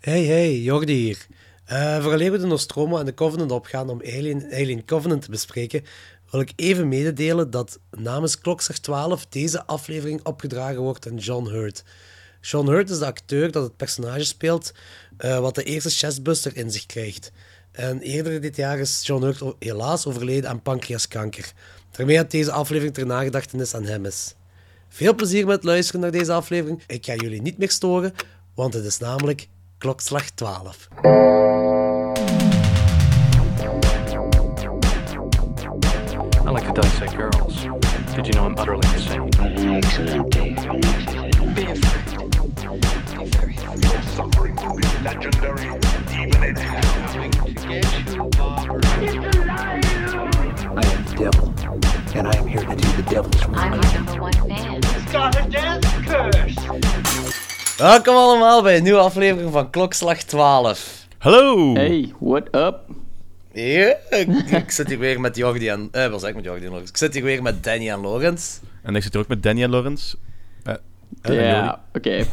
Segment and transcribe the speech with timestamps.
[0.00, 1.26] Hey, hey, Jordi hier.
[1.72, 5.84] Uh, vooraleer we de Nostromo en de Covenant opgaan om Alien, Alien Covenant te bespreken,
[6.30, 11.84] wil ik even mededelen dat namens Klokslag 12 deze aflevering opgedragen wordt aan John Hurt.
[12.40, 14.72] John Hurt is de acteur dat het personage speelt
[15.18, 17.32] uh, wat de eerste chestbuster in zich krijgt.
[17.72, 21.52] En eerder dit jaar is John Hurt helaas overleden aan pancreaskanker.
[21.90, 24.34] Daarmee dat deze aflevering ter nagedachtenis aan hem is.
[24.88, 26.82] Veel plezier met luisteren naar deze aflevering.
[26.86, 28.14] Ik ga jullie niet meer storen,
[28.54, 29.48] want het is namelijk
[29.80, 30.88] klokslag 12.
[36.46, 37.64] I like to dissect girls.
[38.14, 39.30] Did you know I'm utterly insane?
[41.54, 42.10] Be afraid.
[43.14, 44.04] Be very afraid.
[44.14, 45.66] Suffering will be legendary,
[46.12, 46.54] even.
[47.12, 48.80] Coming to get you, Barbara.
[50.76, 51.46] I am the devil,
[52.14, 53.56] and I am here to do the devil's work.
[53.56, 54.80] I'm your number one fan.
[55.10, 56.56] Got a death curse.
[57.80, 61.06] Welkom allemaal bij een nieuwe aflevering van Klokslag 12.
[61.18, 61.74] Hallo!
[61.74, 62.78] Hey, what up?
[63.52, 65.88] Ja, ik, ik zit hier weer met Jordi en...
[65.92, 66.88] Eh, wat zeg ik met Jordi en Lorenz?
[66.88, 68.58] Ik zit hier weer met Danny en Lorenz.
[68.82, 70.14] En ik zit hier ook met Danny en Lorenz.
[70.64, 70.74] Eh,
[71.22, 72.24] en Ja, oké.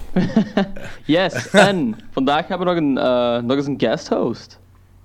[1.05, 4.59] yes, en vandaag hebben we nog, een, eh, nog eens een guest host.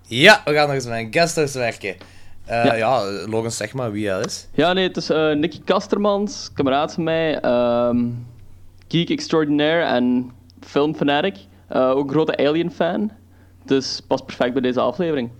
[0.06, 1.96] Ja, we gaan nog eens met een guesthouse werken.
[2.44, 2.74] Eh, Ja.
[2.74, 3.02] ja.
[3.26, 4.48] Lorenz, zeg maar wie hij is.
[4.52, 7.98] Ja, nee, het is eh, Nicky Kastermans, kameraad van mij, ehm,
[8.88, 10.30] geek extraordinaire en
[10.72, 11.34] filmfanatic.
[11.68, 13.10] Eh, ook een grote Alien-fan.
[13.64, 15.30] Dus past perfect bij deze aflevering.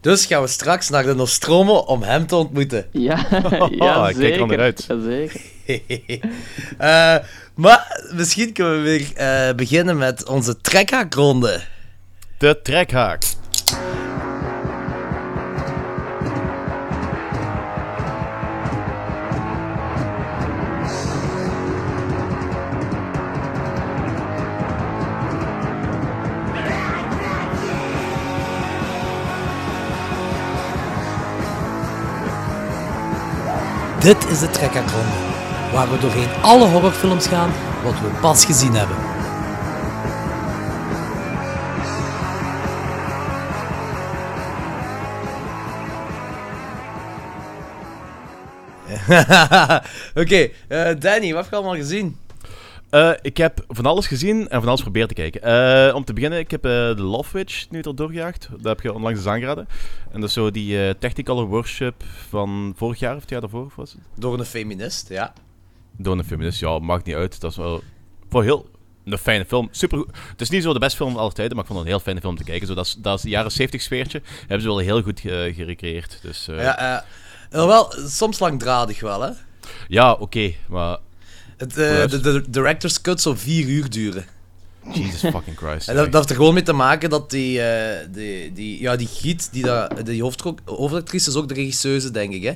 [0.00, 2.86] Dus gaan we straks naar de Nostromo om hem te ontmoeten.
[3.08, 3.26] Ja,
[3.58, 4.58] Oh, ja ik kijk er al naar zeker.
[4.58, 4.84] uit.
[4.88, 5.40] Ja, zeker.
[6.78, 7.16] Eh,
[7.54, 11.60] maar misschien kunnen we weer eh, beginnen met onze trekhaakronde.
[12.38, 13.22] De trekhaak.
[34.04, 35.16] Dit is de trekhaakronde,
[35.72, 37.50] waar we doorheen alle horrorfilms gaan
[37.82, 38.96] wat we pas gezien hebben.
[50.22, 52.23] Oké, eh, Danny, wat heb je allemaal gezien?
[52.94, 55.42] Eh, ik heb van alles gezien en van alles geprobeerd te kijken.
[55.42, 58.48] Eh, om te beginnen, ik heb eh The Love Witch nu er doorgejaagd.
[58.50, 59.68] Dat heb je onlangs eens aangeraden.
[60.12, 63.92] En dat is zo die Technicolor Worship van vorig jaar of het jaar daarvoor was
[63.92, 64.00] het?
[64.14, 65.32] Door een feminist, ja.
[65.96, 66.60] Door een feminist.
[66.60, 67.40] Ja, maakt niet uit.
[67.40, 67.82] Dat is wel
[68.28, 68.68] voor heel
[69.04, 69.68] een fijne film.
[69.70, 69.98] Super.
[70.30, 71.94] Het is niet zo de beste film van alle tijden, maar ik vond het een
[71.94, 72.66] heel fijne film te kijken.
[72.66, 74.22] Zo, dat, is, dat is de jaren 70 sfeertje.
[74.40, 76.18] Hebben ze wel heel goed gerecreëerd.
[76.22, 77.04] Dus ja, ja
[77.66, 79.34] wel, soms langdradig wel,
[79.88, 80.10] hè.
[80.10, 80.52] oké.
[80.68, 80.98] maar
[81.64, 84.24] Het, eh, de, de director's cut zou vier uur duren.
[84.92, 85.88] Jesus fucking Christ.
[85.88, 88.96] En dat, dat heeft er gewoon mee te maken dat die, eh, die, die, ja,
[88.96, 90.22] die giet, die, dat, die
[90.64, 92.42] hoofdactrice is ook de regisseuse, denk ik.
[92.42, 92.52] Hè?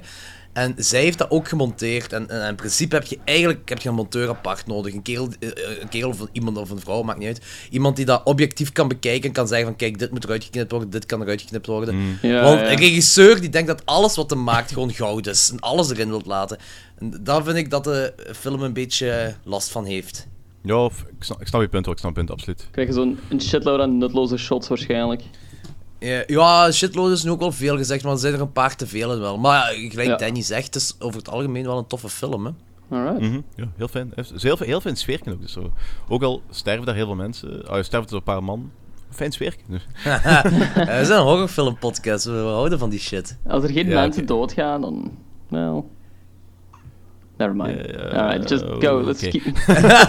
[0.53, 2.13] En zij heeft dat ook gemonteerd.
[2.13, 4.95] En, en in principe heb je eigenlijk heb je een monteur apart nodig.
[4.95, 5.49] Een kerel, eh,
[5.81, 7.41] een kerel of een- iemand of een vrouw, maakt niet uit.
[7.71, 10.71] Iemand die dat objectief kan bekijken en kan zeggen van kijk, dit moet eruit geknipt
[10.71, 11.95] worden, dit kan eruit geknipt worden.
[11.95, 12.19] Mm.
[12.23, 12.71] Ja, Want ja.
[12.71, 15.51] een regisseur die denkt dat alles wat hij maakt gewoon goud is.
[15.51, 16.59] En alles erin wilt laten.
[16.99, 20.27] En daar vind ik dat de film een beetje last van heeft.
[20.63, 21.95] Ja, of- ik, snap, ik snap je punt hoor.
[21.95, 22.67] Ik snap je punt, absoluut.
[22.71, 25.23] Krijg je zo'n een shitload aan nutloze shots waarschijnlijk.
[25.99, 28.77] Ja, Ja, shitload is nu ook wel veel gezegd, maar er zijn er een paar
[28.77, 29.39] te veel wel.
[29.39, 30.17] Maar gelijk Ja.
[30.17, 32.53] Danny zegt, het is over het algemeen wel een toffe film, hè.
[32.91, 33.21] Alright.
[33.21, 34.13] Mhm, Ja, heel fijn.
[34.37, 35.41] Heel, heel fijn sfeerken ook.
[35.41, 35.73] Dus zo.
[36.09, 37.69] Ook al sterven daar heel veel mensen.
[37.69, 38.71] Ah, sterven er een paar man.
[39.11, 39.65] Fijn sfeerken.
[39.69, 39.87] Dus.
[40.05, 43.39] We zijn een horrorfilm-podcast, we houden van die shit.
[43.47, 45.11] Als er geen Ja, mensen doodgaan, dan...
[45.49, 45.91] Wel...
[47.39, 47.91] Never mind.
[47.91, 49.03] Ja, Alright, just go.
[49.05, 49.39] Let's oké.
[49.39, 49.57] keep...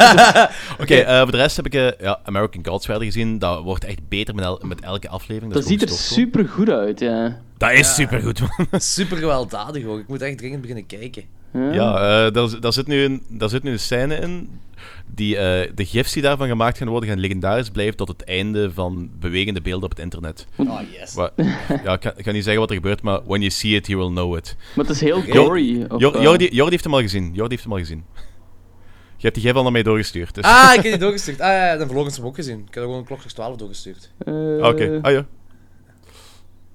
[0.81, 3.39] Oké, eh, voor de rest heb ik eh, ja, American Gods verder gezien.
[3.39, 5.53] Dat wordt echt beter met, el- met elke aflevering.
[5.53, 7.37] Dat ziet er super goed uit, ja.
[7.57, 8.79] Dat is supergoed, man.
[8.81, 11.23] Super gewelddadig ook, ik moet echt dringend beginnen kijken.
[11.53, 14.59] Ja, eh, daar, daar, zit nu een, daar zit nu een scène in.
[15.15, 18.71] Die, eh, de gifs die daarvan gemaakt gaan worden, gaan legendarisch blijven tot het einde
[18.73, 20.47] van bewegende beelden op het internet.
[20.55, 21.13] Oh, yes.
[21.13, 21.31] Wa-
[21.83, 23.87] ja, ik, ga, ik ga niet zeggen wat er gebeurt, maar when you see it,
[23.87, 24.55] you will know it.
[24.75, 25.85] Maar het is heel gory.
[25.89, 27.23] of, Jor- eh, Jordi, Jordi heeft hem al gezien.
[27.33, 28.03] Jordi heeft hem al gezien.
[29.17, 30.35] Je hebt die gif al naar mij doorgestuurd.
[30.35, 30.43] Dus.
[30.43, 31.39] Ah, ik heb die doorgestuurd.
[31.41, 32.59] Ah ja, dan verloren ze hem ook gezien.
[32.59, 34.11] Ik heb er gewoon een klokslag 12 doorgestuurd.
[34.17, 35.25] eh, Ah, Oké, ah ja.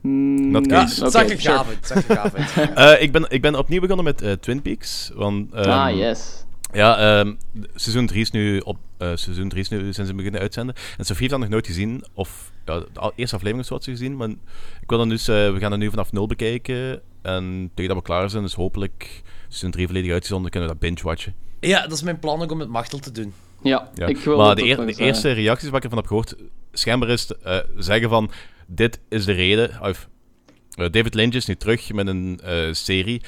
[0.00, 1.04] mm, Not Ja, case.
[1.04, 2.74] het oké, zag gaaf uit, het zag er gaaf uit.
[2.96, 5.10] Eh, ik, ben, ik ben opnieuw begonnen met eh, Twin Peaks.
[5.14, 6.43] Want, ehm, ah, yes.
[6.74, 7.34] Ja, ehm,
[7.74, 8.78] seizoen 3 is nu op.
[8.98, 10.74] eh, seizoen 3 is nu zijn ze beginnen uitzenden.
[10.98, 12.04] En Sofie heeft dat nog nooit gezien.
[12.14, 14.16] Of ja, de eerste aflevering of zo had ze gezien.
[14.16, 14.28] Maar
[14.80, 17.00] ik wil dan dus, eh, we gaan dat nu vanaf nul bekijken.
[17.22, 20.82] En tegen dat we klaar zijn, dus hopelijk seizoen 3 volledig uitgezonden, kunnen we dat
[20.88, 21.34] binge-watchen.
[21.60, 23.32] Ja, dat is mijn plan ook om met Machtel te doen.
[23.62, 24.06] Ja, Ja.
[24.06, 26.34] ik wil maar dat de, eer- de eerste reacties wat ik ervan heb gehoord,
[26.72, 28.30] schijnbaar is het, eh, zeggen van,
[28.66, 29.70] dit is de reden...
[29.82, 30.08] Of,
[30.76, 33.22] eh, David Lynch is nu terug met een eh, serie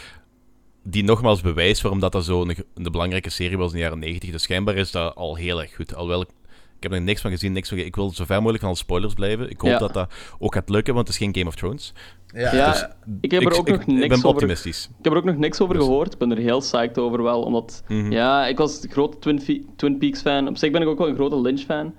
[0.87, 3.99] die nogmaals bewijst waarom dat, dat zo een, een belangrijke serie was in de jaren
[3.99, 4.31] 90.
[4.31, 5.94] Dus schijnbaar is dat al heel erg goed.
[5.94, 6.29] Alhoewel, ik,
[6.77, 8.69] ik heb er niks van gezien, niks van, ge- ik wil zo ver mogelijk van
[8.69, 9.50] alle spoilers blijven.
[9.50, 9.79] Ik hoop Ja.
[9.79, 11.93] dat dat ook gaat lukken, want het is geen Game of Thrones.
[12.27, 12.87] Ja, Ja, dus-
[13.21, 14.29] ik heb er ook nog ik niks ben over...
[14.29, 14.85] optimistisch.
[14.99, 16.12] Ik heb er ook nog niks over Dus- gehoord.
[16.12, 17.83] Ik ben er heel psyched over wel, omdat...
[17.88, 18.12] Mhm.
[18.12, 20.49] Ja, ik was een grote Twin, Twin Peaks fan.
[20.49, 21.94] Op zich ben ik ook wel een grote Lynch fan.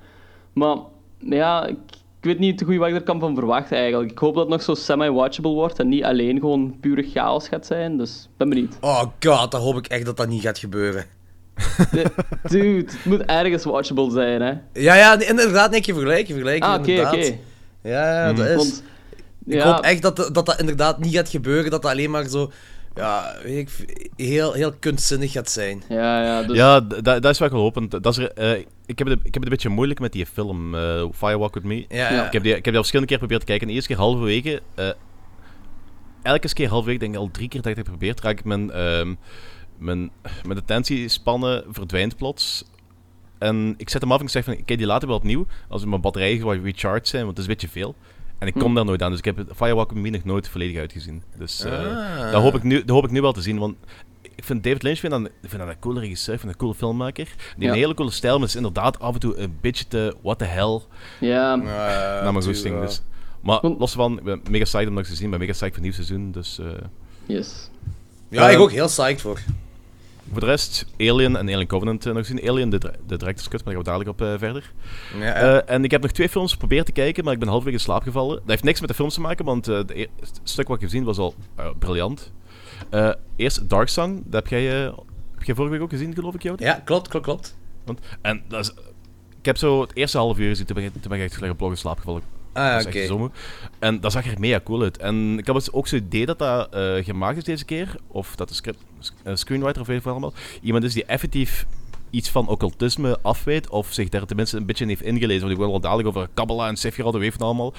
[0.54, 0.78] Maar
[1.20, 1.78] ja, ik
[2.28, 4.12] weet niet te goed wat ik er kan van verwachten eigenlijk.
[4.12, 7.66] Ik hoop dat het nog zo semi-watchable wordt en niet alleen gewoon pure chaos gaat
[7.66, 7.98] zijn.
[7.98, 8.78] Dus ik ben benieuwd.
[8.82, 11.06] Oh god, dan hoop ik echt dat dat niet gaat gebeuren.
[11.92, 12.12] De-
[12.50, 14.54] Dude, het moet ergens watchable zijn, hè.
[14.74, 17.38] Ja, ja, inderdaad, nee, je vergelijken, vergelijken, Ah, oké, oké.
[17.82, 18.56] Ja, ja, dat is...
[18.56, 18.84] Want...
[19.46, 22.28] Ik Ja, hoop echt dat, dat dat inderdaad niet gaat gebeuren, dat dat alleen maar
[22.28, 22.52] zo...
[22.98, 25.84] Ja, weet ik, heel, heel kunstzinnig gaat zijn.
[25.90, 26.58] Ja, ja, dus...
[26.58, 27.90] Ja, dat dat is wat ik wil hopen.
[27.90, 30.26] Dat is er, eh, ik, heb het, ik heb het een beetje moeilijk met die
[30.26, 31.86] film, eh Firewalk With Me.
[31.90, 32.26] Ja, Ja.
[32.26, 33.68] Ik heb, die, ik heb die al verschillende keer geprobeerd te kijken.
[33.68, 34.62] De eerste keer halverwege...
[34.76, 34.90] eh
[36.22, 38.46] elke keer halverwege, denk ik al drie keer dat ik het heb geprobeerd, raak ik
[38.46, 39.14] mijn, ehm,
[39.78, 40.12] mijn,
[40.44, 42.64] mijn attentiespannen verdwijnt plots.
[43.38, 45.46] En ik zet hem af en ik zeg van, ik kijk die later wel opnieuw,
[45.70, 47.96] als mijn batterijen gewoon recharged zijn, want het is een beetje veel.
[48.40, 48.74] En ik kom Hm.
[48.76, 51.24] daar nooit aan, dus ik heb Firewalk Me nog nooit volledig uitgezien.
[51.38, 52.32] Dus eh Ah.
[52.32, 53.76] dat, hoop ik nu, dat hoop ik nu wel te zien, want
[54.22, 56.76] ik vind David Lynch vind dat, vind dat een coole regisseur, vind dat een coole
[56.76, 57.26] filmmaker.
[57.26, 57.70] Die heeft Ja.
[57.70, 60.46] een hele coole stijl, maar is inderdaad af en toe een beetje te what the
[60.46, 60.80] hell
[61.20, 62.80] Ja, Uh, naar mijn goesting.
[62.80, 63.02] Dus.
[63.42, 65.76] Maar los van, ik ben mega psyched om nog te zien, ik ben mega psyched
[65.76, 66.60] voor het nieuw seizoen, dus...
[66.60, 66.66] eh,
[67.26, 67.70] yes.
[68.30, 69.40] Ja, ik ook heel psyched voor.
[70.32, 72.50] Voor de rest, Alien en Alien Covenant eh, nog gezien.
[72.50, 74.74] Alien, de, de director's cut, maar daar gaan we dadelijk op eh, verder.
[75.20, 75.34] Ja, ja.
[75.34, 77.84] Eh, en ik heb nog twee films geprobeerd te kijken, maar ik ben halverwege in
[77.84, 78.36] slaap gevallen.
[78.36, 80.92] Dat heeft niks met de films te maken, want e- het stuk wat ik heb
[80.92, 81.36] gezien was al
[81.80, 82.32] briljant.
[83.36, 84.64] Eerst Dark Song, dat heb jij,
[85.36, 86.56] heb jij vorige week ook gezien, geloof ik, jou?
[86.60, 87.58] ja, klopt, klopt, klopt.
[87.86, 88.74] Want, en dat is,
[89.40, 91.36] ik heb zo het eerste half uur gezien, toen ben ik, toen ben ik echt
[91.36, 92.22] gelijk op slaap gevallen.
[92.58, 93.00] Ah, oké.
[93.80, 94.98] En dat zag er mega cool uit.
[94.98, 97.96] En ik had dus ook zo'n idee dat dat eh, gemaakt is deze keer.
[98.08, 98.80] Of dat de script,
[99.24, 100.34] eh, screenwriter of weet ik wat allemaal.
[100.62, 101.66] Iemand is die effectief
[102.10, 103.70] iets van occultisme afweet.
[103.70, 105.40] Of zich daar tenminste een beetje in heeft ingelezen.
[105.42, 107.74] Want ik wil wel dadelijk over Kabbalah en Sephiroth en wat allemaal.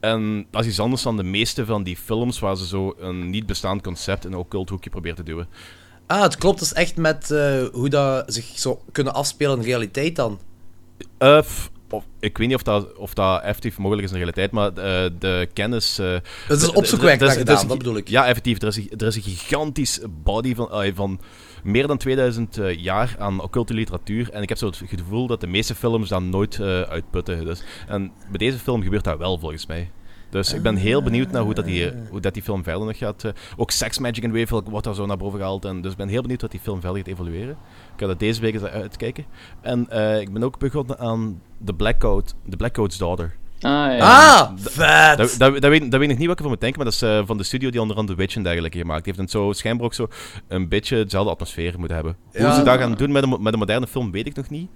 [0.00, 3.30] En dat is iets anders dan de meeste van die films waar ze zo een
[3.30, 5.48] niet bestaand concept in een occult hoekje proberen te duwen.
[6.06, 10.16] Ah, het klopt dus echt met eh, hoe dat zich zo kunnen afspelen in realiteit
[10.16, 10.40] dan.
[11.24, 14.50] F- of, ik weet niet of dat, of dat effectief mogelijk is in de realiteit,
[14.50, 15.98] maar eh, de kennis...
[15.98, 16.14] eh,
[16.48, 18.08] is de- opzoekwerk er is- naar er is gedaan, dat bedoel ik.
[18.08, 18.62] Ja, effectief.
[18.62, 21.20] Er is, een- er is een gigantisch body van, eh, van
[21.62, 24.30] meer dan 2000 eh, jaar aan occulte literatuur.
[24.30, 27.44] En ik heb zo het gevoel dat de meeste films dat nooit uitputten.
[27.44, 29.90] Dus, en bij deze film gebeurt dat wel, volgens mij.
[30.32, 32.98] Dus ik ben heel benieuwd naar hoe dat die, hoe dat die film verder nog
[32.98, 33.24] gaat.
[33.24, 35.64] eh, ook Sex Magic en Wave wordt daar zo naar boven gehaald.
[35.64, 37.50] En dus ik ben heel benieuwd wat die film verder gaat evolueren.
[37.94, 39.24] Ik ga dat deze week eens uitkijken.
[39.60, 43.34] En eh, ik ben ook begonnen aan The Black Coat, The Black Coat's Daughter.
[43.60, 43.98] Ah, ja.
[43.98, 45.16] Ah, vet!
[45.18, 46.94] Dat, dat, dat, weet, dat weet ik niet wat ik ervan moet denken, maar dat
[46.94, 49.18] is eh, van de studio die onder andere The Witch en dergelijke gemaakt heeft.
[49.18, 50.08] En zo schijnbaar ook zo
[50.48, 52.16] een beetje dezelfde atmosfeer moeten hebben.
[52.32, 54.70] Hoe ze dat gaan doen met een, met een moderne film, weet ik nog niet.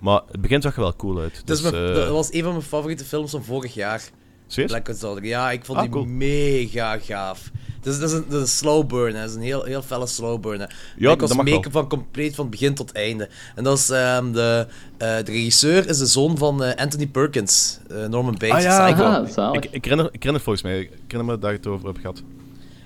[0.00, 1.42] Maar het begin zag er wel cool uit.
[1.44, 4.02] Dus mijn- dat was een van mijn favoriete films van vorig jaar.
[4.48, 4.70] Serieus?
[4.70, 5.18] Black Ops.
[5.26, 6.04] Ja, ik vond Ah, die cool.
[6.04, 7.50] mega gaaf.
[7.82, 9.20] Dat is, dat is, een, dat is een slow burn, hè.
[9.20, 10.60] dat is een heel, heel felle slow burn.
[10.60, 10.66] Hè.
[10.96, 13.28] Ja, ik was make van compleet van begin tot einde.
[13.54, 14.66] En dat is ehm, de,
[14.98, 18.88] eh, de regisseur is de zoon van eh, Anthony Perkins, eh, Norman Bates, Ah, ja.
[18.88, 19.52] Aha.
[19.52, 20.80] Ik, ik, herinner, ik herinner het volgens mij.
[20.80, 22.22] Ik herinner me dat ik het over heb gehad.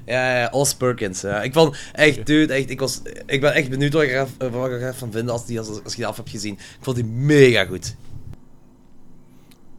[0.07, 1.21] Ja, ja, Os Perkins.
[1.21, 1.43] Ja.
[1.43, 4.37] Ik vond echt, dude, echt, ik, was, ik ben echt benieuwd wat je er af-
[4.51, 6.53] wat je er van vinden als, die, als, als je die af hebt gezien.
[6.55, 7.95] Ik vond die mega goed.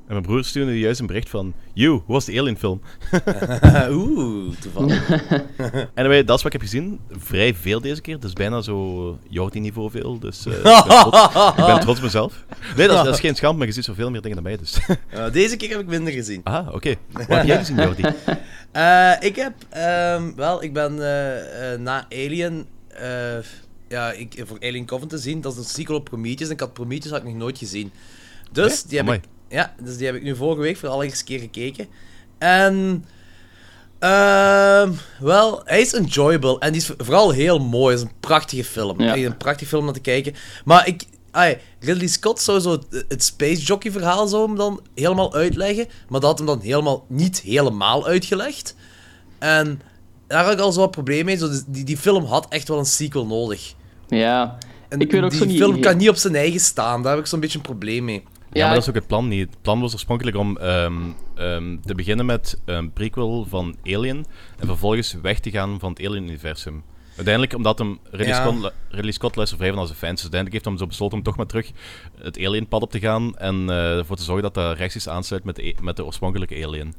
[0.07, 1.53] En mijn broer stuurde juist een bericht van...
[1.73, 2.81] You, hoe was de Alien film?
[3.89, 5.09] Oeh, toevallig.
[5.95, 6.99] Anyway, dat is wat ik heb gezien.
[7.09, 8.19] Vrij veel deze keer.
[8.19, 10.19] Dus bijna zo Jordi-niveau veel.
[10.19, 11.25] Dus eh, ik, ben trots,
[11.57, 12.45] ik ben trots op mezelf.
[12.75, 14.57] Nee, dat is, dat is geen schande, maar je ziet zoveel meer dingen dan mij.
[14.57, 14.79] Dus.
[15.13, 16.41] Uh, deze keer heb ik minder gezien.
[16.43, 16.95] ah, oké.
[17.11, 18.03] Wat heb jij gezien, Jordi?
[18.71, 23.37] Eh, ik heb, ehm, wel, ik ben eh, eh, na Alien, eh,
[23.87, 26.59] ja, ik, voor Alien Covenant te zien, dat is een sequel op Prometheus, en ik
[26.59, 27.91] had Prometheus had ik nog nooit gezien.
[28.51, 29.19] Dus, die heb Amai.
[29.23, 31.87] ik, ja, dus die heb ik nu vorige week voor de allereerste keer gekeken.
[32.37, 33.05] En,
[33.99, 38.63] ehm, wel, hij is enjoyable, en die is vooral heel mooi, het is een prachtige
[38.63, 39.01] film.
[39.01, 39.15] Ja.
[39.17, 40.33] Een prachtige film om te kijken.
[40.65, 44.81] Maar ik, ai, Ridley Scott zou zo het, het Space Jockey verhaal zou hem dan
[44.95, 48.75] helemaal uitleggen, maar dat had hem dan helemaal niet helemaal uitgelegd.
[49.39, 49.81] En
[50.27, 51.37] daar had ik al zo wat problemen mee.
[51.37, 53.73] Zo, dus die, die film had echt wel een sequel nodig.
[54.07, 54.57] Ja.
[54.89, 57.03] En Ik weet ook die zo niet- film kan niet op zijn eigen staan.
[57.03, 58.23] Daar heb ik zo'n beetje een probleem mee.
[58.53, 59.49] Ja, Ja, maar dat is ook het plan niet.
[59.49, 60.93] Het plan was oorspronkelijk om ehm,
[61.35, 64.25] ehm, te beginnen met een prequel van Alien
[64.59, 66.83] en vervolgens weg te gaan van het Alien-universum.
[67.15, 68.41] Uiteindelijk, omdat hem Ridley, Ja.
[68.41, 70.11] Scott, Ridley Scott van als de fans.
[70.21, 71.71] Dus uiteindelijk heeft hij zo besloten om toch maar terug
[72.17, 73.37] het Alien-pad op te gaan.
[73.37, 76.65] En eh, ervoor te zorgen dat dat rechtstreeks aansluit met de, e- met de oorspronkelijke
[76.65, 76.93] Alien.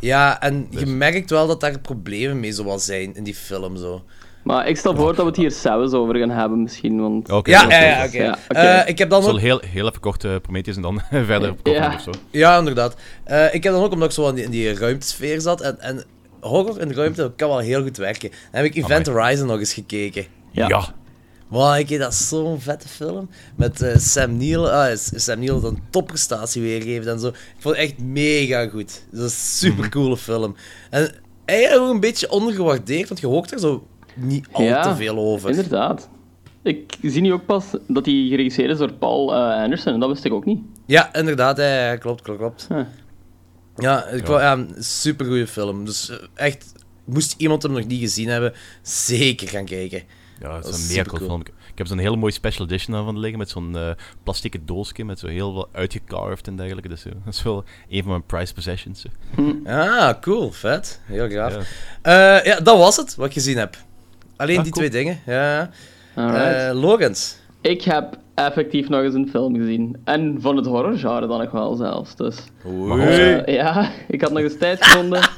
[0.00, 3.34] Ja, en je Dus- merkt wel dat daar problemen mee zo wel zijn in die
[3.34, 3.76] film.
[3.76, 4.04] Zo.
[4.44, 7.00] Maar ik stel voor dat we het hier zelfs over gaan hebben, misschien.
[7.00, 7.30] Want...
[7.30, 8.40] Oké, Ja, dat ja, is ja, goed.
[8.48, 8.58] oké.
[8.60, 9.40] Eh, ik heb dan Ik zal ook...
[9.40, 11.94] heel, heel even kort eh, Prometheus en dan verder op Ja.
[11.94, 12.10] of zo.
[12.30, 12.94] Ja, inderdaad.
[13.24, 15.80] Eh, ik heb dan ook, omdat ik zo in die, in die ruimtesfeer zat, en,
[15.80, 16.04] en
[16.40, 18.30] horror in de ruimte kan wel heel goed werken.
[18.30, 20.26] Dan heb ik Event Horizon nog eens gekeken.
[20.50, 20.68] Ja.
[20.68, 20.84] Ja.
[21.48, 23.30] Wow, ik dat is zo'n vette film.
[23.56, 24.64] Met eh, Sam Neill.
[24.66, 27.26] Ah, is- Sam Neill dat een topprestatie weergeeft en zo.
[27.28, 29.02] Ik vond het echt mega goed.
[29.10, 30.56] Dat is een super coole film.
[30.90, 31.10] En
[31.44, 35.18] eigenlijk ook een beetje ondergewaardeerd, want je hoort er zo niet al Ja, te veel
[35.18, 35.50] over.
[35.50, 36.08] Inderdaad.
[36.62, 40.08] Ik zie nu ook pas dat hij geregisseerd is door Paul eh, Anderson, en dat
[40.08, 40.60] wist ik ook niet.
[40.86, 41.56] Ja, inderdaad.
[41.56, 42.66] Ja, ja, klopt, klopt, klopt.
[42.68, 42.80] Huh.
[43.76, 45.84] Ja, ik vond ja, een super goede film.
[45.84, 46.72] Dus eh, echt,
[47.04, 48.52] moest iemand hem nog niet gezien hebben,
[48.82, 50.02] zeker gaan kijken.
[50.40, 51.40] Ja, Dat is een mega cool film.
[51.40, 53.90] Ik heb zo'n hele mooie special edition daarvan liggen met zo'n eh
[54.22, 56.88] plastieke doosje met zo heel veel uitgecarved en dergelijke.
[56.88, 59.04] Dus, dat is wel een van mijn prized possessions.
[59.64, 59.98] eh.
[59.98, 61.00] Ah, cool, vet.
[61.04, 61.52] Heel graag.
[62.02, 62.12] Ja.
[62.34, 62.44] Ja.
[62.44, 63.76] ja, dat was het wat ik gezien heb.
[64.36, 64.86] Alleen Ah, die cool.
[64.88, 65.20] twee dingen.
[65.26, 65.70] Ja.
[66.14, 66.54] Alright.
[66.54, 67.38] Eh Logans.
[67.60, 69.96] Ik heb effectief nog eens een film gezien.
[70.04, 72.16] En van het horrorgenre dan nog wel zelfs.
[72.16, 72.36] Dus,
[72.98, 75.20] eh, ja, ik had nog eens tijd gevonden.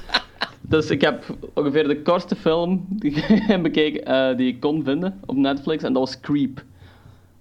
[0.68, 1.24] Dus ik heb
[1.54, 3.12] ongeveer de kortste film die
[3.48, 5.82] ik bekeken eh, die ik kon vinden op Netflix.
[5.82, 6.62] En dat was Creep.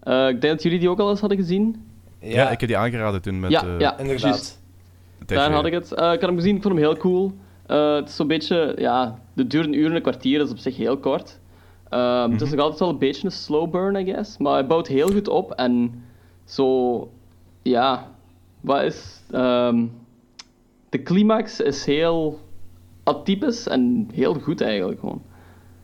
[0.04, 1.86] Eh, ik denk dat jullie die ook al eens hadden gezien.
[2.20, 2.50] Ja.
[2.52, 3.52] ik heb die aangeraden toen met...
[3.52, 3.98] ja, eh, ja.
[4.00, 4.60] Inderdaad.
[5.26, 5.92] Daar had ik het.
[5.92, 7.32] Eh, ik had hem gezien, ik vond hem heel cool.
[7.66, 10.54] Eh, het is zo'n beetje, ja, het duurt een uur en een kwartier, dat is
[10.54, 11.40] op zich heel kort.
[11.90, 14.38] Ehm, Het is nog altijd wel een beetje een slow burn, I guess.
[14.38, 16.04] Maar hij bouwt heel goed op en
[16.46, 17.10] zo,
[17.62, 18.08] ja,
[18.62, 19.22] wat is.
[19.32, 19.86] ehm,
[20.90, 22.40] de climax is heel
[23.04, 25.22] atypisch en heel goed eigenlijk gewoon.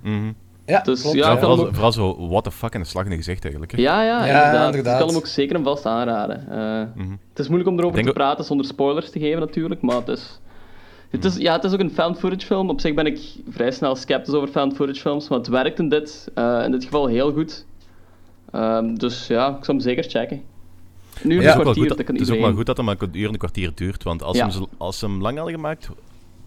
[0.01, 0.31] Mhm.
[0.65, 1.15] Ja, Dus klopt.
[1.17, 3.41] ja, vooral, hem ook- vooral zo, what the fuck, en een slag in de gezicht
[3.43, 3.71] eigenlijk.
[3.71, 3.81] hè.
[3.81, 4.65] Ja, ja, Ja, inderdaad.
[4.65, 4.93] inderdaad.
[4.93, 6.49] Ik kan hem ook zeker en vast aanraden.
[6.49, 9.95] Eh, Het is moeilijk om erover Denk te praten zonder spoilers te geven natuurlijk, maar
[9.95, 10.39] het is...
[11.11, 12.69] Het is, ja, het is ook een found footage film.
[12.69, 15.89] Op zich ben ik vrij snel sceptisch over found footage films, maar het werkt in
[15.89, 17.65] dit, eh, in dit geval heel goed.
[18.51, 20.41] Ehm, dus ja, ik zou hem zeker checken.
[21.23, 21.41] Een uur Ja.
[21.41, 22.53] en Het is ook wel een kwartier, goed dat dat- kan het is ook wel
[22.53, 24.49] goed dat het maar een uur en een kwartier duurt, want als, Ja.
[24.49, 25.89] ze hem, als hem lang hadden gemaakt,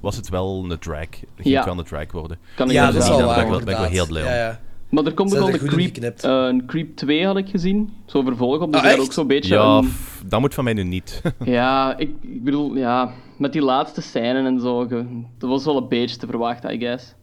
[0.00, 0.98] was het wel een drag.
[1.00, 1.64] Het ging Ja.
[1.64, 2.38] wel een drag worden.
[2.56, 4.22] Kan ik Ja, dat is wel ben ik waar, wel- ben ik wel heel blij
[4.50, 4.56] om.
[4.90, 7.92] Maar er komt ook al hebben een Creep, eh, een Creep 2 had ik gezien.
[8.06, 9.06] Zo vervolg op, dus Ah, ik had echt?
[9.08, 9.92] ook zo'n beetje Ja, een-
[10.26, 11.22] dat moet van mij nu niet.
[11.44, 15.04] Ja, ik, ik bedoel, ja, met die laatste scène en zo, ge-
[15.38, 17.14] dat was wel een beetje te verwachten, I guess.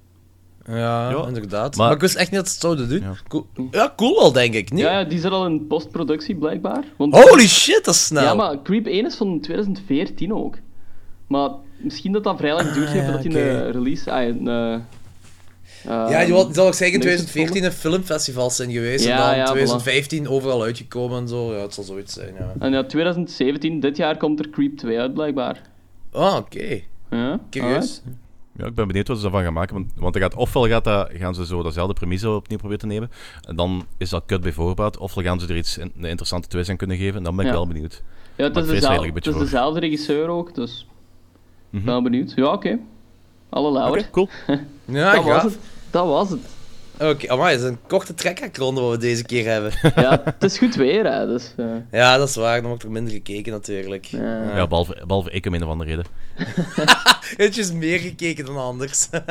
[0.65, 1.27] Ja, Ja.
[1.27, 1.75] inderdaad.
[1.75, 2.99] Maar- Maar, ik wist echt niet dat ze het zouden doen.
[3.01, 3.13] Ja.
[3.27, 3.45] Cool.
[3.71, 4.71] Ja, cool wel, denk ik.
[4.71, 4.79] Niet?
[4.81, 6.83] Ja, die zit al in postproductie blijkbaar.
[6.97, 8.23] Want, Holy shit, dat is snel.
[8.23, 10.55] Ja, maar Creep 1 is van 2014 ook.
[11.27, 13.65] Maar misschien dat dat vrij lang duurt Ah, ja, voordat hij oké.
[13.65, 14.11] een release...
[14.11, 14.75] Ah, een, eh,
[15.83, 19.05] Ja, eh, die zal, ook zeggen in nee, 2014 een filmfestivals zijn geweest.
[19.05, 21.53] Ja, en dan ja, 2015 overal uitgekomen en zo.
[21.55, 22.53] Ja, het zal zoiets zijn, ja.
[22.59, 25.61] En ja, 2017, dit jaar komt er Creep 2 uit blijkbaar.
[26.11, 26.81] Ah, oké.
[27.09, 27.73] Ja, Curieus.
[27.75, 28.01] alright.
[28.57, 29.73] Ja, ik ben benieuwd wat ze daarvan gaan maken.
[29.75, 32.87] Want, want er gaat, ofwel gaat dat, gaan ze zo dezelfde premisse opnieuw proberen te
[32.87, 33.09] nemen.
[33.47, 34.97] En dan is dat kut bij voorbaat.
[34.97, 37.17] Ofwel gaan ze er iets in- een interessante twist aan kunnen geven.
[37.17, 37.57] En dan ben ik Ja.
[37.57, 38.03] wel benieuwd.
[38.35, 40.87] Ja, het is, ik dezelfde, het is dezelfde regisseur ook, dus ik
[41.69, 41.85] Mhm.
[41.85, 42.33] ben wel benieuwd.
[42.35, 42.79] Ja, oké.
[43.51, 44.09] Alle lauwer.
[44.11, 44.29] cool.
[44.85, 45.57] Ja, dat was het.
[45.89, 46.39] Dat was het.
[46.99, 49.71] Oké, amai, het is een korte trekhaakronde wat we deze keer hebben.
[50.03, 51.53] Ja, het is goed weer, hè, dus...
[51.57, 52.59] eh, ja, dat is waar.
[52.59, 54.05] Dan wordt er minder gekeken, natuurlijk.
[54.05, 54.55] Ja.
[54.55, 56.05] Ja, behalve, behalve ik om een of andere reden.
[57.37, 59.09] Het is meer gekeken dan anders.
[59.09, 59.21] Eh,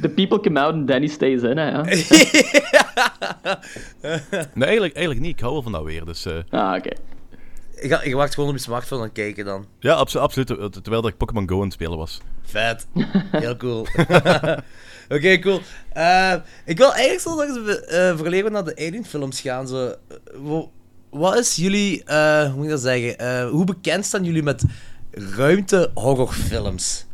[0.00, 1.82] The people come out and Danny stays in, hè, ja.
[4.54, 5.34] Nee, eigenlijk, eigenlijk niet.
[5.34, 6.04] Ik hou wel van dat weer.
[6.04, 6.90] Dus, eh, Ah, oké.
[7.88, 9.66] Gaat- je wacht gewoon op je smartphone aan kijken dan.
[9.80, 10.46] ja, abso- absoluut.
[10.46, 12.20] Ter- Terwijl dat ik Pokémon Go aan het spelen was.
[12.42, 12.86] Vet.
[13.30, 13.80] Heel cool.
[15.16, 15.60] Oké, cool.
[15.92, 16.34] Eh,
[16.64, 19.68] ik wil eigenlijk zo nog eens uh, verleden naar de Alien-films gaan.
[19.68, 19.94] Zo.
[20.08, 20.58] Eh,
[21.10, 24.62] wat is jullie, eh, hoe moet ik dat zeggen, Eh, hoe bekend staan jullie met
[25.10, 27.04] ruimte-horrorfilms?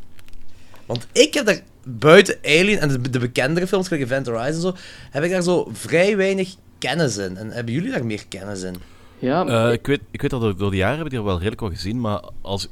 [0.86, 4.60] Want ik heb daar buiten Alien en de, de bekendere films, zoals Event Horizon en
[4.60, 4.74] zo,
[5.10, 7.36] heb ik daar zo vrij weinig kennis in.
[7.36, 8.76] En hebben jullie daar meer kennis in?
[9.18, 11.24] Ja, Eh, ik, weet, ik weet dat door, door de jaren heb ik die er
[11.26, 12.68] wel redelijk wat gezien, maar als...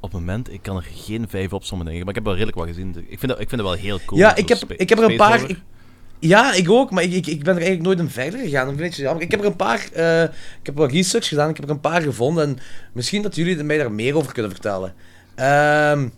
[0.00, 2.04] Op het moment, ik kan er geen vijf opzommen, denk ik.
[2.04, 3.04] Maar ik heb wel redelijk wat gezien.
[3.08, 4.20] Ik vind dat, ik vind dat wel heel cool.
[4.20, 5.40] ja, ik heb, ik heb er een paar...
[5.50, 5.60] ik-
[6.18, 8.80] ja, ik ook, maar ik, ik, ik ben er eigenlijk nooit in verder gegaan.
[8.80, 9.22] Ik jammer.
[9.22, 9.88] Ik heb er een paar...
[9.92, 12.48] eh, ik heb wel research gedaan, ik heb er een paar gevonden.
[12.48, 12.58] En
[12.92, 14.94] misschien dat jullie mij daar meer over kunnen vertellen.
[15.34, 16.08] Ehm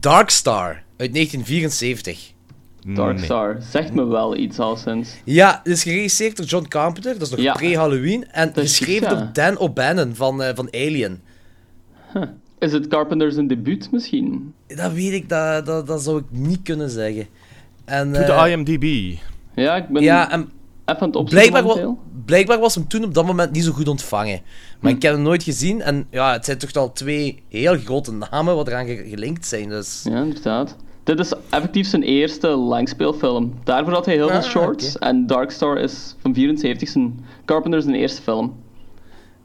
[0.00, 0.66] Dark Star
[0.96, 2.32] uit 1974.
[2.94, 3.24] Dark Nee.
[3.24, 3.56] Star.
[3.70, 5.10] Zegt me wel iets al sinds.
[5.24, 7.12] Ja, het is geregisseerd door John Carpenter.
[7.12, 7.52] Dat is nog Ja.
[7.52, 8.30] pre-Halloween.
[8.30, 11.20] En geschreven door Dan O'Bannon van, eh, van Alien.
[12.58, 14.54] Is het Carpenter's een debuut misschien?
[14.66, 17.26] Dat weet ik, dat, dat, dat zou ik niet kunnen zeggen.
[17.84, 19.16] En, Doe de eh, IMDb.
[19.54, 20.50] Ja, ik ben ja, en even
[20.84, 21.98] aan het opzoeken blijkbaar, wa- momenteel.
[22.24, 24.40] blijkbaar was hem toen op dat moment niet zo goed ontvangen.
[24.80, 24.96] Maar Hm.
[24.96, 25.82] ik heb hem nooit gezien.
[25.82, 29.68] En ja, het zijn toch al twee heel grote namen wat eraan ge- gelinkt zijn.
[29.68, 30.00] Dus.
[30.04, 30.76] Ja, inderdaad.
[31.08, 33.54] Dit is effectief zijn eerste langspeelfilm.
[33.64, 34.98] Daarvoor had hij heel veel Ah, shorts.
[34.98, 38.54] En Dark Star is van 74 zijn Carpenter's zijn eerste film.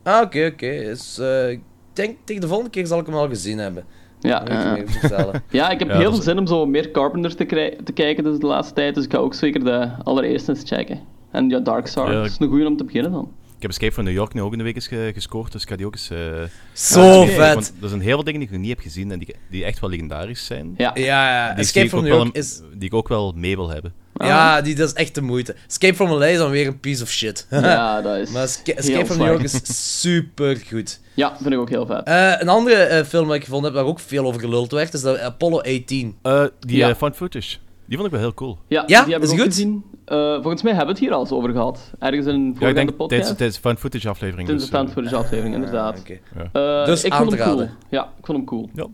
[0.03, 0.83] Ah, oké, oké.
[0.83, 1.61] Dus eh, ik
[1.93, 3.85] denk tegen de volgende keer zal ik hem al gezien hebben.
[4.19, 4.43] Ja,
[4.85, 5.43] vertellen.
[5.49, 8.39] ja ik heb Ja, heel veel zin om zo meer Carpenter te, te kijken dus
[8.39, 8.95] de laatste tijd.
[8.95, 10.99] Dus ik ga ook zeker de allereerste eens checken.
[11.31, 13.31] En ja, Dark Star Ja, is een goeie om te beginnen dan.
[13.63, 15.61] Ik heb Escape from New York nu ook in de week eens ge- gescoord, dus
[15.61, 16.09] ik ga die ook eens...
[16.09, 16.17] eh,
[16.73, 17.53] Zo vet!
[17.53, 19.63] Want er zijn heel veel dingen die ik nog niet heb gezien en die, die
[19.63, 20.73] echt wel legendarisch zijn.
[20.77, 22.61] Ja, Ja, Escape from ik New ook York wel is...
[22.73, 23.93] Die ik ook wel mee wil hebben.
[24.15, 25.55] Ja, die, dat is echt de moeite.
[25.67, 27.47] Escape from LA is dan weer een piece of shit.
[27.49, 29.61] ja dat is maar Esca- Escape from New York is
[30.01, 30.99] super goed.
[31.13, 32.03] Ja, vind ik ook heel vet.
[32.03, 34.93] Eh, een andere eh, film dat ik gevonden heb waar ook veel over geluld werd,
[34.93, 36.15] is de Apollo 18.
[36.21, 36.95] Eh, die Ja.
[36.95, 38.57] found footage, die vond ik wel heel cool.
[38.67, 39.55] Ja, Ja, die heb is ik die ook goed?
[39.55, 39.83] gezien.
[40.05, 41.91] Eh, volgens mij hebben we het hier al eens over gehad.
[41.99, 43.09] Ergens in een Ja, ik denk podcast.
[43.09, 44.47] tijdens, tijdens de found footage aflevering.
[44.47, 45.99] Tijdens Dus, de eh, stand voor de aflevering, inderdaad.
[45.99, 46.19] Oké.
[46.53, 47.67] Eh, Dus ik aan vond te hem cool.
[47.89, 48.69] Ja, ik vond hem cool.
[48.73, 48.87] ja.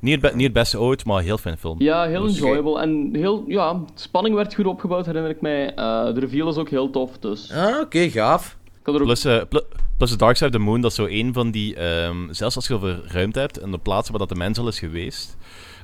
[0.00, 1.76] niet, het niet het beste ooit, maar een heel fijn film.
[1.82, 2.80] Ja, heel Dus- enjoyable.
[2.80, 5.74] En heel, ja, spanning werd goed opgebouwd, herinner ik mij.
[5.74, 7.52] Eh, de reveal is ook heel tof, dus...
[7.52, 8.56] Ah, oké, gaaf.
[8.64, 9.06] Ik had er ook...
[9.06, 9.58] Plus, eh, pl-
[9.96, 11.74] plus The Dark Side of the Moon, dat is zo een van die...
[11.74, 14.68] ehm, zelfs als je over ruimte hebt en de plaatsen waar dat de mens al
[14.68, 15.36] is geweest,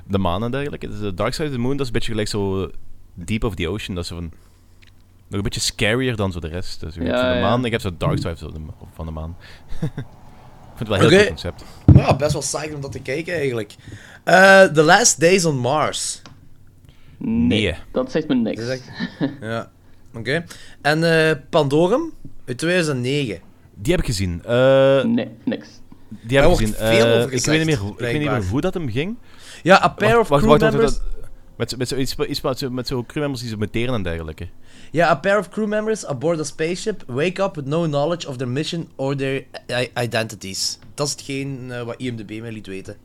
[0.07, 0.87] de maan en dergelijke.
[0.87, 2.69] Dus de Dark Side of the Moon, dat is een beetje gelijk zo
[3.13, 3.95] Deep of the Ocean.
[3.95, 4.31] Dat is zo van...
[5.27, 6.79] Nog een beetje scarier dan zo de rest.
[6.79, 7.39] Dus Ja, de ja.
[7.41, 8.35] maan, ik heb zo Dark Side
[8.93, 9.35] van de maan.
[9.81, 9.89] ik
[10.75, 11.17] vind het wel een heel Oké.
[11.19, 11.63] goed concept.
[11.95, 13.75] Ja, best wel saai om dat te kijken eigenlijk.
[14.23, 16.21] Eh, The Last Days on Mars.
[17.17, 17.75] nee, Nee.
[17.91, 18.67] dat zegt me niks.
[18.67, 18.79] Dat
[19.41, 19.71] Ja,
[20.13, 20.43] oké.
[20.81, 22.11] En eh, Pandorum
[22.45, 23.39] uit 2009.
[23.75, 24.41] Die heb ik gezien.
[24.45, 25.67] Eh, Nee, niks.
[26.09, 26.73] die heb ik gezien.
[26.73, 29.17] veel over ik weet niet meer, hoe- ik weet niet meer hoe dat hem ging.
[29.63, 31.01] Ja, A Pair of wacht, wacht,
[31.57, 34.47] Met, met, zo, iets, iets met, zo, met zo crewmembers die zo muteren en dergelijke.
[34.91, 38.37] Ja, a pair of crew members aboard a spaceship wake up with no knowledge of
[38.37, 39.43] their mission or their
[40.03, 40.79] identities.
[40.93, 42.95] Dat is hetgeen eh, wat IMDb mij liet weten.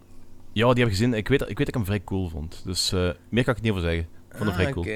[0.53, 1.14] Ja, die heb ik gezien.
[1.14, 2.62] Ik weet, ik weet dat ik hem vrij cool vond.
[2.64, 4.01] Dus eh, meer kan ik er niet over zeggen.
[4.31, 4.87] Ik vond hem vrij Ah, cool.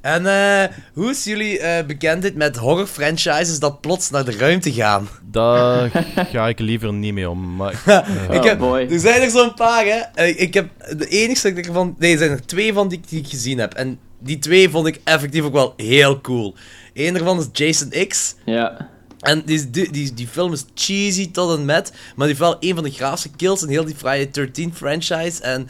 [0.00, 4.72] En eh, hoe is jullie eh, bekendheid met horror franchises dat plots naar de ruimte
[4.72, 5.08] gaan?
[5.30, 5.90] Daar
[6.32, 7.56] ga ik liever niet mee om.
[7.56, 8.80] Maar, eh, ik heb, boy.
[8.90, 10.24] Er zijn er zo'n paar, hè.
[10.24, 11.94] Ik heb de enigste dat ik ervan...
[11.98, 13.74] Nee, er zijn er twee van die, ik- die ik gezien heb.
[13.74, 16.54] En die twee vond ik effectief ook wel heel cool.
[16.94, 18.34] Eén daarvan is Jason X.
[18.44, 18.90] Ja.
[19.20, 22.56] En die, die, die, die film is cheesy tot en met, maar die heeft wel
[22.60, 25.42] een van de graafste kills in heel die Friday 13 franchise.
[25.42, 25.68] En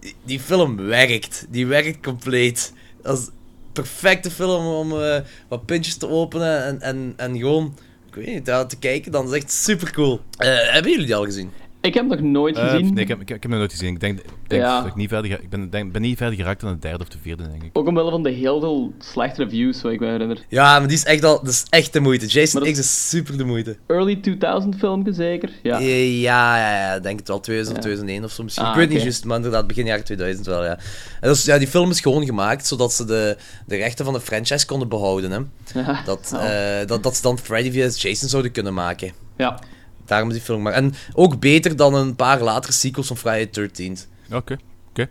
[0.00, 1.46] die, die film werkt.
[1.48, 2.72] Die werkt compleet.
[3.02, 3.32] Dat is een
[3.72, 7.76] perfecte film om eh, wat puntjes te openen en, en, en gewoon,
[8.08, 9.12] ik weet niet, daar te kijken.
[9.12, 10.20] Dan is echt super cool.
[10.36, 11.50] hebben jullie die al gezien?
[11.84, 12.94] Ik heb hem nog nooit eh, gezien.
[12.94, 13.94] nee, ik heb, ik, heb hem nog nooit gezien.
[13.94, 14.78] Ik denk, ik denk Ja.
[14.78, 17.02] dat ik niet verder, ga- ik ben, denk, ben niet verder geraakt dan de derde
[17.04, 17.70] of de vierde, denk ik.
[17.72, 20.44] Ook omwille van de heel veel slechte reviews, zo ik me herinner.
[20.48, 22.26] Ja, maar die is echt, al, dat is echt de moeite.
[22.26, 23.76] Jason X is super de moeite.
[23.86, 25.50] Early 2000 filmpje zeker?
[25.62, 25.78] Ja.
[25.80, 27.40] Eh, Ja, ja, ja, ik denk het wel.
[27.40, 27.82] 2000 Ja.
[27.82, 28.64] 2001 of zo misschien.
[28.64, 30.78] Ah, ik weet niet juist, maar inderdaad, begin jaren 2000 wel, ja.
[31.20, 34.20] En dus, ja, die film is gewoon gemaakt zodat ze de, de rechten van de
[34.20, 35.38] franchise konden behouden, hè.
[35.80, 36.02] Ja.
[36.04, 36.44] Dat, Oh.
[36.80, 38.02] eh, dat, dat ze dan Freddy vs.
[38.02, 39.12] Jason zouden kunnen maken.
[39.36, 39.58] ja.
[40.04, 40.76] Daarom is die film gemaakt.
[40.76, 43.98] En ook beter dan een paar latere sequels van Friday 13
[44.32, 44.56] Oké.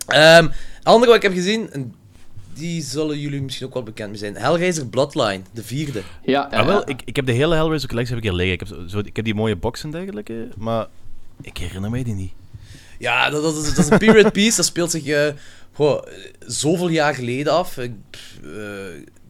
[0.06, 0.48] Ehm
[0.82, 1.94] andere wat ik heb gezien, en
[2.54, 4.36] die zullen jullie misschien ook wel bekend mee zijn.
[4.36, 6.02] Hellraiser Bloodline, de vierde.
[6.22, 6.86] Ja, ja, Ah, wel, ja.
[6.86, 8.54] ik, ik heb de hele Hellraiser collectie heb ik hier liggen.
[8.60, 10.86] Ik heb, zo, ik heb die mooie box en dergelijke, maar
[11.42, 12.32] ik herinner mij die niet.
[12.98, 14.56] Ja, dat, dat, is, dat is een period piece.
[14.56, 15.32] Dat speelt zich eh,
[15.72, 16.14] goh, eh,
[16.46, 17.78] zoveel jaar geleden af.
[17.78, 17.92] Ik,
[18.42, 18.50] eh,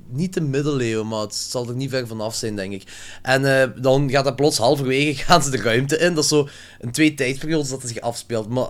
[0.08, 2.82] niet de middeleeuwen, maar het zal er niet ver vanaf zijn, denk ik.
[3.22, 6.14] En eh, dan gaat dat plots halverwege gaan ze de ruimte in.
[6.14, 6.48] Dat is zo
[6.80, 8.48] een twee tijdsperiodes dat het zich afspeelt.
[8.48, 8.68] Maar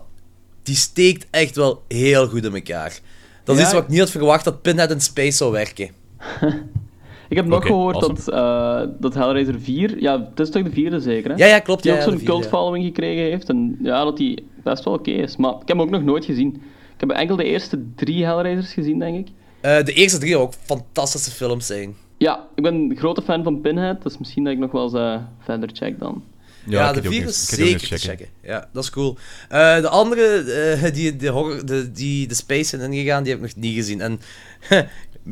[0.62, 2.98] die steekt echt wel heel goed in elkaar.
[3.44, 5.90] Dat is Ja, iets wat ik niet had verwacht dat Pinhead in Space zou werken.
[7.28, 8.14] Ik heb nog gehoord awesome.
[8.14, 11.36] dat, eh, dat Hellraiser 4, ja, het is toch de vierde zeker, hè?
[11.36, 11.82] Ja, ja, klopt.
[11.82, 12.48] Die ja, ook ja, zo'n cult ja.
[12.48, 13.48] following gekregen heeft.
[13.48, 15.36] En ja, dat die best wel oké is.
[15.36, 16.54] Maar ik heb hem ook nog nooit gezien.
[16.94, 19.34] Ik heb enkel de eerste drie Hellraisers gezien, denk ik.
[19.64, 21.96] Eh, de eerste drie ook fantastische films zijn.
[22.18, 24.92] Ja, ik ben een grote fan van Pinhead, dus misschien dat ik nog wel eens
[24.94, 26.24] eh, verder check dan.
[26.66, 28.26] Ja, de eens- is zeker te checken.
[28.42, 29.16] Ja, dat is cool.
[29.48, 33.42] Eh, de andere, eh, die, de, horror, de, die de space zijn ingegaan, die heb
[33.44, 34.00] ik nog niet gezien.
[34.00, 34.20] En,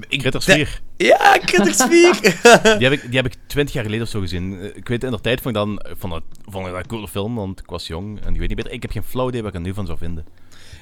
[0.08, 0.80] ik, Critters de- 4.
[0.96, 2.20] Ja, Critters 4!
[2.78, 4.60] Die heb, ik, die heb ik twintig jaar geleden of zo gezien.
[4.60, 5.82] Eh, Ik weet in de tijd vond ik, dan,
[6.66, 8.72] ik dat een coole film, want ik was jong en ik weet niet beter.
[8.72, 10.24] Ik heb geen flauw idee wat ik er nu van zou vinden.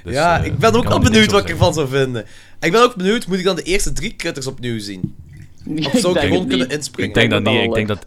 [0.05, 2.25] Dus, ja, eh, ik ben ook niks benieuwd wat ik ervan zou vinden.
[2.61, 5.15] Ik ben ook benieuwd, moet ik dan de eerste drie Critters opnieuw zien?
[5.65, 6.77] Of zou ik denk gewoon kunnen niet.
[6.77, 7.09] inspringen?
[7.09, 7.63] Ik denk dat dat niet.
[7.65, 8.07] Ik denk dat,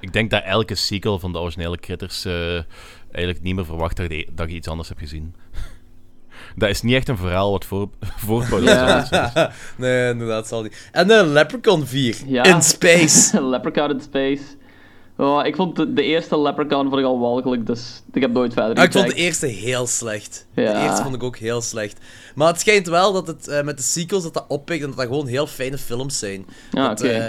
[0.00, 2.54] ik denk dat elke sequel van de originele Critters eh,
[3.10, 5.34] eigenlijk niet meer verwacht dat je, dat je iets anders hebt gezien.
[6.56, 7.88] Dat is niet echt een verhaal wat voor,
[8.26, 8.62] voortbouwt.
[8.62, 9.06] Ja.
[9.76, 10.88] nee, inderdaad, zal niet.
[10.92, 12.42] En een Leprechaun 4 Ja.
[12.42, 13.42] in space.
[13.50, 14.42] Leprechaun in Space.
[15.18, 18.52] Oh, ik vond de, de eerste Leprechaun vond ik al walgelijk, dus ik heb nooit
[18.52, 20.46] verder Ah, ik vond de eerste heel slecht.
[20.54, 20.72] Ja.
[20.72, 21.98] De eerste vond ik ook heel slecht.
[22.34, 24.96] Maar het schijnt wel dat het eh, met de sequels dat dat oppikt en dat
[24.96, 26.46] dat gewoon heel fijne films zijn.
[26.72, 27.26] Ah, Dat, eh,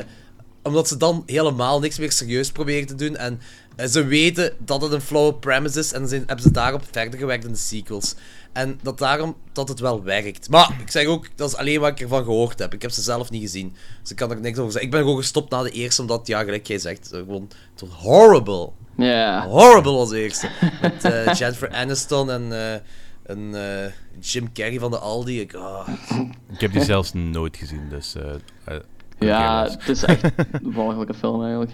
[0.63, 3.15] omdat ze dan helemaal niks meer serieus proberen te doen.
[3.15, 3.39] En
[3.75, 5.91] eh, ze weten dat het een flow premise is.
[5.93, 8.15] En zijn, hebben ze daarop verder gewerkt in de sequels.
[8.53, 10.49] En dat daarom dat het wel werkt.
[10.49, 12.73] Maar ik zeg ook, dat is alleen wat ik ervan gehoord heb.
[12.73, 13.75] Ik heb ze zelf niet gezien.
[14.01, 14.89] Dus ik kan er niks over zeggen.
[14.89, 17.89] Ik ben gewoon gestopt na de eerste, omdat, ja, gelijk jij zegt, gewoon, het was
[17.89, 18.71] horrible.
[18.97, 19.47] Ja.
[19.47, 20.49] Horrible was de eerste.
[20.81, 22.73] Met eh, Jennifer Aniston en, eh,
[23.23, 25.41] en eh, Jim Carrey van de Aldi.
[25.41, 25.87] Ik, ah.
[26.51, 28.15] Ik heb die zelfs nooit gezien, dus...
[29.19, 31.71] Ja, het is echt een walgelijke film eigenlijk.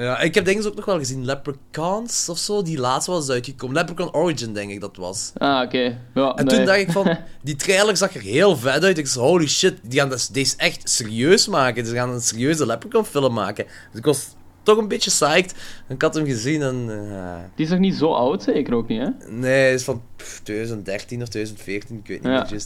[0.00, 1.24] Ja, ik heb dingen ook nog wel gezien.
[1.24, 2.62] Leprechauns of zo.
[2.62, 3.76] Die laatste was uitgekomen.
[3.76, 5.32] Leprechaun Origin, denk ik dat was.
[5.36, 5.98] Ah, oké.
[6.14, 6.56] Ja, En nee.
[6.56, 8.98] toen dacht ik van, die trailer zag er heel vet uit.
[8.98, 11.86] Ik zei, holy shit, die gaan des- deze echt serieus maken.
[11.86, 13.64] Ze gaan een serieuze Leprechaun film maken.
[13.90, 14.26] Dus ik was
[14.62, 15.54] toch een beetje psyched.
[15.88, 16.86] En ik had hem gezien en...
[16.88, 19.08] eh, Die is nog niet zo oud, zeker ook niet, hè?
[19.28, 22.58] nee, hij is van pff, 2013 of 2014, ik weet niet Ja.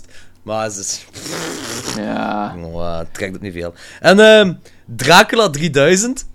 [0.42, 1.05] Maar het is...
[1.97, 2.55] Ja.
[2.64, 3.75] Oh, eh, het trekt ook niet veel.
[4.01, 4.53] En ehm
[4.97, 6.27] Dracula 3000.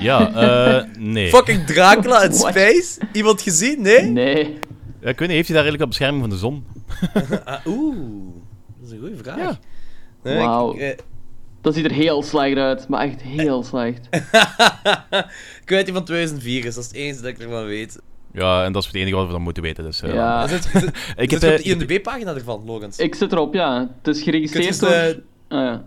[0.00, 1.28] Ja, eh, nee.
[1.28, 2.50] Fucking Dracula in What?
[2.50, 2.98] space.
[3.12, 3.82] Iemand gezien?
[3.82, 4.02] Nee?
[4.02, 4.58] Nee.
[5.00, 6.64] Ja, ik weet niet, heeft hij daar eigenlijk op bescherming van de zon?
[7.44, 7.96] Ah, Oeh,
[8.78, 9.36] dat is een goede vraag.
[9.36, 9.58] Ja.
[10.22, 10.72] Nee, Wauw.
[10.74, 10.98] ik, eh,
[11.60, 14.08] Dat ziet er heel slecht uit, maar echt heel slecht.
[15.62, 18.00] ik weet die van 2004 is, dat is het enige dat ik ervan weet.
[18.32, 20.02] Ja, en dat is het enige wat we dan moeten weten, dus...
[20.02, 20.44] eh, Ja.
[20.44, 22.98] Is het, is het, Ik heb, het op eh, de IMDb-pagina ervan, Logans?
[22.98, 23.90] Ik zit erop, ja.
[24.02, 24.90] Het is Kun je geregistreerd eens door...
[24.90, 25.84] de, Ah, ja.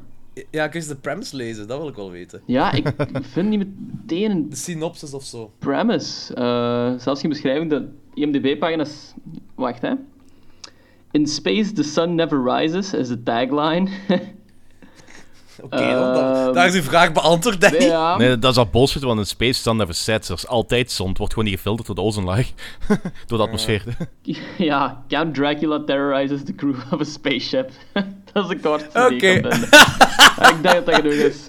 [0.51, 1.67] Ja, kun je de premise lezen?
[1.67, 2.41] Dat wil ik wel weten.
[2.45, 5.51] ja, ik vind niet meteen een De synopsis of zo.
[5.59, 6.33] premise.
[6.33, 7.69] Eh, zelfs geen beschrijving.
[7.69, 9.13] De IMDb-pagina is...
[9.55, 9.93] Wacht, hè.
[11.11, 13.89] In space, the sun never rises, is de tagline.
[15.69, 17.81] Oké, Ehm, daar is uw vraag beantwoord, denk ik.
[17.81, 18.17] ja.
[18.17, 20.29] Nee, dat is al bullshit, want in space sun never sets.
[20.29, 21.07] Er is altijd zon.
[21.09, 22.51] Het wordt gewoon niet gefilterd door de ozonlaag.
[23.27, 23.83] door de atmosfeer.
[24.57, 27.71] Ja, Count Dracula terrorizes the crew of a spaceship.
[28.33, 29.47] dat is de kortste die Oké.
[30.47, 31.47] ik denk dat dat genoeg is.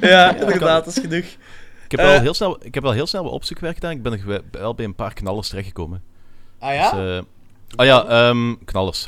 [0.00, 1.24] Ja, inderdaad, dat is genoeg.
[1.84, 2.06] Ik heb, Eh.
[2.06, 3.90] wel heel snel, ik heb wel heel snel wat opzoekwerk gedaan.
[3.90, 6.02] Ik ben er wel bij een paar knallers terechtgekomen.
[6.58, 6.90] Ah ja?
[6.90, 7.22] Dus, eh,
[7.76, 9.06] ah ja, ehm, knallers.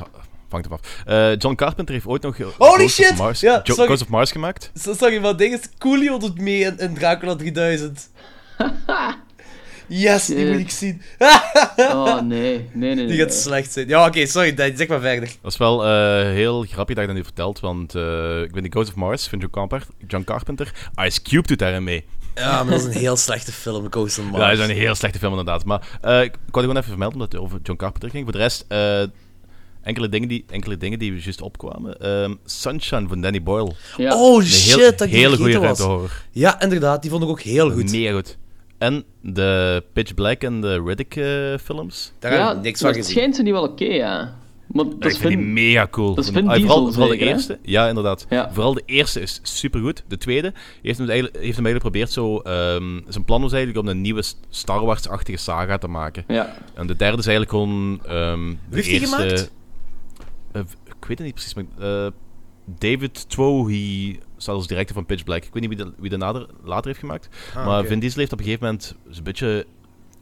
[0.71, 1.03] Af.
[1.07, 3.11] Eh, John Carpenter heeft ooit nog Holy Ghost shit!
[3.11, 3.87] Of Mars, Ja, Jo- sorry.
[3.89, 4.71] Ghost of Mars gemaakt.
[4.75, 8.11] Sorry, maar ding is, Coolio doet mee in, in Dracula 3000.
[9.87, 11.03] Yes, die moet ik zien.
[11.77, 12.21] Oh, nee.
[12.23, 13.07] Nee, nee, nee.
[13.07, 13.37] Die gaat nee.
[13.37, 13.89] slecht zijn.
[13.89, 15.29] Ja, oké, sorry, Dan, zeg maar verder.
[15.43, 18.63] Dat is wel eh, heel grappig dat je dat nu vertelt, want eh, ik ben
[18.63, 19.89] die Ghost of Mars van John Carpenter.
[20.07, 20.73] John Carpenter.
[21.05, 22.05] Ice Cube doet daarin mee.
[22.35, 24.43] Ja, maar dat is een heel slechte film, Ghost of Mars.
[24.43, 25.65] Ja, dat is een heel slechte film inderdaad.
[25.65, 28.23] Maar eh, ik wou gewoon even vermelden omdat het over John Carpenter ging.
[28.25, 29.03] Voor de rest, eh,
[29.85, 32.01] enkele, dingen die, enkele dingen die juist opkwamen.
[32.01, 33.73] Ehm, Sunshine van Danny Boyle.
[33.97, 34.21] Ja.
[34.21, 35.91] Oh Een shit, heel, dat ik die hele goede vergeten ruimte was.
[35.93, 36.11] horror.
[36.31, 37.91] Ja, inderdaad, die vond ik ook heel goed.
[37.91, 38.37] Mega goed.
[38.79, 41.27] En de Pitch Black en de Riddick eh,
[41.65, 42.13] films.
[42.19, 43.13] Daar ja, heb ik niks van dat gezien.
[43.15, 44.35] schijnt ze niet wel oké, ja.
[44.67, 46.15] Maar dat ik vind die Vin- mega cool.
[46.15, 47.25] dat is Van- Vin ah, vooral, vooral de hè?
[47.25, 47.59] eerste.
[47.63, 48.27] Ja, inderdaad.
[48.29, 48.51] Ja.
[48.53, 50.03] Vooral de eerste is supergoed.
[50.09, 52.39] De tweede heeft hem, eigenlijk, heeft hem eigenlijk geprobeerd zo...
[52.39, 56.25] ehm, zijn plan was eigenlijk om een nieuwe Star Wars-achtige saga te maken.
[56.29, 56.57] Ja.
[56.75, 59.17] En de derde is eigenlijk gewoon ehm de heeft eerste...
[59.17, 59.51] gemaakt?
[61.05, 62.05] Eh, ik weet het niet precies, maar...
[62.07, 62.11] eh,
[62.79, 65.45] David Twohy staat als director van Pitch Black.
[65.45, 67.29] Ik weet niet wie de, wie de nader, later heeft gemaakt.
[67.55, 67.85] Ah, maar.
[67.85, 69.67] Vin Diesel heeft op een gegeven moment een beetje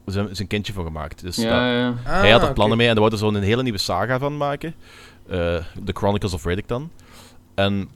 [0.07, 1.21] zijn, zijn kindje voor gemaakt.
[1.23, 1.89] Dus dat- Ja, ja.
[1.89, 2.55] Ah, hij had er oké.
[2.55, 4.75] plannen mee en daar wilde er zo'n hele nieuwe saga van maken.
[5.29, 5.37] Eh
[5.85, 6.91] The Chronicles of Riddick dan.
[7.55, 7.89] En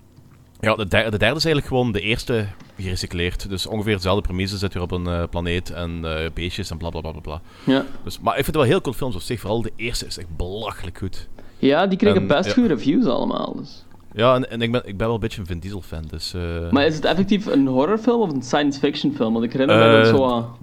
[0.60, 2.46] ja, de derde, de derde is eigenlijk gewoon de eerste
[2.80, 3.48] gerecycleerd.
[3.48, 4.58] Dus ongeveer dezelfde premisse.
[4.58, 7.20] Zit weer op een eh, planeet en eh, beestjes en bla bla bla bla.
[7.20, 7.40] bla.
[7.64, 7.84] Ja.
[8.04, 9.40] Dus, maar ik vind het wel heel cool films op zich.
[9.40, 11.28] Vooral de eerste is echt belachelijk goed.
[11.58, 12.52] Ja, die kregen En, best ja.
[12.52, 13.56] goede reviews allemaal.
[13.58, 13.84] Dus.
[14.12, 16.04] Ja, en, en ik, ben, ik ben wel een beetje een Vin Diesel fan.
[16.10, 19.32] Dus, eh, Maar is het effectief een horrorfilm of een science fiction film?
[19.32, 20.56] Want ik herinner me Eh, dat zo aan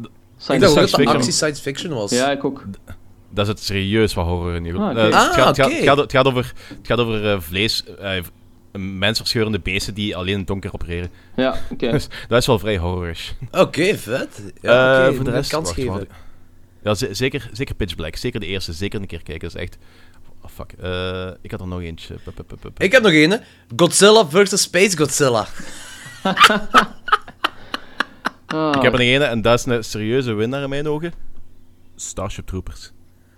[0.56, 2.12] Ik dacht ook dat het actie science fiction was.
[2.12, 2.64] Ja, ik ook.
[3.30, 4.76] daar zit serieus wat horror in.
[4.78, 5.00] Ah, oké.
[5.00, 5.76] Eh, het, Ah, gaat, het, gaat, oké.
[5.76, 7.84] het, gaat, het gaat over, het gaat over eh, vlees...
[8.00, 8.22] eh,
[8.78, 11.10] mensverscheurende beesten die alleen in het donker opereren.
[11.36, 11.92] Ja, oké.
[11.92, 13.32] Dus dat is wel vrij horrorish.
[13.52, 14.54] Oké, vet.
[14.62, 16.08] Ja, Eh, oké, voor de rest, kans wacht, geven.
[16.84, 18.16] Ja, ze- zeker, zeker Pitch Black.
[18.16, 18.74] Zeker de eerste.
[18.74, 19.48] Zeker een keer kijken.
[19.50, 19.78] Dat is echt...
[20.44, 20.72] Oh, fuck.
[20.82, 22.16] Eh, ik had er nog eentje.
[22.78, 23.32] Ik heb nog een.
[23.32, 23.38] hè.
[23.76, 24.62] Godzilla vs.
[24.62, 25.46] Space Godzilla.
[28.48, 31.14] Ah, Ik heb er nog ene en dat is een serieuze winnaar in mijn ogen.
[31.96, 32.92] Starship Troopers.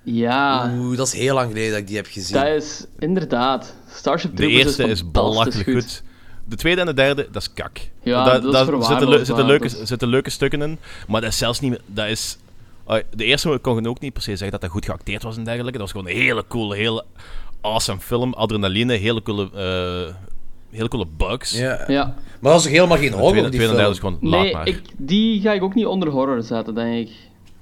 [0.04, 2.36] Ja, Oeh, dat is heel lang geleden dat ik die heb gezien.
[2.38, 3.76] dat is inderdaad.
[3.90, 6.04] Starship De Troopers eerste is, fantastisch belachelijk goed.
[6.48, 7.78] De tweede en de derde, dat is kak.
[8.04, 11.30] Ja, dat is daar zitten, zitten, leuke, dat is- zitten leuke stukken in, maar dat
[11.30, 11.72] is zelfs niet...
[11.72, 12.38] meer- Dat is,
[13.16, 15.44] de eerste kon je ook niet per se zeggen dat dat goed geacteerd was en
[15.44, 15.78] dergelijke.
[15.78, 17.06] Dat was gewoon een hele coole, hele
[17.62, 18.34] awesome film.
[18.34, 20.16] Adrenaline, hele coole, eh,
[20.72, 21.58] hele coole bugs.
[21.58, 21.84] Ja.
[21.88, 22.04] Ja.
[22.42, 23.92] Maar dat is toch helemaal geen horror, tweede, die film?
[23.92, 24.68] is gewoon laat Nee, maar.
[24.68, 27.14] ik, die ga ik ook niet onder horror zetten, denk ik.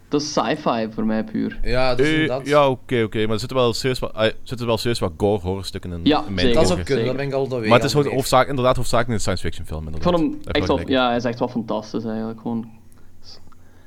[0.10, 1.60] Dat is sci-fi voor mij puur.
[1.64, 2.48] Ja, dus Eh, inderdaad.
[2.48, 3.22] ja, oké, oké.
[3.24, 6.00] Maar er zitten wel serieus wat, zitten wel serieus wat gore horrorstukken in.
[6.04, 6.54] Ja, in mijn zeker.
[6.54, 6.68] dat ogen.
[6.76, 9.20] zou kunnen, dat ben ik al dat Maar het is gewoon hoofdzaak, inderdaad hoofdzakelijk een
[9.20, 9.88] science fiction film.
[9.88, 10.20] Ik Inderdaad.
[10.20, 10.80] vond hem echt wel...
[10.90, 12.40] Ja, hij is echt wel fantastisch eigenlijk.
[12.42, 12.70] Gewoon...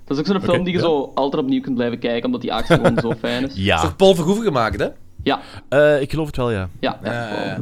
[0.06, 0.84] Dat is ook zo'n film die je ja.
[0.84, 3.50] zo altijd opnieuw kunt blijven kijken, omdat die actie gewoon zo fijn is.
[3.54, 4.88] Is Ja, door Paul Verhoeven gemaakt, hè?
[5.22, 6.68] Ja, Eh, ik geloof het wel, ja.
[6.80, 6.98] ja.
[7.04, 7.12] ja.
[7.44, 7.58] Ja.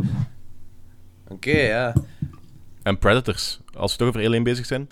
[1.29, 1.93] Oké, ja.
[2.83, 4.89] En Predators, als we toch over Alien bezig zijn.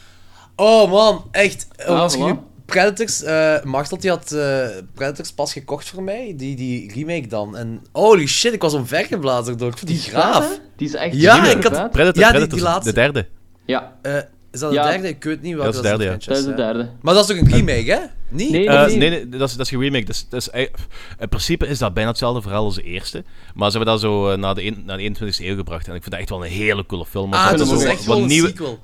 [0.56, 1.68] Oh man, echt.
[1.86, 2.20] Ah, als voilà.
[2.20, 2.34] nu
[2.66, 7.56] Predators, eh Martel die had eh, Predators pas gekocht voor mij, die, die remake dan.
[7.56, 9.68] En holy shit, ik was omvergeblazen door.
[9.70, 10.60] Ik vond die graaf.
[10.76, 11.90] Die is echt Ja, ik had-.
[11.90, 12.92] Predator, Ja, Predators, die laatste.
[12.92, 13.26] de derde.
[13.66, 14.16] Ja, Eh,
[14.52, 14.90] is dat de Ja.
[14.90, 15.08] derde?
[15.08, 16.10] Ik weet niet welke Dat is de derde, ja.
[16.26, 16.90] dat is de derde.
[17.00, 17.98] Maar dat is toch een remake, hè?
[18.28, 18.50] Niet?
[18.50, 18.96] Nee, Eh, nee.
[19.10, 20.04] nee, dat is, dat is geen remake.
[20.04, 20.68] Dat is, dat is, ei-
[21.18, 23.24] in principe is dat bijna hetzelfde verhaal als de eerste.
[23.54, 25.88] Maar ze hebben dat zo eh, naar, de, een- naar de 21e eeuw gebracht.
[25.88, 27.32] En ik vind dat echt wel een hele coole film.
[27.32, 28.78] Ah, dat dat dat is ook echt wel een nieuwe- sequel.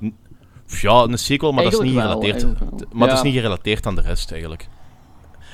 [0.81, 2.43] Ja, een sequel, maar dat is niet gerelateerd.
[2.43, 2.55] wel.
[2.91, 4.67] Maar dat is niet gerelateerd aan de rest, eigenlijk.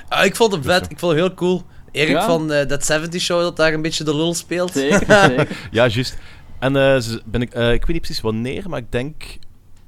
[0.10, 0.92] Ah, ik vond hem vet, zo.
[0.92, 1.64] ik vond hem heel cool.
[1.92, 2.26] Erik Ja.
[2.26, 4.72] van eh That 70 Show dat daar een beetje de lul speelt.
[4.72, 5.48] Zeker, zeker.
[5.72, 6.18] Ja, juist.
[6.60, 9.24] En eh, ben ik, eh, ik weet niet precies wanneer, maar ik denk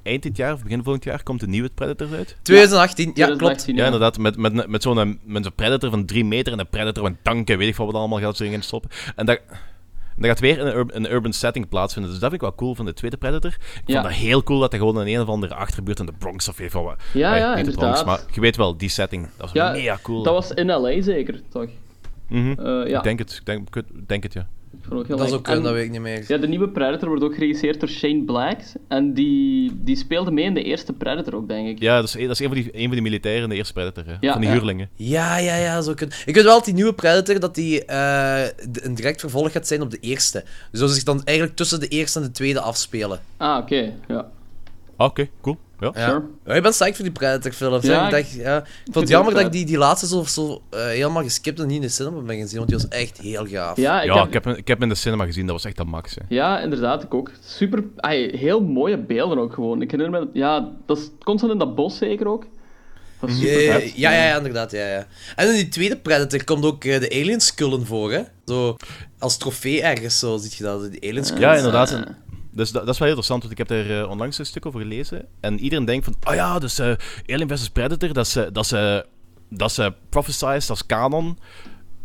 [0.08, 2.38] eind dit jaar of begin volgend jaar komt de nieuwe Predator uit.
[2.42, 3.38] 2018, ja, klopt.
[3.38, 4.18] 2018, Ja, inderdaad.
[4.18, 7.18] Met, met, met zo'n eh, met zo'n Predator van 3 meter en een Predator van
[7.22, 8.90] tanken, weet ik wat allemaal gaat ze erin stoppen.
[9.16, 9.40] En dat,
[10.16, 12.12] dat gaat weer in een, een urban setting plaatsvinden.
[12.12, 13.52] Dus dat vind ik wel cool van de tweede Predator.
[13.52, 13.94] Ik Ja.
[14.02, 16.48] vond dat heel cool dat hij gewoon in een of andere achterbuurt in de Bronx
[16.50, 16.96] of weet ik wat.
[17.14, 18.06] Ja, Nee, ja, niet de Bronx, inderdaad.
[18.06, 19.28] maar je weet wel, die setting.
[19.38, 20.24] Dat is Ja, mega cool.
[20.24, 21.02] Dat was in L.A.
[21.02, 21.68] zeker, toch?
[22.30, 22.50] Mhm.
[22.60, 24.48] Eh, ja, Ik denk het, ik denk, ik denk het, ja.
[24.82, 26.24] Ik vond ook heel Dat is ook En- dat weet ik niet meer.
[26.28, 28.60] Ja, de nieuwe Predator wordt ook geregisseerd door Shane Black.
[28.88, 31.80] En die, die speelde mee in de eerste Predator ook, denk ik.
[31.80, 33.74] Ja, dat is, dat is een, van die, een van die militairen in de eerste
[33.74, 34.16] Predator, hè.
[34.20, 34.56] Ja, van die ja.
[34.56, 34.90] huurlingen.
[34.96, 36.16] Ja, ja, ja, zo kunnen.
[36.26, 39.82] Ik weet wel dat die nieuwe Predator dat die eh, een direct vervolg gaat zijn
[39.82, 40.44] op de eerste.
[40.72, 43.20] Dus dat zich dan eigenlijk tussen de eerste en de tweede afspelen.
[43.38, 43.94] Ah, oké.
[44.08, 44.30] Ja.
[44.98, 45.58] Ah, Oké, cool.
[45.80, 45.92] Ja.
[45.96, 46.08] Ja.
[46.08, 46.22] Sure.
[46.46, 47.86] Ja, ik ben psyched voor die Predator-films.
[47.86, 48.58] Ja, Ja, ik, ik- dacht, ja.
[48.58, 49.56] ik vond het jammer dat ik vet.
[49.56, 52.48] die, die laatste zo, zo eh, helemaal geskipt en niet in de cinema ben gaan
[52.48, 53.78] zien, want die was echt heel gaaf.
[53.78, 55.56] Ja, ik, ja, heb, ik, heb, hem- ik heb hem in de cinema gezien, dat
[55.56, 56.16] was echt de max.
[56.16, 56.22] Hè.
[56.36, 57.32] ja, inderdaad, ik ook.
[57.46, 59.82] Super, ai, heel mooie beelden ook gewoon.
[59.82, 62.46] Ik herinner me, ja, dat is constant in dat bos zeker ook.
[63.20, 64.72] Dat is super Ja, ja, ja, ja, inderdaad.
[64.72, 65.08] Ja, ja.
[65.36, 68.22] En in die tweede Predator komt ook eh, de alienskullen voor, hè?
[68.46, 68.78] Zo,
[69.20, 71.50] als trofee ergens, zo ziet je dat, die alienskullen.
[71.50, 71.92] Ja, inderdaad.
[71.92, 72.16] En-
[72.58, 74.66] Dus dat, dat is wel heel interessant, want ik heb er eh, onlangs een stuk
[74.66, 75.26] over gelezen.
[75.40, 76.94] En iedereen denkt van, oh ja, dus eh,
[77.28, 79.00] Alien vs Predator, dat is, eh, dat is, eh,
[79.50, 81.38] dat is eh, prophesized, dat is canon.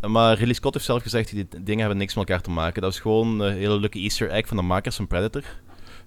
[0.06, 2.82] Maar Ridley Scott heeft zelf gezegd, die dingen hebben niks met elkaar te maken.
[2.82, 5.42] Dat is gewoon een hele leuke easter egg van de makers van Predator.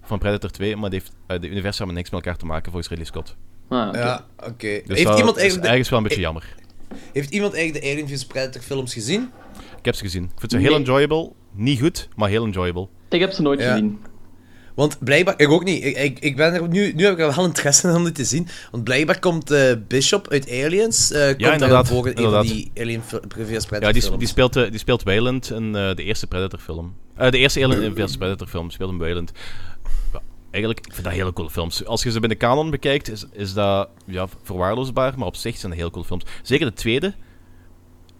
[0.01, 2.87] Van Predator 2, maar die heeft, de universum hebben niks met elkaar te maken volgens
[2.89, 3.35] Ridley Scott.
[3.69, 3.97] Ah, oké.
[3.99, 4.81] Ja, oké.
[4.85, 6.55] Dus Heeft, dat iemand is eigenlijk de, ergens wel een beetje jammer.
[7.13, 9.31] heeft iemand eigenlijk de Alien vs Predator films gezien?
[9.77, 10.23] Ik heb ze gezien.
[10.23, 11.31] Ik vind ze heel enjoyable.
[11.53, 12.87] Niet goed, maar heel enjoyable.
[13.09, 13.71] Ik heb ze nooit Ja.
[13.71, 13.99] gezien.
[14.75, 15.83] Want blijkbaar, ik ook niet.
[15.83, 18.15] Ik, ik, ik ben er, nu, nu heb ik er wel interesse in om dit
[18.15, 18.47] te zien.
[18.71, 21.11] Want blijkbaar komt eh, Bishop uit Aliens.
[21.11, 22.47] eh komt inderdaad, daarin voor in een van inderdaad.
[22.47, 24.17] die Alien vs Predator Ja, die, films.
[24.19, 26.93] die, speelt, eh, die speelt Wayland in de eerste Predator-film.
[27.15, 29.31] Eh, de eerste Alien vs Predator-film speelt hem Wayland.
[30.13, 31.85] Ja, eigenlijk, ik vind dat hele coole films.
[31.85, 35.71] Als je ze binnen canon bekijkt, is, is dat ja, verwaarloosbaar, maar op zich zijn
[35.71, 36.23] dat heel coole films.
[36.43, 37.13] Zeker de tweede.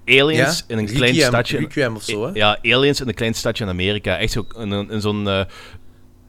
[0.06, 0.64] Aliens Ja?
[0.68, 1.58] in een Requiem- klein stadje.
[1.58, 2.32] Requiem of zo, hè?
[2.34, 4.18] Ja, Aliens in een klein stadje in Amerika.
[4.18, 5.28] Echt zo in, een- in zo'n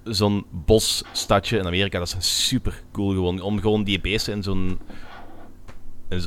[0.08, 1.98] zo'n bosstadje in Amerika.
[1.98, 3.40] Dat is super cool gewoon.
[3.40, 4.78] Om gewoon die beesten in zo'n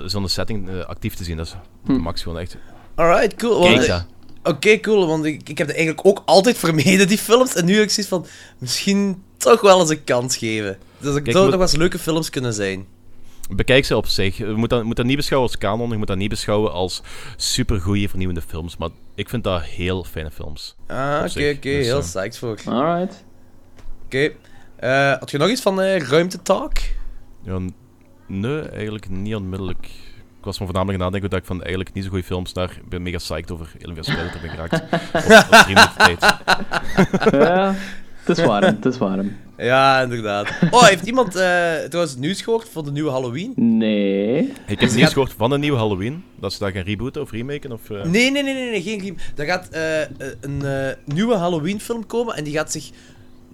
[0.05, 1.37] zo'n setting eh, actief te zien.
[1.37, 2.57] Dat is de max gewoon echt.
[2.95, 3.61] Alright, cool.
[3.61, 4.05] Kijk Want- dat.
[4.43, 7.53] Oké, cool, want ik, ik heb er eigenlijk ook altijd vermeden, die films.
[7.55, 8.25] En nu heb ik zoiets van,
[8.57, 10.77] misschien toch wel eens een kans geven.
[10.99, 12.85] Dus het Kijk, zou moet- nog wel eens leuke films kunnen zijn.
[13.55, 14.37] Bekijk ze op zich.
[14.37, 15.89] Je moet dat, moet dat niet beschouwen als kanon.
[15.89, 17.01] Je moet dat niet beschouwen als
[17.35, 18.77] supergoeie vernieuwende films.
[18.77, 20.75] Maar ik vind dat heel fijne films.
[20.87, 22.03] Ah, oké, oké, dus, heel eh.
[22.03, 22.57] psyched voor.
[24.09, 24.29] Oké.
[24.75, 26.77] Eh, had je nog iets van eh ruimtetalk?
[27.43, 27.73] Ja, n-
[28.27, 29.85] nee, eigenlijk niet onmiddellijk.
[30.39, 32.53] Ik was me voornamelijk aan het nadenken dat ik van eigenlijk niet zo goede films
[32.53, 32.71] naar...
[32.71, 34.73] Ik ben mega psyched over Alien vs Predator ben geraakt.
[35.13, 36.19] op, op drie minuten tijd.
[37.43, 37.75] Ja,
[38.23, 39.37] het is warm, het is warm.
[39.57, 40.49] Ja, inderdaad.
[40.71, 41.41] Oh, heeft iemand eh,
[41.75, 43.53] trouwens het nieuws gehoord van de nieuwe Halloween?
[43.55, 44.39] Nee.
[44.67, 46.23] Ik heb nieuws gaat- gehoord van een nieuwe Halloween.
[46.39, 47.71] Dat ze dat gaan rebooten of remaken.
[47.71, 49.17] Of, eh, Nee, nee, nee, nee, nee geen riem.
[49.35, 50.07] Er gaat eh, eh,
[50.41, 52.89] een nieuwe Halloween-film komen en die gaat zich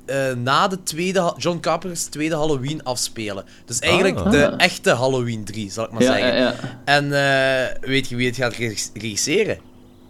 [0.06, 3.46] eh, na de tweede, John Carpenter's tweede Halloween afspelen.
[3.66, 4.32] Dus eigenlijk Ah.
[4.32, 4.54] de Ah.
[4.58, 6.36] echte Halloween 3, zal ik maar Ja, zeggen.
[6.36, 6.56] ja, ja.
[6.86, 9.58] En eh, weet je wie het gaat regis- regisseren?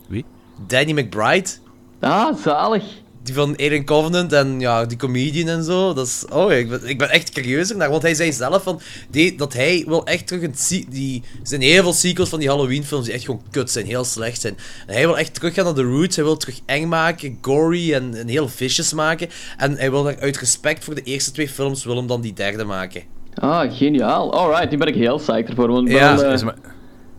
[0.08, 0.26] Wie?
[0.68, 1.50] Danny McBride.
[2.00, 2.84] Ah, zalig.
[3.26, 5.94] Die van Alien Covenant en ja, die comedian en zo.
[5.94, 8.82] Dat is, oh, ik ben, ik ben echt curieus naar, want hij zei zelf van,
[9.10, 10.86] die, dat hij wil echt terug een...
[10.90, 14.04] Die, er zijn heel veel sequels van die Halloween-films die echt gewoon kut zijn, heel
[14.04, 14.58] slecht zijn.
[14.88, 18.16] En hij wil echt teruggaan naar de roots, hij wil terug eng maken, gory en,
[18.16, 19.30] en heel vicious maken.
[19.58, 22.34] En hij wil daar uit respect voor de eerste twee films, wil hem dan die
[22.34, 23.02] derde maken.
[23.36, 24.34] Ah, geniaal.
[24.34, 25.72] Alright, nu ben ik heel psyched ervoor.
[25.72, 26.16] Want Ja.
[26.16, 26.48] ben, eh,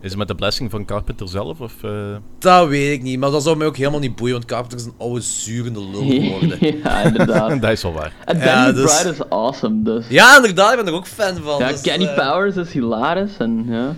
[0.01, 1.61] Is het, met, de blessing van Carpenter zelf?
[1.61, 4.45] Of, eh, Dat weet ik niet, maar dat zou mij ook helemaal niet boeien, want
[4.45, 6.57] Carpenter is een oude zurende lul geworden.
[6.83, 7.61] ja, inderdaad.
[7.61, 8.13] dat is wel waar.
[8.25, 10.05] En Ja, Danny dus- Bride is awesome, dus.
[10.09, 11.59] Ja, inderdaad, ik ben er ook fan van.
[11.59, 13.95] Ja, dus, Kenny eh, Powers is hilarisch en ja.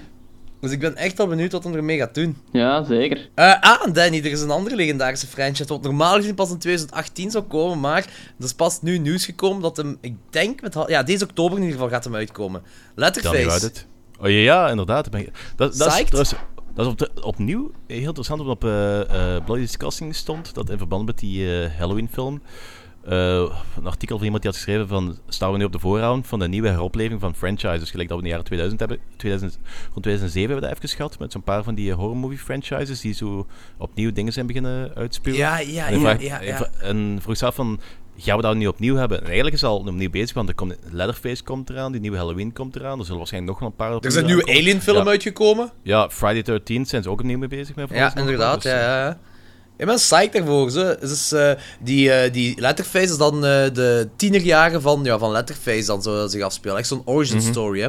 [0.61, 2.37] Dus ik ben echt wel benieuwd wat hij ermee gaat doen.
[2.51, 3.29] Ja, zeker.
[3.35, 6.57] Eh, ah, en Danny, er is een andere legendarische franchise, wat normaal gezien pas in
[6.57, 8.03] 2018 zou komen, maar
[8.37, 11.63] er is pas nu nieuws gekomen dat hem, ik denk, met, ja, deze oktober in
[11.63, 12.61] ieder geval gaat hem uitkomen.
[12.95, 13.71] Letterface.
[14.21, 15.09] Oh ja, ja inderdaad.
[15.11, 16.33] Ben, dat, dat, is, trouwens-
[16.73, 20.69] dat is op de- opnieuw heel interessant, omdat op eh eh, Bloody Discussing stond, dat
[20.69, 22.41] in verband met die eh, Halloween-film,
[23.03, 23.49] een
[23.85, 26.47] artikel van iemand die had geschreven van, staan we nu op de voorhand van de
[26.47, 29.53] nieuwe heropleving van franchises, gelijk dat we in de jaren 2000 hebben, 2000,
[29.91, 33.01] rond 2007 hebben we dat even gehad, met zo'n paar van die horror movie franchises
[33.01, 35.39] die zo opnieuw dingen zijn beginnen uitspuwen.
[35.39, 36.69] Ja, ja, En, ja, vraag- ja, en ja.
[36.81, 37.79] en vroeg af van,
[38.21, 39.17] gaan we dat nu opnieuw hebben?
[39.17, 42.17] En eigenlijk is het al opnieuw bezig, want er komt, Leatherface komt eraan, die nieuwe
[42.17, 44.45] Halloween komt eraan, er zullen waarschijnlijk nog wel een paar Er is een nieuwe.
[44.45, 45.09] Alien-film Ja.
[45.09, 45.71] uitgekomen.
[45.83, 47.89] Ja, Friday 13 zijn ze ook opnieuw mee bezig met.
[47.89, 49.19] Ja, inderdaad, Dus, ja, ja, ja.
[49.77, 50.71] Ik ben psyched daarvoor.
[50.71, 50.95] Zo.
[50.99, 51.33] Dus,
[51.81, 53.41] die, eh, die Letterface is dan eh,
[53.73, 56.77] de tienerjaren van, ja, van Letterface dan zo zich afspelen.
[56.77, 57.45] Echt zo'n origin Mhm.
[57.51, 57.87] story, hè.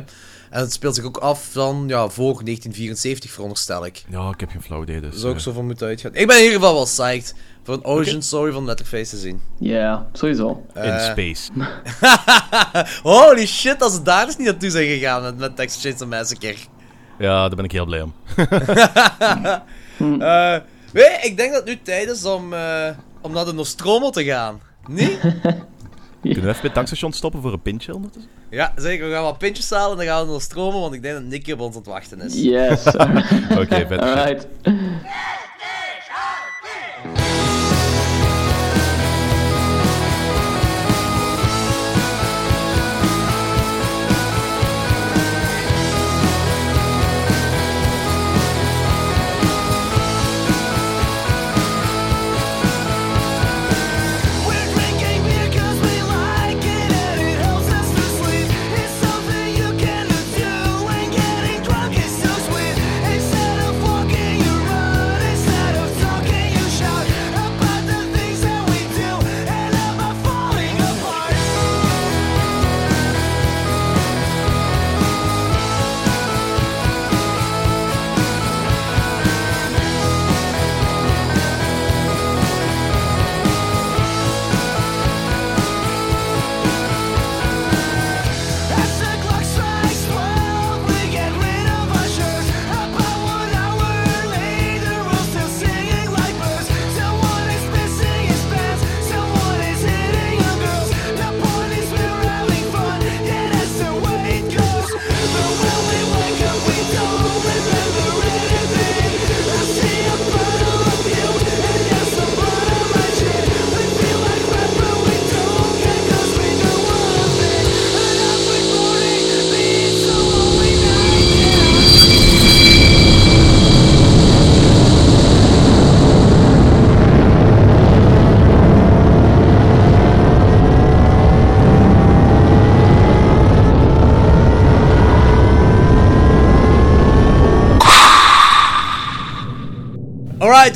[0.51, 4.05] En het speelt zich ook af dan, ja, voor 1974, veronderstel ik.
[4.09, 5.17] Ja, ik heb geen flauw idee, dus...
[5.21, 6.15] Zou ik zo van moeten uitgaan.
[6.15, 9.41] Ik ben in ieder geval wel psyched voor een origin story van Letterface te zien.
[9.59, 10.67] Ja, sowieso.
[10.75, 11.51] in eh, space.
[13.13, 16.57] Holy shit, als ze daar dus niet naartoe zijn gegaan met, met Texas Chainsaw Massacre.
[17.19, 18.15] Ja, daar ben ik heel blij om.
[20.21, 20.57] Eh,
[20.93, 22.89] weet je, ik denk dat het nu tijd is om, eh,
[23.21, 24.61] om naar de Nostromo te gaan.
[24.89, 25.19] Nee?
[25.19, 25.41] Kunnen
[26.23, 28.31] we even bij het tankstation stoppen voor een pintje ondertussen?
[28.51, 29.09] Ja, zeker.
[29.09, 31.15] We gaan wat pintjes halen en dan gaan we naar de Nostromo, want ik denk
[31.15, 32.35] dat Nicky op ons aan het wachten is.
[32.35, 32.87] Yes.
[33.59, 34.01] Oké, vet.
[34.01, 34.47] Alright.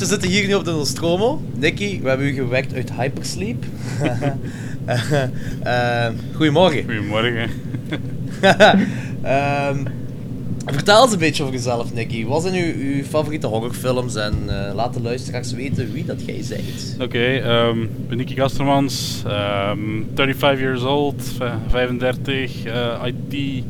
[0.05, 1.41] We zitten hier nu op de Nostromo.
[1.55, 3.63] Nicky, we hebben u gewekt uit hypersleep.
[5.63, 6.83] Eh, goedemorgen.
[6.83, 7.49] Goedemorgen.
[9.21, 9.77] Ehm,
[10.65, 12.25] vertel eens een beetje over jezelf, Nicky.
[12.25, 14.15] Wat zijn uw, uw favoriete horrorfilms?
[14.15, 16.97] En eh, laat de luisteraars weten wie dat jij bent.
[17.01, 19.79] Oké, ehm, ik ben Nicky Gastermans, ehm
[20.15, 23.63] 35 years old, v- 35, eh, IT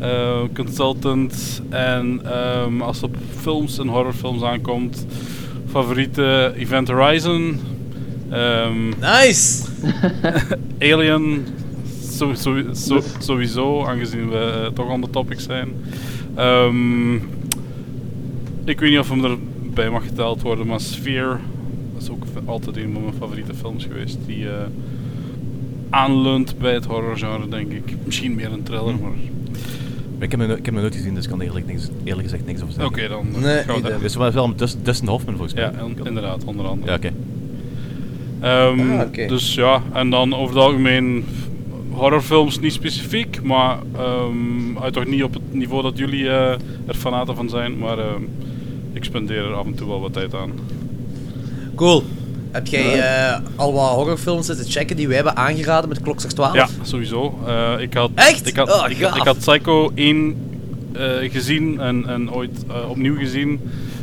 [0.00, 1.62] eh, consultant.
[1.68, 2.20] En
[2.80, 5.06] als het op films en horrorfilms aankomt,
[5.76, 7.58] favoriete Event Horizon,
[8.30, 9.64] ehm, Nice!
[10.92, 11.44] Alien,
[12.10, 15.68] zo, zo, zo- sowieso, aangezien we eh, toch on the topic zijn.
[16.34, 17.14] Ehm,
[18.64, 21.36] ik weet niet of hem erbij mag geteld worden, maar Sphere
[21.92, 24.18] dat is ook altijd een van mijn favoriete films geweest.
[24.26, 24.54] Die eh,
[25.90, 27.94] aanleunt bij het horrorgenre, denk ik.
[28.04, 29.10] Misschien meer een thriller, maar...
[30.18, 31.88] Ik heb, hem, no- ik heb hem nooit gezien, dus ik kan er eerlijk, niks,
[32.04, 33.32] eerlijk gezegd niks over Oké, zeggen.
[33.32, 35.62] dan Nee, gaan we daar- eh, is wel met Dus- Dustin Hoffman volgens mij.
[35.64, 36.90] Ja, in- inderdaad, onder andere.
[36.90, 37.10] Ja, oké.
[38.40, 39.26] Ehm, Ah, oké.
[39.26, 41.24] Dus ja, en dan over het algemeen
[41.90, 46.50] horrorfilms niet specifiek, maar ehm, uit toch niet op het niveau dat jullie eh,
[46.86, 48.22] er fanaten van zijn, maar ehm,
[48.92, 50.50] ik spendeer er af en toe wel wat tijd aan.
[51.74, 52.02] Cool.
[52.56, 56.54] Heb jij eh, al wat horrorfilms zitten checken die wij hebben aangeraden met Klokslag 12?
[56.54, 57.38] Ja, sowieso.
[57.46, 58.46] Eh, ik had, Echt?
[58.48, 59.16] Ik had, Oh, ik, gaaf.
[59.16, 60.36] ik had Psycho 1
[60.92, 63.60] eh, gezien en, en ooit eh, opnieuw gezien.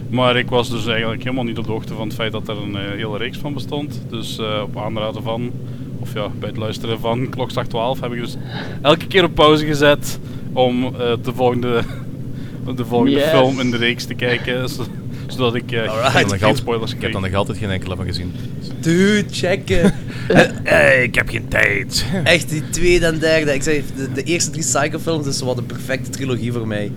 [0.10, 2.58] Maar ik was dus eigenlijk helemaal niet op de hoogte van het feit dat er
[2.58, 4.02] een hele reeks van bestond.
[4.10, 5.52] Dus eh, op aanraden van,
[6.00, 8.36] of ja, bij het luisteren van Klokslag 12 heb ik dus
[8.82, 10.20] elke keer op pauze gezet
[10.54, 10.92] om eh,
[11.24, 11.82] de volgende,
[12.76, 13.30] de volgende Yes.
[13.30, 14.70] film in de reeks te kijken.
[15.28, 16.12] zo- zodat ik eh, Alright.
[16.12, 18.34] geen, geen geld- spoilers Ik heb dan nog altijd geen enkele van gezien.
[18.80, 19.94] Dude, checken.
[20.64, 22.06] Hey, ik heb geen tijd.
[22.24, 23.54] Echt, die tweede en derde.
[23.54, 26.92] Ik zeg, de, de eerste drie Psycho-films is wat de perfecte trilogie voor mij.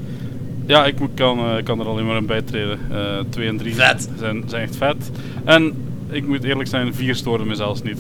[0.66, 2.78] Ja, ik moet- kan, eh, kan er alleen maar in bijtreden.
[3.30, 4.08] 2 en 3 Vet.
[4.18, 5.10] zijn, zijn echt vet.
[5.44, 5.72] En
[6.10, 7.98] ik moet eerlijk zijn, 4 stoorde me zelfs niet.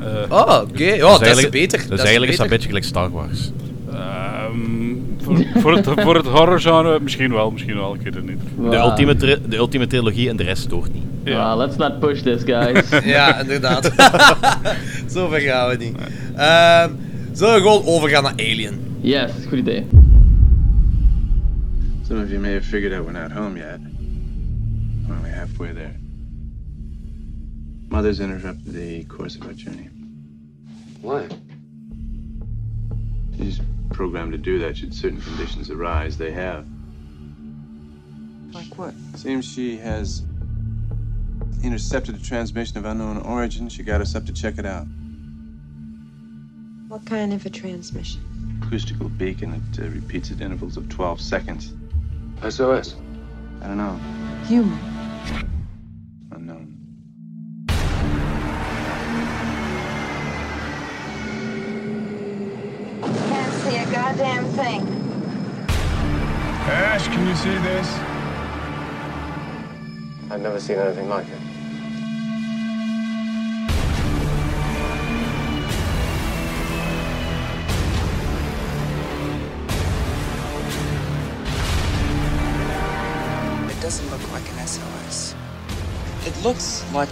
[0.00, 0.84] Eh, Oh, oké.
[0.84, 1.78] Ja, dat is eigenlijk- beter.
[1.78, 3.50] Dus Dat is eigenlijk is dat een beetje gelijk Star Wars.
[3.98, 8.40] Ehm, voor, voor, het, voor het horrorgenre misschien wel, misschien wel, ik weet het niet.
[8.70, 11.02] De, ultieme, tri- de ultieme trilogie en de rest stoort niet.
[11.24, 11.50] Ja.
[11.50, 12.88] Wow, let's not push this, guys.
[13.14, 13.84] Ja, inderdaad.
[15.14, 15.96] Zo ver gaan we niet.
[16.36, 16.90] Ehm
[17.32, 18.78] zullen we gewoon overgaan naar Alien?
[19.00, 19.86] yes, goed idee.
[22.06, 23.78] Some of you may have figured out we're not home yet.
[25.06, 25.94] We're only halfway there.
[27.88, 29.88] Mother's interrupted the course of our journey.
[31.00, 31.26] Why?
[33.38, 33.60] She's
[33.90, 36.16] programmed to do that should certain conditions arise.
[36.16, 36.66] They have.
[38.52, 38.94] Like what?
[39.14, 40.22] Seems she has
[41.62, 43.68] intercepted a transmission of unknown origin.
[43.68, 44.86] She got us up to check it out.
[46.88, 48.22] What kind of a transmission?
[48.62, 51.74] Acoustical beacon that uh, repeats at intervals of 12 seconds.
[52.48, 52.96] SOS.
[53.60, 53.98] I don't know.
[54.46, 54.78] Human.
[64.18, 64.82] See a goddamn thing.
[66.68, 67.88] Ash, can you see this?
[70.30, 71.40] I've never seen anything like it.
[83.70, 85.34] It doesn't look like an SOS.
[86.26, 87.08] It looks like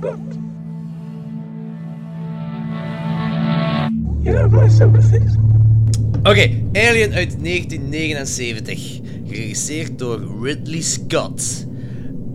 [0.00, 0.18] But.
[4.22, 5.36] You have my sympathies.
[6.22, 9.00] Oké, Alien uit 1979.
[9.26, 11.66] Geregisseerd door Ridley Scott.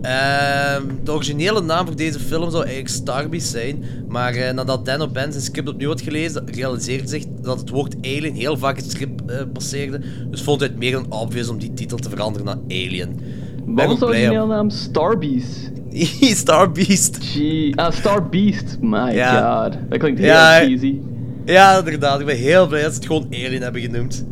[0.02, 3.84] Ehm, de originele naam voor deze film zou eigenlijk Starbeast zijn.
[4.08, 7.96] Maar eh, nadat Dan O'Bann zijn script opnieuw had gelezen, realiseerde zich dat het woord
[7.96, 10.00] Alien heel vaak het script eh, passeerde.
[10.30, 13.20] Dus vond hij het meer dan obvious om die titel te veranderen naar Alien.
[13.66, 14.70] Wat was de ook blij originele om- naam?
[14.70, 15.70] Starbeast.
[16.44, 17.18] Starbeast.
[17.20, 18.76] Gee, ah, Starbeast.
[18.80, 19.62] My Ja.
[19.64, 19.78] god.
[19.88, 20.98] Dat klinkt heel Ja, cheesy.
[21.44, 22.20] Ja, inderdaad.
[22.20, 24.24] Ik ben heel blij dat ze het gewoon Alien hebben genoemd.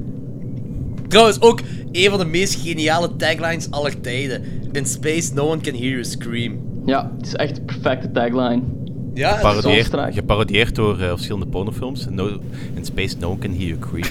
[1.08, 1.60] Trouwens, ook
[1.92, 4.42] een van de meest geniale taglines aller tijden.
[4.72, 6.58] In space, no one can hear you scream.
[6.86, 8.60] Ja, het is echt de perfecte tagline.
[9.14, 12.06] Ja, Geparodieerd, geparodieerd door eh, verschillende pornofilms.
[12.10, 12.28] No,
[12.74, 14.06] in space, no one can hear you creep.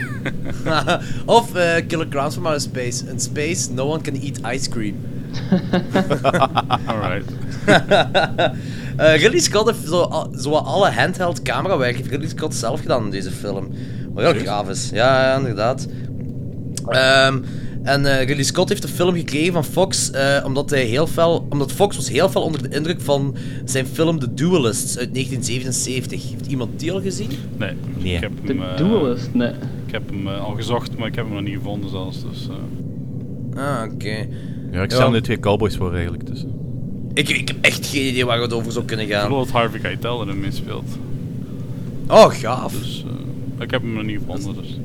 [1.26, 3.06] of eh, Killer Clowns from Outer Space.
[3.12, 4.96] In space, no one can eat ice cream.
[6.88, 7.26] Alright.
[9.00, 13.04] Eh, Ridley Scott heeft zo, al- zo alle handheld camerawerk heeft Ridley Scott zelf gedaan
[13.04, 13.68] in deze film.
[14.14, 14.90] Wat heel gaaf is.
[14.94, 15.88] Ja, ja inderdaad.
[16.88, 17.40] Ehm,
[17.84, 21.46] en eh Ridley Scott heeft de film gekregen van Fox eh, omdat hij heel fel,
[21.50, 26.30] omdat Fox was heel fel onder de indruk van zijn film The Duelists uit 1977.
[26.30, 27.30] Heeft iemand die al gezien?
[27.58, 28.16] Nee, Nee.
[28.16, 29.52] ik heb The hem, eh, Duelist, nee.
[29.86, 32.24] Ik heb hem al gezocht, maar ik heb hem nog niet gevonden zelfs.
[32.32, 33.64] Dus, eh.
[33.64, 34.28] Ah, oké.
[34.72, 34.96] Ja, ik Ja.
[34.96, 36.28] stel nu twee cowboys voor eigenlijk.
[36.28, 36.46] Dus.
[37.14, 39.26] Ik, ik heb echt geen idee waar het over zou kunnen Ik gaan.
[39.26, 40.86] geloof dat Harvey Keitel erin meespeelt.
[42.08, 42.74] Oh, gaaf.
[42.80, 43.06] Dus
[43.60, 44.64] ik heb hem nog niet gevonden.
[44.64, 44.78] Dus.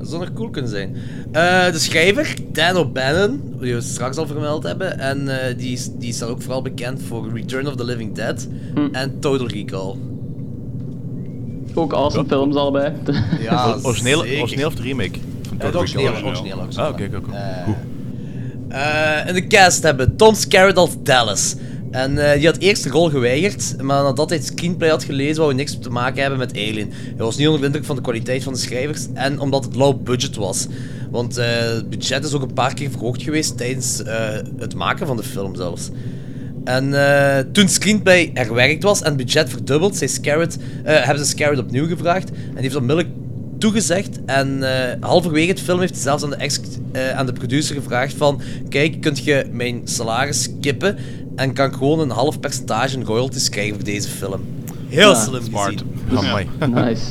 [0.00, 0.96] Dat zou nog cool kunnen zijn.
[1.32, 4.98] Eh, de schrijver, Dan O'Bannon, die we straks al vermeld hebben.
[4.98, 8.48] En eh, die, is, die staat ook vooral bekend voor Return of the Living Dead
[8.92, 9.94] en Total Recall.
[11.74, 12.92] Ook awesome films allebei.
[13.40, 15.10] Ja, origineel, origineel of de remake?
[15.48, 16.28] Van Ja, de Total originele, Recall?
[16.28, 16.62] originele.
[16.74, 17.36] Ah, oké, oké.
[17.36, 17.68] Eh.
[19.20, 21.54] Eh, in de cast hebben Tom Skerritt als Dallas,
[21.90, 25.36] En eh, die had eerst de rol geweigerd, maar nadat hij het screenplay had gelezen,
[25.36, 26.92] wou hij niks te maken hebben met Alien.
[26.92, 29.74] Hij was niet onder de indruk van de kwaliteit van de schrijvers en omdat het
[29.74, 30.66] low budget was.
[31.10, 34.28] Want eh, het budget is ook een paar keer verhoogd geweest tijdens eh,
[34.58, 35.90] het maken van de film zelfs.
[36.64, 36.94] En
[37.52, 42.30] toen screenplay herwerkt was en het budget verdubbeld, zei Scarrett, hebben ze Scarrett opnieuw gevraagd.
[42.30, 43.14] En die heeft onmiddellijk
[43.60, 44.18] toegezegd.
[44.26, 46.60] En eh, halverwege het film heeft hij zelfs aan de, ex
[46.92, 48.40] eh, aan de producer gevraagd van...
[48.68, 50.96] Kijk, kunt je mijn salaris skippen
[51.36, 54.40] en kan ik gewoon een half percentage in royalties krijgen voor deze film.
[54.88, 55.84] Heel Ja, slim smart.
[56.14, 56.48] Amai.
[56.70, 57.02] Nice.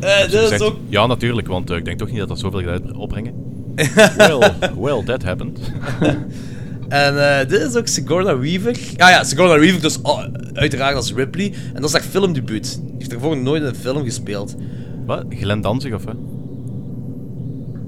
[0.00, 0.76] Eh, Zegt, ook...
[0.88, 3.34] Ja, natuurlijk, want ik denk toch niet dat dat zoveel gaat opbrengen.
[4.16, 5.58] well, well, that happened.
[6.92, 8.78] En eh, dit is ook Sigourney Weaver.
[8.96, 11.52] Ah ja, Sigourney Weaver dus oh, uiteraard als Ripley.
[11.74, 12.80] En dat is haar filmdebuut.
[12.82, 14.54] Die heeft ervoor nooit in een film gespeeld.
[15.06, 15.24] Wat?
[15.28, 16.16] Glenn Danzig of wat?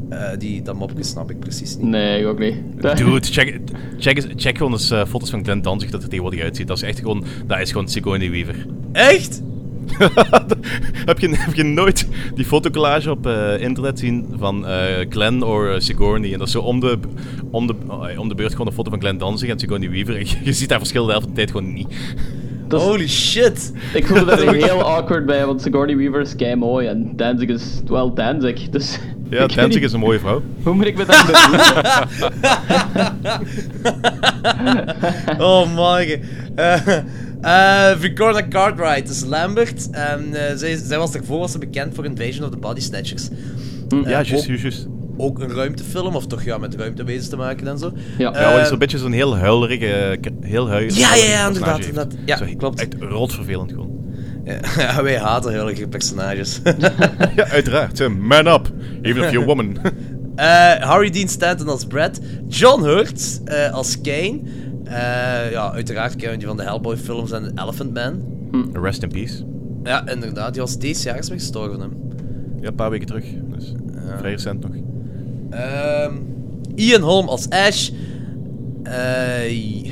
[0.08, 1.86] Eh, die, dat mopje snap ik precies niet.
[1.86, 2.56] Nee, ik ook niet.
[2.96, 3.60] Dude, check,
[3.98, 6.66] check, check gewoon eens eh, foto's van Glenn Danzig dat er tegenwoordig uitziet.
[6.66, 8.66] Dat is echt gewoon, dat is gewoon Sigourney Weaver.
[8.92, 9.42] Echt?
[11.10, 15.82] heb, je, heb je nooit die fotocollage op eh, internet zien van eh, Glenn of
[15.82, 16.32] Sigourney?
[16.32, 16.98] En dat is zo om de,
[17.50, 20.16] om, de, oh, om de beurt gewoon een foto van Glenn Danzig en Sigourney Weaver.
[20.16, 21.88] En je, je ziet daar verschil de helft van de tijd gewoon niet.
[22.68, 23.72] Holy shit!
[23.94, 27.80] Ik voelde daar heel awkward bij, want Sigourney Weaver is kei mooi en Danzig is,
[27.86, 28.98] wel Danzig, dus...
[29.30, 30.42] Ja, Danzig niet- is een mooie vrouw.
[30.64, 31.24] Hoe moet ik me dat
[35.38, 36.20] oh my.
[37.42, 39.90] Eh Victoria Cartwright is Lambert.
[39.90, 43.28] En eh, zij, zij was daarvoor was ze bekend voor Invasion of the Body Snatchers.
[43.88, 44.86] Ja, juist, ook- juist, juist.
[45.16, 47.92] Ook een ruimtefilm, of toch ja, met ruimtewezens te maken en zo.
[48.18, 51.78] Ja, Ja, maar Eh, zo'n beetje zo'n heel huilerige, heel huilerig Ja, ja, ja, inderdaad,
[51.78, 52.14] inderdaad.
[52.24, 52.80] Ja, Zo klopt.
[52.80, 53.92] Echt roodvervelend gewoon.
[54.76, 56.60] Ja, wij haten huilige personages.
[57.36, 58.00] ja, uiteraard.
[58.00, 58.70] Eh, Man up,
[59.02, 59.76] even if you're a woman.
[60.34, 62.20] Eh, Harry Dean Stanton als Brad.
[62.48, 64.40] John Hurt eh, als Kane.
[64.84, 68.22] Eh, ja, uiteraard kennen we die van de Hellboy films en Elephant Man.
[68.72, 69.44] Rest in peace.
[69.84, 70.52] Ja, inderdaad.
[70.52, 71.80] Die was deze jaar is gestorven.
[71.80, 71.92] Hem.
[72.60, 73.24] Ja, een paar weken terug.
[73.54, 73.72] Dus
[74.18, 74.70] vrij recent nog.
[75.54, 76.12] Ehm,
[76.74, 77.90] Ian Holm als Ash.
[78.82, 79.82] Eh,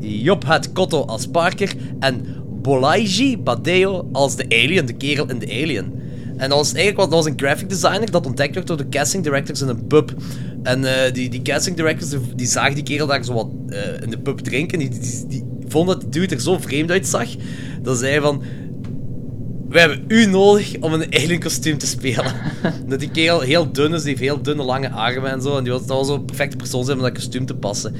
[0.24, 1.72] Job Het Kotto als Parker.
[2.00, 2.24] En
[2.62, 6.02] Bolaiji Badeo als de Alien, de kerel in de Alien.
[6.36, 9.22] En dat was eigenlijk dat was een graphic designer dat ontdekt werd door de casting
[9.22, 10.14] directors in een pub.
[10.62, 14.10] En eh, die, die casting directors die, zagen die kerel daar zo wat eh, in
[14.10, 14.78] de pub drinken.
[14.78, 17.28] Die, die, die vonden dat die dude er zo vreemd uitzag.
[17.82, 18.42] Dat zei van.
[19.68, 22.32] We hebben u nodig om een alien kostuum te spelen.
[22.88, 25.56] dat die kerel heel dun is, die heeft heel dunne lange armen en zo.
[25.56, 27.94] En die was, dat was zo'n perfecte persoon zijn om dat kostuum te passen.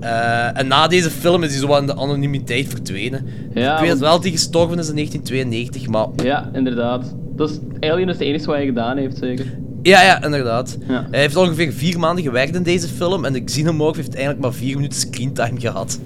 [0.00, 3.26] Eh, en na deze film is hij zo in de anonimiteit verdwenen.
[3.54, 6.06] Ja, ik weet want- wel dat hij gestorven is in 1992, maar...
[6.26, 7.14] Ja, inderdaad.
[7.36, 9.46] Dus Alien is het enige wat hij gedaan heeft, zeker.
[9.82, 10.78] Ja, ja, inderdaad.
[10.88, 11.06] Ja.
[11.10, 14.52] Hij heeft ongeveer vier maanden gewerkt in deze film en de Xenomorph heeft eigenlijk maar
[14.52, 15.98] vier minuten screentime gehad.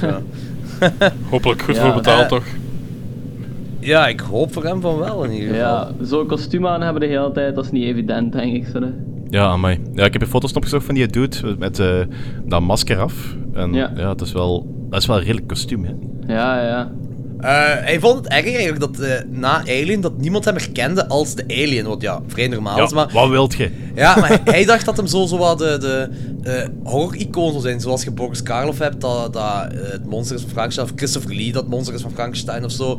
[0.00, 0.22] Zo.
[1.30, 2.44] Hopelijk goed Ja, voor betaald, eh, toch?
[3.84, 5.66] Ja, ik hoop voor hem van wel in ieder geval.
[5.66, 8.66] Ja, zo'n kostuum aan hebben de hele tijd, dat is niet evident, denk ik.
[8.66, 8.88] Zo, hè.
[9.28, 9.78] Ja, amai.
[9.94, 12.00] Ja, ik heb je foto's opgezocht van die dude met eh,
[12.44, 13.36] dat masker af.
[13.52, 14.08] En ja, Ja.
[14.08, 15.92] het is wel, dat is wel een redelijk kostuum, hè.
[16.34, 16.90] Ja, ja.
[17.44, 21.34] Eh, hij vond het erg eigenlijk dat eh, na Alien dat niemand hem herkende als
[21.34, 21.86] de Alien.
[21.86, 23.10] Wat ja, vrij normaal is, Ja, maar...
[23.12, 23.70] wat wilt je?
[23.94, 26.08] Ja, maar hij, hij dacht dat hem zo, zo wat de, de
[26.50, 27.80] eh, horror-icoon zou zijn.
[27.80, 30.86] Zoals je Boris Karloff hebt, dat, dat eh, het monster is van Frankenstein.
[30.88, 32.98] Of Christopher Lee, dat het monster is van Frankenstein of zo.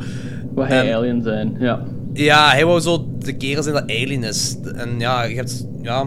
[0.54, 1.82] Wat hij En- Alien zijn, ja.
[2.12, 4.56] Ja, hij wou zo de kerel zijn dat Alien is.
[4.76, 5.66] En ja, je hebt...
[5.82, 6.06] Ja,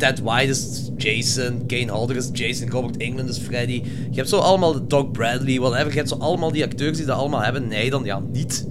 [0.00, 3.82] Ted White is Jason, Kane Hodder is Jason, Robert Englund is Freddy.
[4.10, 5.88] Je hebt zo allemaal de Doc Bradley, whatever.
[5.88, 7.68] Je hebt zo allemaal die acteurs die dat allemaal hebben.
[7.68, 8.68] Nee, dan ja, niet.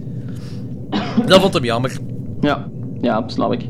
[1.25, 1.97] Dat vond hem jammer.
[2.41, 2.69] Ja,
[3.01, 3.65] ja, snap ik.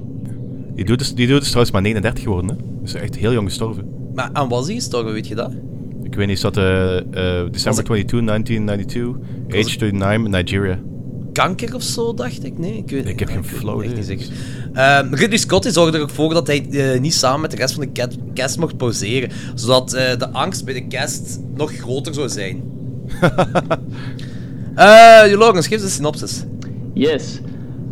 [0.76, 2.84] Die dude, is, die dude is trouwens maar 39 geworden, hè.
[2.84, 3.90] Is echt heel jong gestorven.
[4.14, 5.52] Maar aan was hij gestorven, weet je dat?
[6.04, 9.16] Ik weet niet, is dat eh eh, December 22, 1992,
[9.48, 10.80] age 39, Nigeria.
[11.46, 12.58] Kanker of zo, dacht ik.
[12.58, 13.98] Nee, ik, weet, Ik heb geen flauw echt idee.
[13.98, 14.36] niet zeker.
[14.74, 17.58] Ehm, Ridley Scott die zorgde er ook voor dat hij eh, niet samen met de
[17.58, 19.30] rest van de cast mocht poseren.
[19.56, 22.62] Zodat eh, de angst bij de cast nog groter zou zijn.
[24.76, 26.44] Eh Logan, geef eens een synopsis.
[26.94, 27.40] Yes.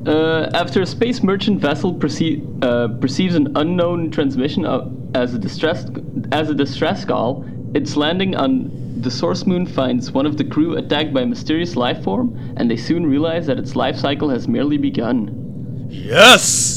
[0.04, 4.82] Uh, after a space merchant vessel perce- uh, perceives an unknown transmission of,
[5.12, 5.84] as, a distress,
[6.30, 7.43] as a distress call,
[7.74, 8.72] its landing on
[9.02, 12.68] the source moon finds one of the crew attacked by a mysterious life form, and
[12.70, 15.30] they soon realize that its life cycle has merely begun.
[15.89, 16.76] Yes!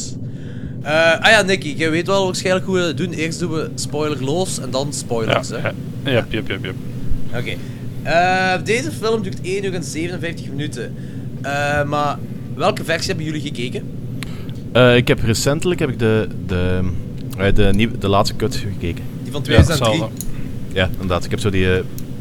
[0.82, 3.10] Eh, ah ja, Nicky, jij weet wel waarschijnlijk hoe we het doen.
[3.12, 5.48] Eerst doen we spoilerloos en dan Ja, spoilers.
[5.48, 5.56] hè?
[5.56, 5.72] ja,
[6.04, 7.38] ja, ja, ja, ja.
[7.38, 7.54] Oké.
[8.02, 10.94] Eh, deze film duurt 1 uur en 57 minuten.
[11.42, 12.18] Eh, maar
[12.54, 13.82] welke versie hebben jullie gekeken?
[14.72, 16.80] Eh, ik heb recentelijk heb ik de, de,
[17.54, 19.04] de, nieuwe, de laatste cut gekeken.
[19.22, 19.90] Die van Ja, 2003.
[19.90, 20.26] hetzelfde.
[20.72, 21.24] Ja, inderdaad.
[21.24, 21.66] Ik heb zo die,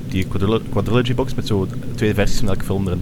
[0.09, 3.01] die quadrilo- quadrilogy box met zo twee versies van elke film erin.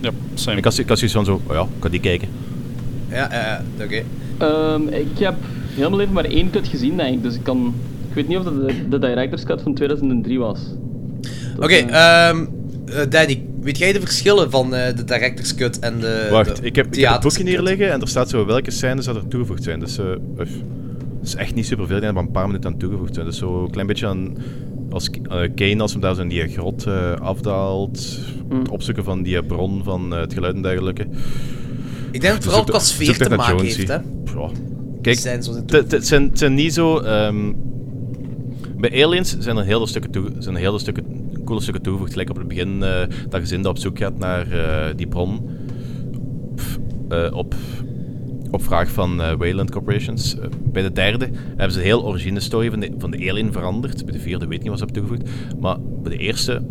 [0.00, 0.56] Ja, same.
[0.56, 2.28] Ik had, ik had zoiets van zo, oh ja, ik kan die kijken.
[3.08, 4.02] Ja, ja, ja, oké.
[4.38, 5.34] Ehm, ik heb
[5.74, 7.22] heel mijn leven maar één cut gezien, denk ik.
[7.22, 7.74] Dus ik kan...
[8.08, 10.60] Ik weet niet of dat de, de director's cut van 2003 was.
[11.56, 12.44] Oké, eh, ehm,
[12.86, 16.62] eh, Danny, weet jij de verschillen van eh, de director's cut en de Wacht, de
[16.62, 19.16] ik heb, ik heb het boekje hier liggen en er staat zo welke scènes dat
[19.16, 19.80] er toegevoegd zijn.
[19.80, 20.04] Dus eh,
[20.38, 20.50] uf,
[21.18, 23.26] dat is echt niet superveel, er maar een paar minuten aan toegevoegd zijn.
[23.26, 24.36] Dus zo een klein beetje aan
[24.96, 28.18] als eh, Kane als hem daar zo in die grot eh, afdaalt.
[28.48, 28.58] Hmm.
[28.58, 31.02] Het opzoeken van die brron van eh, het geluid en dergelijke.
[32.10, 33.94] Ik denk dat het vooral qua sfeer te maken heeft, hè.
[33.94, 34.50] Ja.
[35.02, 36.98] Kijk, Zijn het zijn, niet zo...
[36.98, 37.52] ehm,
[38.76, 41.04] bij Aliens zijn er hele stukken, toe, zijn er hele stukken,
[41.44, 42.12] coole stukken toegevoegd.
[42.12, 42.78] Gelijk op het begin,
[43.28, 44.46] dat gezin dat op zoek gaat naar
[44.96, 45.48] die bron.
[46.54, 46.78] Pff,
[47.32, 47.54] op,
[48.50, 50.38] op vraag van eh, Wayland Corporations.
[50.38, 53.52] Eh, bij de derde hebben ze de heel origine story van de, van de Alien
[53.52, 54.04] veranderd.
[54.04, 55.56] Bij de vierde weet ik niet wat ze hebben toegevoegd.
[55.60, 56.62] Maar bij de eerste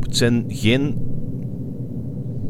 [0.00, 0.98] het zijn geen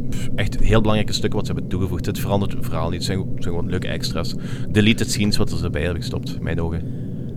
[0.09, 2.07] pff, echt heel belangrijke stukken wat ze hebben toegevoegd.
[2.07, 2.95] Het verandert het verhaal niet.
[2.95, 4.35] Het zijn, het zijn gewoon leuke extra's.
[4.71, 6.83] Deleted scenes wat ze erbij hebben gestopt, in mijn ogen.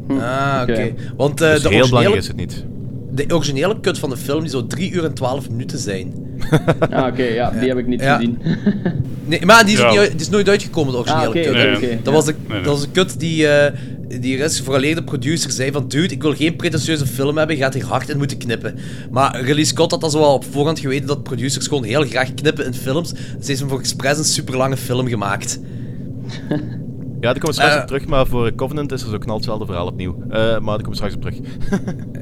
[0.08, 0.94] Ah, oké.
[1.18, 2.66] Want eh, Dus de, heel belangrijk is het niet.
[3.16, 6.14] De originele cut van de film die zou 3 uur en 12 minuten zijn.
[6.90, 8.16] Ah, oké, ja, die heb ik niet Ja.
[8.16, 8.38] gezien.
[9.26, 9.90] Nee, maar die is, Ja.
[10.02, 11.76] niet, die is nooit uitgekomen, de originele Ah, hè.
[11.76, 12.00] oké.
[12.04, 12.64] Dat, was de, Nee, nee.
[12.64, 13.74] dat was een cut die, eh
[14.20, 17.62] die rest vooraleer de producer zei van dude, ik wil geen pretentieuze film hebben, je
[17.62, 18.76] gaat hier hard in moeten knippen.
[19.12, 22.34] Maar Ridley Scott had al zo al op voorhand geweten dat producers gewoon heel graag
[22.34, 23.10] knippen in films.
[23.10, 25.60] Dus hij heeft hem voor expres een super lange film gemaakt.
[27.24, 27.82] Ja, daar komen we straks Eh.
[27.82, 30.16] op terug, maar voor Covenant is er zo knal hetzelfde verhaal opnieuw.
[30.30, 31.38] Eh, maar daar komen we straks op terug.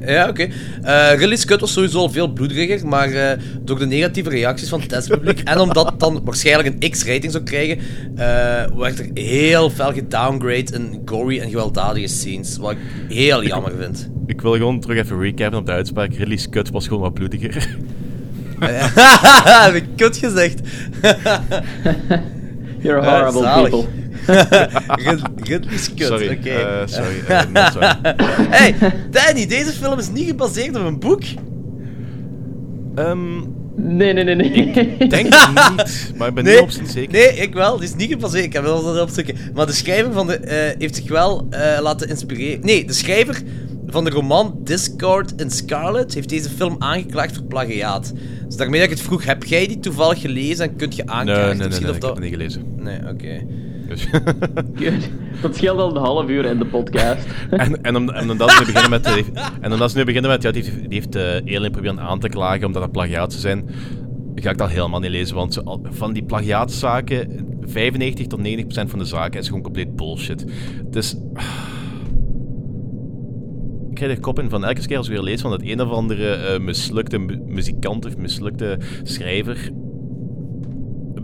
[0.06, 0.48] Ja, oké.
[0.82, 4.80] Eh Ridley's cut was sowieso al veel bloederiger, maar eh, door de negatieve reacties van
[4.80, 7.78] het testpubliek en omdat het dan waarschijnlijk een X-rating zou krijgen,
[8.16, 12.78] eh, werd er heel fel gedowngrade in gory en gewelddadige scenes, wat ik
[13.08, 14.10] heel jammer vind.
[14.26, 16.14] Ik wil gewoon terug even recappen op de uitspraak.
[16.14, 17.76] Ridley's cut was gewoon wat bloediger.
[19.64, 20.60] Heb ik kut gezegd.
[22.82, 23.84] You're horrible people.
[24.26, 26.48] Rid- Ridley's cut, Sorry, oké.
[26.50, 27.88] eh, sorry, eh, sorry.
[28.58, 28.74] hey,
[29.10, 31.22] Danny, deze film is niet gebaseerd op een boek.
[32.94, 33.40] Ehm,
[33.76, 34.52] Nee, nee, nee, nee.
[34.98, 37.12] ik denk het niet, maar ik ben Nee, niet op zijn zeker.
[37.12, 37.76] nee, ik wel.
[37.76, 38.44] Die is niet gebaseerd.
[38.44, 39.34] Ik heb wel dat opzoeken.
[39.54, 42.60] Maar de schrijver van de, eh, heeft zich wel eh, laten inspireren.
[42.66, 43.40] Nee, de schrijver
[43.86, 48.12] van de roman Discord in Scarlet heeft deze film aangeklaagd voor plagiaat.
[48.46, 51.14] Dus daarmee dat ik het vroeg, heb jij die toevallig gelezen en kunt je Nee,
[51.14, 51.46] aanklagen?
[51.46, 52.22] nee, nee, Misschien nee, of ik heb dat...
[52.22, 52.62] het niet gelezen.
[52.76, 53.46] Nee, oké.
[54.78, 55.08] Dus-
[55.42, 57.26] Dat scheelt al een half uur in de podcast.
[57.50, 59.32] en, en, om, en omdat ze nu beginnen met...
[59.60, 60.42] en omdat ze nu beginnen met...
[60.42, 61.16] Ja, die, heeft- die heeft
[61.56, 63.64] Alien proberen aan te klagen omdat dat plagiaat zijn.
[64.34, 67.46] Ga ik dat helemaal niet lezen, want van die plagiaatzaken...
[67.60, 70.44] 95 tot 90 procent van de zaken is gewoon compleet bullshit.
[70.90, 71.16] Dus...
[73.88, 75.80] Ik krijg er kop in van elke keer als ik weer lees van dat een
[75.80, 79.70] of andere eh, mislukte mu- muzikant of mislukte schrijver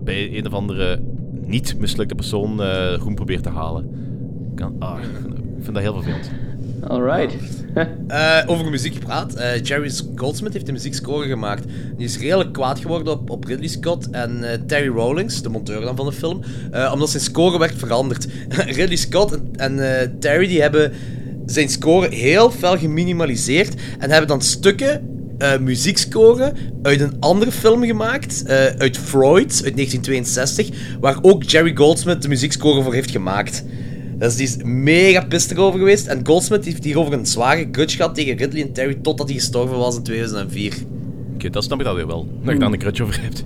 [0.05, 1.03] bij een of andere
[1.49, 3.91] niet mislukte persoon eh groen probeert te halen.
[4.55, 6.31] Kan, ah, ik, vind, ik vind dat heel vervelend.
[6.87, 7.35] Alright.
[8.09, 9.35] Eh, over muziek gepraat.
[9.35, 11.65] eh, Jerry Goldsmith heeft de muziekscore gemaakt.
[11.97, 15.81] Die is redelijk kwaad geworden op, op Ridley Scott en eh, Terry Rawlings, de monteur
[15.81, 16.41] dan van de film,
[16.71, 18.27] eh, omdat zijn score werd veranderd.
[18.77, 20.93] Ridley Scott en, en eh, Terry die hebben
[21.47, 27.85] zijn score heel fel geminimaliseerd en hebben dan stukken eh muziekscoren uit een andere film
[27.85, 30.69] gemaakt, eh, uit Freud, uit 1962,
[31.01, 33.65] waar ook Jerry Goldsmith de muziekscore voor heeft gemaakt.
[34.19, 36.07] Dus die is mega pissig over geweest.
[36.07, 39.77] En Goldsmith heeft hierover een zware grudge gehad tegen Ridley en Terry totdat hij gestorven
[39.77, 40.75] was in 2004.
[41.35, 42.29] Oké, dat snap ik dan weer wel.
[42.45, 43.45] Dat je daar een crutch over hebt.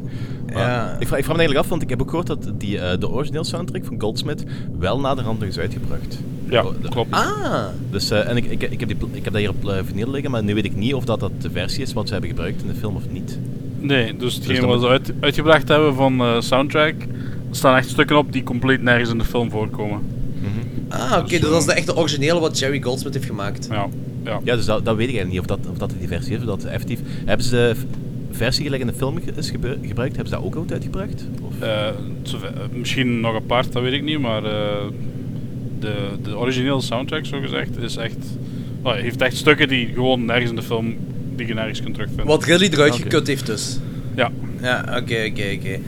[0.55, 0.96] Maar Ja.
[0.98, 2.98] ik, vraag, ik vraag me eigenlijk af, want ik heb ook gehoord dat die, eh,
[2.98, 4.44] de origineel soundtrack van Goldsmith
[4.78, 6.18] wel naderhand nog is uitgebracht.
[6.48, 7.12] Ja, Oh, de- klopt.
[7.14, 9.74] Ah, Dus, eh, en ik, ik, ik, heb die, ik heb dat hier op uh,
[9.84, 12.12] vinyl liggen, maar nu weet ik niet of dat, dat de versie is wat ze
[12.12, 13.38] hebben gebruikt in de film of niet.
[13.78, 16.94] Nee, dus hetgeen dan wat ze uit, uitgebracht hebben van eh, soundtrack,
[17.50, 20.00] er staan echt stukken op die compleet nergens in de film voorkomen.
[20.88, 23.66] ah oké, dus dat is de echte originele wat Jerry Goldsmith heeft gemaakt.
[23.70, 23.86] Ja,
[24.24, 24.40] ja.
[24.44, 26.38] Ja, dus dat, dat weet ik eigenlijk niet of dat, of dat die versie is,
[26.40, 27.00] of dat is effectief...
[27.24, 27.74] Hebben ze de
[28.35, 30.16] versie gelijk in de film is gebru- gebruikt?
[30.16, 31.24] Hebben ze dat ook ooit uitgebracht?
[31.43, 31.61] Of?
[31.61, 31.95] Eh, eh,
[32.72, 34.85] misschien nog apart, dat weet ik niet, maar eh,
[35.78, 38.16] de, de originele soundtrack, zo gezegd, is echt...
[38.83, 40.97] oh, heeft echt stukken die gewoon nergens in de film,
[41.37, 42.26] die je nergens kunt terugvinden.
[42.26, 43.78] Wat Ridley eruit gekut heeft dus.
[44.16, 44.30] Ja.
[44.61, 45.78] Ja, oké, oké, oké.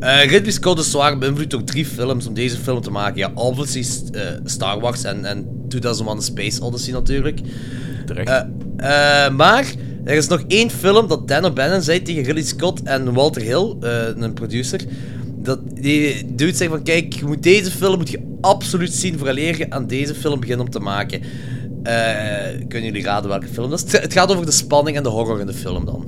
[0.00, 3.16] Eh, Ridley Scott is zwaar beïnvloed door drie films om deze film te maken.
[3.18, 3.84] Ja, obviously
[4.44, 7.40] Star Wars en, en 2001 A Space Odyssey natuurlijk.
[8.06, 8.28] Terecht.
[8.28, 9.64] Eh, eh, maar
[10.06, 13.74] er is nog één film dat Dan O'Bannon zei tegen Ridley Scott en Walter Hill,
[13.80, 14.80] eh, een producer.
[15.38, 19.58] Dat die dude zei van, kijk, je moet deze film moet je absoluut zien vooraleer
[19.58, 21.20] je aan deze film begint om te maken.
[21.82, 21.94] Eh,
[22.68, 23.92] kunnen jullie raden welke film dat is?
[23.92, 26.06] Het- Het gaat over de spanning en de horror in de film dan.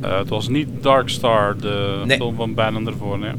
[0.00, 2.16] Eh, het was niet Dark Star, de Nee.
[2.16, 3.32] film van Bannon ervoor, nee.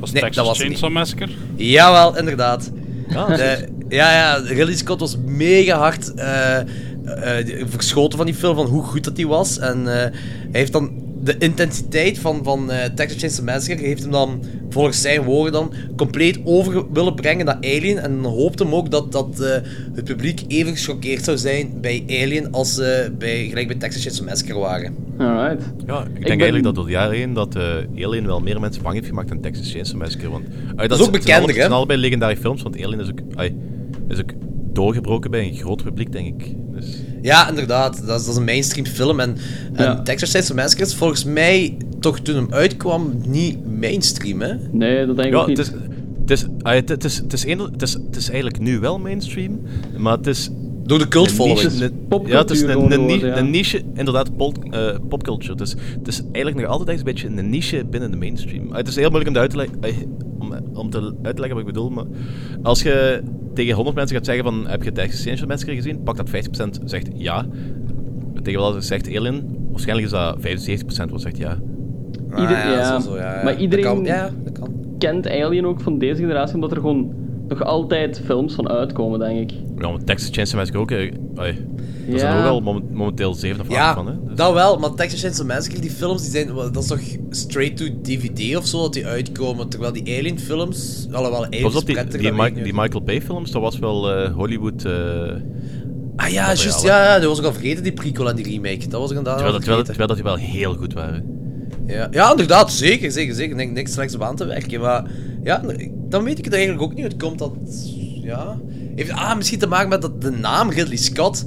[0.00, 1.28] Was Nee, Texas dat was het Chainsaw Massacre?
[1.56, 2.70] Jawel, inderdaad.
[3.14, 6.58] Ah, De- ja, ja, Ridley Scott was mega hard eh,
[7.06, 9.58] eh, verschoten van die film, van hoe goed dat die was.
[9.58, 10.10] En eh, hij
[10.52, 15.22] heeft dan de intensiteit van, van eh, Texas Chainsaw Massacre heeft hem dan, volgens zijn
[15.22, 17.98] woorden dan, compleet over willen brengen naar Alien.
[17.98, 19.50] En dan hoopte hem ook dat, dat eh,
[19.94, 24.26] het publiek even gechoqueerd zou zijn bij Alien als ze bij, gelijk bij Texas Chainsaw
[24.26, 24.94] Massacre waren.
[25.18, 25.62] Alright.
[25.86, 27.62] Ja, ik denk ben- eigenlijk dat door de jaren heen dat eh
[28.04, 30.30] Alien wel meer mensen bang heeft gemaakt dan Texas Chainsaw Massacre.
[30.30, 30.44] Want,
[30.76, 31.76] Ai, Dat is ook bekender, alle- Het zijn hè?
[31.76, 33.56] allebei legendarische films, want Alien is ook, ai,
[34.08, 34.30] is ook
[34.72, 36.54] doorgebroken bij een groot publiek, denk ik.
[37.26, 38.06] Ja, inderdaad.
[38.06, 39.20] Dat is, dat is een mainstream film.
[39.20, 39.36] En,
[39.72, 40.02] en Ja.
[40.02, 44.54] Texas Chainsaw Massacre is volgens mij, toch toen hem uitkwam, niet mainstream, hè?
[44.70, 45.58] Nee, dat denk ik ja, niet.
[45.58, 45.72] het is,
[46.20, 46.46] het, is,
[46.88, 49.60] het, is, het, is een- het, is, het is eigenlijk nu wel mainstream,
[49.96, 50.50] maar het is...
[50.86, 51.72] Door de cult following.
[52.26, 53.38] Ja, het is een, gewoon een, ni- geworden, ja.
[53.38, 55.54] een niche, inderdaad, pop, eh, popculture.
[55.54, 58.70] Dus het is eigenlijk nog altijd echt een beetje een niche binnen de mainstream.
[58.70, 59.94] Ah, Het is heel moeilijk om, te uit te leggen, eh,
[60.38, 62.04] om, om te uit te leggen wat ik bedoel, maar
[62.62, 63.22] als je
[63.54, 66.80] tegen 100 mensen gaat zeggen van heb je Texas Chainsaw Massacre gezien, pak dat 50%
[66.84, 67.46] zegt ja.
[68.42, 70.36] Tegen wat zegt Alien, waarschijnlijk is dat
[71.06, 71.58] 75% wat zegt ja.
[72.30, 73.00] Ieder- Ah, ja, ja.
[73.00, 73.42] zo, zo, ja, ja.
[73.42, 74.68] Maar Dat iedereen kan, ja, dat kan.
[74.98, 77.12] kent Alien ook van deze generatie, omdat er gewoon
[77.48, 79.56] nog altijd films van uitkomen, denk ik.
[79.78, 81.66] Ja, maar Texas Chainsaw Massacre ook, eh, ai,
[82.12, 82.44] er zijn Ja.
[82.44, 84.06] ook al momen- momenteel 7 of 8 Ja, van.
[84.06, 84.12] Hè?
[84.26, 87.76] Dus- dat wel, maar Texas Chainsaw Massacre, die films, die zijn, dat is toch straight
[87.76, 91.78] to DVD of zo, dat die uitkomen, terwijl die Alien films, alhoewel Alien Pas is
[91.80, 92.72] op, die, prettig, die.
[92.74, 94.84] Michael Bay films, dat was wel eh, Hollywood...
[94.84, 94.92] eh,
[96.18, 98.88] Ah ja, juist, ja, ja, dat was ik al vergeten, die prequel en die remake,
[98.88, 101.34] dat was ik inderdaad terwijl, terwijl, dat die wel heel goed waren.
[101.86, 103.56] Ja, ja, inderdaad, zeker, zeker, zeker.
[103.56, 104.80] Niks, niks slechts op aan te werken.
[104.80, 105.04] Maar
[105.46, 105.62] ja,
[106.08, 107.04] dan weet ik het eigenlijk ook niet.
[107.04, 107.52] Het komt dat.
[108.22, 108.58] Ja.
[108.94, 111.46] Heeft ah, misschien te maken met dat de naam Ridley Scott.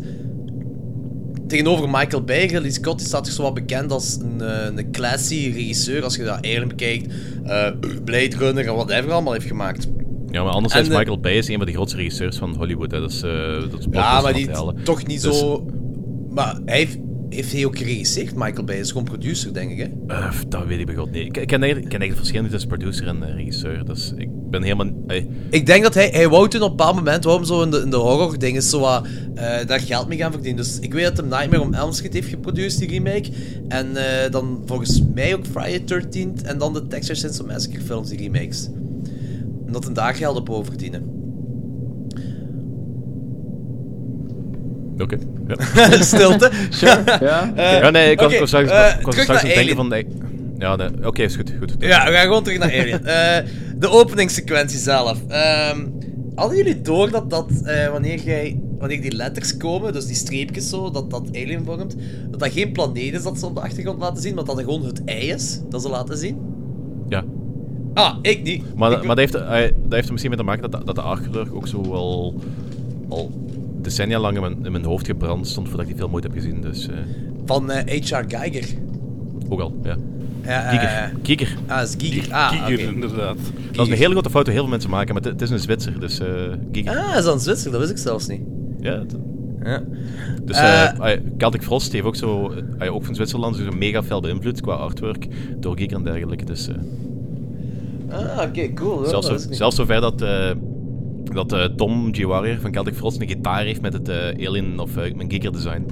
[1.47, 4.91] Tegenover Michael Bay, Ridley Scott die staat toch zo wat bekend als een, eh, een
[4.91, 6.04] classy regisseur.
[6.04, 7.72] Als je dat eigenlijk bekijkt, eh,
[8.04, 9.88] Blade Runner en whatever allemaal heeft gemaakt.
[10.32, 12.91] Ja, maar anderzijds, En, Michael Bay is een van de grootste regisseurs van Hollywood.
[12.91, 13.00] Hè.
[13.00, 13.32] Dat is, eh
[13.72, 14.50] dat is Ja, maar die
[14.84, 15.66] toch niet Dus, zo.
[16.30, 16.97] Maar hij heeft,
[17.30, 18.80] heeft hij ook geregisseerd, Michael Bay.
[18.80, 19.77] Is gewoon producer, denk ik.
[19.77, 20.15] Hè?
[20.15, 21.25] eh, dat weet ik bij God niet.
[21.25, 23.86] Ik, ik ken eigenlijk, ik ken eigenlijk het verschil niet tussen producer en eh, regisseur.
[23.86, 24.88] Dus ik ben helemaal...
[25.49, 27.82] Ik denk dat hij, hij wou toen op een bepaald moment, hem zo in de,
[27.82, 30.63] in de horror dingen zo wat, eh, daar geld mee gaan verdienen.
[30.63, 33.30] Dus ik weet dat hij Nightmare on Elm Street heeft geproduceerd, die remake.
[33.67, 33.88] En
[34.32, 38.69] dan volgens mij ook Friday 13th en dan de Texas Chainsaw Massacre films, die remakes.
[39.65, 41.18] En dat hij daar geld op wou verdienen.
[45.02, 45.18] Oké.
[45.47, 45.56] Ja.
[46.02, 46.52] Stilte.
[46.70, 47.52] Sure, ja.
[47.56, 49.43] Eh, ja, nee, ik was, ik was straks, eh, ik was terug straks aan naar
[49.45, 49.88] het denken van...
[49.88, 50.08] nee,
[50.58, 51.54] ja, nee, oké, is goed.
[51.60, 51.76] goed.
[51.80, 53.06] Ja, we gaan gewoon terug naar Alien.
[53.06, 53.38] Eh,
[53.78, 55.18] de openingssequentie zelf.
[55.28, 55.86] Ehm,
[56.36, 60.70] hadden jullie door dat, dat eh, wanneer, jij, wanneer die letters komen, dus die streepjes
[60.70, 61.95] zo, dat dat Alien vormt,
[62.30, 64.66] dat dat geen planeet is dat ze op de achtergrond laten zien, maar dat dat
[64.66, 66.38] gewoon het ei is dat ze laten zien?
[67.10, 67.24] Ja.
[67.93, 68.64] Ah, ik niet.
[68.76, 70.95] Maar, Ik- maar dat, heeft, eh, dat heeft er misschien mee te maken dat, dat
[70.95, 72.34] de artkleur ook zo wel
[73.10, 73.32] al
[73.82, 76.34] decennia lang in mijn, in mijn hoofd gebrand stond voordat ik die film ooit heb
[76.34, 76.61] gezien.
[76.61, 76.95] Dus eh,
[77.45, 78.23] Van eh, H.R.
[78.27, 78.65] Geiger.
[79.49, 79.95] ook al, ja.
[80.43, 81.11] Ja, eh, Kieker.
[81.21, 81.57] Kieker.
[81.67, 82.34] Ah, dat is Giger.
[82.34, 82.65] Ah, oké.
[82.71, 83.38] Giger, inderdaad.
[83.71, 85.59] Dat is een hele grote fout die heel veel mensen maken, maar het, is een
[85.59, 86.27] Zwitser, dus eh
[86.71, 86.97] Giger.
[86.97, 87.71] Ah, is dat een Zwitser?
[87.71, 88.41] Dat wist ik zelfs niet.
[88.80, 89.03] Ja,
[89.63, 89.84] Ja.
[90.43, 94.03] Dus Eh, eh Celtic Frost heeft ook zo, eh, ook van Zwitserland, dus een mega
[94.03, 95.27] fel beïnvloed qua artwork
[95.57, 96.45] door Giger en dergelijke.
[96.45, 96.75] Dus, eh,
[98.11, 99.05] Ah, oké, cool.
[99.05, 100.51] Zelfs, dat zo, zelfs zover dat, eh,
[101.24, 102.24] dat eh, Tom G.
[102.24, 105.51] Warrior van Celtic Frost een gitaar heeft met het eh, Alien of uh, mijn Giger
[105.51, 105.86] design.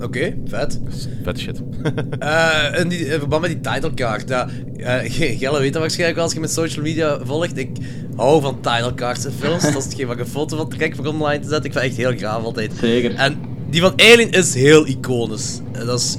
[0.00, 0.80] Oké, vet.
[1.22, 1.62] Vet shit.
[2.18, 6.24] Eh, in, die, in verband met die titlecard, ja, eh, Gelle weet dat waarschijnlijk wel
[6.24, 7.58] als je met social media volgt.
[7.58, 7.70] Ik
[8.16, 9.62] hou van titlecards in films.
[9.62, 11.64] dat is hetgeen waar ik een foto van trek voor online te zetten.
[11.64, 12.72] Ik vind het echt heel gaaf altijd.
[12.80, 13.14] Zeker.
[13.14, 13.38] En
[13.70, 15.60] die van Alien is heel iconisch.
[15.72, 16.16] Eh, Dat is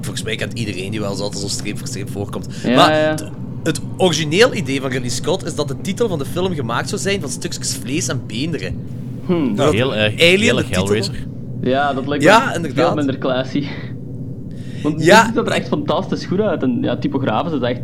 [0.00, 2.48] volgens mij kent iedereen die wel eens altijd zo streep voor streep voorkomt.
[2.62, 3.14] Ja, maar ja.
[3.62, 6.88] Het, het origineel idee van Ridley Scott is dat de titel van de film gemaakt
[6.88, 8.76] zou zijn van stukjes vlees en beenderen.
[9.26, 9.54] Hm.
[9.54, 11.26] Dat heel erg, Alien, heel de titel- Hellraiser.
[11.60, 12.86] Ja, dat lijkt Ja, me inderdaad.
[12.86, 13.66] veel minder classy.
[14.82, 15.06] Want Ja.
[15.16, 15.26] ja.
[15.26, 16.62] ziet er echt fantastisch goed uit.
[16.62, 17.80] En ja, typografisch is echt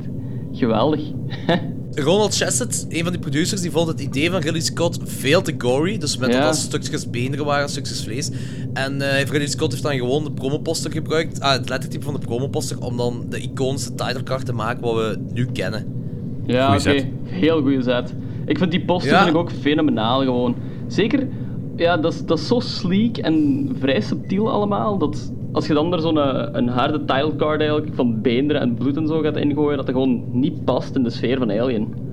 [0.52, 1.00] geweldig.
[2.02, 5.54] Ronald Chesed, een van die producers, die vond het idee van Ridley Scott veel te
[5.58, 5.98] gory.
[5.98, 6.34] Dus met Ja.
[6.40, 8.30] dat dat stukjes beenderen waren, stukjes vlees.
[8.72, 12.20] En eh Ridley Scott heeft dan gewoon de promoposter gebruikt, ah, het lettertype van de
[12.26, 15.86] promoposter, om dan de iconische titlecard te maken wat we nu kennen.
[16.46, 17.08] Ja, oké.
[17.24, 18.14] Heel goede zet.
[18.46, 19.18] Ik vind die poster Ja.
[19.22, 20.54] vind ik ook fenomenaal gewoon.
[20.86, 21.28] Zeker,
[21.76, 25.92] ja, dat is, dat is zo sleek en vrij subtiel allemaal, dat als je dan
[25.92, 29.76] er zo'n eh, een harde titlecard eigenlijk van beenderen en bloed en zo gaat ingooien,
[29.76, 32.06] dat dat gewoon niet past in de sfeer van Alien.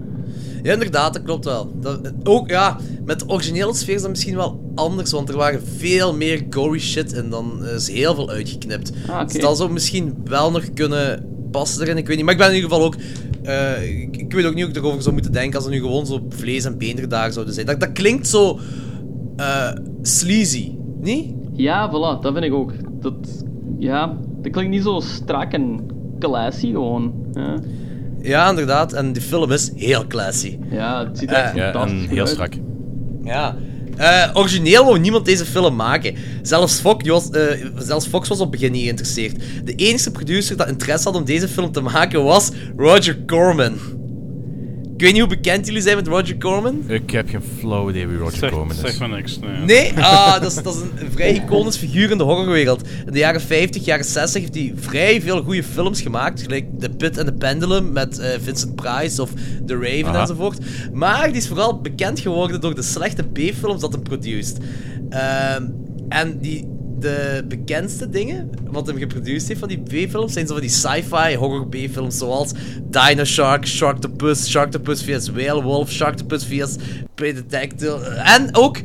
[0.64, 1.72] Ja, inderdaad, dat klopt wel.
[1.80, 5.62] Dat, ook, ja, met de originele sfeer is dat misschien wel anders, want er waren
[5.62, 8.92] veel meer gory shit en dan is heel veel uitgeknipt.
[9.10, 9.28] Ah.
[9.28, 12.26] Dus dat zou misschien wel nog kunnen passen erin, ik weet niet.
[12.26, 12.96] Maar ik ben in ieder geval ook...
[13.44, 15.80] eh, ik, ik weet ook niet hoe ik erover zou moeten denken als er nu
[15.80, 17.66] gewoon zo vlees en beenderen daar zouden zijn.
[17.66, 18.60] Dat, dat klinkt zo...
[19.36, 19.72] eh,
[20.02, 21.34] sleazy, niet?
[21.54, 22.72] Ja, voilà, dat vind ik ook.
[23.06, 23.44] Dat,
[23.80, 25.80] ja, dat klinkt niet zo strak en
[26.20, 27.14] classy gewoon.
[27.34, 27.56] Ja,
[28.22, 28.94] Ja, inderdaad.
[28.94, 30.58] En die film is heel classy.
[30.70, 32.54] ja het ziet er echt Eh, Ja, fantastisch en heel strak.
[33.24, 33.56] Ja.
[33.98, 36.16] Eh, origineel wou niemand deze film maken.
[36.42, 39.36] Zelfs Fox, was, eh, zelfs Fox was op het begin niet geïnteresseerd.
[39.64, 43.74] De enige producer dat interesse had om deze film te maken was Roger Corman.
[44.96, 46.84] Ik weet niet hoe bekend jullie zijn met Roger Corman.
[46.88, 48.98] Ik heb geen flow idee wie Roger Zeg, Corman zeg is.
[48.98, 49.40] maar niks.
[49.40, 49.58] Nee.
[49.58, 49.94] Nee?
[50.04, 52.88] Ah, dat is, dat is een vrij iconisch figuur in de horrorwereld.
[53.06, 56.42] In de jaren 50, jaren 60 heeft hij vrij veel goede films gemaakt.
[56.42, 59.32] Gelijk The Pit and the Pendulum met eh, Vincent Price of
[59.66, 60.22] The Raven Aha.
[60.22, 60.58] enzovoort.
[60.94, 64.58] Maar die is vooral bekend geworden door de slechte B-films dat hij produceert.
[65.10, 65.64] Ehm,
[66.10, 66.68] en die,
[67.00, 71.36] de bekendste dingen wat hem geproduceerd heeft van die B-films zijn zo van die sci-fi
[71.36, 72.52] horror B-films zoals
[72.90, 75.30] Dino Shark, Sharktopus, Sharktopus vs.
[75.30, 76.76] Whale Sharktopus vs.
[77.16, 78.78] Pterodactyl en ook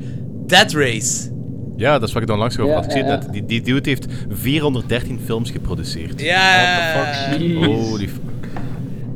[0.46, 1.28] Dead Race.
[1.76, 2.84] Ja, dat is wat ik dan langs over Ja, had.
[2.84, 3.32] Ik zie ja, net.
[3.32, 6.20] Die, die dude heeft 413 films geproduceerd.
[6.20, 7.06] Ja.
[7.64, 8.39] Holy f-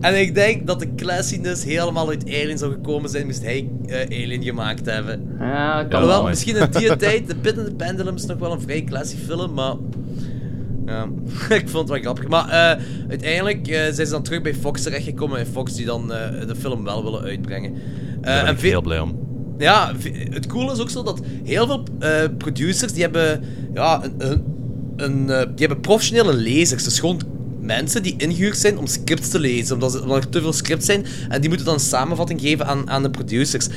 [0.05, 4.01] En ik denk dat de classiness helemaal uit Alien zou gekomen zijn moest hij eh,
[4.01, 5.37] Alien gemaakt hebben.
[5.39, 6.31] Ja, kan Alhoewel, mooi.
[6.31, 9.17] misschien in die tijd, The Pit and the Pendulum is nog wel een vrij classy
[9.17, 9.75] film, maar...
[10.87, 11.09] Ja,
[11.57, 12.29] ik vond het wel grappig.
[12.29, 16.09] Maar eh, uiteindelijk eh, zijn ze dan terug bij Fox terechtgekomen en Fox die dan
[16.47, 17.73] de film wel willen uitbrengen.
[18.21, 19.19] Daar ben en ik heel blij om.
[19.59, 19.93] ja,
[20.31, 21.83] het coole is ook zo dat heel veel
[22.39, 23.45] producers die hebben,
[23.75, 24.43] ja, een, een,
[24.97, 26.85] een, die hebben professionele lezers.
[26.85, 27.21] Dus gewoon
[27.65, 30.87] mensen die ingehuurd zijn om scripts te lezen, omdat, ze, omdat er te veel scripts
[30.87, 31.05] zijn.
[31.29, 33.69] En die moeten dan een samenvatting geven aan, aan de producers.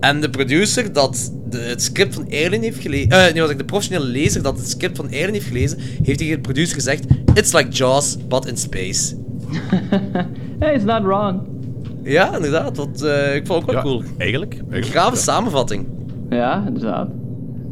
[0.00, 3.58] En de producer dat de, het script van Alien heeft gelezen, eh nee, wat ik
[3.58, 7.04] de professionele lezer dat het script van Alien heeft gelezen, heeft tegen de producer gezegd:
[7.34, 9.14] It's like Jaws, but in space.
[10.58, 11.40] Hey, it's not wrong.
[12.02, 12.76] Ja, inderdaad.
[12.76, 14.02] Dat, eh, ik vond het ook wel Ja, cool.
[14.18, 14.52] Eigenlijk.
[14.52, 15.20] eigenlijk Grave ja.
[15.20, 15.86] samenvatting.
[16.30, 17.08] Ja, inderdaad.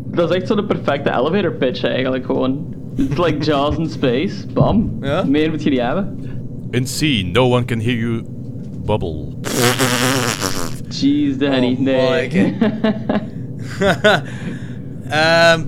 [0.06, 2.74] Dat is echt zo de perfecte elevator pitch eigenlijk gewoon.
[2.96, 4.46] It's like Jaws in space.
[4.52, 4.96] Bam.
[5.00, 5.22] Ja.
[5.22, 6.18] Meer moet je niet hebben.
[6.70, 8.22] In sea, no one can hear you
[8.84, 9.26] bubble.
[10.88, 11.72] Jeez, Danny.
[11.72, 12.28] Oh, nee.
[15.08, 15.60] Ehm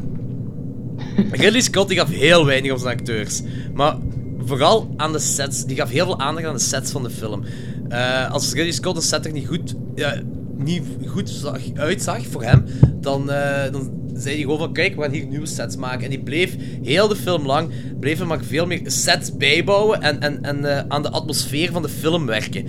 [1.31, 3.43] Ridley Scott die gaf heel weinig op zijn acteurs.
[3.75, 3.97] Maar
[4.39, 5.65] vooral aan de sets.
[5.65, 7.45] Die gaf heel veel aandacht aan de sets van de film.
[7.89, 10.15] Eh, als Ridley Scott een set er niet goed, ja,
[10.57, 12.65] niet goed zag, uitzag voor hem,
[13.01, 16.05] dan, eh, dan zei hij gewoon van kijk, we gaan hier nieuwe sets maken.
[16.05, 20.43] En die bleef heel de film lang, bleef maar veel meer sets bijbouwen en, en,
[20.43, 22.67] en eh, aan de atmosfeer van de film werken.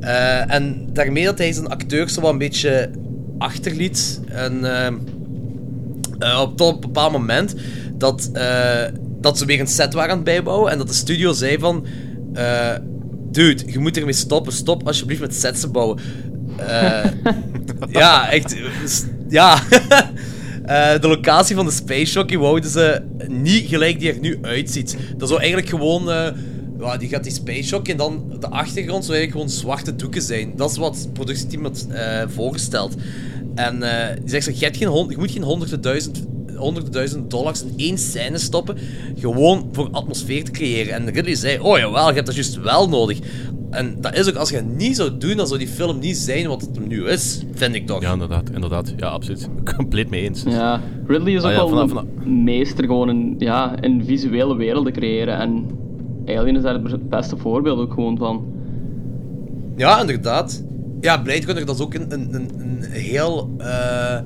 [0.00, 2.90] Eh, en daarmee dat hij zijn acteurs zo wel een beetje
[3.38, 4.20] achterliet.
[4.28, 7.54] En eh, op tot een bepaald moment
[7.94, 8.30] dat,
[9.20, 11.86] dat ze weer een set waren aan het bijbouwen en dat de studio zei van
[13.30, 15.98] dude, je moet ermee stoppen, stop alsjeblieft met sets te bouwen.
[17.88, 18.56] Ja, echt,
[19.28, 19.58] ja.
[20.66, 24.96] Eh, de locatie van de Space Jockey wouden ze niet gelijk die er nu uitziet.
[25.16, 26.10] Dat zou eigenlijk gewoon...
[26.10, 30.22] eh, die gaat die Space Jockey en dan de achtergrond zou eigenlijk gewoon zwarte doeken
[30.22, 30.52] zijn.
[30.56, 32.94] Dat is wat het productieteam had eh, voorgesteld.
[33.54, 33.80] En
[34.20, 35.80] die zegt zo, je, geen hond, je moet geen honderden
[36.56, 38.76] duizend, honderden duizend dollars in één scène stoppen,
[39.18, 40.94] gewoon voor atmosfeer te creëren.
[40.94, 43.18] En Ridley zei, oh jawel, je hebt dat juist wel nodig.
[43.70, 46.16] En dat is ook, als je het niet zou doen, dan zou die film niet
[46.16, 48.02] zijn wat het nu is, vind ik toch.
[48.02, 48.50] Ja, inderdaad.
[48.54, 48.94] Inderdaad.
[48.96, 49.48] Ja, absoluut.
[49.76, 50.42] Compleet mee eens.
[50.46, 54.56] Ja, Ridley is ook Ah, ja, wel vanaf- een meester gewoon in, ja, in visuele
[54.56, 55.38] werelden creëren.
[55.38, 55.66] En
[56.26, 58.44] Alien is daar het beste voorbeeld ook gewoon van.
[59.76, 60.64] Ja, inderdaad.
[61.00, 64.18] Ja, Blade Runner, dat is ook een, een, een, een heel eh,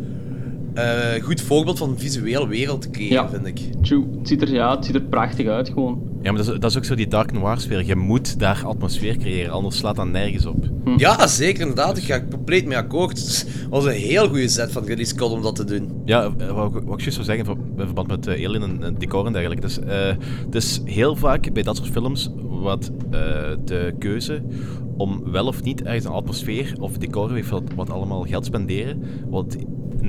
[0.74, 3.28] eh, goed voorbeeld van een visuele wereld te creëren, Ja.
[3.28, 3.60] vind ik.
[3.82, 4.04] True.
[4.18, 6.08] Het ziet er, ja, het ziet er prachtig uit gewoon.
[6.22, 7.84] Ja, maar dat is, dat is ook zo die dark noir sfeer.
[7.86, 10.64] Je moet daar atmosfeer creëren, anders slaat dat nergens op.
[10.96, 11.96] Ja, zeker, inderdaad.
[11.98, 13.18] Ik ga compleet mee akkoord.
[13.18, 15.90] Het was een heel goede set van Ridley Scott om dat te doen.
[16.04, 17.46] Ja, eh, wat, ik- wat ik juist zou zeggen
[17.76, 19.62] in verband met eh, Alien en, en decor en dergelijke.
[19.62, 20.06] Dus, eh,
[20.44, 23.20] het is heel vaak bij dat soort films wat eh,
[23.64, 24.42] de keuze
[24.96, 29.02] om wel of niet ergens een atmosfeer of decor heeft wat, wat allemaal geld spenderen,
[29.28, 29.56] wat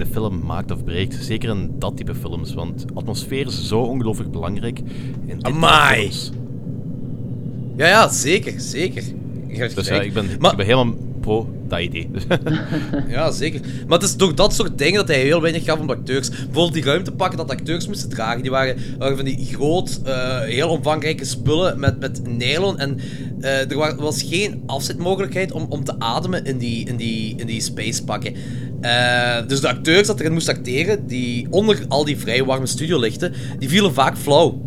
[0.02, 1.18] de film maakt of breekt.
[1.22, 4.86] Zeker in dat type films, want atmosfeer is zo ongelooflijk belangrijk in
[5.28, 6.00] dit type Amai.
[6.00, 6.32] films.
[7.78, 9.04] Ja, ja, zeker, zeker.
[9.76, 12.10] Dus ja, ik ben, Maar- ik ben helemaal pro dat idee.
[13.08, 13.60] Ja, zeker.
[13.88, 16.30] Maar het is door dat soort dingen dat hij heel weinig gaf om de acteurs.
[16.30, 20.40] Bijvoorbeeld die ruimtepakken dat de acteurs moesten dragen, die waren, waren van die groot, eh,
[20.42, 22.80] heel omvangrijke spullen met, met nylon.
[22.80, 22.98] En
[23.42, 27.48] eh, er wa- was geen afzetmogelijkheid om, om te ademen in die, in die, in
[27.48, 28.34] die spacepakken.
[28.82, 33.34] Eh, dus de acteurs dat erin moesten acteren, die onder al die vrij warme studiolichten,
[33.60, 34.62] die vielen vaak flauw.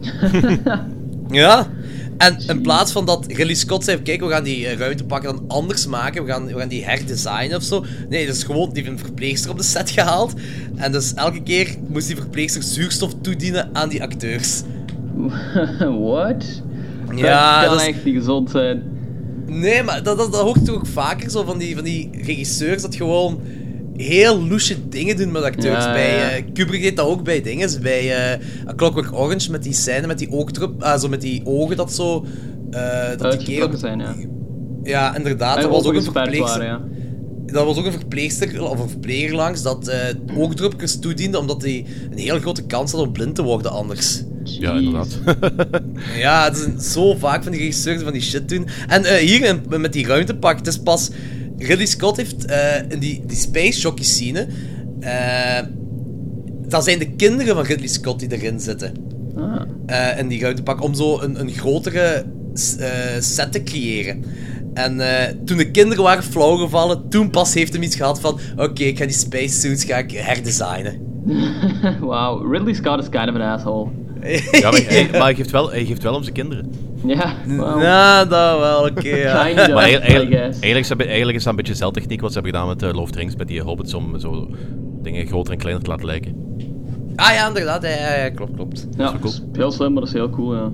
[1.30, 1.70] Ja.
[2.18, 5.44] En in plaats van dat Ridley Scott zei, kijk, we gaan die eh, ruimtepakken dan
[5.48, 7.84] anders maken, we gaan, we gaan die herdesignen of zo.
[8.08, 10.34] Nee, dat is gewoon, die heeft een verpleegster op de set gehaald.
[10.76, 14.62] En dus elke keer moest die verpleegster zuurstof toedienen aan die acteurs.
[16.08, 16.62] What?
[17.14, 18.82] Ja, dat kan is- echt niet gezond zijn.
[19.46, 22.82] Nee, maar dat, dat, dat hoort toch ook vaker zo van die, van die regisseurs
[22.82, 23.40] dat gewoon
[23.96, 25.84] heel loesje dingen doen met acteurs.
[25.84, 27.82] Ja, bij, eh, Kubrick deed dat ook bij dingen.
[27.82, 31.42] Bij eh, A Clockwork Orange met die scène met die oogdrup, ah, zo met die
[31.44, 32.24] ogen dat zo.
[32.70, 33.76] eh dat die kerel.
[33.76, 34.14] Zijn, ja.
[34.82, 35.60] Ja, inderdaad.
[35.60, 36.58] Dat was ook een verpleegster.
[36.58, 36.80] waren, ja.
[37.52, 39.98] Dat was ook een verpleegster of een verpleger langs dat eh
[40.36, 44.22] oogdruppers toediende omdat hij een heel grote kans had om blind te worden anders.
[44.44, 45.18] Ja, inderdaad.
[46.16, 48.66] Ja, het is zo vaak van die regisseurs van die shit doen.
[48.88, 51.10] En eh, hier in- met die ruimtepak, het is pas...
[51.58, 54.46] Ridley Scott heeft eh, in die, die space jockey scene...
[55.00, 55.66] eh,
[56.68, 58.92] dat zijn de kinderen van Ridley Scott die erin zitten.
[59.36, 59.60] Ah.
[59.86, 62.24] Eh, in die ruimtepak, om zo een, een grotere
[63.18, 64.24] set te creëren.
[64.74, 65.00] En
[65.44, 68.38] toen de kinderen waren flauwgevallen, toen pas heeft hem iets gehad van...
[68.56, 71.00] Oké, ik ga die spacesuits ga ik herdesignen.
[72.00, 73.90] Wow, Ridley Scott is kind of an asshole.
[74.60, 76.72] ja, maar, hij, maar hij, geeft wel, hij geeft wel om zijn kinderen.
[77.06, 77.82] Ja, wow.
[77.82, 79.08] Ja, dat wel, oké.
[79.08, 79.44] ja.
[79.44, 82.20] Kind of, Maar eigenlijk, eigenlijk, eigenlijk, is dat, eigenlijk is dat een beetje dezelfde techniek
[82.20, 84.48] wat ze hebben gedaan met uh, the Rings, met die hobbits, om zo
[85.02, 86.44] dingen groter en kleiner te laten lijken.
[87.16, 87.82] Ah ja, inderdaad.
[87.82, 88.86] Ja, ja, ja, klopt, klopt.
[88.96, 90.70] Ja, dat is heel slim, maar dat is heel cool, ja.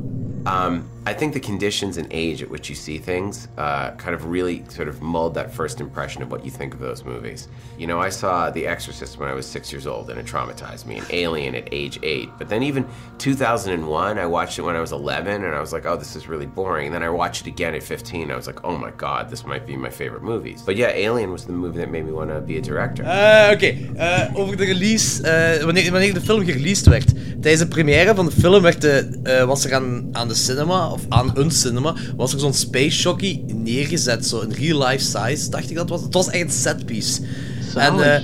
[0.67, 4.25] Um, I think the conditions and age at which you see things uh, kind of
[4.27, 7.49] really sort of mulled that first impression of what you think of those movies.
[7.77, 10.87] You know, I saw The Exorcist when I was six years old and it traumatized
[10.87, 12.29] me, and Alien at age eight.
[12.39, 12.85] But then even
[13.19, 16.29] 2001, I watched it when I was 11 and I was like, oh, this is
[16.29, 16.87] really boring.
[16.87, 18.31] And then I watched it again at 15.
[18.31, 20.63] I was like, oh my god, this might be my favorite movies.
[20.63, 23.03] But yeah, Alien was the movie that made me want to be a director.
[23.05, 25.23] Eh, Oké, eh, over de release.
[25.23, 27.09] eh, wanneer, wanneer de film gereleased werd.
[27.43, 31.03] Tijdens de première van de film werd de, was er aan, aan de cinema, of
[31.09, 34.27] aan een cinema, was er zo'n space jockey neergezet.
[34.27, 36.03] Zo in real life size, dacht ik dat was.
[36.03, 37.23] Het was echt een setpiece.
[37.75, 38.23] En eh,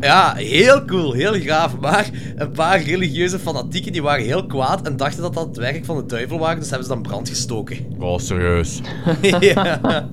[0.00, 1.78] ja, heel cool, heel gaaf.
[1.78, 5.84] Maar een paar religieuze fanatieken die waren heel kwaad en dachten dat dat het werk
[5.84, 7.78] van de duivel waren, dus hebben ze dan brand gestoken.
[7.98, 8.80] Oh, serieus.
[9.40, 9.80] ja.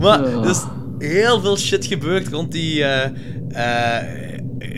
[0.00, 0.62] maar er is
[0.98, 2.84] heel veel shit gebeurd rond die.
[2.84, 3.10] eh,
[3.52, 4.31] eh,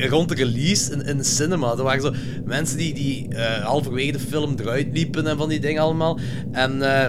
[0.09, 1.70] rond de release in, in de cinema.
[1.70, 2.12] Er waren zo
[2.45, 6.18] mensen die, die eh, halverwege de film eruit liepen en van die dingen allemaal.
[6.53, 6.82] En.
[6.82, 7.09] eh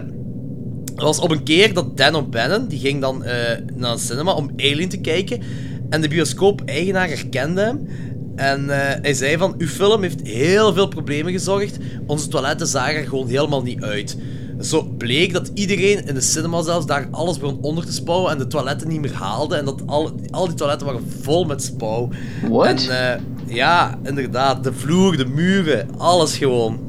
[0.96, 4.34] er was op een keer dat Dan O'Bannon, die ging dan eh, naar de cinema
[4.34, 5.42] om Alien te kijken.
[5.90, 7.88] En de bioscoop-eigenaar herkende hem.
[8.36, 8.70] En
[9.02, 11.78] hij zei van, uw film heeft heel veel problemen gezorgd.
[12.06, 14.18] Onze toiletten zagen er gewoon helemaal niet uit.
[14.62, 18.38] Zo bleek dat iedereen in de cinema zelfs daar alles begon onder te spouwen en
[18.38, 19.56] de toiletten niet meer haalde.
[19.56, 22.10] En dat al, al die toiletten waren vol met spouw.
[22.50, 22.88] What?
[22.88, 24.64] En eh, ja, inderdaad.
[24.64, 26.80] De vloer, de muren, alles gewoon.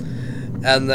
[0.61, 0.87] En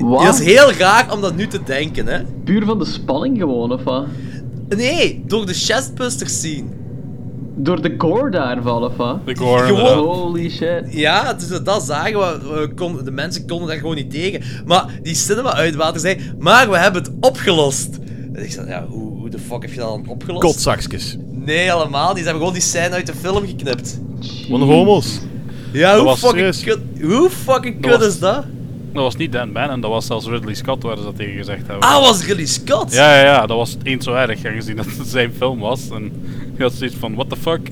[0.00, 0.22] Wat?
[0.22, 2.22] het is heel raar om dat nu te denken, hè.
[2.44, 4.06] Puur van de spanning gewoon, of wat?
[4.68, 6.79] Nee, door de chestbusters scene.
[7.62, 9.26] Door de gore daarvan, of wat?
[9.26, 10.06] De gore, Gewoon-.
[10.06, 10.84] Holy shit.
[10.88, 12.38] Ja, dus dat zagen we.
[12.60, 14.42] we kon, de mensen konden daar gewoon niet tegen.
[14.66, 17.98] Maar die cinema-uitwater zei, maar we hebben het opgelost.
[18.32, 20.44] En ik zei, ja, hoe, hoe de fuck heb je dat dan opgelost?
[20.44, 21.16] Kotzakjes.
[21.30, 22.16] Nee, helemaal niet.
[22.18, 24.00] Ze hebben gewoon die scène uit de film geknipt.
[24.50, 25.20] Wat een homo's.
[25.72, 28.44] Ja, Dat hoe fucking, kut, hoe fucking Dat kut was- is dat?
[28.92, 31.66] Dat was niet Dan Bannon, dat was zelfs Ridley Scott waar ze dat tegen gezegd
[31.66, 31.88] hebben.
[31.88, 32.92] Ah, was Ridley Scott?
[32.92, 35.88] Ja, ja, ja, dat was eens zo erg, aangezien dat het zijn film was.
[35.90, 36.12] En
[36.68, 37.68] had zoiets van, what the fuck?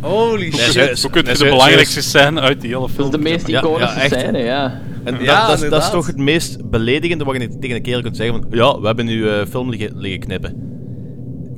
[0.00, 0.72] Holy Hoe, shit.
[0.86, 3.06] kun- hoe kun je de belangrijkste scène uit die hele Dat film...
[3.06, 4.80] is de meest iconische scène, ja.
[5.04, 8.02] En dat, Ja, dat, is- dat toch het meest beledigende wat je tegen een kerel
[8.02, 8.58] kunt zeggen van...
[8.58, 10.54] Ja, we hebben nu eh, film liggen, liggen knippen.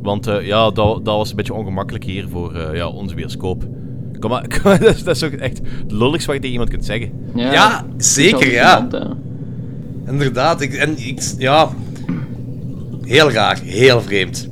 [0.03, 3.65] Want eh, ja, dat, dat was een beetje ongemakkelijk hier voor eh, ja, onze bioscoop.
[4.19, 6.51] Kom maar, kom maar, dat, is, dat is ook echt het lulligste wat je tegen
[6.51, 7.11] iemand kunt zeggen.
[7.35, 8.89] Ja, zeker, ja.
[10.07, 11.71] Inderdaad, ik, en ik, ja.
[13.03, 14.49] Heel raar, heel vreemd.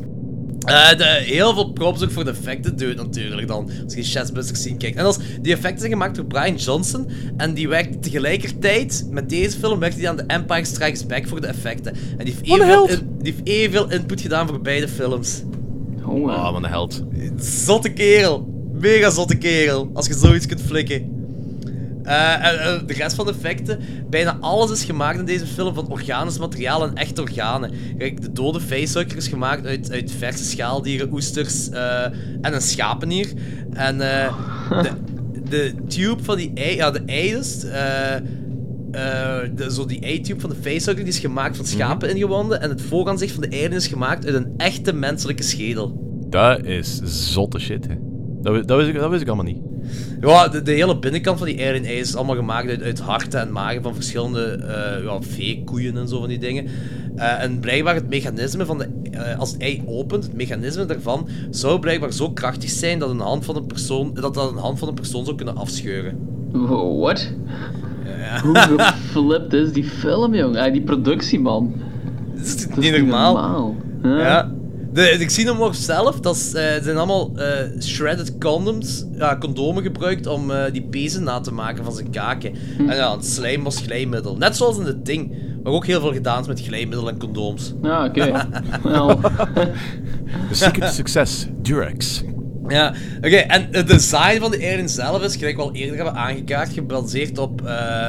[0.66, 3.70] Eh, de, heel veel props ook voor de effecten doet natuurlijk dan.
[3.84, 4.96] Als je Chessbusters zien kijkt.
[4.96, 7.08] En als die effecten zijn gemaakt door Brian Johnson.
[7.36, 11.40] En die werkt tegelijkertijd met deze film werkt hij aan The Empire Strikes Back voor
[11.40, 11.94] de effecten.
[12.18, 15.42] En die heeft evenveel, in- die heeft evenveel input gedaan voor beide films.
[16.06, 16.34] Jongen.
[16.34, 17.02] Ah, wat een held.
[17.40, 18.48] Zotte kerel.
[18.80, 19.90] Mega zotte kerel.
[19.92, 21.19] Als je zoiets kunt flikken.
[22.02, 23.78] Eh, en, eh, de rest van de effecten,
[24.10, 27.70] bijna alles is gemaakt in deze film van organisch materiaal en echt organen.
[27.98, 32.04] Kijk, de dode facehugger is gemaakt uit, uit verse schaaldieren, oesters eh,
[32.40, 33.32] en een schapenier.
[33.72, 34.34] En eh,
[34.82, 34.90] de,
[35.48, 38.16] de tube van die ei, ja, de ei dus, eh,
[38.90, 42.60] eh, de, zo die ei-tube van de facehugger, die is gemaakt van schapen ingewanden.
[42.60, 46.08] En het vooraanzicht van de alien is gemaakt uit een echte menselijke schedel.
[46.28, 47.94] Dat is zotte shit, hè.
[48.42, 49.62] Dat, dat, wist ik, dat wist ik allemaal niet.
[50.20, 53.52] Ja, de, de hele binnenkant van die ei is allemaal gemaakt uit, uit harten en
[53.52, 56.66] magen van verschillende eh ja, vee, koeien en zo van die dingen.
[57.16, 58.88] Eh, en blijkbaar het mechanisme van de...
[59.10, 63.20] eh, als het ei opent, het mechanisme daarvan zou blijkbaar zo krachtig zijn dat een
[63.20, 66.18] hand van een persoon, dat, dat een hand van een persoon zou kunnen afscheuren.
[66.98, 67.32] What?
[68.42, 70.56] Hoe geflipt is die film, jong?
[70.58, 71.74] Ah, die productie, man.
[72.34, 73.74] Dat is Dat niet is normaal.
[74.02, 74.18] Ja.
[74.18, 74.52] Ja.
[74.92, 79.36] De, ik zie hem ook zelf, dat is, eh, zijn allemaal eh, shredded condoms, ja,
[79.38, 82.52] condomen gebruikt om eh, die pezen na te maken van zijn kaken.
[82.78, 84.36] En ja, het slijm was glijmiddel.
[84.36, 87.74] Net zoals in het ding, waar ook heel veel gedaan is met glijmiddel en condooms.
[87.82, 88.48] Ja, oké.
[88.82, 89.20] Wel.
[89.20, 92.22] The secret to success, Durex.
[92.68, 96.14] Ja, oké, en het design van de alien zelf is, gelijk we al eerder hebben
[96.14, 98.08] aangekaart, gebaseerd op eh,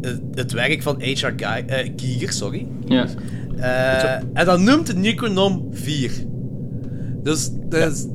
[0.00, 1.32] het, het werk van H.R.
[1.36, 2.66] Guy- eh, Giger, sorry.
[2.86, 3.06] Ja.
[3.60, 6.12] Eh, en dat noemt het Necronom 4.
[7.22, 8.06] Dus, dus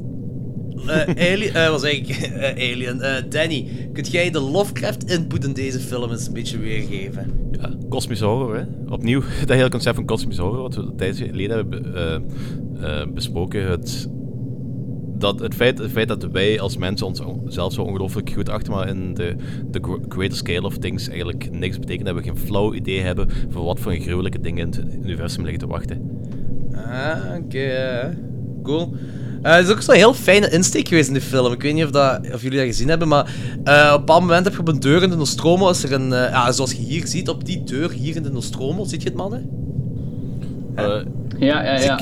[0.88, 2.08] eh, alien, eh, wat zeg ik?
[2.36, 3.02] Eh, alien.
[3.02, 7.32] Eh, Danny, kunt jij de Lovecraft-input in deze film eens een beetje weergeven?
[7.52, 8.64] Ja, kosmische horror, hè.
[8.94, 12.22] Opnieuw, dat hele concept van kosmische horror, wat we tijdje geleden hebben be-
[12.80, 13.70] eh, eh, besproken.
[13.70, 14.10] Het,
[15.18, 18.74] dat, het, feit, het feit dat wij als mensen ons zelf zo ongelooflijk goed achter,
[18.74, 19.36] maar in de,
[19.72, 22.06] de gr- greater scale of things eigenlijk niks betekent.
[22.06, 25.60] Dat we geen flauw idee hebben van wat voor gruwelijke dingen in het universum liggen
[25.60, 26.02] te wachten.
[26.76, 27.58] Ah, oké.
[27.58, 28.10] eh,
[28.64, 28.94] cool.
[29.42, 31.52] Eh, het is ook zo'n heel fijne insteek geweest in de film.
[31.54, 34.22] Ik weet niet of, dat, of jullie dat gezien hebben, maar eh, op een bepaald
[34.22, 36.82] moment heb je op een deur in de Nostromo, is er een, ja, zoals je
[36.82, 39.50] hier ziet, op die deur hier in de Nostromo, ziet je het mannen?
[41.40, 42.00] Ja, ja, ja.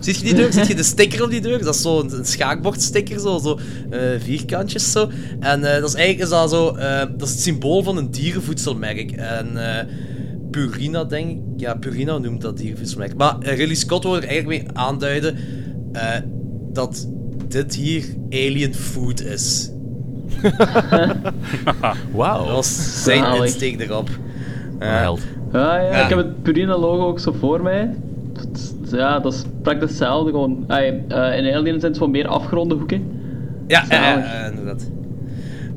[0.00, 0.52] Ziet je die deur?
[0.52, 1.64] ziet je de sticker op die deur?
[1.64, 3.58] Dat is zo'n een schaakbordsticker, zo, zo
[3.90, 5.08] eh, vierkantjes zo.
[5.40, 8.10] En eh, dat is eigenlijk is dat zo, eh, dat is het symbool van een
[8.10, 9.10] dierenvoedselmerk.
[9.12, 9.84] En eh,
[10.50, 11.38] Purina, denk ik.
[11.56, 13.14] Ja, Purina noemt dat dierenvoedselmerk.
[13.16, 15.36] Maar Ridley Scott wil er eigenlijk mee aanduiden
[15.92, 16.08] eh,
[16.72, 17.08] dat
[17.48, 19.70] dit hier alien food is.
[22.14, 22.44] Wauw.
[22.44, 23.42] Dat was zijn Zalig.
[23.42, 24.08] insteek erop.
[24.78, 25.20] Held.
[25.52, 26.02] Ja, ja, Ja.
[26.02, 27.94] ik heb het Purina logo ook zo voor mij.
[28.36, 30.30] Het- Ja, dat is praktisch hetzelfde.
[30.30, 30.64] Gewoon.
[30.66, 33.02] Ay, eh, in Alien zijn het zo meer afgeronde hoeken.
[33.66, 34.90] Ja, ja, inderdaad.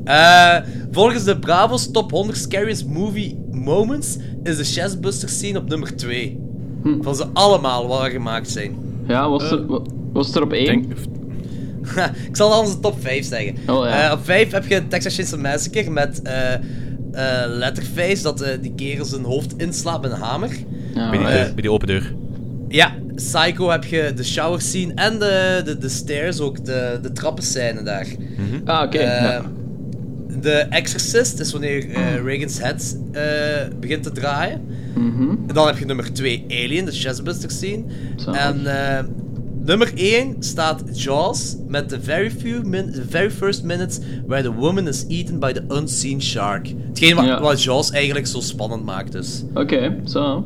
[0.04, 0.56] Eh,
[0.90, 6.40] volgens de Bravo's Top 100 Scariest Movie Moments is de chestbuster scene op nummer 2.
[7.00, 8.72] Van ze allemaal wat er gemaakt zijn.
[9.06, 9.80] Ja, was, er, wa-
[10.12, 10.64] was het er op één?
[10.66, 10.84] Denk,
[12.28, 13.54] ik zal anders de top 5 zeggen.
[13.66, 14.06] Oh, ja.
[14.06, 16.60] Eh, op 5 heb je Texas Chainsaw Massacre met eh eh,
[17.46, 20.50] Letterface, dat eh, die kerel zijn hoofd inslaat met een hamer.
[20.94, 22.14] Ja, bij, die, Eh, bij die open deur.
[22.68, 27.12] Ja, Psycho heb je de shower scene en de, de, de stairs ook, de, de
[27.12, 28.06] trappenscène daar.
[28.64, 28.98] Ah, oké.
[28.98, 29.42] Eh, ja.
[30.40, 33.22] De Exorcist is wanneer eh, Reagan's head eh,
[33.80, 34.60] begint te draaien.
[34.94, 35.30] Mhm.
[35.30, 37.82] En dan heb je nummer 2 Alien, de chestbuster scene.
[38.32, 39.04] En eh,
[39.64, 44.52] nummer 1 staat Jaws met the very, few min the very first minutes where the
[44.54, 46.68] woman is eaten by the unseen shark.
[46.88, 47.40] Hetgeen wat, Ja.
[47.40, 49.42] wat Jaws eigenlijk zo spannend maakt dus.
[49.54, 50.44] Oké, zo.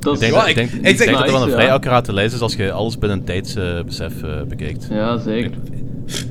[0.00, 1.50] Dat Ik denk, Ja, dat, ik ik- denk, ik ik denk- denk dat wel een
[1.50, 4.86] vrij accurate lijst is als je alles binnen een tijdsbesef eh bekijkt.
[4.90, 5.50] Ja, zeker.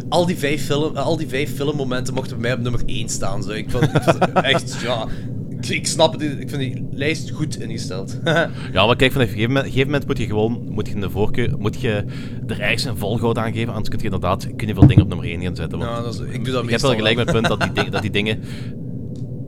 [0.10, 3.44] Al die vijf, film, al die vijf filmmomenten mochten bij mij op nummer 1 staan.
[3.44, 3.52] Zo.
[3.52, 3.92] Ik vond,
[4.34, 5.06] echt, ja...
[5.62, 8.20] Ik, ik snap het, ik vind die lijst goed ingesteld.
[8.74, 11.02] Ja, maar kijk, van een gegeven moment, gegeven moment moet je gewoon moet je in
[11.02, 12.04] de voorkeur moet je
[12.48, 15.08] er ergens een volgorde aan geven, anders kun je inderdaad kun je veel dingen op
[15.10, 15.80] nummer 1 gaan zetten.
[15.80, 17.62] Want Ja, dat is- ik doe dat heb meestal wel gelijk met het punt dat
[17.62, 18.40] die, ding- dat die dingen...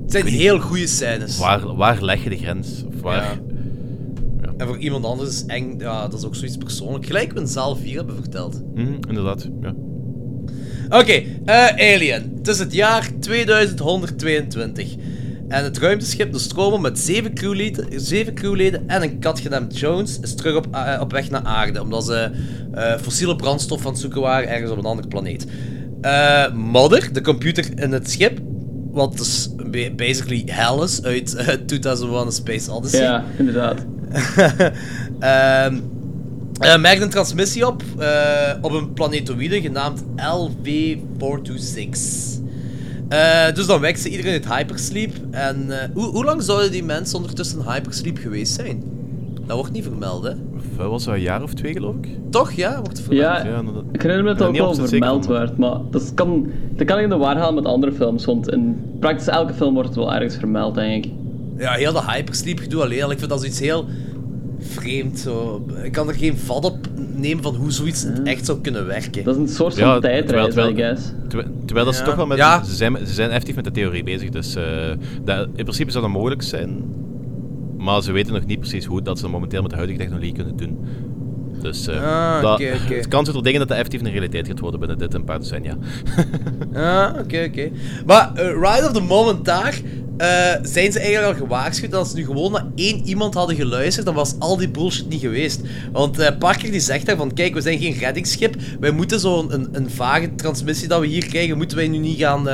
[0.02, 1.38] Het zijn heel goede scènes.
[1.38, 2.84] Waar, waar leg je de grens?
[2.88, 3.40] Of waar, Ja.
[4.60, 7.06] En voor iemand anders is eng, ja, dat is ook zoiets persoonlijk.
[7.06, 8.62] Gelijk we in zaal 4 hebben verteld.
[8.76, 9.74] Mhm, inderdaad, ja.
[10.90, 12.34] Oké, eh, Alien.
[12.38, 14.96] Het is het jaar 2122.
[15.48, 20.36] En het ruimteschip Nostromo met zeven crewleden, zeven crewleden en een kat genaamd Jones is
[20.36, 21.82] terug op, eh, op weg naar aarde.
[21.82, 22.32] Omdat ze
[22.74, 25.46] eh, fossiele brandstof aan het zoeken waren ergens op een andere planeet.
[26.02, 28.40] Eh Mother, de computer in het schip,
[28.92, 33.02] wat dus ba- basically hell is uit eh, 2001 A Space Odyssey.
[33.02, 33.86] Ja, inderdaad.
[35.20, 35.80] Ehm
[36.60, 42.42] eh, merkt een transmissie op eh, op een planetoïde genaamd LV426.
[43.10, 45.14] Eh, dus dan wekt ze iedereen uit hypersleep.
[45.32, 48.84] En eh, hoe, hoe lang zouden die mensen ondertussen in hypersleep geweest zijn?
[49.48, 50.32] Dat wordt niet vermeld, hè?
[50.80, 52.08] Wat was dat, een jaar of twee geloof ik?
[52.30, 52.76] Toch, ja?
[52.82, 53.84] Wordt Ja, inderdaad.
[53.92, 56.98] ik herinner me dat Ja, het ook wel vermeld werd, maar dat kan, dat kan
[56.98, 59.98] ik in de war halen met andere films, want in praktisch elke film wordt het
[59.98, 61.12] wel ergens vermeld, denk ik.
[61.58, 63.10] Ja, heel dat hypersleep gedoe alleen.
[63.12, 63.86] Ik vind dat zoiets heel
[64.60, 65.20] vreemd.
[65.20, 65.66] Zo.
[65.84, 66.78] Ik kan er geen vat op
[67.16, 69.24] nemen van hoe zoiets echt zou kunnen werken.
[69.24, 71.12] Dat is een soort van Ja, tijdreis, terwijl- I guess.
[71.28, 72.08] Terwijl, terwijl dat ze Ja.
[72.08, 72.38] toch wel met...
[72.38, 72.64] Ja.
[72.64, 74.64] Ze, zijn, ze zijn effectief met de theorie bezig, dus eh,
[75.24, 76.84] dat, in principe zou dat mogelijk zijn.
[77.80, 80.58] Maar ze weten nog niet precies hoe dat ze momenteel met de huidige technologie kunnen
[80.58, 80.80] doen.
[81.62, 82.94] Dus Ah, dat, oké, oké.
[82.94, 85.40] het kan zitten dingen dat dat effectief een realiteit gaat worden binnen dit een paar
[85.40, 85.78] decennia.
[86.74, 87.70] Ah, oké, oké.
[88.06, 89.82] Maar eh, right of the moment daar
[90.18, 90.28] eh,
[90.62, 94.06] zijn ze eigenlijk al gewaarschuwd dat als ze nu gewoon naar één iemand hadden geluisterd,
[94.06, 95.62] dan was al die bullshit niet geweest.
[95.92, 99.68] Want Parker die zegt daar van, kijk, we zijn geen reddingsschip, wij moeten zo'n een,
[99.72, 102.48] een vage transmissie dat we hier krijgen, moeten wij nu niet gaan,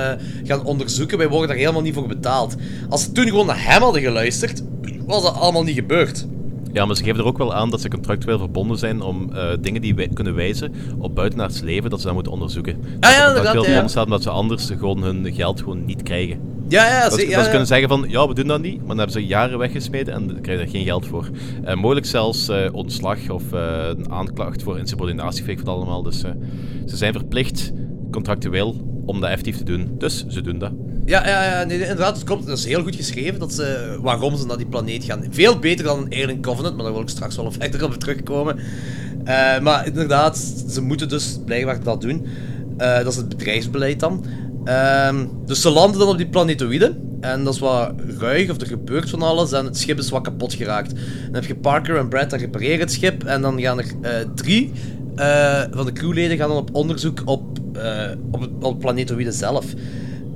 [0.43, 2.56] gaan onderzoeken, wij worden daar helemaal niet voor betaald.
[2.89, 4.64] Als ze toen gewoon naar hem hadden geluisterd,
[5.07, 6.27] was dat allemaal niet gebeurd.
[6.73, 9.48] Ja, maar ze geven er ook wel aan dat ze contractueel verbonden zijn om eh,
[9.61, 12.76] dingen die wij kunnen wijzen op buitenaards leven, dat ze dat moeten onderzoeken.
[12.99, 13.61] Ah, ja, dat contractueel ja.
[13.64, 16.40] verbonden staat omdat ze anders gewoon hun geld gewoon niet krijgen.
[16.68, 17.49] Ja, ja, Dat, ze- ze- ja, dat ze ja.
[17.49, 20.27] kunnen zeggen van, ja, we doen dat niet, maar dan hebben ze jaren weggesmeden en
[20.27, 21.30] dan krijgen ze er geen geld voor.
[21.64, 26.03] En mogelijk zelfs eh, ontslag of eh, een aanklacht voor insubordinatie, vind ik het allemaal.
[26.03, 26.32] Dus eh,
[26.86, 27.72] ze zijn verplicht,
[28.11, 28.76] contractueel,
[29.06, 29.95] om dat effectief te doen.
[29.98, 30.72] Dus ze doen dat.
[31.06, 32.45] Ja, ja, ja nee, inderdaad, het klopt.
[32.45, 35.23] Dat is heel goed geschreven dat ze, waarom ze naar die planeet gaan.
[35.30, 38.60] Veel beter dan een Alien Covenant, maar daar wil ik straks wel verder op terugkomen.
[39.23, 40.38] Eh, maar inderdaad,
[40.69, 42.26] ze moeten dus blijkbaar dat doen.
[42.77, 44.26] Eh, dat is het bedrijfsbeleid dan.
[44.65, 46.98] Ehm, dus ze landen dan op die planetoïde.
[47.22, 49.52] En dat is wat ruig, of er gebeurt van alles.
[49.52, 50.94] En het schip is wat kapot geraakt.
[51.26, 53.23] Dan heb je Parker en Brad, dat repareren het schip.
[53.23, 54.72] En dan gaan er eh, drie
[55.15, 59.65] eh, van de crewleden gaan dan op onderzoek op, eh, op, op het planetoïde zelf.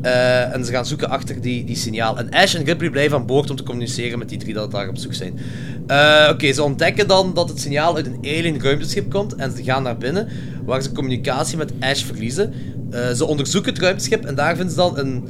[0.02, 2.18] Eh, en ze gaan zoeken achter die, die signaal.
[2.18, 4.90] En Ash en Ripley blijven aan boord om te communiceren met die drie dat daar
[4.90, 5.40] op zoek zijn.
[5.88, 9.36] Eh, Oké, ze ontdekken dan dat het signaal uit een alien ruimteschip komt.
[9.36, 10.28] En ze gaan naar binnen,
[10.66, 12.54] waar ze communicatie met Ash verliezen.
[12.90, 15.28] Eh, ze onderzoeken het ruimteschip en daar vinden ze dan een,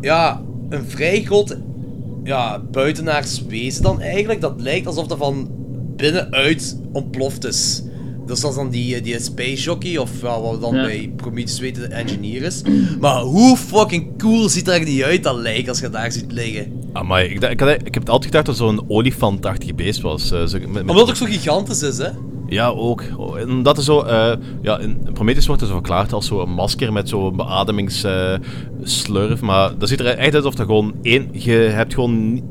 [0.00, 1.56] ja, een vrij groot
[2.24, 4.40] ja, buitenaards wezen dan eigenlijk.
[4.40, 5.50] Dat lijkt alsof dat van
[5.96, 7.82] binnenuit ontploft is.
[8.26, 10.82] Dus dat is dan die, eh, die space jockey, of ja, wat we dan Ja.
[10.82, 12.62] bij Prometheus weten de engineer is.
[13.00, 16.72] Maar hoe fucking cool ziet er niet uit, dat lijk, als je daar ziet liggen.
[16.92, 20.30] Ah, maar ik, ik, had, ik heb het altijd gedacht dat zo'n olifantachtig beest was.
[20.30, 22.08] eh, zo, met, met- Omdat het ook zo gigantisch is, hè.
[22.48, 23.02] Ja, ook.
[23.38, 24.00] En dat is zo...
[24.00, 24.32] eh,
[24.62, 29.40] ja, in Prometheus wordt het zo verklaard als zo'n masker met zo'n beademingsslurf.
[29.40, 31.28] maar dat ziet er echt uit alsof dat gewoon één...
[31.32, 32.42] Je hebt gewoon...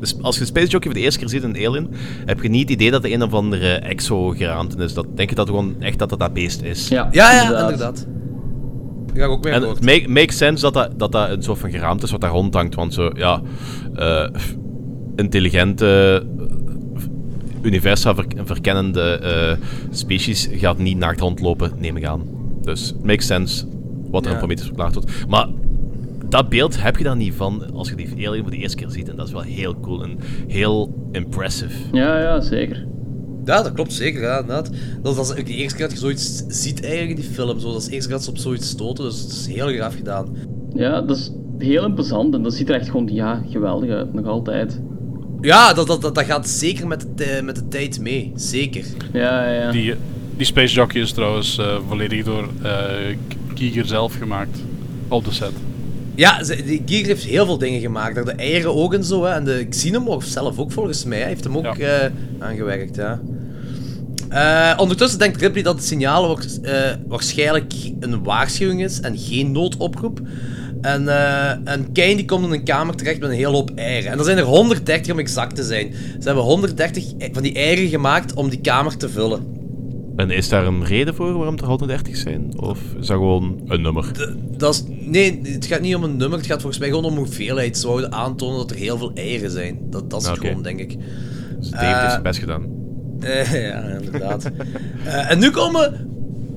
[0.00, 1.88] dus als je Space Jockey voor de eerste keer ziet in Alien,
[2.26, 4.94] heb je niet het idee dat het een of andere exogeraamte is.
[4.94, 6.88] Dat denk je dat gewoon echt dat het dat beest is.
[6.88, 8.06] Ja, Ja, ja, inderdaad.
[9.14, 11.58] Ga ik ook mee En het make, makes sense dat dat, dat dat een soort
[11.58, 12.74] van geraamte is wat daar rondhangt.
[12.74, 13.42] Want zo, ja,
[13.94, 14.28] eh,
[15.16, 15.86] intelligente,
[16.96, 17.04] eh,
[17.62, 22.22] universa ver- verkennende eh, species gaat niet naakt rondlopen, neem ik aan.
[22.62, 23.64] Dus it makes sense
[24.10, 24.36] wat er Ja.
[24.38, 25.10] Prometheus verklaard wordt.
[25.28, 25.46] Maar
[26.28, 28.90] dat beeld heb je daar niet van als je die alien voor de eerste keer
[28.90, 29.08] ziet.
[29.08, 31.78] En dat is wel heel cool en heel impressive.
[31.92, 32.86] Ja, ja, zeker.
[33.44, 34.70] Ja, dat klopt zeker, ja, inderdaad.
[35.02, 37.34] Dat is, dat is ook de eerste keer dat je zoiets ziet eigenlijk in die
[37.34, 37.60] film.
[37.60, 39.68] Zo, dat is de eerste keer dat ze op zoiets stoten, dus het is heel
[39.68, 40.36] graaf gedaan.
[40.74, 44.26] Ja, dat is heel imposant en dat ziet er echt gewoon, ja, geweldig uit, nog
[44.26, 44.80] altijd.
[45.40, 48.32] Ja, dat, dat, dat, dat gaat zeker met de, met de tijd mee.
[48.34, 48.84] Zeker.
[49.12, 49.70] Ja, ja, ja.
[49.70, 49.94] Die,
[50.36, 53.16] die Space Jockey is trouwens eh, volledig door eh
[53.54, 54.58] Giger zelf gemaakt.
[55.08, 55.52] Op de set.
[56.18, 58.26] Ja, die Giger heeft heel veel dingen gemaakt.
[58.26, 59.24] De eieren ook en zo.
[59.24, 59.32] Hè.
[59.32, 61.18] En de Xenomorph zelf ook volgens mij.
[61.18, 62.96] Hij heeft hem ook eh, aangewerkt.
[62.96, 63.20] Ja.
[64.28, 69.52] Eh, ondertussen denkt Ripley dat het signaal wordt, eh, waarschijnlijk een waarschuwing is en geen
[69.52, 70.20] noodoproep.
[70.80, 71.08] En,
[71.64, 74.12] en Kane die komt in een kamer terecht met een hele hoop eieren.
[74.12, 75.92] En er zijn er 130 om exact te zijn.
[75.92, 79.57] Ze hebben 130 van die eieren gemaakt om die kamer te vullen.
[80.18, 82.52] En is daar een reden voor waarom er 130 zijn?
[82.60, 84.10] Of is dat gewoon een nummer?
[84.56, 86.38] Dat is, nee, het gaat niet om een nummer.
[86.38, 87.78] Het gaat volgens mij gewoon om hoeveelheid.
[87.78, 89.78] Ze wouden aantonen dat er heel veel eieren zijn.
[89.90, 90.96] Dat, dat is het gewoon, denk ik.
[91.58, 92.66] Dus heeft Eh, zijn best gedaan.
[93.20, 94.50] Eh, ja, inderdaad.
[95.04, 96.10] Eh, en nu komen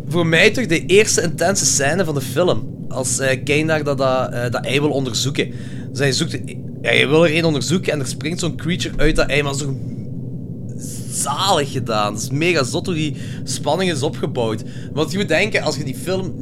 [0.07, 2.85] voor mij toch de eerste intense scène van de film.
[2.89, 5.51] Als eh Kane daar dat, dat, eh, dat ei wil onderzoeken.
[5.89, 6.31] Dus hij zoekt...
[6.81, 9.55] Ja, hij wil er één onderzoeken en er springt zo'n creature uit dat ei, maar
[9.55, 9.77] zo
[11.11, 12.13] zalig gedaan.
[12.13, 14.63] Het is mega zot hoe die spanning is opgebouwd.
[14.93, 16.33] Want je moet denken, als je die film...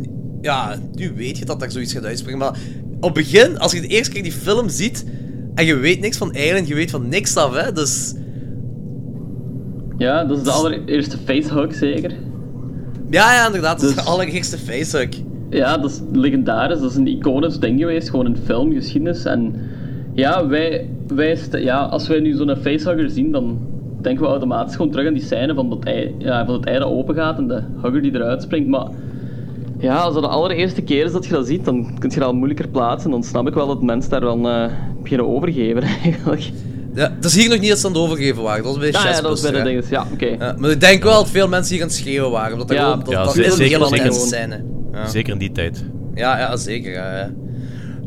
[0.41, 2.59] Ja, nu weet je dat daar zoiets gaat uitspringen, maar
[2.99, 5.05] op het begin, als je de eerste keer die film ziet
[5.55, 8.13] en je weet niks van Eiland, je weet van niks af, hè, dus...
[9.97, 12.11] Ja, dat is de allereerste facehug, zeker.
[13.09, 13.79] Ja, ja, inderdaad.
[13.79, 15.09] Dat is de allereerste facehug.
[15.49, 16.79] Ja, dat is legendarisch.
[16.79, 19.25] Dat is een iconisch ding geweest, gewoon in filmgeschiedenis.
[19.25, 19.55] En
[20.13, 23.59] ja, wij, wij ja, als wij nu zo'n facehugger zien, dan
[24.01, 26.80] denken we automatisch gewoon terug aan die scène van, dat ei, ja, van het ei
[26.80, 28.69] dat open gaat en de hugger die eruit springt.
[28.69, 28.88] Maar
[29.80, 32.27] ja, als dat de allereerste keer is dat je dat ziet, dan kun je dat
[32.27, 33.11] al moeilijker plaatsen.
[33.11, 34.65] Dan snap ik wel dat mensen daar dan eh,
[35.01, 36.49] beginnen overgeven eigenlijk.
[36.93, 38.63] Ja, het is hier nog niet dat ze aan het overgeven waren.
[38.63, 39.84] Dat was bij Ja, ja, dat was bij de.
[39.89, 40.26] Ja, oké.
[40.26, 42.51] Ja, maar ik denk wel dat veel mensen hier aan het schreeuwen waren.
[42.51, 42.84] Omdat dat Ja.
[42.84, 43.81] gewoon, dat, Ja, dat ze- is een zeker.
[43.95, 44.63] intense scène.
[44.91, 45.07] Ja.
[45.07, 45.84] Zeker in die tijd.
[46.15, 46.91] Ja, ja zeker.
[46.91, 47.30] ja, ja.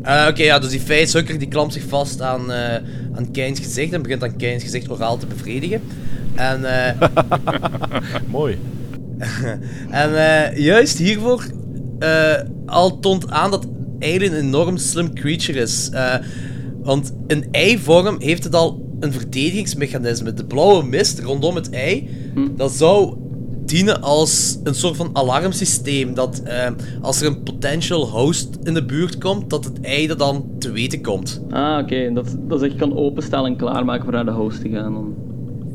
[0.03, 2.75] Eh, Oké, ja, dus die facehugger die klampt zich vast aan, eh
[3.15, 5.81] aan Keins gezicht en begint aan Keins gezicht oraal te bevredigen.
[6.35, 7.01] En, eh,
[8.27, 8.57] Mooi.
[9.89, 11.43] en eh, juist hiervoor
[11.99, 12.33] eh,
[12.65, 13.67] al toont aan dat
[13.99, 15.89] Alien een enorm slim creature is.
[15.89, 16.15] Eh,
[16.81, 20.33] want in ei-vorm heeft het al een verdedigingsmechanisme.
[20.33, 22.09] De blauwe mist rondom het ei,
[22.55, 23.17] dat zou
[23.65, 26.13] dienen als een soort van alarmsysteem.
[26.13, 26.67] Dat eh,
[27.01, 31.01] als er een potential host in de buurt komt, dat het ei dan te weten
[31.01, 31.41] komt.
[31.49, 32.13] Ah, oké.
[32.13, 34.93] Dat, dat is echt kan openstellen en klaarmaken voor naar de host te gaan.
[34.93, 35.15] Dan.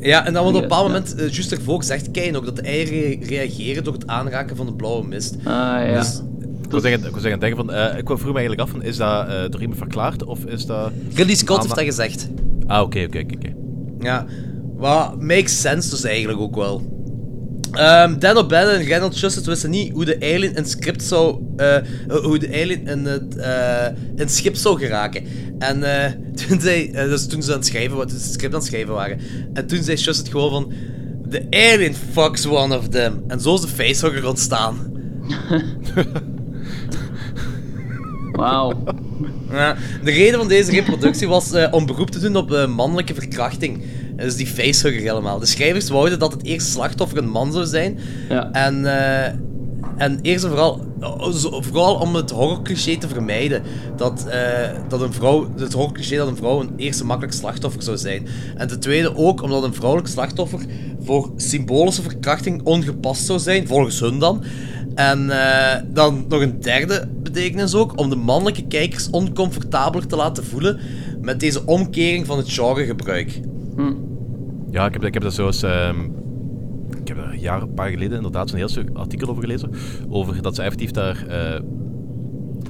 [0.01, 0.93] Ja, en dan wordt op een bepaald ja.
[0.93, 4.67] moment, eh, juist ervoor zegt Kane ook, dat de eieren reageren door het aanraken van
[4.67, 5.37] de blauwe mist.
[5.37, 5.99] Ah, ja.
[5.99, 6.23] Dus
[6.63, 8.83] Ik wil zeggen, ik wil zeggen denken van, eh, ik vroeg me eigenlijk af, van,
[8.83, 10.91] is dat eh, door iemand verklaard of is dat...
[11.15, 12.29] Ridley Scott heeft dat gezegd.
[12.67, 13.55] Ah, oké, oké, oké, oké.
[14.01, 14.27] Ja,
[14.77, 16.83] wat makes sense dus eigenlijk ook wel.
[17.73, 21.43] Ehm Dan O'Bannon en Reynold Justice wisten niet hoe de alien in script zou...
[21.57, 21.77] eh,
[22.09, 23.35] hoe de alien in het,
[24.17, 25.25] het schip zou geraken.
[25.59, 26.13] En eh,
[26.47, 26.59] toen,
[26.93, 29.19] dus toen ze aan het schrijven ze het script aan het schrijven waren.
[29.53, 30.73] En toen zei Justice gewoon van...
[31.31, 33.25] The alien fucks one of them.
[33.27, 34.93] En zo is de facehugger ontstaan.
[38.39, 38.73] Wauw.
[39.51, 43.15] Ja, de reden van deze reproductie was eh, om beroep te doen op eh, mannelijke
[43.15, 43.83] verkrachting.
[44.17, 45.39] Dus die facehugger helemaal.
[45.39, 47.99] De schrijvers wouden dat het eerste slachtoffer een man zou zijn.
[48.29, 48.51] Ja.
[48.53, 49.33] En, eh,
[49.97, 53.63] en eerst en vooral, oh, vooral om het horrorcliché te vermijden.
[53.97, 57.97] Dat, eh, dat een vrouw, het horrorcliché dat een vrouw een eerste makkelijk slachtoffer zou
[57.97, 58.27] zijn.
[58.57, 60.61] En ten tweede ook omdat een vrouwelijk slachtoffer
[61.03, 64.45] voor symbolische verkrachting ongepast zou zijn, volgens hun dan.
[64.99, 70.45] En eh, dan nog een derde betekenis ook, om de mannelijke kijkers oncomfortabeler te laten
[70.45, 70.79] voelen
[71.21, 73.41] met deze omkering van het genregebruik.
[74.71, 75.63] Ja, ik heb, ik heb daar zo eens...
[75.63, 76.05] ehm,
[77.01, 79.71] ik heb er een jaar, een paar geleden inderdaad zo'n heel stuk artikel over gelezen.
[80.09, 81.27] Over dat ze effectief daar...
[81.27, 81.61] eh,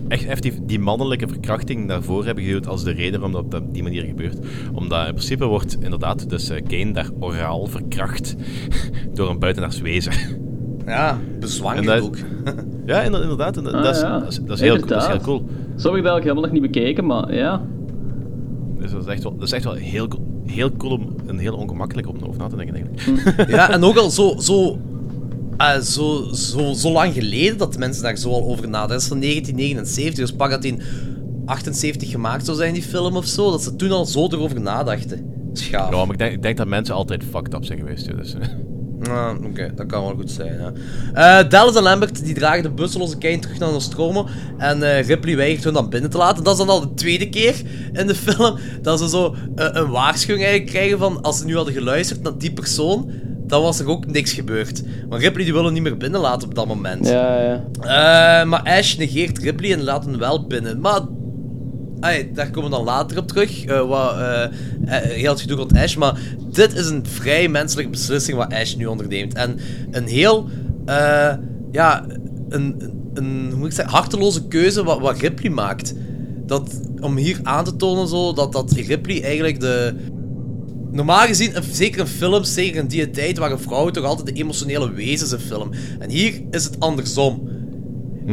[0.08, 3.82] echt effectief die mannelijke verkrachting daarvoor hebben geduwd als de reden waarom dat op die
[3.82, 4.38] manier gebeurt.
[4.74, 8.34] Omdat in principe wordt inderdaad dus eh, Kane daar oraal verkracht
[9.14, 10.46] door een buitenaards wezen.
[10.88, 12.16] Ja, bezwangerd dat- ook.
[12.86, 13.56] Ja, inder- inderdaad.
[13.56, 14.18] En dat, Ah, dat is, ja.
[14.18, 15.38] dat, is, dat is heel, dat is heel cool.
[15.76, 17.62] Zo heb ik dat eigenlijk helemaal nog niet bekeken, maar ja.
[18.78, 21.38] Dus dat is echt wel, dat is echt wel heel, cool- heel cool om, en
[21.38, 23.48] heel ongemakkelijk om over na te denken eigenlijk.
[23.56, 24.78] Ja, en ook al zo, zo,
[25.56, 28.88] eh, zo, zo, zo lang geleden dat mensen daar zo al over nadenken.
[28.88, 30.80] Dat is van 1979, dus pak dat in
[31.44, 33.50] 78 gemaakt zou zijn, die film of zo.
[33.50, 35.26] Dat ze toen al zo erover nadachten.
[35.52, 35.90] Schaaf.
[35.94, 38.16] Ja, maar ik denk, ik denk dat mensen altijd fucked up zijn geweest.
[38.16, 38.34] Dus,
[39.08, 40.60] Ja, Oké, dat kan wel goed zijn.
[40.60, 40.72] Ja.
[41.40, 44.28] Eh, Dallas en Lambert die dragen de busseloze Kane terug naar Nostromo.
[44.58, 46.44] En eh, Ripley weigert hun dan binnen te laten.
[46.44, 47.62] Dat is dan al de tweede keer
[47.92, 51.56] in de film dat ze zo eh, een waarschuwing eigenlijk krijgen van als ze nu
[51.56, 53.10] hadden geluisterd naar die persoon,
[53.46, 54.82] dan was er ook niks gebeurd.
[55.08, 57.08] Maar Ripley die wil hem niet meer binnenlaten op dat moment.
[57.08, 58.44] Ja, ja.
[58.44, 60.80] Maar Ash negeert Ripley en laat hem wel binnen.
[60.80, 61.00] Maar
[62.34, 63.64] Daar komen we dan later op terug.
[63.64, 64.46] eh, wat, eh,
[65.00, 65.96] heel het gedoe rond Ash.
[65.96, 66.20] Maar
[66.52, 69.34] dit is een vrij menselijke beslissing wat Ash nu onderneemt.
[69.34, 69.58] En
[69.90, 70.48] een heel.
[71.72, 72.04] ja,
[72.48, 72.74] een,
[73.14, 75.94] een, hoe moet ik zeggen, harteloze keuze wat, Ripley maakt.
[76.46, 79.94] Dat, om hier aan te tonen zo, dat, dat Ripley eigenlijk de.
[80.92, 84.32] Normaal gezien, een- zeker in films, zeker in die tijd, waren vrouwen toch altijd de
[84.42, 85.70] emotionele wezens in film.
[85.98, 87.48] En hier is het andersom.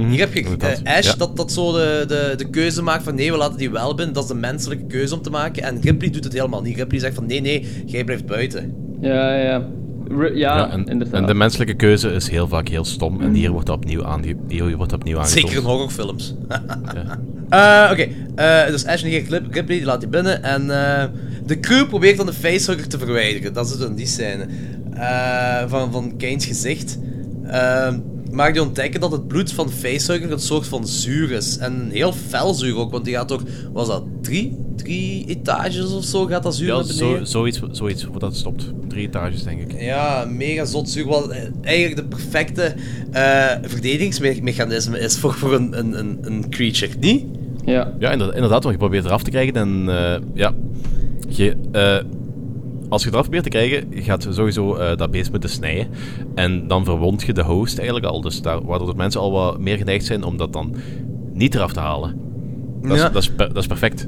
[0.04, 1.16] Hier heb je eh, Ash Ja.
[1.18, 4.14] dat, dat zo de, de, de keuze maakt van nee, we laten die wel binnen.
[4.14, 5.64] Dat is de menselijke keuze om te maken.
[5.64, 6.78] En Ripley doet het helemaal niet.
[6.78, 8.74] Ripley zegt van nee, nee, jij blijft buiten.
[9.02, 9.66] Ja, ja.
[10.10, 11.22] Ja, ja, en, inderdaad.
[11.22, 13.22] en de menselijke keuze is heel vaak heel stom.
[13.22, 15.48] En hier wordt dat opnieuw, aange, hier wordt dat opnieuw aangetoond.
[15.48, 16.34] Zeker in horrorfilms.
[17.50, 20.44] Eh, Oké, eh, dus Ash negeert Rip- Ripley, die laat hij binnen.
[20.44, 21.04] En eh,
[21.46, 23.54] de crew probeert dan de facehugger te verwijderen.
[23.54, 24.46] Dat is dan die scène.
[24.94, 26.98] Eh, van, van Kane's gezicht.
[27.48, 28.00] Ehm,
[28.36, 31.58] maar die ontdekken dat het bloed van facehugger een soort van zuur is.
[31.58, 33.44] En heel fel zuur ook, want die gaat toch,
[33.74, 37.28] was dat drie, drie etages of zo, gaat dat zuur Ja, naar zo, beneden?
[37.28, 38.72] zoiets, zoiets voordat het stopt.
[38.88, 39.82] Drie etages, denk ik.
[39.82, 41.06] Ja, mega zot zuur.
[41.06, 42.76] Wat eigenlijk de perfecte
[43.12, 47.24] eh, verdedigingsmechanisme is voor, voor een, een, een, een creature, niet?
[47.66, 47.94] Ja.
[48.00, 50.54] Ja, inderdaad, inderdaad, want je probeert eraf te krijgen en eh, ja,
[51.30, 51.98] je, eh,
[52.90, 55.88] als je eraf probeert te krijgen, gaat je sowieso eh, dat beest moeten snijden.
[56.36, 59.60] En dan verwond je de host eigenlijk al, dus daar, waardoor de mensen al wat
[59.60, 60.76] meer geneigd zijn om dat dan
[61.34, 62.24] niet eraf te halen.
[62.82, 63.06] Dat, Ja.
[63.08, 64.08] is, dat, is, per- dat is perfect.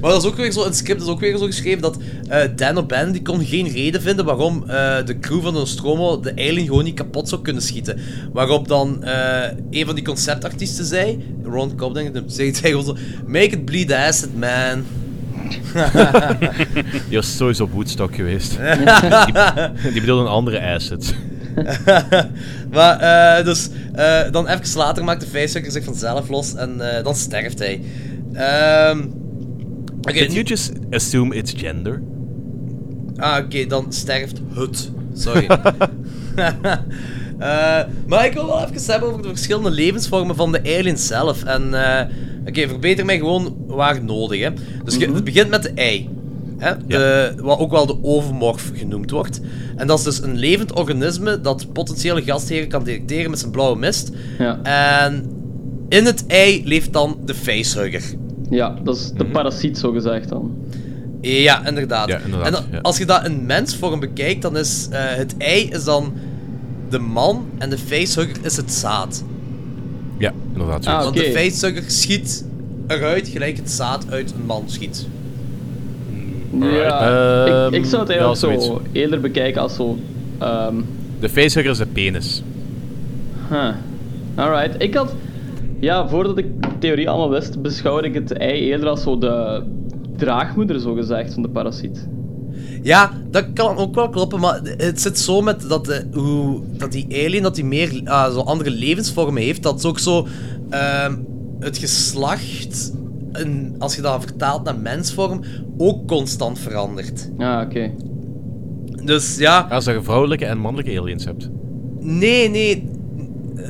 [0.00, 1.98] Maar dat is ook weer zo, in het script is ook weer zo geschreven dat
[2.28, 6.20] eh Dan O'Bannon die kon geen reden vinden waarom eh, de crew van de Nostromo
[6.20, 7.98] de alien gewoon niet kapot zou kunnen schieten.
[8.32, 12.84] Waarop dan eh, een van die conceptartiesten zei, Ron Cobb denk ik, zei zei gewoon
[12.84, 12.96] zo,
[13.26, 14.84] make it bleed acid man.
[17.08, 18.58] Die was sowieso op Woodstock geweest.
[19.24, 21.14] die, die bedoelde een andere acid.
[22.76, 27.04] maar eh, dus eh, dan even later maakt de facehugger zich vanzelf los en eh,
[27.04, 27.82] dan sterft hij.
[28.32, 29.02] Ehm
[30.00, 32.02] oké, Did you just assume its gender?
[33.16, 34.90] Ah, oké, dan sterft het.
[35.12, 35.46] Sorry.
[37.38, 41.44] Eh, maar ik wil wel even hebben over de verschillende levensvormen van de aliens zelf.
[41.44, 42.06] En eh,
[42.46, 44.40] oké, verbeter mij gewoon waar nodig.
[44.42, 44.50] Hè.
[44.84, 46.08] Dus je- het begint met de ei.
[46.58, 46.72] Hè?
[46.86, 49.40] De, wat ook wel de ovomorf genoemd wordt.
[49.76, 53.78] En dat is dus een levend organisme dat potentiële gastheren kan detecteren met zijn blauwe
[53.78, 54.10] mist.
[54.38, 54.58] Ja.
[54.62, 55.30] En
[55.88, 58.02] in het ei leeft dan de facehugger.
[58.50, 60.56] Ja, dat is de parasiet zo gezegd dan.
[61.20, 62.08] Ja, inderdaad.
[62.08, 62.78] Ja, inderdaad, en dan- ja.
[62.78, 66.12] als je dat in mensvorm bekijkt, dan is eh, het ei is dan
[66.90, 69.24] de man en de facehugger is het zaad.
[70.18, 70.86] Ja, inderdaad.
[70.86, 72.44] Ah, Want de facehugger schiet
[72.86, 75.06] eruit gelijk het zaad uit een man schiet.
[76.60, 77.00] Ja,
[77.64, 78.88] Ehm, ik, ik zou het ja, eigenlijk zo zoiets.
[78.92, 79.98] eerder bekijken als zo...
[80.38, 80.74] ehm
[81.20, 82.42] De facehugger is de penis.
[83.48, 83.68] huh.
[84.34, 85.14] Alright, ik had...
[85.80, 89.62] Ja, voordat ik de theorie allemaal wist, beschouwde ik het ei eerder als zo de
[90.16, 92.06] draagmoeder, zo gezegd, van de parasiet.
[92.88, 96.92] Ja, dat kan ook wel kloppen, maar het zit zo met dat, de, hoe, dat
[96.92, 100.26] die alien dat die meer ah, zo andere levensvormen heeft, dat is ook zo
[100.70, 101.16] ehm,
[101.58, 102.92] het geslacht,
[103.32, 105.40] en als je dat vertaalt naar mensvorm,
[105.76, 107.30] ook constant verandert.
[107.38, 107.90] Ah, oké.
[109.04, 111.48] Dus ja, Als je vrouwelijke en mannelijke aliens hebt.
[112.00, 112.88] Nee, nee.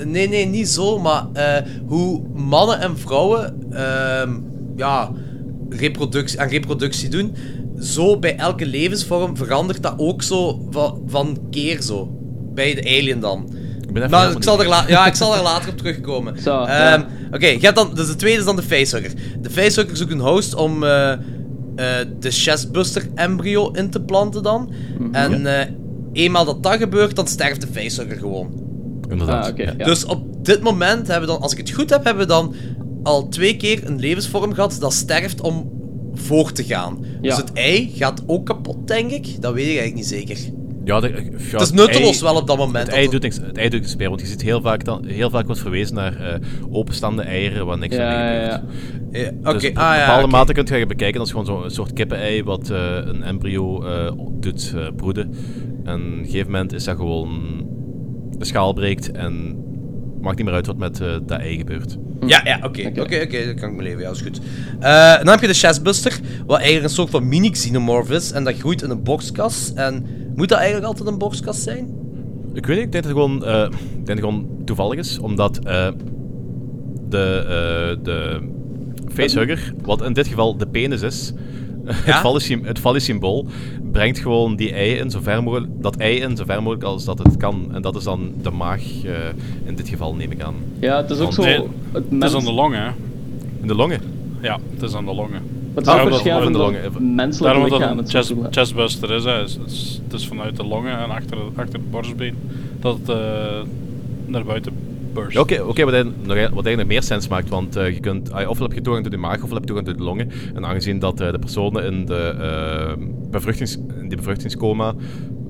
[0.04, 0.98] Nee, nee, niet zo.
[0.98, 4.30] Maar eh, hoe mannen en vrouwen ehm,
[4.76, 5.12] ja,
[5.68, 7.34] reproductie, aan reproductie doen,
[7.80, 12.08] zo bij elke levensvorm verandert dat ook zo van, van keer zo.
[12.54, 13.44] Bij de alien dan.
[13.86, 15.76] Ik ben even Maar helemaal ik zal, er la- ja, ik zal er later op
[15.76, 16.42] terugkomen.
[16.42, 16.68] Zo, Ehm,
[17.00, 17.06] ja.
[17.32, 19.12] Oké, dan, dus de tweede is dan de facehugger.
[19.40, 21.18] De facehugger zoekt een host om eh, eh,
[22.20, 24.72] de chestbuster embryo in te planten dan.
[24.98, 25.14] Mhm.
[25.14, 25.66] En eh,
[26.12, 28.52] eenmaal dat dat gebeurt, dan sterft de facehugger gewoon.
[29.10, 29.50] Inderdaad.
[29.52, 29.84] Ah, ja.
[29.84, 32.54] Dus op dit moment hebben we dan, als ik het goed heb, hebben we dan
[33.02, 35.70] al twee keer een levensvorm gehad dat sterft om
[36.18, 36.98] voor te gaan.
[37.02, 37.18] Ja.
[37.20, 39.40] Dus het ei gaat ook kapot, denk ik.
[39.42, 40.38] Dat weet ik eigenlijk niet zeker.
[40.84, 41.14] Ja, de, ja,
[41.50, 42.86] het is nutteloos ei- wel op dat moment.
[42.86, 45.04] Het ei, doet niks, het ei doet niks meer, want je ziet heel vaak, dan,
[45.06, 46.40] heel vaak wordt verwezen naar eh,
[46.70, 48.62] openstaande eieren waar niks Ja, aan ja, gebeurt.
[49.12, 49.20] ja.
[49.20, 49.98] Ja, Oké, Dus op ah ja.
[49.98, 50.30] bepaalde oké.
[50.36, 54.72] mate kun je bekijken als gewoon zo'n soort kippenei wat eh, een embryo eh, doet
[54.76, 55.34] eh, broeden.
[55.84, 57.66] En op een gegeven moment is dat gewoon...
[58.38, 59.56] De schaal breekt en
[60.20, 61.96] maakt niet meer uit wat met eh, dat ei gebeurt.
[62.26, 62.88] Ja, ja, oké.
[62.88, 64.00] Oké, oké, dat kan ik me leven.
[64.00, 64.40] Ja, is goed.
[64.80, 68.32] Eh, dan heb je de chestbuster, wat eigenlijk een soort van mini-xenomorph is.
[68.32, 69.72] En dat groeit in een boxkas.
[69.74, 72.06] En moet dat eigenlijk altijd een boxkas zijn?
[72.52, 74.98] Ik weet niet, ik denk dat het gewoon, eh, ik denk dat het gewoon toevallig
[74.98, 75.88] is, omdat eh,
[77.08, 78.40] de, eh, de
[79.12, 81.32] facehugger, wat in dit geval de penis is,
[82.04, 83.46] het het fallus-symbool,
[83.92, 87.04] brengt gewoon die ei in zo ver mogelijk, dat ei in zo ver mogelijk als
[87.04, 87.68] dat het kan.
[87.72, 89.12] En dat is dan de maag, eh,
[89.64, 90.54] in dit geval neem ik aan.
[90.80, 91.42] Ja, het is ook Want- zo...
[91.42, 91.60] Nee,
[91.92, 92.88] het Het is aan de longen, hè.
[93.60, 94.00] In de longen.
[94.40, 95.42] Ja, het is aan de longen.
[95.74, 97.14] Het is ook wat in de longen.
[97.14, 99.30] menselijk lichaam het het een zo chest, chestbuster is, hè.
[99.32, 102.34] Het, is, het is- het is vanuit de longen en achter, achter het borstbeen
[102.80, 103.16] dat het eh,
[104.26, 104.72] naar buiten
[105.12, 105.38] burst.
[105.38, 108.48] Oké, oké, wat, eigenlijk nog- wat eigenlijk meer sens maakt, want eh, je kunt, ah,
[108.50, 110.30] ofwel heb je toegang tot de maag, ofwel heb je toegang tot de longen.
[110.54, 112.92] En aangezien dat eh, de personen in, de, eh,
[113.30, 114.94] bevruchtings, in die bevruchtingscoma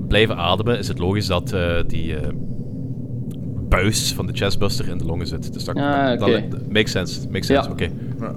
[0.07, 2.27] blijven ademen, is het logisch dat eh, die eh,
[3.69, 5.53] buis van de chestbuster in de longen zit.
[5.53, 6.45] Dus dat, Ah, oké.
[6.49, 7.71] dat makes sense, makes sense, Ja.
[7.71, 7.89] oké.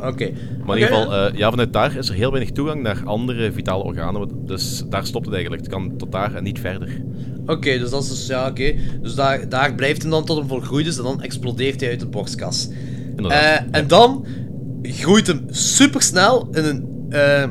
[0.06, 0.30] Oké.
[0.66, 3.52] Maar in ieder geval, eh, ja, vanuit daar is er heel weinig toegang naar andere
[3.52, 5.62] vitale organen, dus daar stopt het eigenlijk.
[5.64, 7.02] Het kan tot daar en niet verder.
[7.46, 8.74] Oké, dus dat is dus, ja, oké.
[9.00, 12.00] Dus daar, daar blijft hij dan tot hem volgroeid is en dan explodeert hij uit
[12.00, 12.68] de borstkas.
[13.16, 14.26] Eh, en dan
[14.82, 17.42] groeit hem supersnel in een, eh,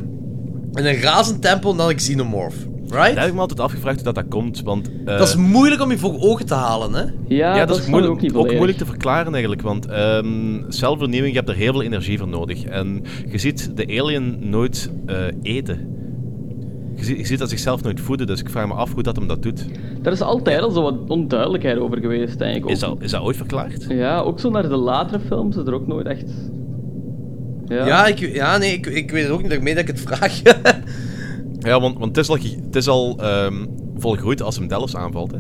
[0.74, 2.56] in een razend tempo naar een xenomorph.
[2.82, 3.06] Right?
[3.10, 4.90] Daar heb ik me altijd afgevraagd hoe dat, dat komt, want...
[5.06, 7.02] eh, dat is moeilijk om je voor ogen te halen, hè?
[7.02, 10.60] Ja, ja, dat, dat, is moeilijk, ook niet ook moeilijk te verklaren eigenlijk, want ehm
[10.68, 12.64] celvernieuwing, je hebt er heel veel energie voor nodig.
[12.64, 16.01] En je ziet de alien nooit eh, eten.
[17.02, 19.16] Je ziet, je ziet dat zichzelf nooit voeden, dus ik vraag me af hoe dat
[19.16, 19.66] hem dat doet.
[20.02, 22.44] Daar is altijd al zo wat onduidelijkheid over geweest.
[22.44, 22.70] Ook.
[22.70, 23.86] Is dat, is dat ooit verklaard?
[23.90, 26.32] Ja, ook zo naar de latere films is er ook nooit echt...
[27.68, 29.50] Ja, Ja, ik, ja nee, ik, ik weet het ook niet.
[29.50, 30.42] Daarmee dat ik het vraag.
[31.60, 33.66] Ja, want, want het is al, het is al ehm,
[33.98, 35.32] volgroeid als hem Delfts aanvalt.
[35.32, 35.38] Hè.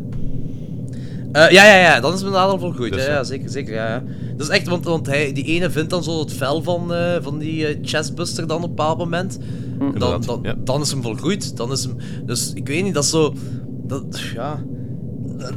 [1.31, 2.93] Eh, ja, ja, ja, dan is het inderdaad al volgroeid.
[2.93, 3.73] Dus, ja, ja, zeker, zeker.
[3.73, 4.03] Ja, ja.
[4.37, 7.15] Dat is echt, want, want hij, die ene vindt dan zo het vel van, eh,
[7.21, 9.39] van die eh, chestbuster dan op een bepaald moment.
[9.97, 10.55] Dan, dan, ja.
[10.63, 11.57] dan is hem volgroeid.
[11.57, 11.95] Dan is hem,
[12.25, 13.33] dus ik weet niet, dat is zo.
[13.87, 14.63] Dat, ja.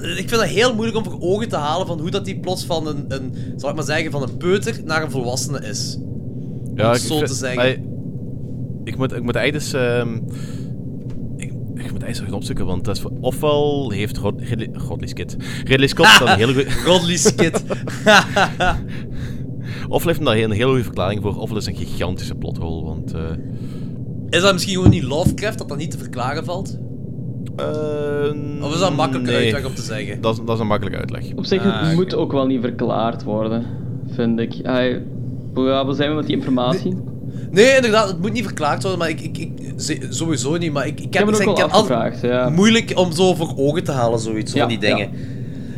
[0.00, 2.64] Ik vind het heel moeilijk om voor ogen te halen van hoe dat die plots
[2.64, 5.98] van een, een zal ik maar zeggen, van een peuter naar een volwassene is.
[6.00, 7.56] Om het ik zo vind- te zeggen.
[7.56, 7.76] maar
[8.84, 9.72] ik, moet, ik moet eigenlijk dus...
[9.80, 10.14] ehm,
[11.36, 15.06] ik, ik moet eigenlijk gaan opzoeken, want dat is, voor- ofwel heeft Rod, Ridley, Ridley
[15.08, 15.36] Scott...
[15.64, 16.52] Ridley Scott dan een hele
[16.84, 17.16] goede...
[17.18, 17.62] Skid.
[19.88, 23.12] ofwel heeft hem daar een hele goede verklaring voor, ofwel is een gigantische plothole, want...
[23.14, 23.20] eh,
[24.34, 26.78] Is dat misschien gewoon niet Lovecraft dat dat niet te verklaren valt?
[28.62, 29.42] of is dat een makkelijke nee.
[29.44, 30.20] uitweg om te zeggen?
[30.20, 31.24] Dat, is- dat is een makkelijke uitleg.
[31.34, 33.66] Op zich, Ah, het moet ook wel niet verklaard worden,
[34.10, 34.54] vind ik.
[34.62, 35.02] Hij,
[35.54, 36.94] hoe ja, waar zijn we met die informatie?
[37.50, 39.50] Nee, inderdaad, het moet niet verklaard worden, maar ik, ik, ik
[40.08, 40.72] sowieso niet.
[40.72, 42.48] Maar ik, ik, Ik heb het ook afgevraagd, ja.
[42.48, 45.10] moeilijk om zo voor ogen te halen, zoiets, Ja, van die dingen.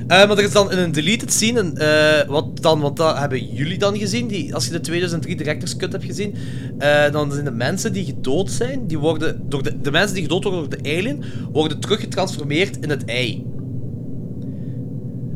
[0.06, 3.18] Eh, maar er is dan in een deleted scene, een, eh, wat dan, want dat
[3.18, 6.34] hebben jullie dan gezien, die, als je de 2003 Director's Cut hebt gezien,
[6.78, 10.22] eh, dan zijn de mensen die gedood zijn, die worden, door de, de mensen die
[10.22, 11.22] gedood worden door de alien,
[11.52, 13.44] worden teruggetransformeerd in het ei.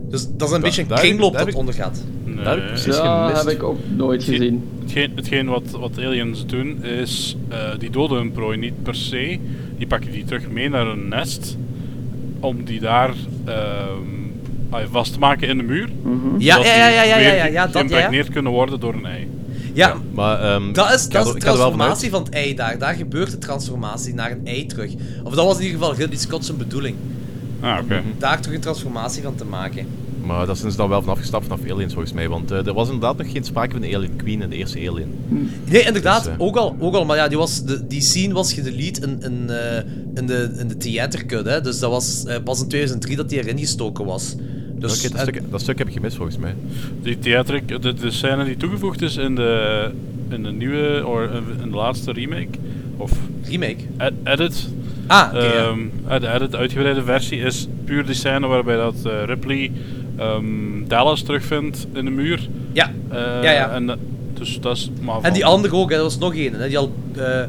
[0.09, 2.05] Dus dat is een beetje een kringloop dat heb ik- ondergaat.
[2.25, 2.45] Nee.
[2.45, 3.45] heb ik precies Ja, gemist.
[3.45, 4.63] heb ik ook nooit Hetgeen- gezien.
[4.83, 9.39] Hetgeen, hetgeen wat, wat aliens doen is, eh, die doden hun prooi niet per se.
[9.79, 11.57] Die pakken die terug mee naar hun nest.
[12.41, 13.15] Om die daar
[13.45, 13.99] ehm,
[14.71, 15.89] ah, vast te maken in de muur.
[16.39, 17.87] Ja, zodat ja, ja, die ja, ja, ja, ja, ja, dat, ja, ja.
[17.89, 19.29] geïmpregneerd kunnen worden door een ei.
[19.75, 22.79] Ja, Maar, ehm, Dat is, dat de transformatie van het ei daar.
[22.79, 24.93] Daar gebeurt de transformatie naar een ei terug.
[25.25, 26.97] Of dat was in ieder geval Ridley Scott zijn bedoeling.
[27.61, 28.03] Ah, oké.
[28.19, 29.87] Daar terug een transformatie van te maken.
[30.25, 32.29] Maar daar zijn ze dan wel vanaf gestapt vanaf Aliens volgens mij.
[32.29, 34.89] Want eh, er was inderdaad nog geen sprake van de Alien Queen in de eerste
[34.89, 35.19] Alien.
[35.65, 37.05] Nee, inderdaad, Dus, eh, ook, al, ook al.
[37.05, 39.77] Maar ja, die, was, de, die scene was gedelete in, in, eh,
[40.15, 41.47] in de, in de theatercut.
[41.47, 41.61] Hè.
[41.61, 44.35] Dus dat was pas in 2003 dat die erin gestoken was.
[44.81, 46.55] Dus, dat, stuk, dat stuk heb ik gemist volgens mij.
[47.02, 49.90] Die theater, de, de scène die toegevoegd is in de,
[50.28, 51.23] in de nieuwe, of
[51.62, 52.48] in de laatste remake,
[52.97, 53.12] of
[53.44, 53.77] remake?
[53.97, 54.69] ed- edit.
[55.07, 55.39] Ah, ja.
[55.40, 55.78] Ehm,
[56.09, 59.70] eh, de edit, uitgebreide versie, is puur die scène waarbij dat eh, Ripley
[60.16, 60.44] ehm,
[60.89, 62.48] Dallas terugvindt in de muur.
[62.73, 62.93] Ja.
[63.09, 63.70] Eh, Ja, ja.
[63.70, 63.98] En,
[64.35, 66.52] dus dat is maar En die andere ook, hè, er was nog één.
[66.55, 67.43] Hè, die al eh,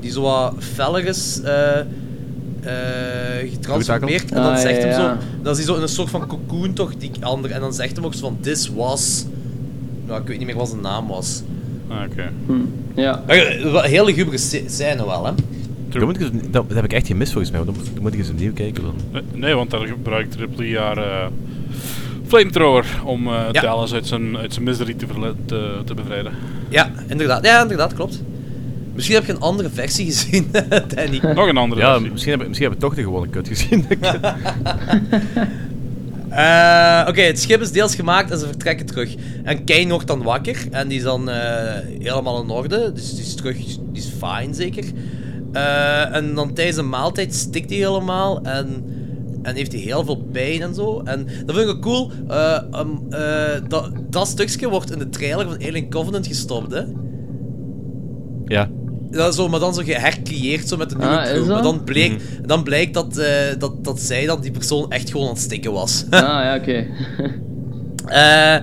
[0.00, 1.80] die zo wat feller is eh,
[3.50, 4.30] getransformeerd.
[4.30, 5.24] En dan Ah, zegt ja, hem zo.
[5.42, 7.54] Dan is hij zo in een soort van cocoon toch, die andere.
[7.54, 9.26] En dan zegt hem ook zo van: This was.
[10.06, 11.42] Nou, ik weet niet meer wat zijn naam was.
[11.88, 12.30] Ah, oké.
[12.94, 13.22] Ja.
[13.26, 13.72] Maar, eh,
[14.38, 15.32] sc- scène wel, hè?
[15.88, 17.64] Dat, moet ik eens- dat, dat heb ik echt gemist volgens mij.
[17.64, 18.82] want Dan moet, dan moet ik eens opnieuw kijken.
[18.82, 18.94] Dan.
[19.12, 21.26] Nee, Nee, want daar gebruikt Ripley haar eh,
[22.26, 23.60] flamethrower om eh, Ja.
[23.60, 25.06] Dallas uit zijn, uit zijn misery te,
[25.46, 26.32] te, te bevrijden.
[26.68, 27.44] Ja, inderdaad.
[27.44, 28.22] Ja, inderdaad, klopt.
[28.96, 30.50] Misschien heb je een andere versie gezien,
[30.94, 31.20] Danny.
[31.34, 32.10] Nog een andere Ja, versie.
[32.10, 33.86] misschien hebben, misschien hebben we toch de gewone cut gezien.
[36.30, 39.14] Eh, Oké, het schip is deels gemaakt en ze vertrekken terug.
[39.44, 42.92] En Kane wordt dan wakker en die is dan eh, helemaal in orde.
[42.92, 44.84] Dus die is terug, die is fine zeker.
[45.52, 48.84] Eh, en dan tijdens een maaltijd stikt hij helemaal en,
[49.42, 51.00] en heeft hij heel veel pijn en zo.
[51.04, 52.10] En dat vind ik ook cool.
[52.28, 56.82] Eh, um, eh, dat, dat stukje wordt in de trailer van Alien Covenant gestopt, hè?
[58.46, 58.68] ja.
[59.10, 61.46] Ja, zo, maar dan zo gehercreëerd zo met de nieuwe Ah, is crew.
[61.46, 61.64] Maar dat?
[61.64, 62.46] dan, bleek, Mhm.
[62.46, 63.28] dan blijkt dat, eh,
[63.58, 66.04] dat, dat zij dan die persoon echt gewoon aan het stikken was.
[66.10, 66.86] Ah, ja, oké.
[68.06, 68.56] Eh,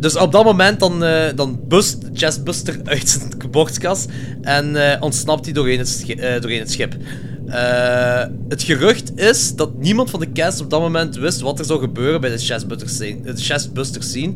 [0.00, 4.06] dus op dat moment dan, eh, dan bust Chestbuster uit zijn borstkas
[4.40, 6.04] en eh, ontsnapt hij doorheen het,
[6.40, 6.96] doorheen het schip.
[7.46, 11.64] Eh, het gerucht is dat niemand van de cast op dat moment wist wat er
[11.64, 13.20] zou gebeuren bij de Chestbuster scene.
[13.20, 14.34] De scene.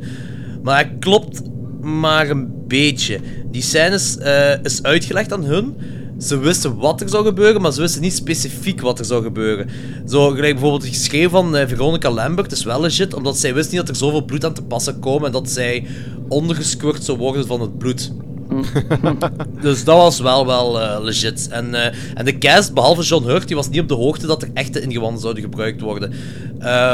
[0.63, 1.43] Maar hij klopt
[1.87, 3.21] maar een beetje.
[3.51, 5.77] Die scène is, eh, is uitgelegd aan hun.
[6.19, 9.69] Ze wisten wat er zou gebeuren, maar ze wisten niet specifiek wat er zou gebeuren.
[10.09, 13.71] Zo, gelijk bijvoorbeeld het geschreven van eh, Veronica Lambert is wel legit, omdat zij wist
[13.71, 15.87] niet dat er zoveel bloed aan te passen kwam en dat zij
[16.29, 18.13] ondergesquirt zou worden van het bloed.
[19.63, 21.49] dus dat was wel, wel eh, legit.
[21.51, 21.75] En,
[22.15, 24.81] en de cast, behalve John Hurt, die was niet op de hoogte dat er echte
[24.81, 26.13] ingewanden zouden gebruikt worden.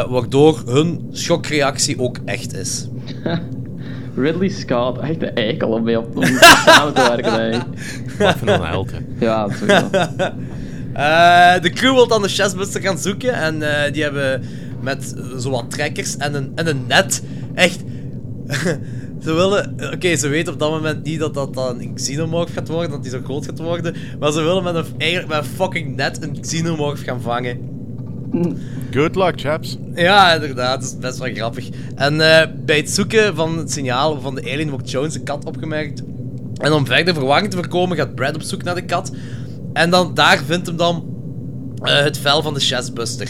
[0.09, 2.87] Waardoor hun schokreactie ook echt is.
[4.15, 6.25] Ridley Scott, echt een eikel om mee op om
[6.67, 7.33] samen te werken.
[7.39, 8.19] eigenlijk.
[8.19, 8.99] Dat een held, hè.
[9.19, 9.89] Ja, sowieso.
[10.93, 14.45] Eh, de crew wil dan de chestbuster gaan zoeken en eh, die hebben
[14.81, 17.23] met zowat trekkers en een, en een net
[17.55, 17.81] echt...
[19.25, 19.75] ze willen...
[19.93, 23.03] Oké, ze weten op dat moment niet dat dat dan een xenomorph gaat worden, dat
[23.03, 26.23] die zo groot gaat worden, maar ze willen met een, eigenlijk met een fucking net
[26.23, 27.71] een xenomorph gaan vangen.
[28.91, 29.79] Good luck, chaps.
[29.95, 31.69] Ja, inderdaad, dat is best wel grappig.
[31.95, 35.45] En eh, bij het zoeken van het signaal van de alien wordt Jones een kat
[35.45, 36.03] opgemerkt.
[36.61, 39.13] En om verder verwarring te voorkomen gaat Brad op zoek naar de kat.
[39.73, 41.05] En dan daar vindt hem dan
[41.83, 43.29] eh, het vel van de chestbuster.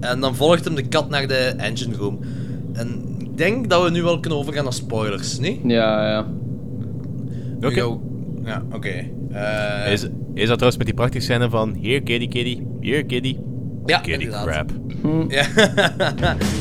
[0.00, 2.18] En dan volgt hem de kat naar de engine room.
[2.72, 5.58] En ik denk dat we nu wel kunnen overgaan naar spoilers, niet?
[5.64, 6.26] Ja, ja.
[7.62, 7.96] Oké.
[8.44, 9.04] Ja, oké.
[9.32, 10.02] Eh, Is,
[10.34, 11.76] is dat trouwens met die prachtige scène van...
[11.82, 12.62] Here, kitty, kitty.
[12.80, 13.36] Here, kitty.
[13.86, 14.44] Ja, kitty inderdaad.
[14.48, 14.70] crap.
[15.30, 15.40] Ja.
[15.40, 16.46] It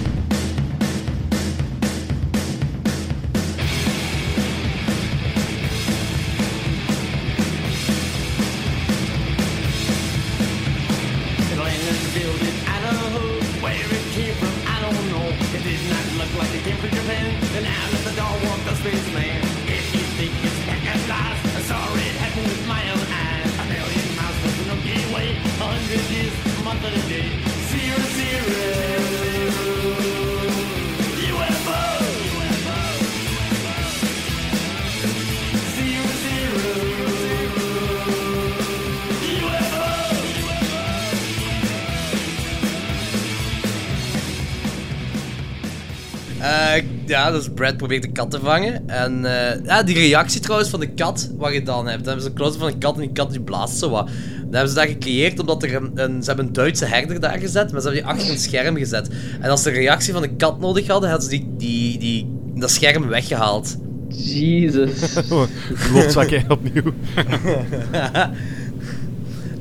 [47.10, 48.90] ja, dus Brad probeert de kat te vangen.
[48.90, 51.98] En eh, ja, die reactie trouwens van de kat, wat je dan hebt.
[51.98, 54.06] Dan hebben ze een close van een kat en die kat die blaast zo wat.
[54.06, 57.40] Dat hebben ze daar gecreëerd omdat er een, een- ze hebben een Duitse herder daar
[57.40, 59.10] gezet, maar ze hebben die achter een scherm gezet.
[59.42, 62.28] En als ze de reactie van de kat nodig hadden, hadden ze die, die, die,
[62.56, 63.78] dat scherm weggehaald.
[64.10, 64.92] Jesus.
[65.94, 66.84] Loodzakken opnieuw.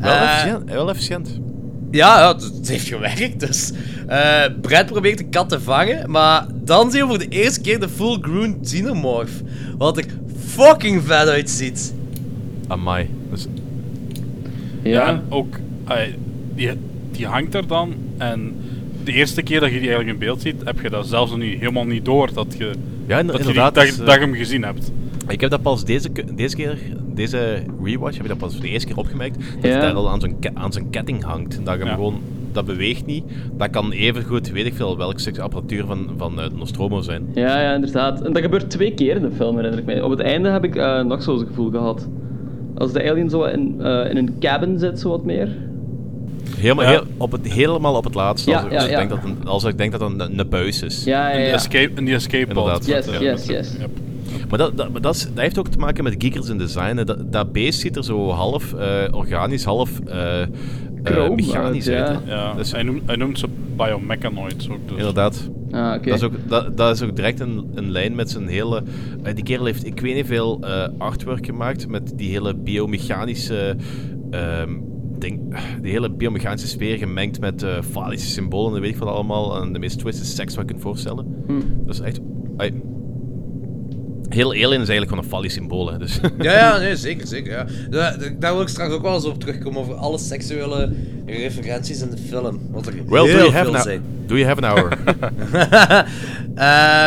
[0.01, 0.71] Wel Eh, efficiënt.
[0.71, 1.29] Wel efficiënt.
[1.91, 3.41] Ja, ja, het, heeft gewerkt.
[3.41, 3.73] Dus
[4.07, 7.81] eh Brad probeert de kat te vangen, maar dan zien we voor de eerste keer
[7.81, 9.33] de full-grown xenomorph.
[9.79, 10.05] Wat er
[10.47, 11.95] fucking vet uitziet.
[12.69, 13.09] Amai.
[13.31, 13.47] Dus,
[14.83, 15.55] Ja, en ook,
[15.85, 16.15] ai,
[16.55, 16.71] die,
[17.13, 17.95] die hangt er dan.
[18.19, 18.55] En
[19.05, 21.41] de eerste keer dat je die eigenlijk in beeld ziet, heb je dat zelfs nog
[21.41, 22.71] niet, helemaal niet door dat je,
[23.07, 24.91] Ja, dat, je die- dat, eh, dat je hem gezien hebt.
[25.29, 26.79] Ik heb dat pas deze, deze keer,
[27.15, 29.37] deze rewatch, heb ik dat pas voor de eerste keer opgemerkt.
[29.39, 29.69] Dat Ja.
[29.71, 31.61] hij daar al aan zijn, aan zijn ketting hangt.
[31.65, 31.95] Dat je hem Ja.
[31.95, 32.21] gewoon,
[32.53, 33.25] dat beweegt niet.
[33.57, 37.27] Dat kan even goed, weet ik veel, welk stuk apparatuur van, van eh, Nostromo zijn.
[37.35, 38.23] Ja, ja, inderdaad.
[38.23, 40.03] En dat gebeurt twee keer in de film, herinner ik mij.
[40.03, 42.09] Op het einde heb ik eh, nog zo'n gevoel gehad.
[42.75, 45.49] Als de alien zo in, eh, in een cabin zit, zo wat meer.
[46.57, 46.91] Helemaal, Ja.
[46.91, 49.65] heel, op het, helemaal op het laatste, Ja, als, ik- ja, denk dat een, als
[49.65, 51.05] ik denk dat een, een buis is.
[51.05, 51.53] Ja, ja, In, de ja.
[51.55, 52.57] escape, in die escape pod.
[52.57, 52.87] Inderdaad.
[52.87, 53.77] Yes, Ja, yes, yes.
[53.79, 53.91] Yep.
[54.49, 57.05] Maar, dat, dat, maar dat, is- dat heeft ook te maken met geekers in design.
[57.05, 59.91] Dat, dat beest ziet er zo half eh, organisch, half
[61.03, 62.19] Chrome mechanisch uit, uit.
[62.27, 62.55] ja.
[62.55, 63.47] Dus- hij, noemt, hij noemt ze
[63.77, 64.89] biomechanoids ook.
[64.89, 64.97] Dus.
[64.97, 65.51] Inderdaad.
[65.71, 66.09] Ah, oké.
[66.09, 68.83] Dat, is ook, dat, dat is ook direct een, een lijn met zijn hele...
[69.35, 73.77] die kerel heeft, ik weet niet veel, eh, artwork gemaakt met die hele biomechanische...
[74.31, 74.71] ehm,
[75.19, 75.41] ding,
[75.83, 79.63] die hele biomechanische sfeer gemengd met eh phallische symbolen en weet ik wat allemaal.
[79.63, 81.27] En de meest twisted seks wat je kunt voorstellen.
[81.47, 81.53] Hm.
[81.85, 82.21] Dat is echt...
[82.57, 82.73] ai,
[84.39, 86.19] heel Alien is eigenlijk gewoon een fallisch symbool, hè, dus...
[86.39, 87.53] Ja, ja, nee, zeker, zeker.
[87.53, 87.67] Ja.
[88.39, 90.93] Daar, wil ik straks ook wel eens op terugkomen, over alle seksuele
[91.27, 92.61] referenties in de film.
[92.71, 94.03] Wat er Well, do you, have veel an, zijn.
[94.27, 94.99] do you have an hour?
[96.55, 96.65] Eh,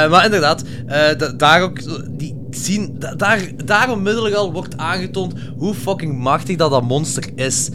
[0.10, 1.80] maar inderdaad, eh, da- daar ook,
[2.18, 7.24] die zien, da- daar, daar onmiddellijk al wordt aangetoond hoe fucking machtig dat dat monster
[7.36, 7.70] is.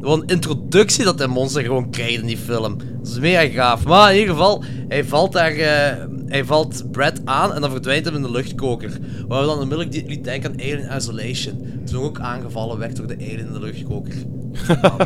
[0.00, 2.76] Gewoon een introductie dat dat monster gewoon krijgt in die film.
[3.02, 3.84] Dat is mega gaaf.
[3.84, 8.04] Maar in ieder geval, hij valt daar, eh, hij valt Brad aan en dan verdwijnt
[8.04, 8.90] hem in de luchtkoker.
[9.28, 11.80] Waar we dan onmiddellijk die- liet denken aan Alien Isolation.
[11.84, 14.12] Toen ook aangevallen werd door de alien in de luchtkoker.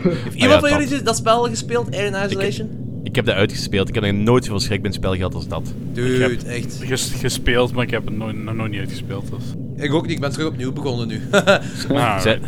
[0.02, 2.68] Heeft iemand van jullie dat spel gespeeld, Alien Isolation?
[3.02, 3.88] ik heb dat uitgespeeld.
[3.88, 5.72] Ik heb nog nooit zoveel schrik bij een spel gehad als dat.
[5.92, 6.78] Dude, heb- echt.
[6.84, 9.30] Ges- gespeeld, maar ik heb het nooit, nog nooit niet uitgespeeld.
[9.30, 9.84] Dus.
[9.84, 11.20] Ik ook niet, ik ben terug opnieuw begonnen nu.
[11.88, 12.40] Ah, Zij-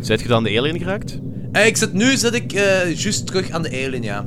[0.00, 1.18] Zijt je dan de alien geraakt?
[1.52, 4.26] Eh, ik zit nu zit ik eh juist terug aan de alien, ja.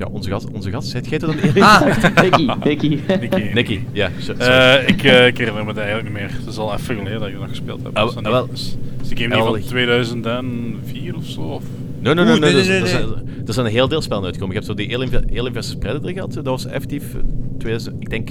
[0.00, 0.88] Ja, onze gast, onze gast.
[0.88, 1.62] Zijt jij dan de alien?
[1.72, 2.98] Ah, Nicky, Nicky.
[3.20, 3.50] Nicky.
[3.54, 4.10] Nicky, ja.
[4.38, 6.30] Eh, ik, eh, ik herinner me het eigenlijk niet meer.
[6.38, 7.96] Het is al even geleden dat ik nog gespeeld heb.
[7.96, 8.48] Ah, Dus dan ah, wel.
[8.52, 11.40] is, is die game niet van 2004 of zo?
[11.40, 11.64] Of?
[12.00, 13.04] Nee, nee, nee, nee, nee, nee, nee, zijn-
[13.46, 14.54] Er zijn een heel deel spellen uitgekomen.
[14.54, 16.32] Je hebt zo die Alien, Alien vs Predator gehad.
[16.34, 17.20] Dat was effectief eh,
[17.58, 18.30] 2000, ik denk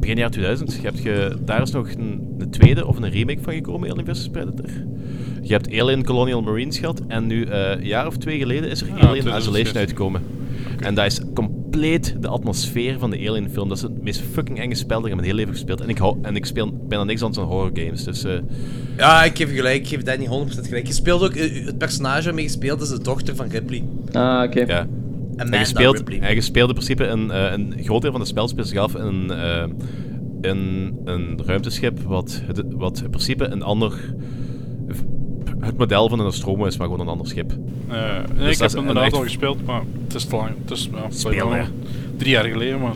[0.00, 0.74] begin jaar 2000.
[0.74, 4.06] Je hebt ge, daar is nog een, een tweede of een remake van gekomen, Alien
[4.06, 4.66] vs Predator.
[5.42, 7.02] Je hebt Alien Colonial Marines gehad.
[7.08, 9.46] En nu, eh, een jaar of twee geleden, is er Ah, Alien 2006.
[9.52, 10.22] Isolation uitgekomen.
[10.80, 13.68] En dat is compleet de atmosfeer van de Alien film.
[13.68, 15.88] Dat is het meest fucking enge spel dat ik in mijn hele leven gespeeld heb.
[15.88, 18.04] En ik, hou, en ik speel bijna niks anders dan horror games.
[18.04, 18.32] Dus eh,
[18.96, 20.28] Ja, ik geef gelijk, ik geef Danny 100%
[20.60, 20.86] gelijk.
[20.86, 23.82] Je speelt ook, eh, het personage waarmee je speelt is de dochter van Ripley.
[24.12, 24.60] Ah, oké.
[24.60, 24.78] ja.
[24.80, 24.88] En
[25.36, 26.20] En Manda je speelt, Ripley.
[26.20, 28.78] en je speelt in principe een, eh, een groot deel van het spel speelt zich
[28.78, 29.74] af in een,
[30.40, 34.14] in een ruimteschip wat, het- wat in principe een ander
[35.60, 37.52] het model van een Nostromo is, maar gewoon een ander schip.
[37.88, 37.96] Eh,
[38.36, 40.50] nee, Dus ik heb inderdaad echt- al gespeeld, maar het is te lang.
[40.62, 41.62] Het is ja, Speel, hè.
[42.16, 42.94] drie jaar geleden, maar...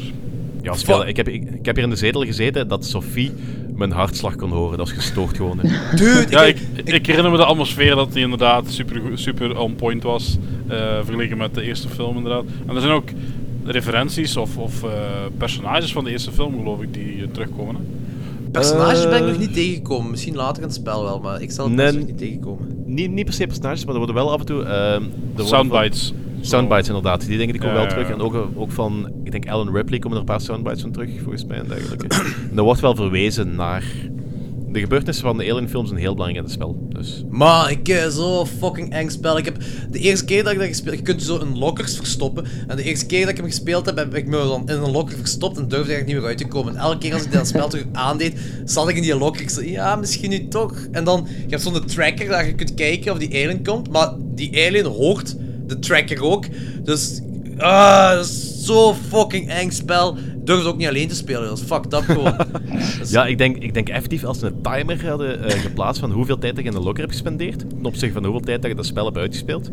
[0.62, 1.08] Ja, spelen.
[1.08, 3.30] Ik heb, ik, ik heb hier in de zetel gezeten dat Sophie
[3.76, 4.78] mijn hartslag kon horen.
[4.78, 5.58] Dat is gestoord gewoon.
[5.62, 5.68] hè.
[5.96, 9.74] Dude, Ja, ik, ik, ik, herinner me de atmosfeer dat die inderdaad super, super on
[9.74, 10.38] point was.
[10.68, 12.44] eh, vergeleken met de eerste film inderdaad.
[12.66, 13.08] En er zijn ook
[13.64, 14.90] referenties of, of eh,
[15.38, 17.74] personages van de eerste film geloof ik die terugkomen.
[17.74, 17.80] Hè?
[18.52, 20.10] Personages ben ik Eh, nog niet tegengekomen.
[20.10, 21.92] Misschien later in het spel wel, maar ik zal het Nee.
[21.92, 22.82] niet tegenkomen.
[22.86, 24.62] Niet, niet per se personages, maar er worden wel af en toe...
[24.62, 25.02] ehm,
[25.36, 26.08] Soundbites.
[26.08, 27.26] van- Soundbites, inderdaad.
[27.26, 28.10] Die dingen die komen Ja, wel terug.
[28.10, 31.10] En ook, ook van, ik denk Alan Ripley komen er een paar soundbites van terug,
[31.22, 32.06] volgens mij en dergelijke.
[32.50, 33.84] en er wordt wel verwezen naar...
[34.72, 36.86] De gebeurtenissen van de Alien-films zijn heel belangrijk in het spel.
[36.88, 39.38] Dus Maar ik heb zo fucking eng spel.
[39.38, 39.56] Ik heb
[39.90, 42.44] de eerste keer dat ik dat gespeeld je kunt zo in lockers verstoppen.
[42.66, 44.90] En de eerste keer dat ik hem gespeeld heb, heb ik me dan in een
[44.90, 46.74] locker verstopt en durfde ik niet meer uit te komen.
[46.74, 49.42] En elke keer als ik dat spel terug aandeed, zat ik in die locker.
[49.42, 50.74] Ik zei, ja, misschien nu toch.
[50.90, 53.90] En dan, je hebt zo'n tracker dat je kunt kijken of die alien komt.
[53.90, 55.36] Maar die alien hoort
[55.66, 56.44] de tracker ook.
[56.84, 57.20] Dus,
[57.58, 60.16] ah, is zo fucking eng spel.
[60.42, 62.36] Ik durfde ook niet alleen te spelen, dat is fucked up gewoon.
[62.98, 66.10] Dus- Ja, ik denk, ik denk effectief als ze een timer hadden eh, geplaatst van
[66.10, 68.76] hoeveel tijd je in de locker hebt gespendeerd, ten opzichte van hoeveel tijd dat je
[68.76, 69.64] dat spel hebt uitgespeeld.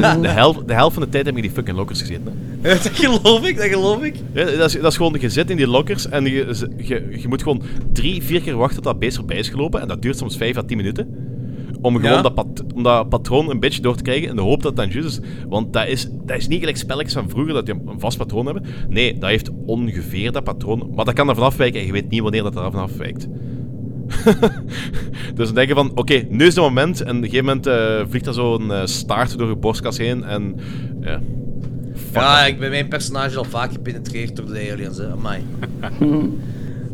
[0.00, 2.32] de, de, helft, de helft van de tijd heb je in die fucking lockers gezeten.
[2.60, 2.68] Hè.
[2.82, 4.14] dat geloof ik, dat geloof ik.
[4.32, 7.28] Ja, dat, is, dat is gewoon, je zit in die lockers en je, je, je
[7.28, 7.62] moet gewoon
[7.92, 9.80] drie, vier keer wachten tot dat beest voorbij is gelopen.
[9.80, 11.27] En dat duurt soms vijf à tien minuten.
[11.80, 12.22] Om gewoon Ja.
[12.22, 14.76] dat, pat- om dat patroon een beetje door te krijgen in de hoop dat het
[14.76, 15.26] dan juist is.
[15.48, 18.44] Want dat is, dat is niet gelijk spelletjes van vroeger dat je een vast patroon
[18.44, 18.64] hebben.
[18.88, 20.90] Nee, dat heeft ongeveer dat patroon.
[20.94, 23.26] Maar dat kan ervan afwijken en je weet niet wanneer dat ervan afwijkt.
[25.34, 27.00] dus dan denk je van, oké, nu is het moment.
[27.02, 30.24] En op een gegeven moment eh, vliegt er zo'n eh, staart door je borstkas heen.
[30.24, 30.54] En
[31.00, 31.20] ja,
[32.12, 35.10] Ja, ik ben mijn personage al vaak gepenetreerd door de aliens, hè.
[35.10, 35.42] Amai.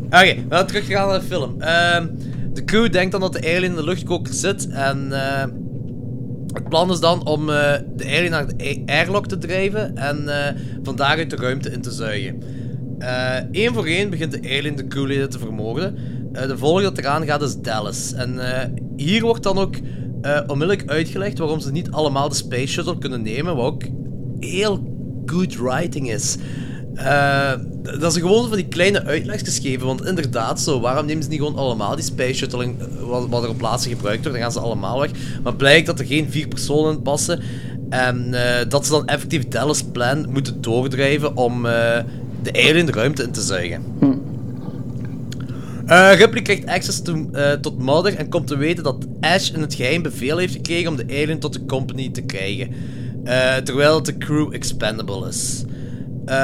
[0.05, 1.61] Oké, we gaan terug gaan naar de film.
[1.61, 2.07] Ehm,
[2.55, 5.45] de crew denkt dan dat de alien in de luchtkoker zit en eh,
[6.53, 10.61] het plan is dan om eh, de alien naar de airlock te drijven en eh
[10.83, 12.41] van daaruit de ruimte in te zuigen.
[13.51, 15.95] Eén voor één begint de alien de crewleden te vermoorden.
[16.31, 18.13] De volgende dat eraan gaat is Dallas.
[18.13, 18.39] En
[18.95, 19.75] hier wordt dan ook
[20.47, 23.83] onmiddellijk uitgelegd waarom ze niet allemaal de Space Shuttle kunnen nemen, wat ook
[24.39, 24.93] heel
[25.25, 26.37] good writing is.
[26.95, 27.51] Eh,
[27.99, 31.39] dat ze gewoon van die kleine uitlegjes geven, want inderdaad zo, waarom nemen ze niet
[31.39, 34.43] gewoon allemaal die Space Shuttle, in, eh, wat, wat er op plaatsen gebruikt wordt, dan
[34.43, 35.11] gaan ze allemaal weg.
[35.43, 37.41] Maar blijkt dat er geen vier personen in passen
[37.89, 41.97] en eh, dat ze dan effectief Dallas' plan moeten doordrijven om eh,
[42.43, 43.83] de alien ruimte in te zuigen.
[45.85, 47.29] Eh Ripley krijgt access to-
[47.61, 50.95] tot Mother en komt te weten dat Ash in het geheim bevel heeft gekregen om
[50.95, 52.69] de alien tot de company te krijgen.
[53.63, 55.63] Terwijl de crew expendable is.
[56.25, 56.35] Eh,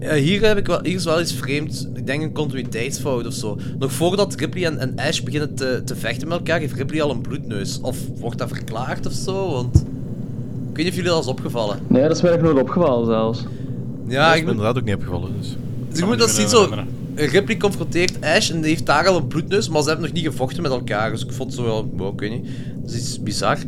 [0.00, 1.88] ja, hier, heb ik wel, hier is wel iets vreemd.
[1.94, 3.58] Ik denk een continuïteitsfout of zo.
[3.78, 7.10] Nog voordat Ripley en, en Ash beginnen te, te vechten met elkaar, heeft Ripley al
[7.10, 7.80] een bloedneus.
[7.80, 9.50] Of wordt dat verklaard of zo?
[9.50, 9.76] Want.
[10.70, 11.78] Ik weet niet of jullie dat is opgevallen.
[11.86, 13.44] Nee, dat is mij nog nooit opgevallen zelfs.
[14.08, 15.30] Ja, dat ik is me moet, inderdaad ook niet opgevallen.
[15.40, 15.56] Dus.
[15.88, 16.68] dus je moet dat zien zo.
[17.14, 20.24] Ripley confronteert Ash en die heeft daar al een bloedneus, maar ze hebben nog niet
[20.24, 21.10] gevochten met elkaar.
[21.10, 22.46] Dus ik vond het zo wel, wow, ik weet niet.
[22.82, 23.58] Dat is iets bizar.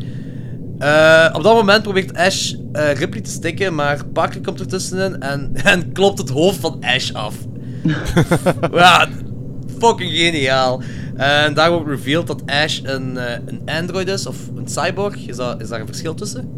[0.78, 5.50] Eh, op dat moment probeert Ash eh, Ripley te stikken, maar Parker komt ertussenin en,
[5.64, 7.34] en klopt het hoofd van Ash af.
[8.72, 9.08] ja,
[9.78, 10.82] fucking geniaal.
[11.16, 15.16] En daar wordt revealed dat Ash een, eh, een android is, of een cyborg.
[15.26, 16.48] Is, dat, is daar een verschil tussen?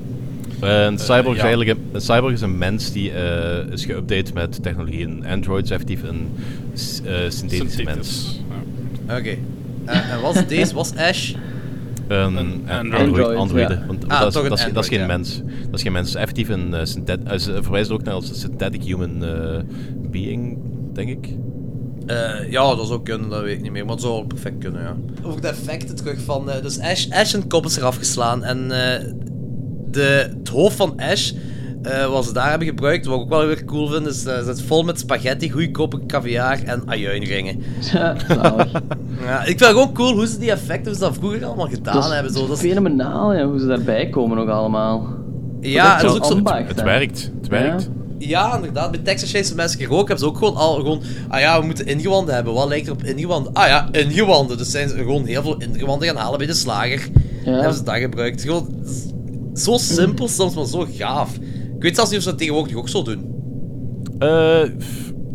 [0.60, 1.46] Een cyborg, is ja.
[1.46, 5.04] eigenlijk een, een cyborg is een mens die eh, is geüpdate met technologie.
[5.04, 6.28] Een android is effectief een
[7.28, 8.40] synthetische mens.
[9.04, 9.36] Oké.
[9.84, 11.32] Eh, en was deze, was Ash?
[12.10, 13.06] Een, Een android.
[13.06, 13.36] android.
[13.36, 13.84] android, ja.
[13.86, 15.06] Want Ah, dat, is, toch een dat, is, dat is geen ja.
[15.06, 15.42] mens.
[15.70, 16.06] Dat is geen mens.
[16.06, 17.22] Het is effectief een uh, synthet...
[17.24, 19.58] eh, ze verwijzen ook naar als een synthetic human eh,
[20.10, 20.58] being,
[20.92, 21.28] denk ik.
[22.06, 24.82] Eh, ja, dat zou kunnen, dat weet ik niet meer, maar het zou perfect kunnen,
[24.82, 24.96] ja.
[25.22, 26.50] Over de effecten terug van...
[26.50, 29.12] eh, dus Ash, Ash zijn kop is eraf geslaan en eh,
[29.90, 31.32] de, het hoofd van Ash,
[31.82, 34.44] eh, wat ze daar hebben gebruikt, wat ik ook wel weer cool vind, is eh,
[34.44, 37.62] zit vol met spaghetti, goedkope caviar en ajuinringen.
[37.92, 38.72] Ja, zalig.
[39.24, 41.68] Ja, ik vind het gewoon cool hoe ze die effecten, hoe ze dat vroeger allemaal
[41.68, 42.32] gedaan Dat is hebben.
[42.32, 42.46] Zo.
[42.46, 45.06] Dat is, fenomenaal, ja, hoe ze daarbij komen nog allemaal.
[45.60, 46.32] ja, dat is zo'n ook zo...
[46.34, 47.30] ambacht, Het werkt.
[47.40, 47.90] Het werkt.
[48.18, 48.90] Ja, inderdaad.
[48.90, 51.02] Bij Texas Chainsaw Massacre ook hebben ze ook gewoon al gewoon...
[51.28, 52.54] Ah ja, we moeten ingewanden hebben.
[52.54, 53.52] Wat lijkt er op ingewanden?
[53.52, 54.58] Ah ja, ingewanden.
[54.58, 57.08] Dus zijn ze gewoon heel veel ingewanden gaan halen bij de slager.
[57.44, 57.52] Ja.
[57.52, 58.42] Hebben ze dat gebruikt.
[58.42, 58.68] Gewoon
[59.54, 61.30] zo simpel soms, maar zo gaaf.
[61.80, 63.18] Ik weet zelfs niet of ze dat tegenwoordig ook zo doen.
[64.18, 64.28] Eh,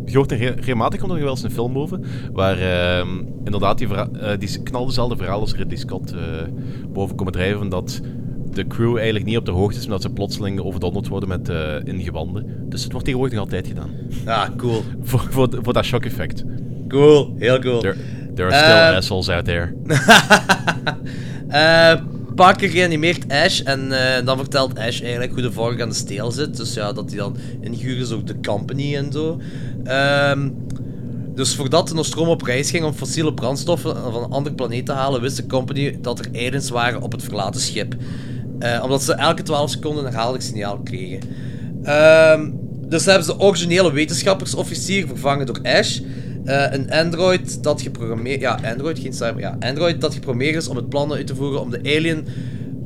[0.04, 1.98] je hoort er re- regelmatig komt er wel eens een film over,
[2.32, 3.08] waar ehm,
[3.44, 6.18] inderdaad die, verha- die knal dezelfde verhaal als Ridley Scott eh,
[6.92, 8.00] boven komen drijven, dat
[8.50, 11.74] de crew eigenlijk niet op de hoogte is, omdat ze plotseling overdonderd worden met eh,
[11.84, 12.46] ingewanden.
[12.68, 13.90] Dus het wordt tegenwoordig nog altijd gedaan.
[14.24, 14.82] Ja, cool.
[15.02, 16.44] voor, voor, voor dat shock effect.
[16.88, 17.34] Cool.
[17.38, 17.80] Heel cool.
[17.80, 17.96] There,
[18.34, 19.74] there are still assholes out there.
[22.36, 25.94] Eh, Parker reanimeert Ash en eh, dan vertelt Ash eigenlijk hoe de vork aan de
[25.94, 26.56] steel zit.
[26.56, 29.40] Dus ja, dat hij dan ingehuurd is ook de company en zo.
[29.84, 30.50] Ehm,
[31.34, 34.92] dus voordat de Nostromo op reis ging om fossiele brandstoffen van een andere planeet te
[34.92, 37.94] halen, wist de company dat er aliens waren op het verlaten schip.
[38.58, 41.20] Eh, omdat ze elke 12 seconden een herhaaldelijk signaal kregen.
[41.82, 42.50] Ehm,
[42.88, 46.00] dus hebben ze de originele wetenschappersofficier vervangen door Ash.
[46.46, 48.40] Eh, een android dat geprogrammeerd...
[48.40, 49.40] Ja, android, geen cyber...
[49.40, 52.26] Ja, android dat geprogrammeerd is om het plan uit te voeren om de alien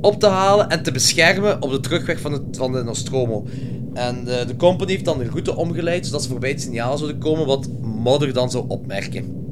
[0.00, 3.46] op te halen en te beschermen op de terugweg van, het, van de Nostromo.
[3.94, 7.20] En de, de company heeft dan de route omgeleid, zodat ze voorbij het signaal zouden
[7.20, 9.44] komen, wat Modder dan zou opmerken.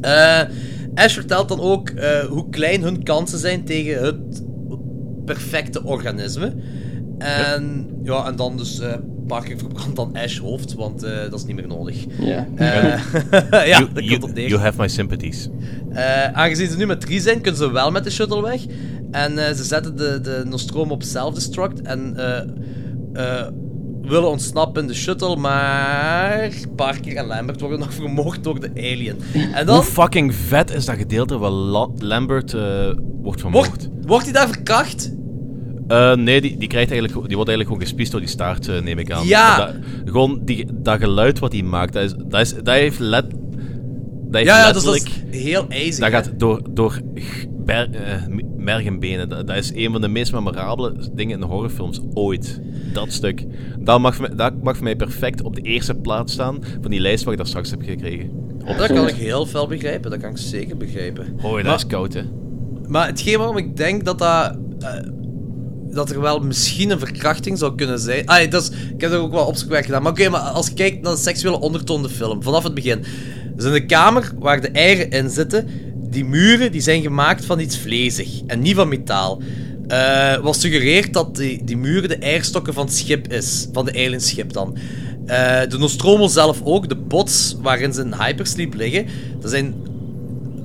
[0.00, 0.42] Eh,
[0.94, 4.44] Ash vertelt dan ook eh, hoe klein hun kansen zijn tegen het
[5.24, 6.54] perfecte organisme.
[7.18, 8.92] En, ja, en dan dus eh
[9.28, 12.04] Parker verbrandt dan Ash hoofd, want eh, dat is niet meer nodig.
[12.20, 12.46] Ja.
[12.54, 13.00] Eh,
[13.68, 14.48] ja, you, dat you, komt op neer.
[14.48, 15.48] you have my sympathies.
[15.92, 18.60] Eh, aangezien ze nu met drie zijn, kunnen ze wel met de shuttle weg.
[19.10, 22.38] En eh, ze zetten de, de Nostromo op self-destruct en eh,
[23.40, 23.46] eh,
[24.02, 29.16] willen ontsnappen in de shuttle, maar Parker en Lambert worden nog vermoord door de alien.
[29.54, 32.90] En dan Hoe fucking vet is dat gedeelte waar La- Lambert eh,
[33.22, 33.66] wordt vermoord?
[33.68, 35.12] wordt, wordt hij daar verkracht?
[35.88, 38.80] Eh, nee, die, die, krijgt eigenlijk, die wordt eigenlijk gewoon gespiest door die staart, eh,
[38.80, 39.26] neem ik aan.
[39.26, 39.56] Ja.
[39.56, 39.74] Dat,
[40.04, 43.30] gewoon die, dat geluid wat hij maakt, dat, is, dat, is, dat heeft let...
[43.30, 45.98] Dat heeft Ja, ja, dus dat is heel ijzig.
[45.98, 46.10] Dat hè?
[46.10, 47.00] gaat door, door
[47.64, 48.22] ber- eh,
[48.56, 49.28] merg en benen.
[49.28, 52.60] Dat, dat is een van de meest memorabele dingen in horrorfilms ooit.
[52.92, 53.44] Dat stuk.
[53.78, 56.90] Dat mag, voor mij, dat mag voor mij perfect op de eerste plaats staan van
[56.90, 58.30] die lijst wat ik daar straks heb gekregen.
[58.76, 61.34] Dat kan ik heel fel begrijpen, dat kan ik zeker begrijpen.
[61.40, 62.22] Hoi, dat Maar- is koud, hè.
[62.86, 64.56] Maar hetgeen waarom ik denk dat dat...
[65.90, 68.26] dat er wel misschien een verkrachting zou kunnen zijn.
[68.26, 70.02] Ah, dat is, ik heb er ook wel opzoekwerk gedaan.
[70.02, 73.04] Maar oké, maar als je kijkt naar de seksuele ondertoon de film, vanaf het begin.
[73.56, 75.68] Dus in de kamer waar de eieren in zitten,
[76.10, 79.42] die muren die zijn gemaakt van iets vlezig en niet van metaal.
[79.86, 83.92] Eh, wat suggereert dat die, die muren de eierstokken van het schip is, van de
[83.92, 84.76] alienschip dan.
[85.26, 89.06] Eh, de Nostromo zelf ook, de bots waarin ze in hypersleep liggen,
[89.40, 89.74] dat zijn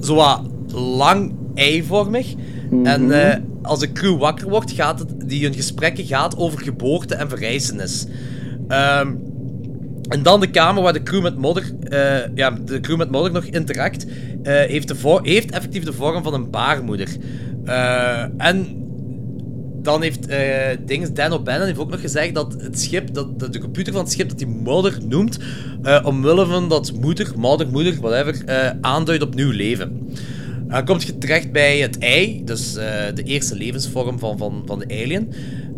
[0.02, 0.42] zo wat
[0.74, 2.28] lang eivormig.
[2.84, 7.16] En eh, als de crew wakker wordt, gaat het, die hun gesprekken gaat over geboorte
[7.16, 8.06] en verrijzenis.
[8.68, 9.12] Ehm,
[10.10, 13.32] en dan de kamer waar de crew met modder, eh, ja, de crew met modder
[13.32, 14.06] nog interact,
[14.44, 17.08] eh, heeft, de heeft effectief de vorm van een baarmoeder.
[18.38, 18.82] En
[19.82, 23.54] dan heeft eh dinges, Dan O'Bannon heeft ook nog gezegd dat het schip, dat, dat
[23.54, 25.38] de computer van het schip dat die Mother noemt,
[26.04, 30.10] omwille van dat moeder, mother, moeder, whatever, eh, aanduidt op nieuw leven.
[30.74, 34.80] Dan komt je terecht bij het ei, dus eh, de eerste levensvorm van, van, van
[34.80, 35.34] de alien.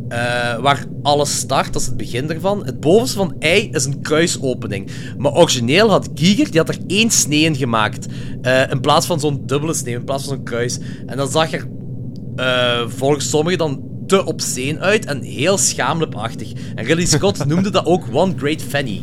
[0.08, 2.66] eh, waar alles start, dat is het begin ervan.
[2.66, 4.92] Het bovenste van ei is een kruisopening.
[5.18, 8.06] Maar origineel had Giger, die had er één snee in gemaakt.
[8.42, 10.80] eh, in plaats van zo'n dubbele snee, in plaats van zo'n kruis.
[11.06, 11.68] En dat zag er
[12.88, 16.52] volgens sommigen dan te obscene uit en heel schaamlipachtig.
[16.76, 19.02] En Ridley Scott noemde dat ook One Great Fanny.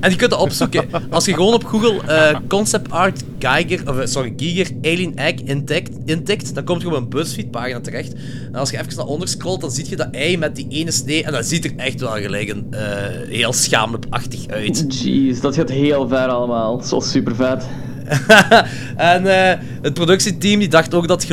[0.00, 0.88] En je kunt dat opzoeken.
[1.10, 5.34] Als je gewoon op Google eh, Concept Art Geiger, of, eh, sorry, Giger Alien Egg
[5.34, 8.12] intikt, intikt, dan kom je op een BuzzFeed pagina terecht.
[8.46, 10.90] En als je even naar onder scrolt, dan zie je dat ei met die ene
[10.90, 11.24] snee.
[11.24, 12.80] En dat ziet er echt wel gelijk een, eh,
[13.28, 15.02] heel schaamlipachtig uit.
[15.02, 16.80] Jeez, dat gaat heel ver allemaal.
[16.82, 17.66] Zo super vet.
[18.96, 21.26] en eh, het productieteam die dacht ook dat,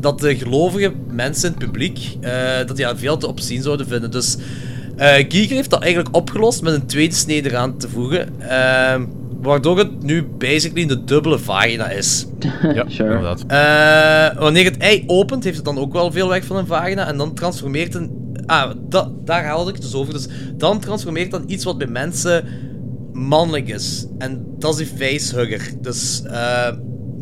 [0.00, 2.16] dat de gelovige mensen in het publiek
[2.66, 4.10] dat die dat veel te opzien zouden vinden.
[4.10, 4.36] Dus
[4.96, 8.40] eh Giger heeft dat eigenlijk opgelost met een tweede snee eraan te voegen.
[8.40, 9.04] ehm,
[9.40, 12.26] waardoor het nu basically een dubbele vagina is.
[12.74, 13.44] Ja, inderdaad.
[13.46, 17.06] Eh, wanneer het ei opent, heeft het dan ook wel veel weg van een vagina.
[17.06, 18.10] En dan transformeert een.
[18.46, 20.12] Ah, da- daar haalde ik het dus over.
[20.12, 22.44] Dus dan transformeert dan iets wat bij mensen
[23.12, 24.06] mannelijk is.
[24.18, 25.70] En dat is die facehugger.
[25.80, 26.22] Dus.
[26.22, 26.68] eh,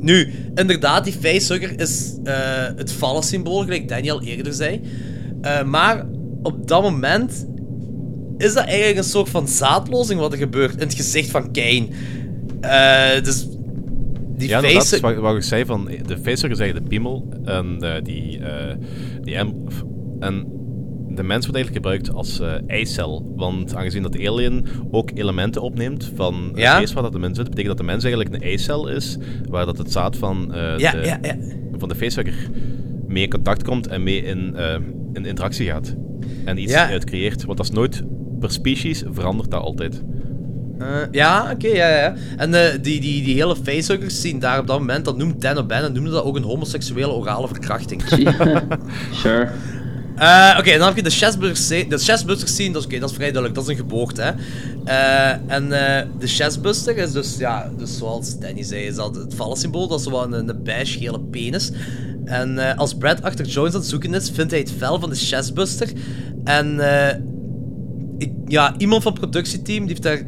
[0.01, 2.35] nu, inderdaad, die facehugger is eh,
[2.77, 4.81] het vallen-symbool, gelijk Daniel eerder zei.
[5.41, 6.07] Eh, maar
[6.43, 7.47] op dat moment
[8.41, 11.89] is dat eigenlijk een soort van zaadlozing wat er gebeurt in het gezicht van Kane.
[12.61, 13.49] Eh, dus
[14.37, 15.01] die ja, inderdaad, face...
[15.01, 18.41] wat, wat ik zei van de facehugger zeggen de piemel en eh, die,
[19.23, 19.65] die em-
[20.21, 20.47] en
[21.09, 25.63] de mens wordt eigenlijk gebruikt als eh eicel, want aangezien dat de alien ook elementen
[25.63, 28.43] opneemt van het vlees waar dat de mens zit, betekent dat de mens eigenlijk een
[28.43, 29.19] eicel is,
[29.49, 31.37] waar dat het zaad van, Ja, de, ja,
[31.79, 32.51] van de facehugger
[33.07, 34.57] mee in contact komt en mee in,
[35.13, 35.95] in interactie gaat.
[36.45, 38.03] En iets creëert, want dat is nooit
[38.41, 40.03] per species, verandert dat altijd.
[40.79, 42.15] Eh, ja, oké, ja, ja.
[42.37, 45.59] En eh, die, die, die hele facehuggers zien daar op dat moment, dat noemt Dan
[45.59, 48.03] O'Bannon, noemde dat ook een homoseksuele orale verkrachting.
[49.23, 49.49] Sure.
[50.21, 51.11] Eh, oké, dan heb je de
[51.55, 51.99] scene.
[51.99, 54.33] Chestbusters scene, dat is, oké, dat is vrij duidelijk, dat is een geboorte, hè.
[54.85, 59.35] Eh, en eh, de chestbuster is dus, ja, dus zoals Danny zei, is dat het
[59.35, 61.73] vallensymbool, dat is zo wat een, een beige gele penis.
[62.25, 65.11] En eh, als Brad achter Jones aan het zoeken is, vindt hij het vel van
[65.11, 65.93] de chestbuster.
[66.45, 67.17] En eh,
[68.47, 70.25] ja, iemand van het productieteam die heeft daar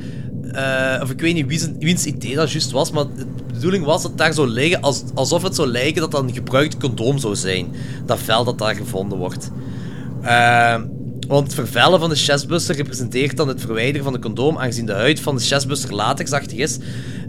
[0.53, 3.85] eh, of ik weet niet wie zijn, wiens idee dat juist was, maar de bedoeling
[3.85, 6.77] was dat het daar zou liggen als, alsof het zou lijken dat dat een gebruikt
[6.77, 7.67] condoom zou zijn.
[8.07, 9.51] Dat vel dat daar gevonden wordt.
[10.23, 10.81] Eh,
[11.29, 14.93] want het vervellen van de chestbuster representeert dan het verwijderen van de condoom, aangezien de
[14.93, 16.79] huid van de chestbuster latexachtig is.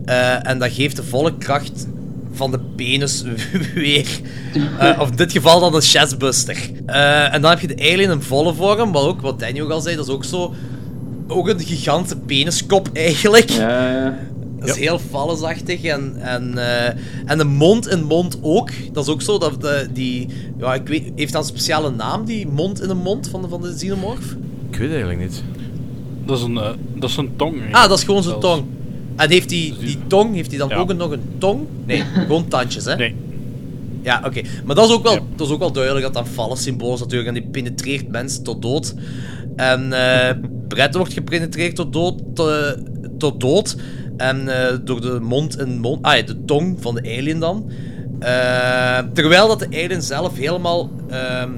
[0.05, 1.87] Eh, en dat geeft de volle kracht
[2.33, 3.23] van de penis
[3.75, 4.07] weer.
[4.79, 6.69] Eh, of in dit geval dan de chestbuster.
[6.85, 9.81] Eh, en dan heb je de alien in volle vorm, wat ook, wat Daniel al
[9.81, 10.53] zei, dat is ook zo...
[11.27, 13.49] Ook een gigantische peniskop eigenlijk.
[13.49, 14.17] Ja, ja.
[14.59, 15.83] Dat is heel fallesachtig.
[15.83, 16.95] En, en, eh,
[17.25, 18.69] en de mond in mond ook.
[18.91, 19.37] Dat is ook zo.
[19.37, 20.27] Dat de, die,
[20.57, 23.47] ja, ik weet, heeft dat een speciale naam, die mond in de mond van de,
[23.47, 24.35] van de xenomorph?
[24.69, 25.43] Ik weet het eigenlijk niet.
[26.25, 26.59] Dat is een,
[26.95, 27.55] dat is een tong.
[27.71, 28.63] Ah, dat is gewoon zijn tong.
[29.15, 30.75] En heeft die, die tong, heeft hij dan Ja.
[30.75, 31.67] ook nog een tong?
[31.85, 32.95] Nee, gewoon tandjes, hè?
[32.95, 33.15] Nee.
[34.01, 34.41] Ja, oké.
[34.65, 36.99] Maar dat is, ook wel, dat is ook wel duidelijk dat dat vallen symbool is
[36.99, 37.27] natuurlijk.
[37.29, 38.93] En die penetreert mensen tot dood.
[39.55, 40.35] En eh
[40.67, 42.21] Brett wordt gepenetreerd tot dood.
[42.35, 42.81] eh,
[43.17, 43.75] tot dood.
[44.17, 46.01] En eh, door de mond in mond...
[46.05, 47.71] Ah ja, de tong van de alien dan.
[49.13, 51.49] Terwijl dat de alien zelf helemaal ehm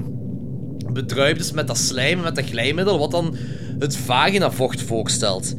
[0.92, 3.36] bedruipt is met dat slijm, met dat glijmiddel, wat dan
[3.78, 5.54] het vaginavocht voorstelt.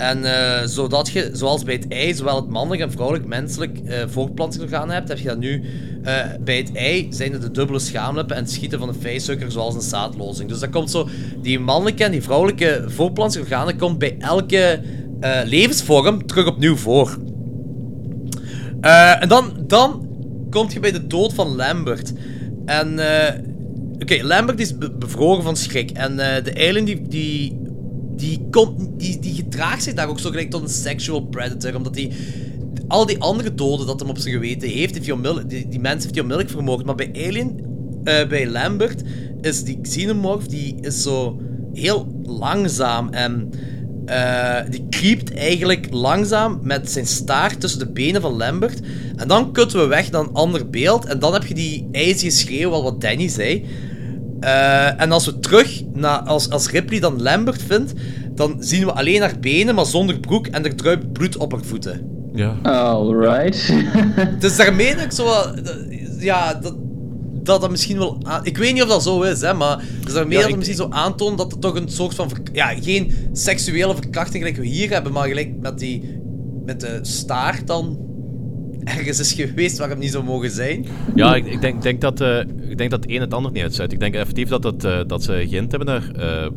[0.00, 4.90] En eh, zodat je, zoals bij het ei, zowel het mannelijk en vrouwelijk menselijk voortplantingsorgaan
[4.90, 5.64] hebt, heb je dat nu
[6.02, 9.52] eh, bij het ei zijn het de dubbele schaamlippen en het schieten van de vijsuiker
[9.52, 10.48] zoals een zaadlozing.
[10.48, 11.08] Dus dat komt zo,
[11.42, 14.80] die mannelijke en die vrouwelijke voortplantingsorganen komt bij elke
[15.44, 17.18] levensvorm terug opnieuw voor.
[18.80, 20.08] En dan, dan
[20.50, 22.12] kom je bij de dood van Lambert.
[22.64, 22.98] En
[23.98, 25.90] Oké, Lambert is be- bevroren van schrik.
[25.90, 27.59] En de alien die, die,
[28.16, 31.76] die, komt, die, die gedraagt zich daar ook zo gelijk tot een sexual predator.
[31.76, 32.12] Omdat hij
[32.88, 36.14] al die andere doden dat hem op zijn geweten heeft, heeft die, die mensen heeft
[36.14, 36.84] hij onmiddellijk vermoord.
[36.84, 37.60] Maar bij Alien,
[38.04, 39.02] eh, bij Lambert,
[39.40, 41.40] is die xenomorph die is zo
[41.72, 43.50] heel langzaam en
[44.06, 48.80] eh, die creept eigenlijk langzaam met zijn staart tussen de benen van Lambert.
[49.16, 51.04] En dan kutten we weg naar een ander beeld.
[51.04, 53.66] En dan heb je die ijzige schreeuw, wat Danny zei.
[54.40, 57.92] Eh, en als we terug, naar, als, als Ripley dan Lambert vindt,
[58.34, 60.46] dan zien we alleen haar benen, maar zonder broek.
[60.46, 62.08] En er druipt bloed op haar voeten.
[62.34, 62.56] Ja.
[62.62, 63.72] Alright.
[64.40, 65.54] Dus daarmee dat ik zo wat-
[66.18, 66.74] Ja, dat,
[67.42, 68.18] dat dat misschien wel...
[68.22, 69.84] aan- Ik weet niet of dat zo is, hè, maar...
[70.04, 72.30] Dus daarmee Ja, dat ik- het misschien zo aantoont dat het toch een soort van...
[72.52, 76.18] Ja, geen seksuele verkrachting gelijk we hier hebben, maar gelijk met die...
[76.64, 77.98] Met de staart dan...
[78.84, 80.86] Ergens is geweest waar hem niet zou mogen zijn.
[81.14, 83.62] Ja, ik, ik, denk, denk dat, eh, ik denk dat het een het ander niet
[83.62, 83.92] uitsluit.
[83.92, 86.50] Ik denk effectief dat, het, eh, dat ze geïnt hebben naar eh,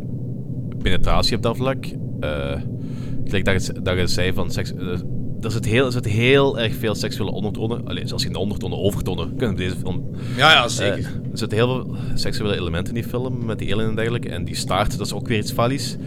[0.81, 1.85] penetratie op dat vlak.
[2.19, 2.55] Eh
[3.25, 4.73] gelijk dat je, dat je zei van seks.
[5.41, 7.87] er zit, heel, er zit heel erg veel seksuele ondertonen.
[7.87, 10.09] Alleen zelfs geen ondertonen, overtonen kunnen deze film.
[10.37, 11.21] Ja, ja, zeker.
[11.31, 14.29] Er zitten heel veel seksuele elementen in die film met die alien en dergelijke.
[14.29, 15.97] En die staart, dat is ook weer iets valies.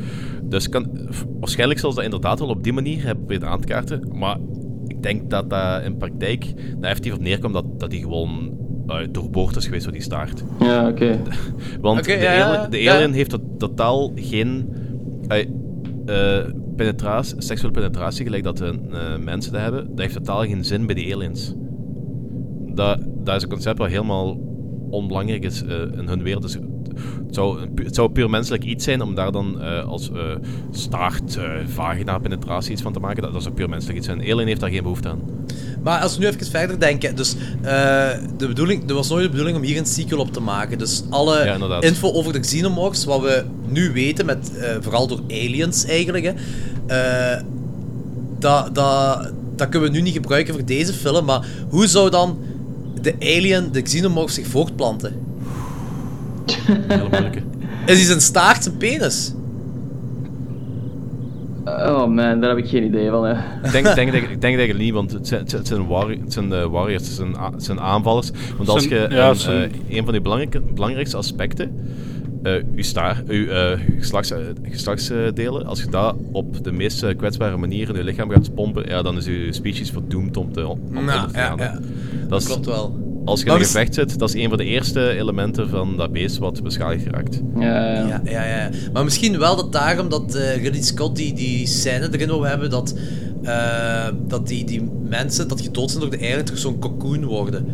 [0.43, 1.09] Dus kan,
[1.41, 4.09] waarschijnlijk zullen ze dat inderdaad wel op die manier hebben proberen aan te kaarten.
[4.13, 4.66] Maar ik
[5.07, 8.57] denk dat dat in praktijk daar effectief op neerkomt dat, dat die gewoon
[8.87, 10.45] uh, doorboord is geweest door die staart.
[10.61, 11.21] Ja, oké.
[11.81, 12.95] Want de, ja, ja, alien, de ja.
[12.95, 14.69] alien heeft tot- totaal geen
[15.29, 15.47] eh,
[16.07, 16.45] eh,
[16.77, 19.87] penetratie, seksuele penetratie, gelijk dat de eh, mensen dat hebben.
[19.89, 21.55] Dat heeft totaal geen zin bij die aliens.
[22.75, 24.39] Dat, dat is een concept wat helemaal
[24.91, 26.43] onbelangrijk is eh, in hun wereld.
[26.43, 30.21] Dus het, zou, het zou puur menselijk iets zijn om daar dan eh, als eh,
[30.71, 33.23] staart, vagina, penetratie iets van te maken.
[33.23, 34.21] Dat, dat zou puur menselijk iets zijn.
[34.21, 35.21] Alien heeft daar geen behoefte aan.
[35.83, 37.37] Maar als we nu even verder denken, dus
[38.37, 40.79] de bedoeling, er was nooit de bedoeling om hier een sequel op te maken.
[40.79, 44.51] Dus alle Ja, info over de xenomorphs, wat we nu weten, met,
[44.81, 46.33] vooral door aliens eigenlijk, hè,
[48.39, 51.25] dat, dat, dat kunnen we nu niet gebruiken voor deze film.
[51.25, 52.39] Maar hoe zou dan
[53.07, 55.13] de alien, de xenomorph, zich voortplanten?
[57.87, 59.33] Is hij zijn staart zijn penis?
[61.65, 63.25] Oh man, daar heb ik geen idee van.
[63.25, 63.33] Hè.
[63.65, 65.87] Ik denk, denk, denk, ik denk eigenlijk niet, want het zijn, het zijn- het zijn,
[65.87, 68.31] warri- het zijn eh, warriors, het zijn, a- het zijn aanvallers.
[68.57, 71.71] Want als je Zijn- ja, een, zijn- eh, een van die belangrijke, belangrijkste aspecten,
[72.47, 77.57] eh uw, staar, uw eh, geslachts, eh, geslachtsdelen, als je dat op de meest kwetsbare
[77.57, 80.81] manier in je lichaam gaat pompen, ja, dan is uw species verdoemd om te, om
[80.97, 81.79] om Ja, te ja.
[82.29, 83.05] Dat is, klopt wel.
[83.25, 86.13] Als je in een gevecht zit, dat is een van de eerste elementen van dat
[86.13, 87.41] beest wat beschadigd raakt.
[87.59, 88.71] Ja, Ja, ja, ja.
[88.93, 92.71] Maar misschien wel dat daarom dat eh Ridley Scott die, die scène erin wil hebben
[92.71, 92.95] dat,
[93.43, 97.67] eh, dat die, die mensen dat gedood zijn door de eieren terug zo'n cocoon worden.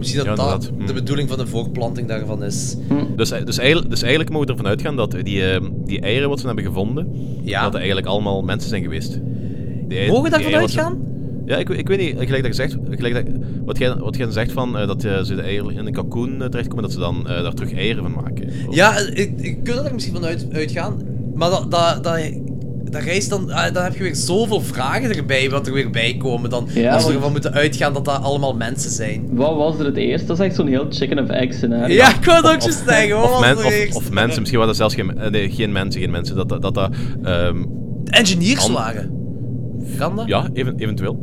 [0.00, 2.76] Misschien dat Ja, dat de bedoeling van de voortplanting daarvan is.
[3.16, 6.40] Dus, dus, eigenlijk, dus eigenlijk mogen we ervan uitgaan dat die, eh, die eieren wat
[6.40, 7.08] ze hebben gevonden,
[7.42, 7.62] Ja.
[7.62, 9.20] dat er eigenlijk allemaal mensen zijn geweest.
[9.88, 10.98] Die Mogen we daarvan ze- uitgaan?
[11.46, 13.24] Ja, ik, ik weet niet, gelijk dat je zegt, gelijk dat,
[13.64, 16.42] wat, jij, wat jij zegt van eh, dat eh, ze de eieren in een kalkoen
[16.42, 18.50] eh, terechtkomen, dat ze dan eh, daar terug eieren van maken.
[18.68, 20.96] Of- Ja, ik, ik kun er misschien van uit, uitgaan.
[21.34, 22.18] Maar dat, dat, dat,
[22.84, 26.16] dat reist dan, ah, dan heb je weer zoveel vragen erbij wat er weer bij
[26.16, 26.68] komen dan.
[26.74, 29.28] Ja, als we ervan moeten uitgaan dat dat allemaal mensen zijn.
[29.30, 30.26] Wat was er het eerste?
[30.26, 31.94] Dat is echt zo'n heel chicken of egg scenario.
[31.94, 33.22] Ja, ik wou het ook juist zeggen.
[33.22, 33.96] Of, men- of, eerst?
[33.96, 36.36] of mensen, misschien waren dat zelfs geen, eh, nee, geen mensen, geen mensen.
[36.36, 36.62] Dat dat...
[36.62, 36.90] dat, dat
[37.22, 37.64] ehm,
[38.04, 39.10] Engineers waren.
[39.98, 40.26] Kan dat?
[40.26, 41.18] Ja, even, eventueel.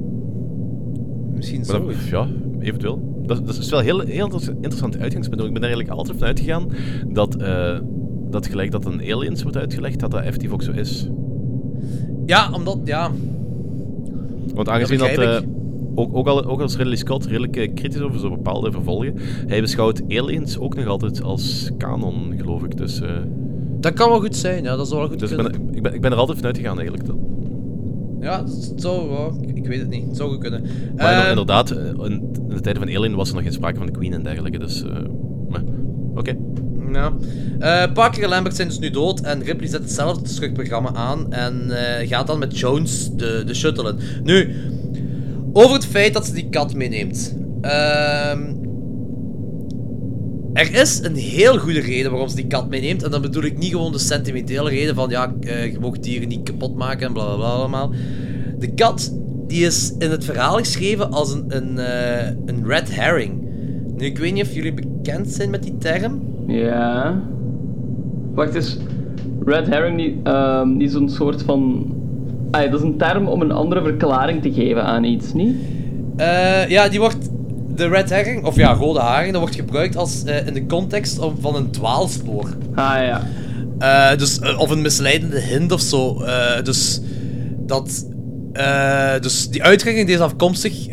[1.35, 2.09] Misschien dat- zoiets.
[2.09, 2.27] ja,
[2.59, 3.21] eventueel.
[3.25, 5.41] Dat, dat is wel heel, heel inter- interessant uitgangspunt.
[5.41, 6.67] Ik ben er eigenlijk altijd van uitgegaan
[7.07, 7.79] dat, eh,
[8.29, 11.07] dat gelijk dat een aliens wordt uitgelegd, dat dat effectief ook zo is.
[12.27, 13.11] Ja, omdat, ja.
[14.53, 15.39] Want aangezien dat, eh,
[15.95, 19.13] ook, ook, al, ook als Ridley Scott redelijk eh, kritisch over zo bepaalde vervolgen,
[19.47, 22.77] hij beschouwt aliens ook nog altijd als kanon, geloof ik.
[22.77, 23.09] Dus, eh,
[23.79, 25.65] Dat kan wel goed zijn, ja, dat zou wel goed dus ik, kunnen.
[25.65, 27.09] ben, ik, ben, ik ben er altijd van uitgegaan eigenlijk.
[28.19, 29.37] Ja, het zou wel.
[29.53, 30.05] Ik weet het niet.
[30.05, 30.63] Het zou goed kunnen.
[30.95, 34.13] Maar inderdaad, in, de tijden van Alien was er nog geen sprake van de Queen
[34.13, 34.59] en dergelijke.
[34.59, 34.83] Dus,
[36.15, 36.37] oké.
[36.93, 37.13] Ja.
[37.59, 41.71] Eh, Parker en Lambert zijn dus nu dood en Ripley zet hetzelfde terugprogramma aan en
[41.71, 43.97] eh, gaat dan met Jones de, de shuttle in.
[44.23, 44.55] Nu,
[45.53, 47.35] over het feit dat ze die kat meeneemt.
[47.61, 48.53] Ehm,
[50.53, 53.03] er is een heel goede reden waarom ze die kat meeneemt.
[53.03, 56.27] En dan bedoel ik niet gewoon de sentimentele reden van ja, eh, je mag dieren
[56.27, 57.91] niet kapot maken en bla bla bla allemaal.
[58.59, 59.13] De kat
[59.47, 61.77] die is in het verhaal geschreven als een, een,
[62.45, 63.46] een red herring.
[63.97, 66.21] Nu, ik weet niet of jullie bekend zijn met die term.
[66.47, 67.19] Ja.
[68.33, 68.77] Wacht eens.
[69.45, 71.91] Red herring niet, ehm, niet zo'n soort van.
[72.51, 75.55] Ah, dat is een term om een andere verklaring te geven aan iets, niet?
[76.15, 77.29] Eh, ja, die wordt.
[77.75, 81.19] De red herring, of ja, rode haring, dat wordt gebruikt als, eh, in de context
[81.19, 82.49] om- van een dwaalspoor.
[82.75, 83.21] Ah ja.
[83.79, 86.21] Eh, dus, of een misleidende hint of zo.
[86.63, 87.01] Dus
[87.65, 88.05] dat.
[89.21, 90.87] dus die uitdrukking die is afkomstig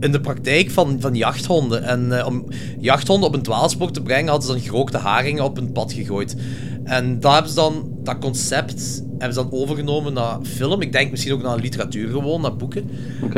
[0.00, 1.82] in de praktijk van, van jachthonden.
[1.82, 2.44] En eh, om
[2.80, 6.36] jachthonden op een dwaalspoor te brengen, hadden ze dan gerookte haringen op een pad gegooid.
[6.84, 10.80] En daar hebben ze dan dat concept hebben ze dan overgenomen naar film.
[10.80, 12.90] Ik denk misschien ook naar literatuur gewoon, naar boeken.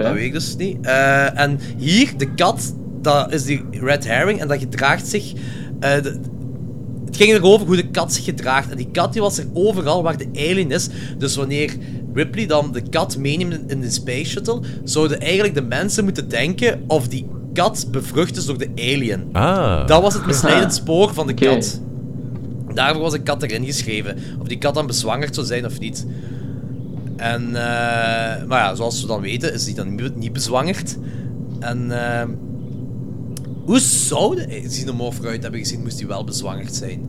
[0.02, 0.76] Dat weet ik dus niet.
[0.82, 5.32] Eh, en hier, de kat, dat is die red herring en dat gedraagt zich...
[5.80, 6.20] eh, de-
[7.08, 8.70] het ging erover hoe de kat zich gedraagt.
[8.70, 10.88] En die kat die was er overal waar de alien is.
[11.18, 11.72] Dus wanneer
[12.14, 16.82] Ripley dan de kat meeneemt in- de Space Shuttle, zouden eigenlijk de mensen moeten denken
[16.86, 19.28] of die kat bevrucht is door de alien.
[19.32, 19.86] Ah.
[19.86, 21.80] Dat was het misleidend spoor van de kat.
[22.74, 24.16] Daarvoor was een kat erin geschreven.
[24.40, 26.06] Of die kat dan bezwangerd zou zijn of niet.
[27.16, 30.96] En, eh, maar ja, zoals we dan weten, is die dan niet, niet bezwangerd.
[31.60, 32.28] En eh,
[33.68, 37.00] hoe zou de xenomorph eruit hebben gezien, moest hij wel bezwangerd zijn?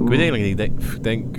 [0.00, 0.50] Ik weet eigenlijk niet.
[0.50, 1.36] Ik denk, ik denk,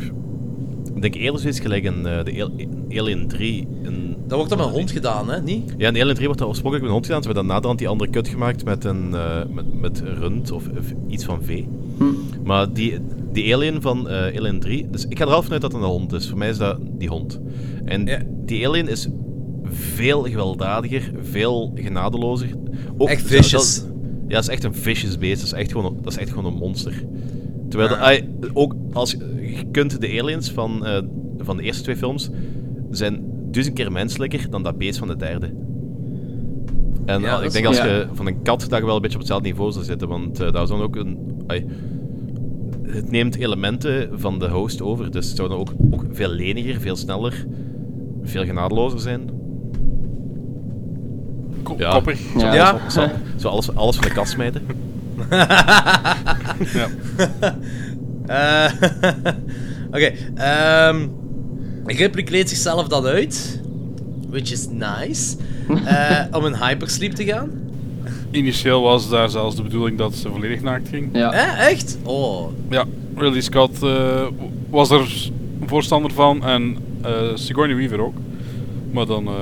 [0.96, 3.68] ik denk eerder zoiets gelijk in eh, de Al- Alien 3.
[3.84, 5.42] In, Dat wordt dan met een hond gedaan, hè?
[5.42, 5.74] Niet?
[5.78, 7.22] Ja, in Alien 3 wordt dat oorspronkelijk met een hond gedaan.
[7.22, 10.68] Ze hebben dan naderhand die andere kut gemaakt met een eh, met, met rund of,
[10.78, 11.68] of iets van vee.
[12.44, 13.00] Maar die,
[13.32, 14.88] die alien van eh, Alien 3...
[14.92, 16.30] Dus ik ga er half vanuit dat het een hond is.
[16.30, 17.40] Voor mij is dat die hond.
[17.86, 19.08] En die alien is
[19.74, 22.50] veel gewelddadiger, veel genadelozer.
[22.98, 23.84] Ook, Echt vicious.
[24.28, 25.36] Ja, dat is echt een vicious beest.
[25.38, 26.94] Dat is echt gewoon, dat is echt gewoon een monster.
[27.70, 28.50] Terwijl, de- Ah.
[28.54, 31.02] ook als je, kunt de aliens van, eh,
[31.38, 32.30] van de eerste twee films
[32.92, 33.22] zijn
[33.52, 35.54] duizend keer menselijker dan dat beest van de derde.
[37.06, 39.16] En Ja, dat ik denk als je van een kat dat je wel een beetje
[39.18, 41.18] op hetzelfde niveau zou zitten, want eh, daar zou dan ook een...
[41.48, 41.66] ai,
[42.84, 46.82] het neemt elementen van de host over, dus het zou dan ook, ook veel leniger,
[46.82, 47.46] veel sneller,
[48.24, 49.30] veel genadelozer zijn.
[51.64, 52.20] Ko- Ja, koppig.
[52.40, 52.70] Zo, Ja.
[52.70, 53.08] alles, zo,
[53.38, 54.62] zo alles, alles van de kast smijten.
[56.74, 56.88] Ja.
[58.26, 58.72] Eh,
[59.96, 61.08] Oké, ehm
[61.86, 63.62] Ripley kleedt zichzelf dan uit,
[64.30, 65.36] which is nice,
[65.86, 67.50] eh, om in hypersleep te gaan.
[68.32, 71.10] Initieel was daar zelfs de bedoeling dat ze volledig naakt ging.
[71.14, 71.32] Ja.
[71.32, 71.98] Eh, echt?
[72.04, 72.48] Oh.
[72.70, 72.86] Ja,
[73.16, 73.80] Ridley Scott
[74.70, 75.30] was er
[75.66, 78.16] voorstander van en eh Sigourney Weaver ook.
[78.92, 79.34] Maar dan eh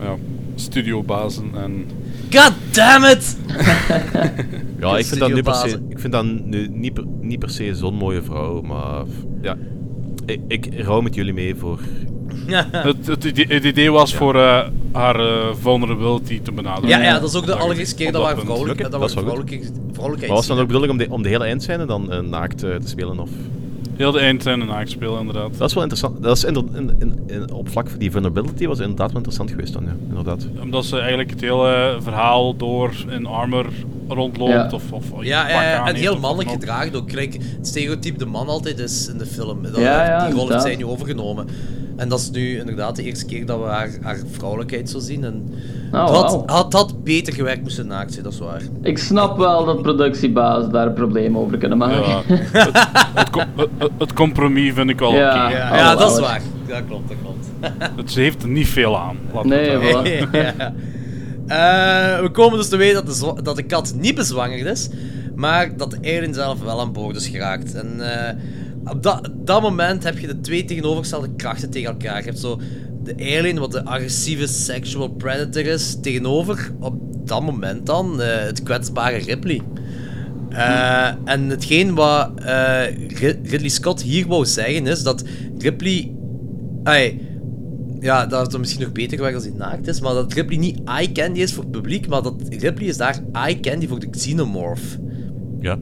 [0.00, 0.14] ja,
[0.60, 1.86] studiobazen en...
[2.30, 3.36] God damn it!
[4.80, 7.50] Ja, ik vind, dat nu per se, ik vind dat nu niet per, niet per
[7.50, 9.04] se zo'n mooie vrouw, maar
[9.42, 9.56] ja,
[10.26, 11.78] ik, ik rouw met jullie mee voor...
[12.70, 16.88] het, het, idee, het idee was voor eh, haar eh, vulnerability te benaderen.
[16.88, 18.46] Ja, ja, dat is ook de allereerste keer dat, dat waar punt.
[18.46, 19.60] vrouwelijk, Oké, dat vrouwelijke,
[19.92, 22.12] vrouwelijkheid Maar was het dan ook de bedoeling om de, om de hele eindscène dan
[22.12, 23.18] eh, naakt te spelen?
[23.18, 23.30] Of?
[24.00, 25.58] Heel de eindscène naakt spelen, inderdaad.
[25.58, 26.22] Dat is wel interessant.
[26.22, 29.50] Dat is inder- in, in, in- op vlak van die vulnerability was inderdaad wel interessant
[29.50, 29.96] geweest dan, ja.
[30.08, 30.46] Inderdaad.
[30.62, 33.66] Omdat ze eigenlijk het hele verhaal door in armor
[34.14, 34.68] rondloopt Ja.
[34.72, 37.10] of, of een Ja, en heel mannelijk gedragen ook.
[37.10, 39.62] Gelijk het stereotype de man altijd is in de film.
[39.62, 40.62] Dat, Ja, ja, die rol heeft inderdaad.
[40.62, 41.46] zij nu overgenomen.
[41.96, 45.24] En dat is nu inderdaad de eerste keer dat we haar, haar vrouwelijkheid zo zien.
[45.24, 45.54] En
[45.92, 48.62] Oh, had, had dat beter gewerkt moesten naakt zijn, dat is waar.
[48.82, 52.00] Ik snap wel dat productiebaas daar een probleem over kunnen maken.
[52.08, 52.70] Ja, het,
[53.14, 55.46] het, com- het- het compromis vind ik wel Ja.
[55.46, 55.56] oké.
[55.56, 56.40] Ja, Oh, ja dat is waar.
[56.66, 57.46] Dat klopt, dat klopt.
[57.96, 59.16] Het, ze heeft er niet veel aan.
[59.42, 60.02] Nee, voilà.
[60.32, 60.72] ja.
[61.50, 64.88] Eh, we komen dus te weten dat de, dat de kat niet bezwangerd is,
[65.34, 67.74] maar dat de alien zelf wel aan boord is geraakt.
[67.74, 68.34] En eh,
[68.84, 72.18] op dat, dat moment heb je de twee tegenovergestelde krachten tegen elkaar.
[72.18, 72.60] Je hebt zo
[73.04, 76.94] de alien, wat de agressieve sexual predator is, tegenover op
[77.28, 79.60] dat moment dan eh, het kwetsbare Ripley.
[81.24, 82.30] En hetgeen wat
[83.08, 85.24] Rid- Ridley Scott hier wou zeggen is dat
[85.58, 86.12] Ripley.
[86.82, 87.28] Ai,
[88.00, 90.80] ja, dat het misschien nog beter gewerkt als hij naakt is, maar dat Ripley niet
[90.84, 94.10] eye candy is voor het publiek, maar dat Ripley is daar eye candy voor de
[94.10, 94.98] xenomorph.
[95.60, 95.78] Ja.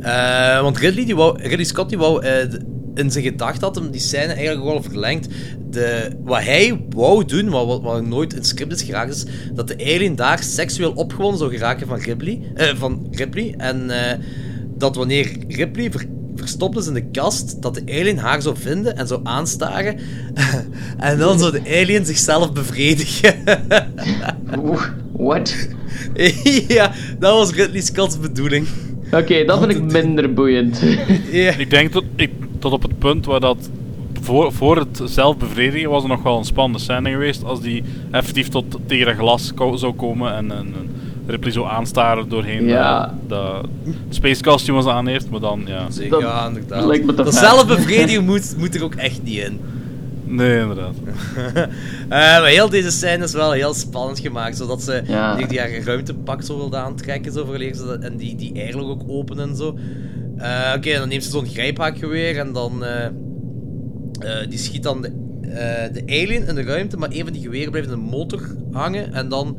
[0.00, 2.46] Eh, want Ridley, die wou, Ridley Scott die wou eh,
[2.94, 5.28] in zijn gedacht had hem die scène eigenlijk wel verlengd.
[5.70, 9.24] De, wat hij wou doen, wat, wat, wat nooit in script is geraakt, is
[9.54, 12.40] dat de alien daar seksueel opgewonden zou geraken van Ripley.
[12.54, 13.90] eh, van Ripley en
[14.76, 18.96] dat wanneer Ripley ver- verstopt is in de kast, dat de alien haar zou vinden
[18.96, 19.98] en zou aanstaren.
[20.98, 23.34] en dan zou de alien zichzelf bevredigen.
[24.58, 24.82] Oeh,
[25.20, 25.68] What?
[26.68, 28.66] ja, dat was Ridley Scott's bedoeling.
[29.12, 30.82] Oké, dat vind ik minder boeiend.
[31.30, 31.52] Ja.
[31.56, 33.70] Ik denk tot, ik, tot op het punt waar dat.
[34.20, 37.44] Voor, voor het zelfbevredigen was er nog wel een spannende scène geweest.
[37.44, 40.90] Als die effectief tot tegen dat glas zou komen en, en, en
[41.30, 43.14] Ripley zo aanstaren doorheen Ja.
[43.26, 45.30] dat, dat space costume was aan heeft.
[45.30, 45.90] Maar dan, ja.
[45.90, 46.84] Zeker, Dat ja, inderdaad.
[46.84, 47.48] lijkt me dat ver.
[47.48, 49.60] zelfbevredigen moet, moet er ook echt niet in.
[50.24, 50.94] Nee, inderdaad.
[52.08, 55.34] Eh, maar heel deze scène is wel heel spannend gemaakt, zodat ze Ja.
[55.36, 57.46] die, die haar ruimtepak zo wilde aantrekken, zo
[57.86, 59.78] dat, en die, die eigenlijk ook openen en zo.
[60.36, 62.84] Eh, Oké, dan neemt ze zo'n grijphaakgeweer en dan...
[62.84, 65.08] eh, eh, die schiet dan de,
[65.42, 68.40] eh, de alien in de ruimte, maar een van die geweren blijft in de motor
[68.72, 69.58] hangen en dan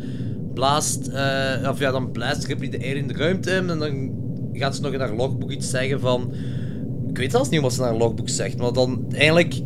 [0.53, 1.07] blaast...
[1.07, 4.11] eh, of ja, dan blaast Ripley de alien de ruimte in en dan
[4.53, 6.33] gaat ze nog in haar logboek iets zeggen van...
[7.09, 9.61] Ik weet zelfs niet wat ze in haar logboek zegt, maar dan eigenlijk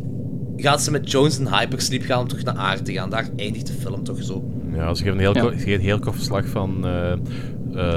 [0.56, 3.10] gaat ze met Jones in hypersleep gaan om terug naar aarde te gaan.
[3.10, 4.44] Daar eindigt de film toch zo.
[4.74, 5.40] Ja, ze geven een heel, Ja.
[5.40, 7.18] ko- ze geven een heel kort verslag van eh eh,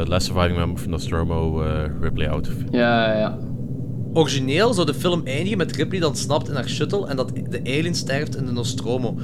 [0.07, 1.63] Last Surviving Member van Nostromo,
[2.01, 2.49] Ripley out.
[2.71, 3.37] Ja, ja, ja.
[4.13, 7.59] Origineel zou de film eindigen met Ripley dan snapt in haar shuttle en dat de
[7.63, 9.15] alien sterft in de Nostromo.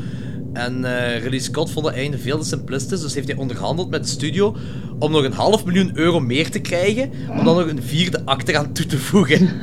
[0.56, 4.04] En eh Ridley Scott vond dat einde veel te simplistisch, dus heeft hij onderhandeld met
[4.04, 4.56] de studio
[5.00, 8.58] om nog een half miljoen euro meer te krijgen, om dan nog een vierde acte
[8.58, 9.50] aan toe te voegen.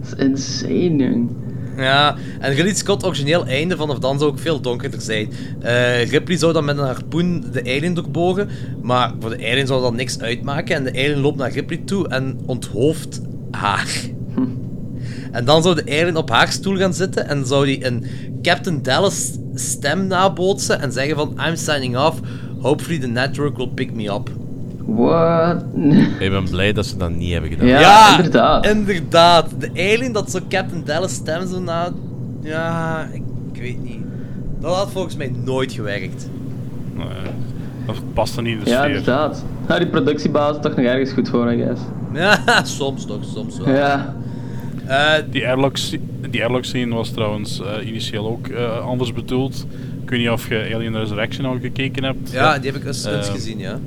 [0.00, 1.30] Dat is insane, jong.
[1.76, 5.32] Ja, en Ridley Scott origineel einde vanaf dan zou ook veel donkerder zijn.
[5.60, 8.48] Eh, Ripley zou dan met een harpoen de alien doorboren,
[8.82, 10.76] maar voor de alien zou dat niks uitmaken.
[10.76, 13.20] En de alien loopt naar Ripley toe en onthoofdt
[13.50, 13.88] haar.
[15.34, 18.04] En dan zou de alien op haar stoel gaan zitten en zou die een
[18.42, 22.20] Captain Dallas stem nabootsen en zeggen van I'm signing off,
[22.60, 24.30] hopefully the network will pick me up.
[24.86, 25.64] What?
[26.18, 27.66] Ik ben blij dat ze dat niet hebben gedaan.
[27.66, 28.66] Ja, inderdaad.
[28.66, 29.50] inderdaad.
[29.58, 31.88] De alien dat zo Captain Dallas stem zo na...
[32.42, 34.02] Ja, ik, ik weet niet.
[34.60, 36.28] Dat had volgens mij nooit gewerkt.
[36.94, 37.06] Nee,
[37.86, 38.88] dat past er niet in de Ja, sfeer.
[38.88, 39.44] inderdaad.
[39.68, 41.80] Nou, die productiebaas is toch nog ergens goed voor, I guess.
[42.12, 43.74] Ja, soms toch, soms wel.
[43.74, 44.14] Ja.
[44.86, 45.76] Eh, Die airlock,
[46.30, 49.66] die airlock scene was trouwens eh, initieel ook eh, anders bedoeld.
[50.02, 52.30] Ik weet niet of je Alien Resurrection al gekeken hebt.
[52.32, 53.78] ja, die heb ik eens, eens gezien, ja.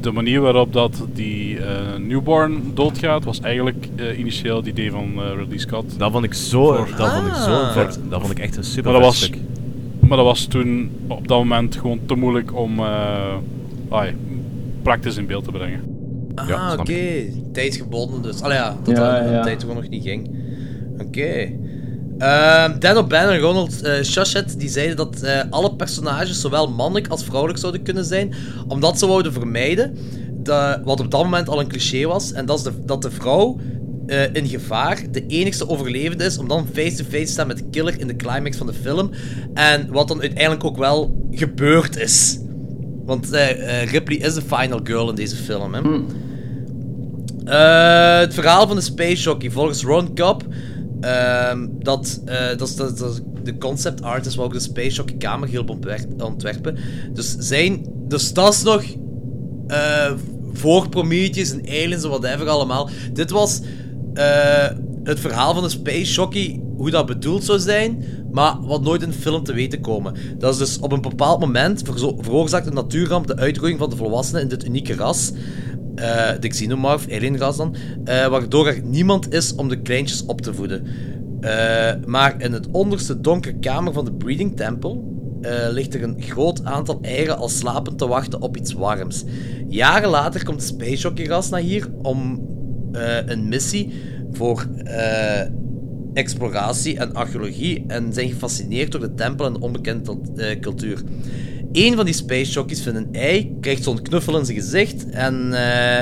[0.00, 5.12] De manier waarop dat die eh, newborn doodgaat, was eigenlijk eh, initieel het idee van
[5.16, 5.98] eh, Ridley Scott.
[5.98, 7.72] Dat vond ik zo, Voor- dat vond ik zo Ah.
[7.72, 8.00] vet.
[8.08, 9.36] Dat vond ik echt een super Maar dat was- stuk.
[10.00, 13.34] Maar dat was toen op dat moment gewoon te moeilijk om eh
[13.90, 14.14] ai,
[14.82, 15.97] praktisch in beeld te brengen.
[16.40, 16.82] Ah, Ja, oké.
[17.32, 18.40] snap Tijdsgebonden dus.
[18.40, 19.42] Allee, ja, dat Ja, de ja.
[19.42, 20.30] tijd gewoon nog niet ging.
[20.98, 21.50] Oké.
[22.18, 27.08] Ehm, Dan O'Bannon en Ronald eh Shusett die zeiden dat eh, alle personages zowel mannelijk
[27.08, 28.34] als vrouwelijk zouden kunnen zijn,
[28.68, 29.96] omdat ze wouden vermijden,
[30.42, 33.10] dat, wat op dat moment al een cliché was, en dat is de, dat de
[33.10, 33.56] vrouw
[34.06, 38.00] eh, in gevaar de enigste overlevende is om dan face-to-face te staan met de killer
[38.00, 39.10] in de climax van de film.
[39.54, 42.38] En wat dan uiteindelijk ook wel gebeurd is.
[43.04, 43.28] Want
[43.90, 45.74] Ripley is de final girl in deze film.
[45.74, 45.80] Hè?
[47.48, 49.50] Eh, het verhaal van de Space Jockey.
[49.50, 50.42] Volgens Ron Cobb,
[51.00, 56.06] ehm, dat, eh, dat, dat, de concept artist wou ook de Space Jockey hielp ontwer-
[56.18, 56.76] ontwerpen.
[57.12, 58.82] Dus, zijn, dus dat is nog
[59.66, 60.12] eh,
[60.52, 62.88] voor Prometheus en Aliens en whatever allemaal.
[63.12, 63.60] Dit was
[65.02, 69.12] het verhaal van de Space Jockey, hoe dat bedoeld zou zijn, maar wat nooit in
[69.12, 70.14] film te weten komen.
[70.38, 71.82] Dat is dus op een bepaald moment
[72.20, 75.32] veroorzaakt een natuurramp de uitroeiing van de volwassenen in dit unieke ras.
[75.98, 80.54] Eh, de xenomorph, alienras dan, eh, waardoor er niemand is om de kleintjes op te
[80.54, 80.86] voeden.
[81.40, 85.06] Eh, maar in het onderste donkere kamer van de breeding temple
[85.70, 89.24] ligt er een groot aantal eieren al slapend te wachten op iets warms.
[89.68, 92.48] Jaren later komt Space Jockey ras naar hier om
[93.26, 93.92] een missie
[94.32, 94.66] voor
[96.12, 101.02] exploratie en archeologie en zijn gefascineerd door de tempel en de onbekende cultuur.
[101.72, 105.52] Eén van die Space Jockeys vindt een ei, krijgt zo'n knuffel in zijn gezicht en,
[105.52, 105.98] eh,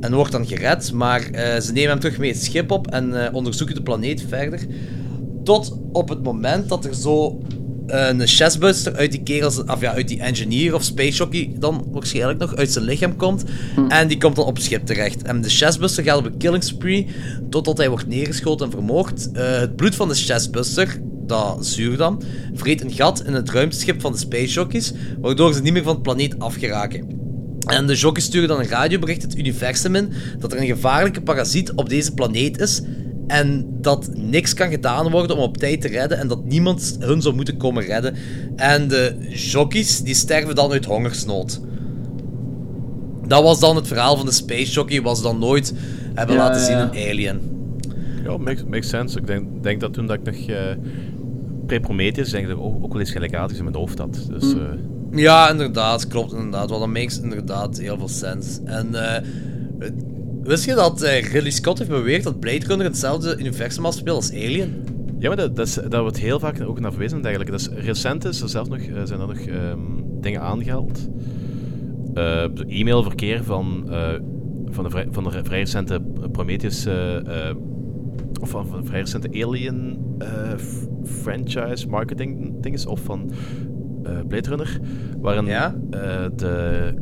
[0.00, 3.26] en wordt dan gered, maar eh, ze nemen hem terug mee het schip op en
[3.26, 4.60] eh, onderzoeken de planeet verder.
[5.44, 7.40] Tot op het moment dat er zo
[7.86, 11.86] een chestbuster uit die kerel, zijn- of ja, uit die engineer of space jockey dan
[11.90, 13.44] waarschijnlijk nog uit zijn lichaam komt.
[13.88, 15.22] En die komt dan op het schip terecht.
[15.22, 17.06] En de chestbuster gaat op een killing spree
[17.48, 19.28] totdat hij wordt neergeschoten en vermoord.
[19.32, 21.00] Het bloed van de chestbuster,
[21.30, 22.22] dat zuur dan,
[22.54, 25.94] vreet een gat in het ruimteschip van de space jockeys, waardoor ze niet meer van
[25.94, 27.18] de planeet afgeraken.
[27.66, 31.72] En de jockeys sturen dan een radiobericht het universum in dat er een gevaarlijke parasiet
[31.72, 32.82] op deze planeet is
[33.26, 37.22] en dat niks kan gedaan worden om op tijd te redden en dat niemand hun
[37.22, 38.14] zou moeten komen redden.
[38.56, 41.60] En de jockeys die sterven dan uit hongersnood.
[43.26, 45.74] Dat was dan het verhaal van de Space Jockey, was dan nooit
[46.14, 47.40] hebben Ja, laten zien in Alien.
[48.24, 49.18] Ja, makes, makes sense.
[49.18, 50.56] Ik denk, denk dat toen dat ik nog
[51.70, 54.26] pre-Prometheus denk ik dat ook, ook wel eens gelijkaardigs in mijn hoofd had.
[54.28, 54.58] Dus, Hm.
[54.58, 56.68] eh, Ja, inderdaad, klopt inderdaad.
[56.68, 58.60] Want dat makes inderdaad heel veel sens.
[58.64, 59.22] En eh,
[60.42, 64.30] wist je dat eh, Ridley Scott heeft beweerd dat Blade Runner hetzelfde universum afspeelt als
[64.32, 64.84] Alien?
[65.18, 67.50] Ja, maar dat, dat, is, dat wordt heel vaak ook naar verwezen eigenlijk.
[67.50, 69.78] Dat is, recent is er zelfs nog, zijn er nog ehm,
[70.20, 71.08] dingen aangehaald.
[72.14, 73.84] Eh, E-mailverkeer van,
[74.70, 76.00] van, de vrij, van de vrij recente
[76.32, 76.86] Prometheus...
[78.40, 80.28] of van, van de vrij recente Alien eh,
[81.04, 82.86] franchise marketing dinges.
[82.86, 83.30] Of van
[84.02, 84.80] eh, Blade Runner.
[85.20, 85.46] Waarin
[85.90, 86.94] eh, de...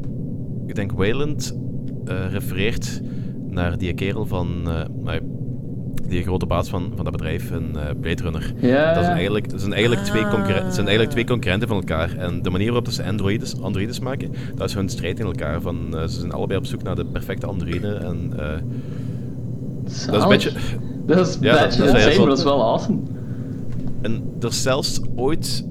[0.67, 1.59] Ik denk Wayland
[2.05, 3.03] eh, refereert
[3.51, 4.49] naar die kerel van...
[6.09, 8.53] die grote baas van, van dat bedrijf in eh, Blade Runner.
[8.61, 8.95] Ja.
[8.95, 10.31] Dat zijn eigenlijk, dat zijn eigenlijk, twee Ah.
[10.31, 12.17] concurren- dat zijn eigenlijk twee concurrenten van elkaar.
[12.17, 15.61] En de manier waarop dat ze androides, androides maken, dat is hun strijd in elkaar.
[15.61, 17.95] Van, eh, ze zijn allebei op zoek naar de perfecte androïde.
[17.95, 18.49] En, eh,
[20.07, 20.53] dat is een beetje...
[21.17, 22.99] Dat is Ja, dat- dat maar dat is wel awesome.
[24.03, 25.65] En er is zelfs ooit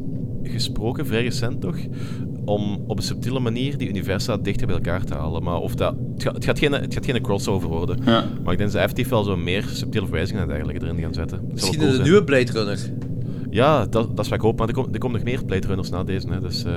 [0.44, 1.78] gesproken, vrij recent toch,
[2.46, 5.44] om op een subtiele manier die universa dichter bij elkaar te halen.
[5.44, 7.98] Maar of dat, het, gaat, het, gaat geen, het gaat geen crossover worden.
[8.06, 8.12] Ja.
[8.44, 11.14] Maar ik denk dat ze effectief wel zo meer subtiele verwijzingen en dergelijke erin gaan
[11.14, 11.40] zetten.
[11.42, 12.08] Dat Misschien cool de zijn.
[12.08, 12.80] nieuwe Blade Runner.
[13.50, 14.58] Ja, dat, dat is wat ik hoop.
[14.58, 16.28] Maar er, komt er komen nog meer Blade Runners na deze.
[16.30, 16.74] Hè, dus, eh,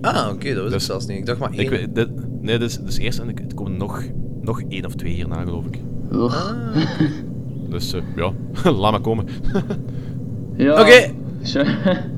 [0.00, 1.18] Ah, oké, dat ik dus- zelfs niet.
[1.18, 1.72] Ik dacht maar één.
[1.82, 2.08] Ik dit,
[2.40, 4.02] nee, dus, dus eerst en er komen nog,
[4.40, 5.78] nog één of twee hierna, geloof ik.
[6.12, 6.76] Ah.
[7.72, 8.32] Dus eh, ja,
[8.70, 9.26] laat maar komen.
[10.56, 10.80] Ja.
[10.80, 11.10] Oké.
[11.42, 11.66] Sure.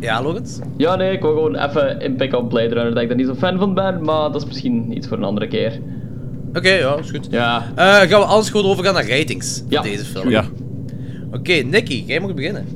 [0.00, 0.58] Ja, Lorenz?
[0.76, 3.34] Ja, nee, ik wil gewoon even inpikken op Blade Runner, dat ik daar niet zo
[3.34, 5.80] fan van ben, maar dat is misschien iets voor een andere keer.
[6.54, 7.26] Oké, ja, is goed.
[7.30, 7.72] Ja.
[7.74, 10.28] Eh, gaan we alles gewoon overgaan naar ratings Ja, van deze film?
[10.28, 10.44] Ja.
[11.32, 12.66] Oké, Nicky, jij mag beginnen.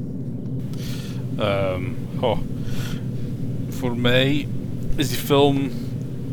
[1.38, 1.82] Ehm,
[2.18, 2.38] goh.
[3.68, 4.46] Voor mij
[4.96, 5.70] is die film,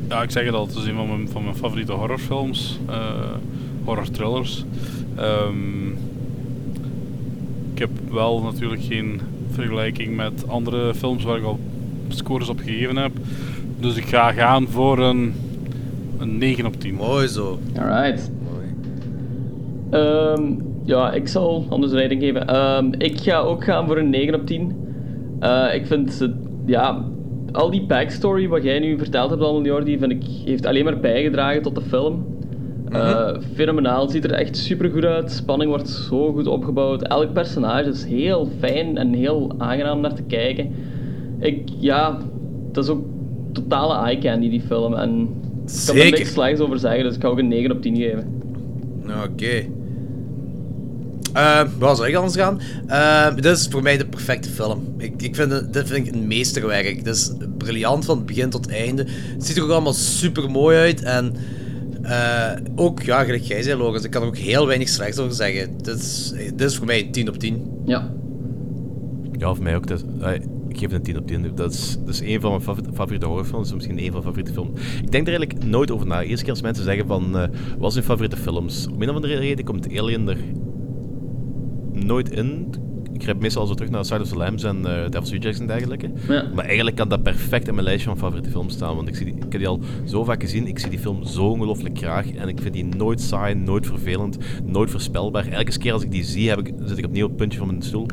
[0.10, 2.96] ja, ik zeg het al, het is een van mijn, van mijn favoriete horrorfilms, eh
[3.84, 4.66] horror thrillers.
[5.18, 5.88] Ehm,
[7.74, 11.60] ik heb wel natuurlijk geen vergelijking met andere films waar ik al
[12.08, 13.12] scores op gegeven heb.
[13.80, 15.34] Dus ik ga gaan voor een,
[16.18, 16.96] een 9 op 10.
[16.96, 17.60] Mooi zo.
[17.78, 18.32] Alright.
[19.90, 20.54] Ehm,
[20.84, 22.48] ja, ik zal anders een rating geven.
[22.48, 24.76] Ehm, ik ga ook gaan voor een 9 op 10.
[25.40, 26.32] Eh, ik vind het,
[26.66, 27.06] ja,
[27.52, 31.00] al die backstory wat jij nu verteld hebt, allemaal Jordi, vind ik, heeft alleen maar
[31.00, 32.37] bijgedragen tot de film.
[32.92, 35.32] Eh, fenomenaal, ziet er echt super goed uit.
[35.32, 37.02] Spanning wordt zo goed opgebouwd.
[37.02, 40.76] Elk personage is heel fijn en heel aangenaam naar te kijken.
[41.40, 42.18] Ik, ja,
[42.72, 43.06] dat is ook
[43.52, 44.94] totale eye candy die film.
[44.94, 45.22] En
[45.66, 47.96] ik kan er niks slechts over zeggen, dus ik ga ook een 9 op 10
[47.96, 48.42] geven.
[49.24, 49.66] Oké.
[51.34, 52.62] Eh, waar zou ik anders gaan?
[52.88, 54.94] Eh, dit is voor mij de perfecte film.
[54.98, 56.98] Ik, ik vind het, dit vind ik een meesterwerk.
[56.98, 59.06] Het is briljant van het begin tot het einde.
[59.34, 61.04] Het ziet er ook allemaal super mooi uit.
[61.04, 61.34] En
[62.02, 65.34] eh, ook, ja, gelijk jij zei, Lorenz, ik kan er ook heel weinig slechts over
[65.34, 65.78] zeggen.
[65.78, 67.68] Dit is, dit is voor mij een 10 op 10.
[67.86, 68.12] Ja.
[69.38, 69.88] Ja, voor mij ook.
[69.88, 70.34] Dat, is- eh,
[70.68, 71.52] ik geef het een 10 op 10.
[71.56, 73.74] Dat is, dat is een van mijn favori- favoriete horrorfilms.
[73.74, 74.70] Misschien een van mijn favoriete films.
[75.02, 76.22] Ik denk er eigenlijk nooit over na.
[76.24, 77.38] Eerste keer als mensen zeggen van...
[77.38, 77.48] eh
[77.78, 78.88] wat zijn favoriete films?
[78.88, 80.38] Om een of andere reden komt Alien er
[81.94, 82.68] nooit in.
[83.18, 85.68] Ik grijp meestal zo terug naar Side of the Lambs en eh Devil's Rejects en
[85.68, 86.12] dergelijke.
[86.28, 86.50] Ja.
[86.54, 88.96] Maar eigenlijk kan dat perfect in mijn lijstje van favoriete films staan.
[88.96, 90.68] Want ik, zie die, ik heb die al zo vaak gezien.
[90.68, 92.32] Ik zie die film zo ongelooflijk graag.
[92.32, 95.48] En ik vind die nooit saai, nooit vervelend, nooit voorspelbaar.
[95.48, 97.68] Elke keer als ik die zie, heb ik, zit ik opnieuw op het puntje van
[97.68, 98.06] mijn stoel.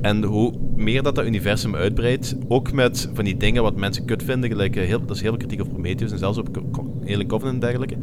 [0.00, 4.22] En hoe meer dat dat universum uitbreidt, ook met van die dingen wat mensen kut
[4.22, 6.62] vinden, gelijk, eh, heel, dat is heel veel kritiek op Prometheus en zelfs op
[7.06, 7.96] Alien Covenant en dergelijke.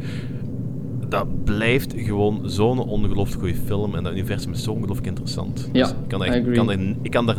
[1.18, 5.68] Dat blijft gewoon zo'n ongelooflijk goede film en dat universum is zo ongelooflijk interessant.
[5.72, 6.52] Ja, Dus ik kan, er I echt- agree.
[6.54, 7.36] ik kan, er, ik, kan er,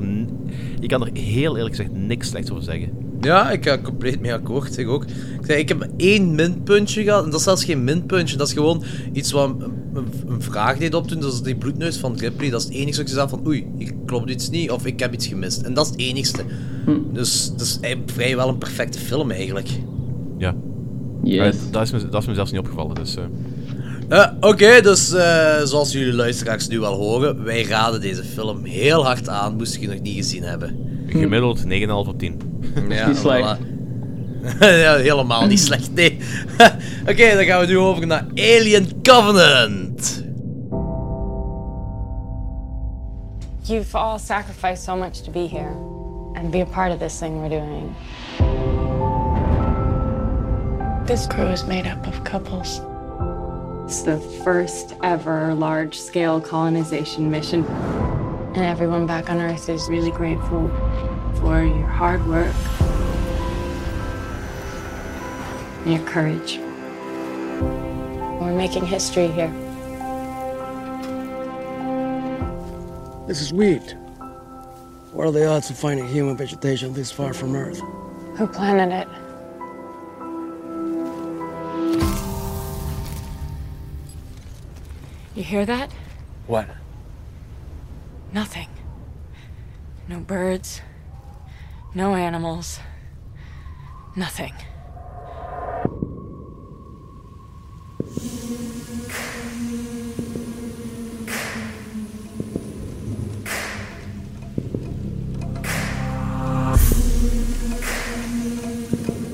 [0.79, 2.89] ik kan er heel eerlijk gezegd niks slechts over zeggen.
[3.21, 4.77] Ja, ik ga compleet mee akkoord.
[4.77, 5.03] Ik ook.
[5.03, 7.23] Ik, zeg, ik heb één minpuntje gehad.
[7.23, 8.37] En dat is zelfs geen minpuntje.
[8.37, 8.83] Dat is gewoon
[9.13, 11.19] iets wat een, een, een vraag deed opdoen.
[11.19, 12.49] Dat is die bloedneus van Ripley.
[12.49, 13.47] Dat is het enige wat ik zei van...
[13.47, 14.71] Oei, hier klopt iets niet.
[14.71, 15.61] Of ik heb iets gemist.
[15.61, 16.43] En dat is het enigste.
[17.13, 19.69] Dus dat is eigenlijk vrijwel een perfecte film eigenlijk.
[20.37, 20.55] Ja.
[21.23, 21.37] Yes.
[21.37, 22.95] Maar dat, is me, dat is me zelfs niet opgevallen.
[22.95, 23.23] Dus, eh,
[24.09, 29.05] Eh, Oké, dus eh, zoals jullie luisteraars nu wel horen, wij raden deze film heel
[29.05, 30.77] hard aan, moest je die nog niet gezien hebben.
[31.07, 32.41] gemiddeld 9,5 op 10.
[32.89, 33.57] Ja, Niet slecht.
[33.57, 33.73] voilà.
[34.83, 36.17] ja, helemaal niet slecht, nee.
[37.09, 40.23] Oké, dan gaan we nu over naar Alien Covenant.
[43.61, 45.71] You've all sacrificed so much to be here
[46.33, 47.95] and be a part of this thing we're doing.
[51.05, 52.81] This crew is made up of couples.
[53.85, 57.63] It's the first ever large scale colonization mission.
[58.55, 60.69] And everyone back on Earth is Really grateful
[61.39, 62.53] for your hard work.
[65.85, 66.57] and your courage.
[68.41, 69.53] We're making history here.
[73.27, 73.95] This is wheat.
[75.11, 77.79] What are the odds of finding human vegetation this far from Earth?
[78.37, 79.07] Who planted it?
[85.45, 85.91] Hear that?
[86.47, 86.67] What?
[88.33, 88.67] Nothing.
[90.09, 90.81] No birds.
[91.93, 92.79] No animals.
[94.15, 94.53] Nothing.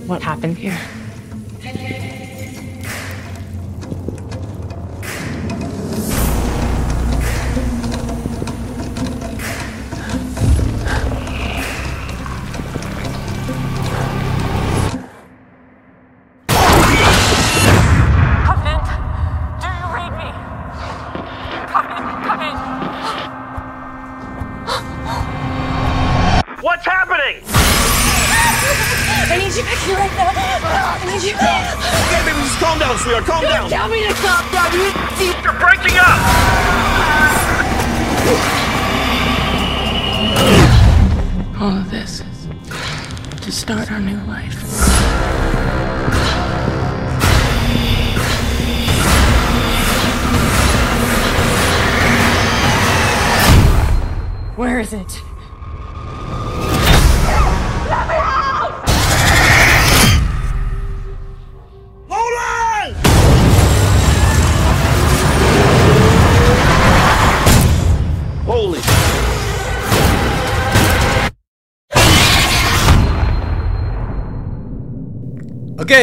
[0.07, 0.77] What happened here?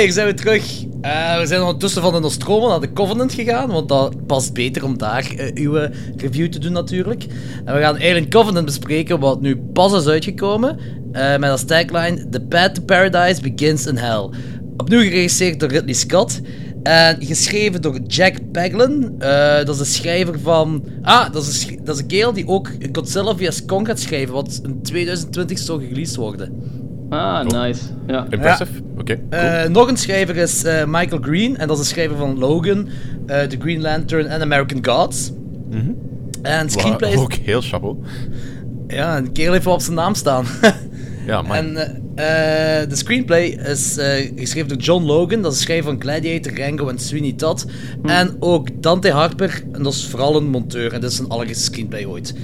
[0.09, 0.85] Hier zijn we terug.
[1.01, 4.85] Eh, we zijn ondertussen van de Nostromo naar de Covenant gegaan, want dat past beter
[4.85, 7.27] om daar eh, uw eh, review te doen natuurlijk.
[7.65, 10.79] En we gaan Alien Covenant bespreken, wat nu pas is uitgekomen,
[11.13, 14.29] eh, met als tagline The Path to Paradise Begins in Hell.
[14.77, 16.41] Opnieuw geregisseerd door Ridley Scott.
[16.83, 19.15] En geschreven door Jack Paglen.
[19.19, 20.85] Eh, dat is de schrijver van...
[21.03, 23.65] Ah, dat is, dat is een kerel die ook Godzilla vs.
[23.65, 26.53] Kong gaat schrijven, wat in 2020 zou gereleased worden.
[27.09, 27.83] Ah, nice.
[28.07, 28.27] Ja.
[28.31, 28.88] Impressive.
[28.99, 29.19] Oké.
[29.31, 32.89] Eh, nog een schrijver is eh, Michael Green, en dat is de schrijver van Logan,
[33.27, 35.33] eh, The Green Lantern en American Gods.
[35.71, 35.91] Mhm.
[36.43, 37.19] En screenplay is...
[37.19, 37.97] Ook heel chapeau.
[38.89, 40.45] Ja, een kerel heeft wel op zijn naam staan.
[41.27, 41.59] Ja, maar...
[41.59, 41.85] en eh,
[42.19, 46.59] eh, de screenplay is eh, geschreven door John Logan, dat is de schrijver van Gladiator,
[46.59, 47.67] Rango en Sweeney Todd.
[48.03, 51.65] En ook Dante Harper, en dat is vooral een monteur, en dat is zijn allereerste
[51.65, 52.35] screenplay ooit.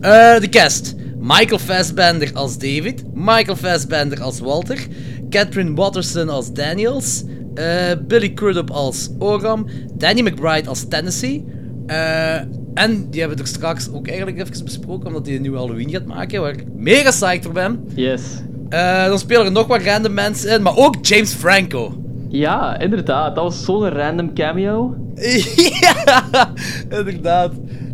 [0.00, 0.94] Eh, de cast.
[1.18, 3.02] Michael Fassbender als David.
[3.14, 4.86] Michael Fassbender als Walter.
[5.30, 7.24] Catherine Watterson als Daniels.
[7.54, 7.66] eh,
[8.06, 9.66] Billy Crudup als Oram.
[9.94, 11.44] Danny McBride als Tennessee.
[11.86, 12.34] eh,
[12.74, 15.90] en die hebben we er straks ook eigenlijk even besproken, omdat hij een nieuwe Halloween
[15.90, 17.84] gaat maken, waar ik mega psyched voor ben.
[17.94, 18.22] Yes.
[18.68, 22.02] Eh, dan spelen er nog wat random mensen in, maar ook James Franco.
[22.28, 23.34] Ja, inderdaad.
[23.34, 24.96] Dat was zo'n random cameo.
[25.80, 26.52] ja,
[26.90, 27.52] inderdaad.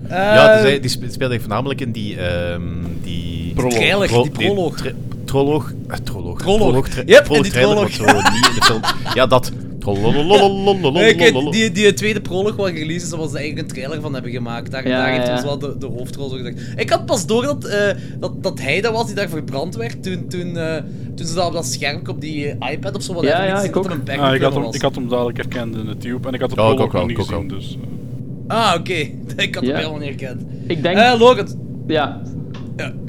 [0.08, 2.16] Ja, dus hij, die spe- speelde hij voornamelijk in die...
[2.20, 2.62] ehm
[3.02, 4.32] die Trailer, tro- die
[5.26, 6.88] Troloog.
[6.88, 8.80] eh, Yep, in proloog die zo niet in de film...
[9.14, 9.52] Ja, dat.
[10.92, 11.18] Weet,
[11.52, 14.70] die, die tweede prolog wat release is, dat was eigenlijk een trailer van hebben gemaakt.
[14.70, 15.32] Daar, Ja, daar heeft ja.
[15.32, 16.54] ons wel de, de hoofdrol zo gedacht.
[16.76, 20.02] Ik had pas door dat, eh, dat, dat hij dat was die daar verbrand werd
[20.02, 20.76] toen, toen, eh,
[21.14, 23.60] toen ze dat op dat scherm op die eh, iPad of zo wat Ja, ja,
[23.62, 23.86] ik ook.
[24.18, 24.74] Ah, ik, had hem, was.
[24.74, 27.06] ik had hem dadelijk herkend in de tube en ik had de Ja, prolog nog
[27.06, 27.48] niet gezien.
[27.48, 27.78] Dus,
[28.48, 28.56] eh.
[28.56, 28.92] Ah, oké.
[29.46, 29.68] Ik had Ja.
[29.70, 30.42] hem helemaal niet herkend.
[30.66, 30.96] Ik denk...
[30.96, 31.48] Eh, Logan.
[31.86, 32.22] Ja.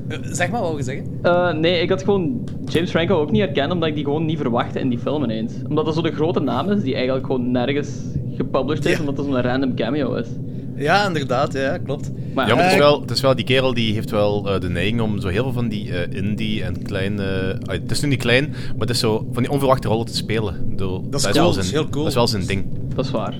[0.07, 1.05] Eh, zeg maar, wat wil je zeggen?
[1.21, 4.37] Eh, nee, ik had gewoon James Franco ook niet herkend, omdat ik die gewoon niet
[4.37, 5.53] verwachtte in die film ineens.
[5.69, 7.89] Omdat dat zo de grote naam is, die eigenlijk gewoon nergens
[8.35, 10.27] gepublished is, omdat dat zo'n random cameo is.
[10.75, 12.11] Ja, inderdaad, ja, klopt.
[12.33, 14.49] Maar, Ja, maar het is, Eh, wel, het is wel, die kerel die heeft wel
[14.53, 17.23] eh, de neiging om zo heel veel van die eh, indie en kleine...
[17.65, 20.75] het is nu niet klein, maar het is zo van die onverwachte rollen te spelen.
[20.77, 22.03] Dat is wel cool, dat zijn- is heel cool.
[22.03, 22.65] Dat is wel zijn ding.
[22.95, 23.33] Dat is waar.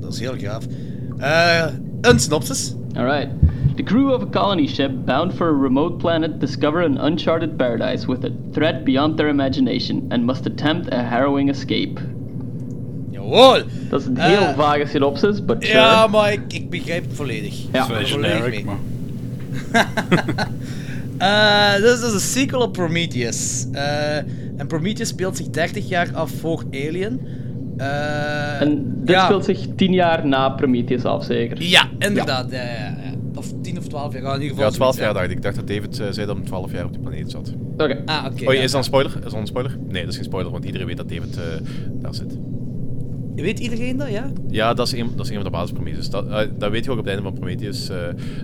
[0.00, 0.64] Dat is heel gaaf.
[1.18, 1.66] Eh,
[2.00, 2.74] een synopsis.
[2.96, 3.28] Alright.
[3.76, 8.06] The crew of a colony ship bound for a remote planet discover an uncharted paradise
[8.06, 12.00] with a threat beyond their imagination and must attempt a harrowing escape.
[13.10, 13.62] Jawohl!
[13.90, 15.78] Dat is een heel Eh, vage synopsis, but sure.
[15.78, 17.62] Ja, maar ik, ik begrijp het volledig.
[17.72, 17.84] Ja.
[17.84, 18.78] Vrij volledig generic, maar...
[21.18, 23.66] Eh, dit is dus een sequel op Prometheus.
[23.72, 24.16] Eh,
[24.56, 27.20] en Prometheus speelt zich 30 jaar af voor Alien.
[27.76, 29.24] Eh, En dit ja.
[29.24, 31.62] speelt zich tien jaar na Prometheus af, zeker?
[31.62, 32.50] Ja, inderdaad.
[32.50, 32.56] Ja.
[32.62, 32.94] Ja, ja,
[33.34, 34.22] Of 10 of 12 jaar.
[34.22, 35.12] Ja, in ieder geval Ja, 12 zoiets, jaar ja.
[35.14, 35.36] dacht ik.
[35.36, 37.52] Ik dacht dat David eh, zei dat hem 12 jaar op die planeet zat.
[37.72, 38.02] Oké.
[38.06, 38.46] Ah, oké.
[38.48, 38.60] oh, ja.
[38.60, 39.12] is dat een spoiler?
[39.16, 39.76] Is dat een spoiler?
[39.88, 41.42] Nee, dat is geen spoiler, want iedereen weet dat David eh,
[41.92, 42.36] daar zit.
[43.34, 44.30] Weet iedereen dat, ja?
[44.48, 46.10] Ja, dat is een, dat is een van de basispromises.
[46.10, 47.96] Dat, eh, dat weet je ook op het einde van Prometheus, eh,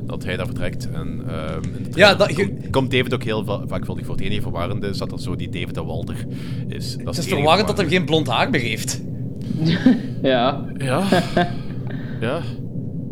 [0.02, 0.88] dat hij daar vertrekt.
[0.90, 4.14] En, ehm, in de Ja, dat- komt, komt David ook heel va- vaakvuldig voor.
[4.14, 6.14] Het enige verwarrende is dat er zo die David en Walter
[6.68, 6.96] is.
[6.96, 9.00] Dat Het is enige verwarrend dat hij geen blond haar meer heeft.
[10.22, 10.64] Ja.
[10.78, 11.02] Ja.
[12.20, 12.40] ja.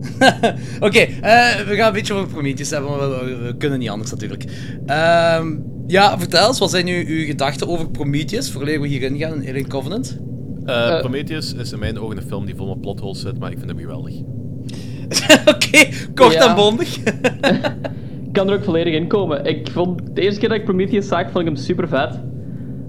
[0.86, 3.88] Oké, eh, we gaan een beetje over Prometheus hebben, maar we, we- we kunnen niet
[3.88, 4.44] anders natuurlijk.
[4.86, 5.56] Ehm,
[5.86, 9.48] ja, vertel eens, wat zijn nu uw gedachten over Prometheus, voordat we hierin gaan in
[9.48, 10.18] Alien Covenant?
[10.64, 11.00] Eh, Eh.
[11.00, 13.70] Prometheus is in mijn ogen een film die vol met plotholes zit, maar ik vind
[13.70, 14.14] hem geweldig.
[15.54, 16.48] Oké, kort Ja.
[16.48, 16.96] en bondig.
[16.96, 19.44] Ik kan er ook volledig in komen.
[19.44, 22.20] Ik vond, de eerste keer dat ik Prometheus zag, vond ik hem super vet.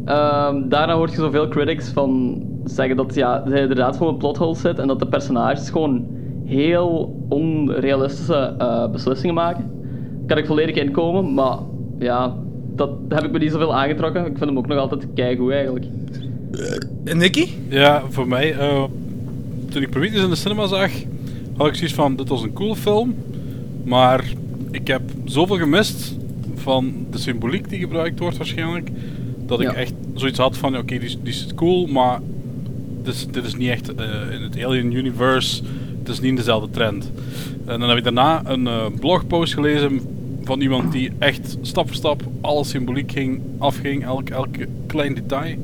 [0.05, 4.55] Ehm, daarna hoor je zoveel critics van zeggen dat ja, hij inderdaad gewoon een plothole
[4.55, 6.05] zit en dat de personages gewoon
[6.49, 9.71] heel onrealistische eh, beslissingen maken.
[10.27, 11.57] Kan ik volledig inkomen, maar
[11.99, 12.35] ja,
[12.75, 14.21] dat heb ik me niet zoveel aangetrokken.
[14.25, 15.85] Ik vind hem ook nog altijd keigoed eigenlijk.
[17.03, 17.47] En Nicky?
[17.69, 18.83] Ja, voor mij, eh,
[19.69, 20.91] toen ik Prometheus in de cinema zag,
[21.57, 23.15] had ik zoiets van, dit was een coole film,
[23.83, 24.33] maar
[24.71, 26.17] ik heb zoveel gemist
[26.55, 28.89] van de symboliek die gebruikt wordt waarschijnlijk,
[29.45, 29.73] dat ik Ja.
[29.73, 32.19] echt zoiets had van, oké, die, is- die is cool, maar
[33.03, 35.63] dit is, dit is niet echt eh, in het Alien Universe,
[36.09, 37.11] het is niet dezelfde trend.
[37.65, 40.01] En dan heb ik daarna een eh, blogpost gelezen
[40.43, 44.55] van iemand die echt stap voor stap alle symboliek ging, afging, elk, elk
[44.87, 45.55] klein detail.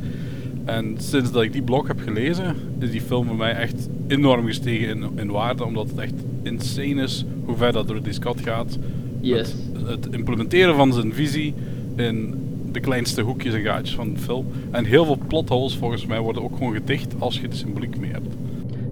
[0.65, 4.45] En sinds dat ik die blog heb gelezen, is die film voor mij echt enorm
[4.45, 5.65] gestegen in, in waarde.
[5.65, 6.13] Omdat het echt
[6.43, 8.77] insane is hoe ver dat Ridley Scott gaat.
[9.19, 9.55] Yes.
[9.73, 11.53] Het, het implementeren van zijn visie
[11.95, 12.33] in
[12.71, 14.45] de kleinste hoekjes en gaatjes van de film.
[14.71, 18.11] En heel veel plotholes volgens mij worden ook gewoon gedicht als je de symboliek mee
[18.11, 18.35] hebt.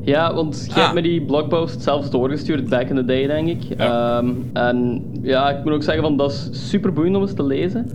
[0.06, 0.82] Ja, want jij Ah.
[0.82, 3.78] hebt me die blogpost zelfs doorgestuurd back in the day, denk ik.
[3.78, 7.44] Ehm, en ja, ik moet ook zeggen, van, dat is super boeiend om eens te
[7.44, 7.90] lezen.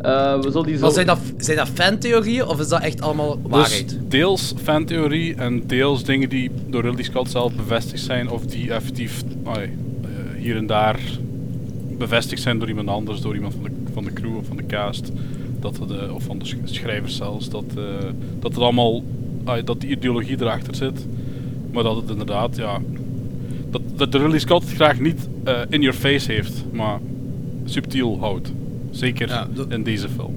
[0.00, 0.82] Eh, we zullen die zo...
[0.82, 3.88] Maar zijn dat, zijn dat fantheorieën of is dat echt allemaal waarheid?
[3.88, 8.72] Dus deels fantheorie en deels dingen die door Ridley Scott zelf bevestigd zijn of die
[8.72, 9.52] effectief eh,
[10.38, 10.98] hier en daar
[11.98, 14.66] bevestigd zijn door iemand anders, door iemand van de, van de crew of van de
[14.66, 15.12] cast,
[15.60, 17.82] dat het, of van de sch- schrijvers zelfs, dat, eh,
[18.40, 19.02] dat het allemaal,
[19.64, 21.06] dat die ideologie erachter zit,
[21.72, 22.80] maar dat het inderdaad, ja,
[23.70, 26.98] dat, dat de Ridley Scott het graag niet eh, in your face heeft, maar
[27.64, 28.52] subtiel houdt.
[28.90, 30.34] Zeker Ja, dat- in deze film.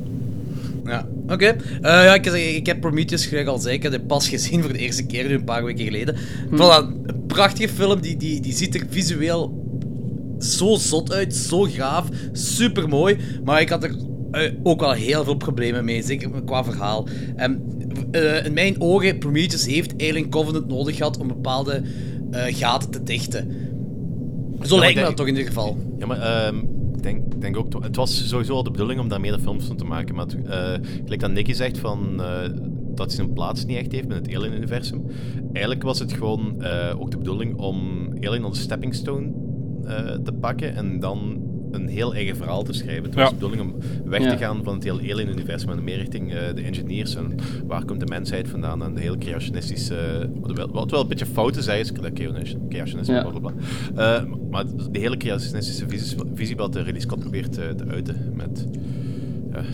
[0.86, 1.46] Ja, oké.
[1.46, 2.26] Eh, ja, ik,
[2.56, 5.28] ik heb Prometheus, gelijk al zei, ik heb dit pas gezien voor de eerste keer,
[5.28, 6.16] nu een paar weken geleden.
[6.56, 9.60] Dat een prachtige film, die, die, die ziet er visueel
[10.40, 13.18] zo zot uit, zo gaaf, super mooi.
[13.44, 13.96] Maar ik had er
[14.32, 17.08] eh, ook wel heel veel problemen mee, zeker qua verhaal.
[17.36, 17.62] En
[18.12, 21.82] eh, in mijn ogen, Prometheus heeft Alien Covenant nodig gehad om bepaalde
[22.32, 23.52] eh, gaten te dichten.
[24.62, 25.78] Zo lijkt me dat toch in ieder geval.
[25.98, 26.58] Ja, maar ehm,
[26.96, 27.84] ik denk, denk ook...
[27.84, 30.16] Het was sowieso al de bedoeling om daar meer films van te maken.
[30.16, 30.74] Maar eh
[31.04, 32.18] gelijk dat Nicky zegt van...
[32.96, 35.06] dat hij zijn plaats niet echt heeft binnen het Alien-universum.
[35.54, 36.66] Eigenlijk was het gewoon
[37.00, 39.32] ook de bedoeling om Alien als stepping stone
[40.24, 43.04] te pakken en dan een heel eigen verhaal te schrijven.
[43.04, 43.30] Het was Ja.
[43.30, 43.76] de bedoeling om
[44.10, 44.30] weg Ja.
[44.30, 47.36] te gaan van het hele Alien-universum en meer richting eh, de engineers en
[47.68, 50.30] waar komt de mensheid vandaan en de heel creationistische...
[50.42, 51.92] wat wel, wat wel een beetje fout is, is
[52.70, 53.22] creationisme, Ja.
[53.22, 53.54] bla bla bla.
[54.18, 58.32] Eh, maar de hele creationistische visie, visie wat de Ridley Scott probeert eh, te uiten
[58.36, 58.68] met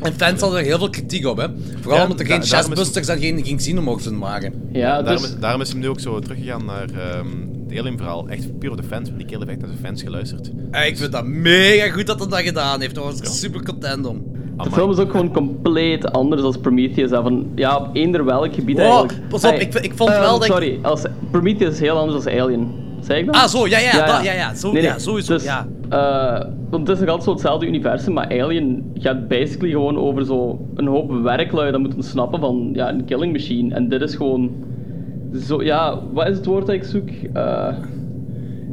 [0.02, 1.48] En fans hadden er heel veel kritiek op, hè.
[1.80, 4.53] Vooral Ja, omdat er da- geen chestbusters en geen, geen Xeno mochten maken.
[4.72, 7.28] Ja, daarom, dus- is, daarom is hem nu ook zo teruggegaan naar ehm
[7.72, 8.27] Alien-verhaal.
[8.30, 10.52] Echt puur op de fans, want die kerel heeft echt naar de fans geluisterd.
[10.72, 12.95] En ik vind dat mega goed dat hij dat gedaan heeft.
[12.95, 14.23] Daar was ik super content om.
[14.64, 17.10] De film is ook gewoon compleet anders dan Prometheus.
[17.10, 19.27] hè, Van, ja, op eender welk gebied Wow, eigenlijk.
[19.30, 21.98] pas op, Hey, ik, ik vond eh, wel dat ik- Sorry, als, Prometheus is heel
[21.98, 22.68] anders dan Alien.
[23.02, 23.35] Zeg ik dat?
[23.35, 25.68] Ah, zo, ja, ja, dat- ja, ja, zo- ja, sowieso, Dus, ja.
[25.89, 30.26] eh, want het is nog altijd zo hetzelfde universum, maar Alien gaat basically gewoon over
[30.26, 33.76] zo een hoop werklui dat moeten snappen van ja, een killing machine.
[33.76, 34.52] En dit is gewoon
[35.35, 37.09] zo, ja, wat is het woord dat ik zoek?
[37.33, 37.77] Eh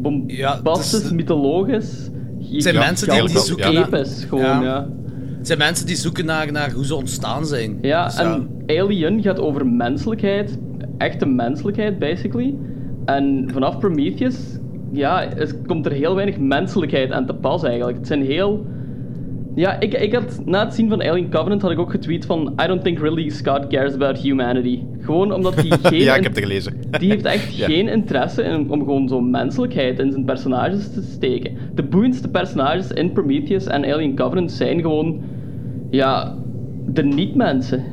[0.04, 2.10] bombastisch, mythologisch.
[2.52, 4.06] Het zijn mensen die, die zoeken naar...
[4.28, 4.88] Gewoon, ja.
[5.36, 7.78] Het zijn mensen die zoeken naar, naar hoe ze ontstaan zijn.
[7.82, 10.58] Ja, Dus en Alien gaat over menselijkheid,
[10.98, 12.54] echte menselijkheid, basically.
[13.04, 14.36] En vanaf Prometheus,
[14.92, 15.28] ja,
[15.66, 17.98] komt er heel weinig menselijkheid aan te pas eigenlijk.
[17.98, 18.66] Het zijn heel...
[19.54, 22.52] Ja, ik, ik had, na het zien van Alien Covenant had ik ook getweet van
[22.62, 24.80] I don't think Ridley Scott cares about humanity.
[25.00, 26.00] Gewoon omdat hij geen...
[26.00, 26.74] ja, ik heb het gelezen.
[26.98, 27.66] Die heeft echt Ja.
[27.66, 31.56] geen interesse in, om gewoon zo'n menselijkheid in zijn personages te steken.
[31.74, 35.20] De boeiendste personages in Prometheus en Alien Covenant zijn gewoon...
[35.90, 36.34] Ja,
[36.86, 37.84] de niet-mensen.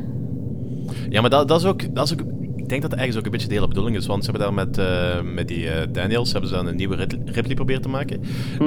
[1.09, 2.21] Ja, maar dat, dat, is ook, dat is ook...
[2.55, 4.05] Ik denk dat het ergens ook een beetje de hele bedoeling is.
[4.05, 7.07] Want ze hebben daar met, eh, met die eh, Daniels hebben ze dan een nieuwe
[7.25, 8.21] Ripley proberen te maken.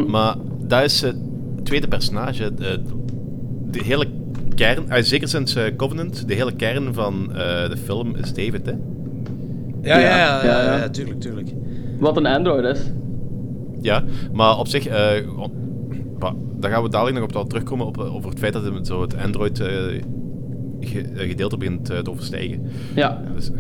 [0.06, 0.34] Maar
[0.66, 1.16] dat is het
[1.64, 2.54] tweede personage.
[2.54, 2.80] De,
[3.70, 4.06] de hele
[4.54, 8.66] kern, eh, zeker sinds eh, Covenant, de hele kern van eh, de film is David,
[8.66, 8.72] hè?
[9.82, 10.76] Ja, ja, ja, ja, Ja, ja.
[10.76, 11.48] ja, tuurlijk, tuurlijk.
[11.98, 12.82] Wat een android is.
[13.80, 15.52] Ja, maar op zich, eh, on-
[16.18, 19.00] bah, daar gaan we dadelijk nog op terugkomen op, over het feit dat het, zo
[19.00, 19.66] het Android eh,
[20.80, 22.62] ge- eh, gedeelte begint eh, te overstijgen.
[22.94, 23.22] Ja.
[23.34, 23.50] Dus,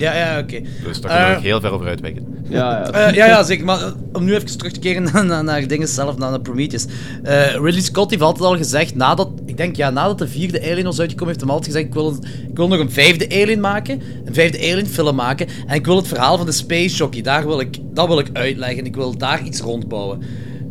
[0.00, 0.60] Ja, ja, oké.
[0.84, 2.26] dus daar kunnen we Eh, nog heel ver over uitwijken.
[2.48, 2.90] Ja, ja.
[3.08, 3.64] Eh, ja, ja, zeker.
[3.64, 6.40] Maar eh, om nu even terug te keren naar, naar, naar dingen zelf, naar, naar
[6.40, 6.86] Prometheus.
[7.22, 10.84] Eh, Ridley Scott heeft altijd al gezegd, nadat, ik denk ja, nadat de vierde Alien
[10.84, 13.60] was uitgekomen, heeft hij altijd gezegd, ik wil, een- ik wil nog een vijfde Alien
[13.60, 17.22] maken, een vijfde Alien film maken, en ik wil het verhaal van de Space Jockey,
[17.22, 20.18] daar wil ik, dat wil ik uitleggen, ik wil daar iets rondbouwen.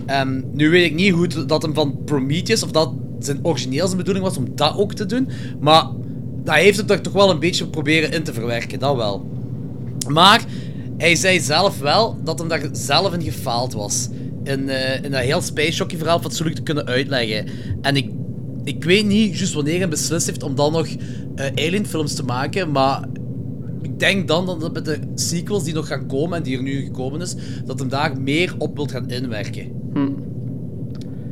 [0.05, 3.85] Ehm, nu weet ik niet hoe het- dat hem van Prometheus, of dat zijn origineel
[3.85, 5.29] zijn bedoeling was om dat ook te doen,
[5.59, 5.83] maar
[6.49, 9.29] hij heeft het er toch wel een beetje proberen in te verwerken, dat wel.
[10.07, 10.41] Maar
[10.97, 14.09] hij zei zelf wel dat hem daar zelf in gefaald was.
[14.43, 17.45] In, eh, in dat heel Space Jockey verhaal fatsoenlijk te kunnen uitleggen.
[17.81, 18.09] En ik,
[18.63, 20.87] ik weet niet juist wanneer hij beslist heeft om dan nog
[21.35, 23.03] eh Alien films te maken, maar
[23.81, 26.83] ik denk dan dat met de sequels die nog gaan komen en die er nu
[26.83, 27.35] gekomen is,
[27.65, 29.71] dat hem daar meer op wilt gaan inwerken.
[29.93, 30.09] Hm.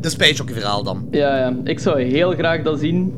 [0.02, 1.08] De Space Jockey verhaal dan.
[1.12, 3.14] Ja, ja, ik zou heel graag dat zien.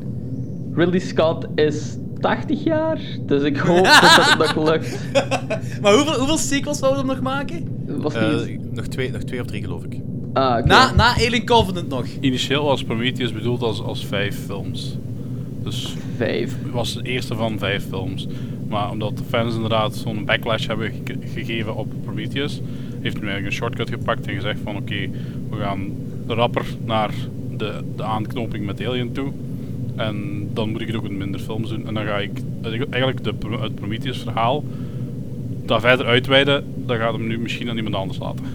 [0.80, 5.00] Ridley Scott is 80 jaar, dus ik hoop dat dat nog lukt.
[5.82, 7.68] Maar hoeveel, hoeveel sequels wouden we hem nog maken?
[8.02, 8.22] Was Eh,
[8.72, 10.00] nog, twee, nog twee of drie, geloof ik.
[10.34, 10.68] Ah, oké.
[10.68, 12.06] Na, na Alien Covenant nog.
[12.20, 14.98] Initieel was Prometheus bedoeld als, als vijf films.
[15.64, 16.56] Dus vijf.
[16.72, 18.28] was de eerste van vijf films.
[18.68, 22.54] Maar omdat de fans inderdaad zo'n backlash hebben ge- gegeven op Prometheus,
[23.02, 25.10] heeft hij eigenlijk een shortcut gepakt en gezegd van oké,
[25.50, 25.88] we gaan
[26.28, 27.10] rapper naar
[27.58, 29.32] de, de aanknoping met Alien toe.
[30.00, 31.88] En dan moet ik het ook in minder films doen.
[31.88, 32.32] En dan ga ik
[32.90, 34.64] eigenlijk de, het Prometheus verhaal
[35.66, 38.46] dat verder uitweiden, dat gaat hem nu misschien aan iemand anders laten.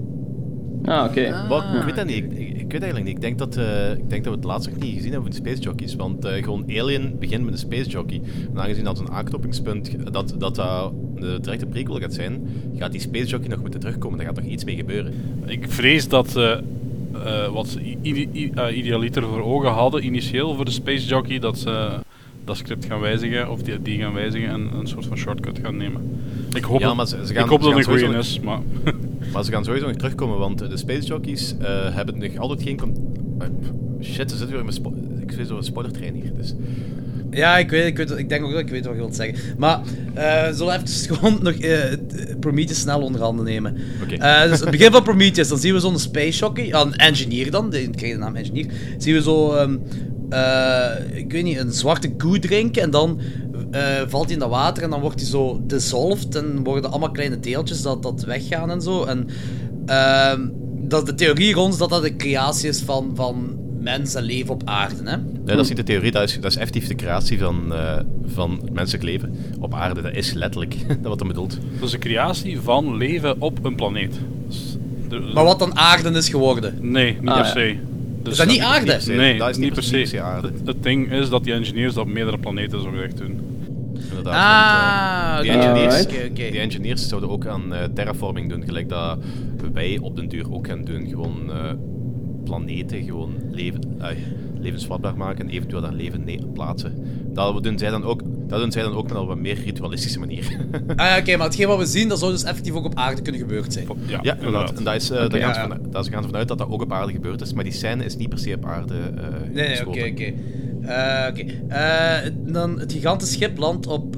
[0.85, 1.47] Ah, oké.
[1.49, 2.25] Wat, ik weet dat niet.
[2.25, 3.15] Ik, ik, weet eigenlijk niet.
[3.15, 5.43] Ik denk, dat, eh, ik denk dat we het laatst nog niet gezien hebben van
[5.43, 5.95] de Space Jockeys.
[5.95, 8.21] Want eh, gewoon Alien begint met een Space Jockey.
[8.55, 13.01] En aangezien dat een aanknopingspunt, dat dat, dat de directe prequel gaat zijn, gaat die
[13.01, 14.19] Space Jockey nog moeten terugkomen.
[14.19, 15.13] Daar gaat nog iets mee gebeuren.
[15.47, 16.39] Ik vrees dat
[17.25, 17.81] eh, wat ze
[18.55, 21.91] eh, idealiter voor ogen hadden initieel voor de Space Jockey, dat ze
[22.45, 25.77] dat script gaan wijzigen, of die, die gaan wijzigen en een soort van shortcut gaan
[25.77, 26.21] nemen.
[26.53, 28.41] Ik hoop, Ja, dat- maar ze- ze gaan- ik hoop dat het een sowieso is,
[28.41, 28.61] maar...
[29.33, 32.79] Maar ze gaan sowieso nog terugkomen, want de Space Jockeys eh, hebben nog altijd geen...
[34.03, 36.55] shit, ze zitten weer in mijn spo- Ik zo'n spoilertrein hier, dus...
[37.35, 39.37] Ja, ik weet, ik weet, ik denk ook dat ik weet wat je wilt zeggen.
[39.59, 39.81] Maar
[40.15, 41.81] eh zullen we even gewoon nog eh,
[42.41, 43.77] Prometheus snel onder handen nemen.
[44.03, 44.15] Oké.
[44.15, 47.71] Eh, dus het begin van Prometheus, dan zien we zo'n space jockey, een engineer dan,
[47.71, 48.67] die krijg je de naam engineer.
[48.99, 49.55] Zien we zo,
[50.31, 53.21] eh, ik weet niet, een zwarte koe drinken en dan
[54.09, 57.41] valt hij in dat water en dan wordt hij zo dissolved en worden allemaal kleine
[57.41, 59.05] deeltjes dat, dat weggaan en zo.
[59.05, 59.29] En
[59.87, 60.49] ehm,
[60.89, 64.55] dat de theorie rond is dat dat de creatie is van, van mens en leven
[64.55, 65.17] op aarde, hè?
[65.17, 67.99] Nee, dat is niet de theorie, dat is, dat is effectief de creatie van, eh,
[68.27, 70.03] van het menselijk leven op aarde.
[70.03, 71.59] Dat is letterlijk dat wat hij bedoelt.
[71.79, 74.19] Dat is een creatie van leven op een planeet.
[74.49, 74.77] Dus
[75.09, 76.75] de- Maar wat dan aarde is geworden?
[76.81, 77.51] Nee, niet Ah, per ja.
[77.51, 77.77] se.
[78.23, 79.01] Dus Is dat niet aarde?
[79.01, 79.13] se.
[79.13, 79.97] Nee, Dat is niet per se.
[79.97, 80.47] niet per se aarde.
[80.49, 83.41] Het, het ding is dat die engineers dat op meerdere planeten zo gezegd doen.
[84.09, 85.69] Inderdaad, Ah, want, eh, die, oké.
[85.69, 86.03] engineers.
[86.03, 86.51] Oké, oké.
[86.51, 89.19] die engineers zouden ook aan eh, terraforming doen, gelijk dat
[89.73, 91.07] wij op den duur ook gaan doen.
[91.09, 91.57] Gewoon eh,
[92.45, 94.09] planeten gewoon leven, eh,
[94.59, 96.95] levensvatbaar maken en eventueel daar leven plaatsen.
[97.33, 100.19] Dat doen zij dan ook, dat doen zij dan ook met een wat meer ritualistische
[100.19, 100.47] manier.
[100.97, 103.23] Ah, ja, oké, maar hetgeen wat we zien, dat zou dus effectief ook op aarde
[103.23, 103.87] kunnen gebeurd zijn.
[104.23, 104.73] Ja, inderdaad.
[104.73, 105.69] En dat is, eh, Oké, daar, gaan ja, ze ja.
[105.69, 108.05] van, daar gaan ze vanuit dat dat ook op aarde gebeurd is, maar die scène
[108.05, 110.33] is niet per se op aarde eh Nee, nee, oké, oké.
[110.83, 111.45] Eh, oké.
[111.69, 114.17] Eh, dan het gigantische schip landt op...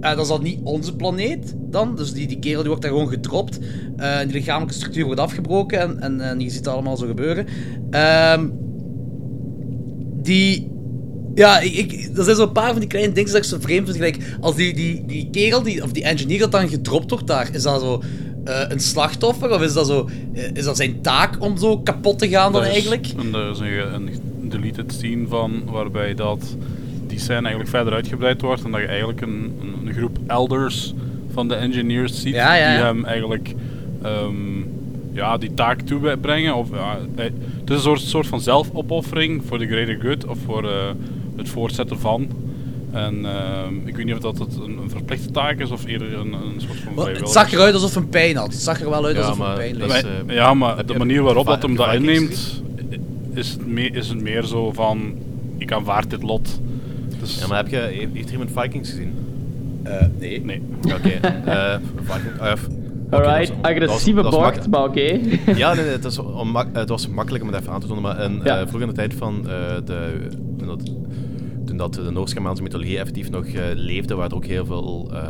[0.00, 1.96] eh, eh, dat is al niet onze planeet dan.
[1.96, 3.58] Dus die, die kerel die wordt daar gewoon gedropt.
[3.96, 5.80] Eh, die lichamelijke structuur wordt afgebroken.
[5.80, 7.46] En, en, en je ziet het allemaal zo gebeuren.
[7.90, 8.48] Ehm,
[10.22, 10.70] die...
[11.34, 13.84] Ja, ik, ik, er zijn zo'n paar van die kleine dingen dat ik zo vreemd
[13.84, 13.96] vind.
[13.96, 17.54] Gelijk, als die, die, die kerel, die, of die engineer dat dan gedropt wordt daar,
[17.54, 18.02] is dat zo
[18.44, 19.50] eh, een slachtoffer?
[19.50, 20.08] Of is dat zo...
[20.52, 23.06] is dat zijn taak om zo kapot te gaan dan Er is- eigenlijk?
[23.18, 24.06] En er is een,
[24.42, 26.56] een deleted scene van waarbij dat
[27.08, 30.94] die scène eigenlijk verder uitgebreid wordt en dat je eigenlijk een, een, een groep elders
[31.32, 33.54] van de engineers ziet Ja, ja, die hem eigenlijk
[34.02, 34.32] ehm,
[35.12, 36.54] ja, die taak toebrengen.
[36.54, 40.38] Of, ja, hij- het is een soort, soort van zelfopoffering voor de greater good of
[40.44, 40.72] voor eh,
[41.36, 42.28] het voortzetten van.
[42.92, 46.12] En ehm, ik weet niet of dat het een, een verplichte taak is of eerder
[46.18, 47.20] een, een soort van Wel, vrijwillige.
[47.24, 48.46] Het zag eruit alsof hij pijn had.
[48.52, 50.94] Het zag er wel uit Ja, alsof hij maar pijn Maar- eh, ja, maar de
[50.98, 52.62] manier waarop dat hem dat inneemt,
[53.34, 53.60] is het,
[53.94, 55.12] is het meer zo van:
[55.58, 56.60] ik aanvaard dit lot.
[57.28, 57.76] Dus, Ja, maar heb je,
[58.12, 59.12] heeft er iemand Vikings gezien?
[59.82, 60.44] Eh, nee.
[60.44, 60.62] Nee.
[60.82, 61.08] Oké.
[61.28, 62.66] eh, Viking- eh, f-
[63.06, 65.20] oké, Alright, dat was- dat was- agressieve dat was bocht, maar oké.
[65.56, 68.02] Ja, nee, nee, het, is onmak- het was makkelijk om het even aan te tonen,
[68.02, 68.54] maar in, Ja.
[68.60, 70.82] eh, vroeger in de tijd van eh, de, toen dat,
[71.64, 75.20] toen dat de Noors-Germaanse mythologie effectief nog eh, leefde, waren er ook heel veel eh,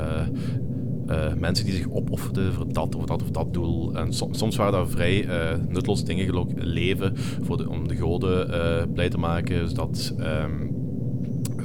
[1.07, 3.94] eh, mensen die zich opofferden voor dat of dat of dat doel.
[3.97, 7.12] En som- soms waren dat vrij eh nutteloze dingen, geloof ik, leven
[7.43, 10.51] voor de, om de goden eh, blij te maken, zodat ehm,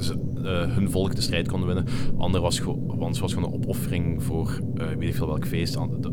[0.00, 0.18] ze, eh,
[0.50, 1.86] hun volk de strijd konden winnen.
[2.16, 5.72] Ander was, want was gewoon een opoffering voor eh, weet veel welk feest.
[5.74, 6.12] De-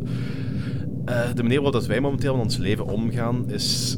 [1.06, 3.98] eh, de manier waarop dat wij momenteel met ons leven omgaan is...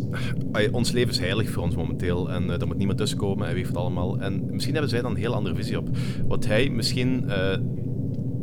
[0.72, 3.68] ons leven is heilig voor ons momenteel en eh daar moet niemand tussenkomen en weet
[3.68, 4.20] het allemaal.
[4.20, 5.90] En misschien hebben zij dan een heel andere visie op.
[6.28, 7.30] Wat hij misschien...
[7.30, 7.58] eh,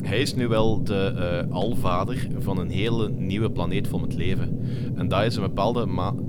[0.03, 4.59] hij is nu wel de eh, alvader van een hele nieuwe planeet vol met leven.
[4.95, 5.81] En dat is een bepaalde,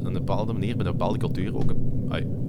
[0.04, 1.90] een bepaalde manier, met een bepaalde cultuur, ook, een-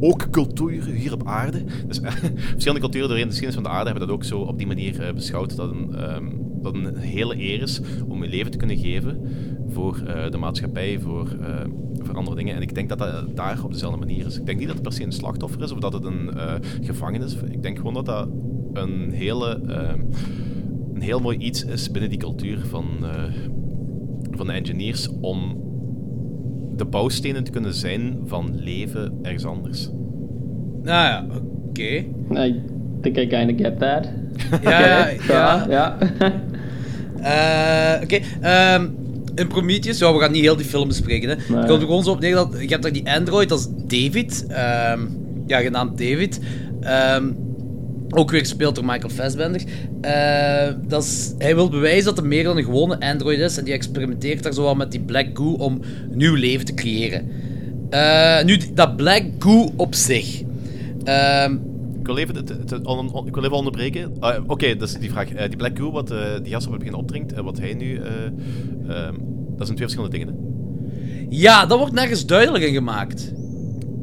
[0.00, 1.64] ook cultuur hier op aarde.
[1.86, 2.00] Dus
[2.52, 5.00] verschillende culturen doorheen de geschiedenis van de aarde hebben dat ook zo op die manier
[5.00, 5.56] eh, beschouwd.
[5.56, 6.26] Dat een, ehm,
[6.62, 9.20] dat een hele eer is om je leven te kunnen geven
[9.68, 12.54] voor eh, de maatschappij, voor, eh, voor andere dingen.
[12.54, 14.38] En ik denk dat dat daar op dezelfde manier is.
[14.38, 16.30] Ik denk niet dat het per se een slachtoffer is of dat het een
[16.80, 17.50] gevangenis is.
[17.50, 18.28] Ik denk gewoon dat dat
[18.72, 19.60] een hele...
[19.66, 20.00] ehm,
[20.94, 22.86] een heel mooi iets is binnen die cultuur van,
[24.30, 25.62] van de engineers om
[26.76, 29.88] de bouwstenen te kunnen zijn van leven ergens anders.
[30.82, 31.26] Nou ja,
[31.68, 31.82] oké.
[32.46, 32.60] I
[33.02, 34.08] think I kinda get that.
[34.62, 35.66] Ja, Oké, ja.
[35.68, 35.96] ja.
[37.22, 38.86] Eh, Oké, ehm,
[39.34, 41.28] in Prometheus, ja, we gaan niet heel die film bespreken.
[41.28, 41.34] Hè.
[41.34, 43.68] Het komt er gewoon zo op neer dat je hebt daar die android, dat is
[43.98, 44.46] David.
[44.48, 45.00] ehm,
[45.46, 46.40] ja, genaamd David.
[46.80, 47.30] Ehm,
[48.16, 49.62] ook weer gespeeld door Michael Fassbender.
[50.00, 53.56] Eh, dat is, hij wil bewijzen dat hij meer dan een gewone android is.
[53.56, 57.28] En die experimenteert daar zo wel met die black goo om nieuw leven te creëren.
[57.90, 60.42] Eh, nu, dat black goo op zich.
[61.04, 61.56] Ehm,
[62.00, 64.12] Ik wil even, het- het- het on- on- ik wil even onderbreken.
[64.20, 65.32] Ah, Oké, dus die vraag.
[65.32, 66.08] Eh, die Black Goo, wat
[66.42, 67.96] die gast op het begin opdringt, en wat hij nu...
[67.96, 68.02] eh,
[68.88, 69.14] ehm,
[69.56, 70.28] dat zijn twee verschillende dingen.
[70.28, 70.34] Hè?
[71.28, 73.32] ja, dat wordt nergens duidelijk in gemaakt.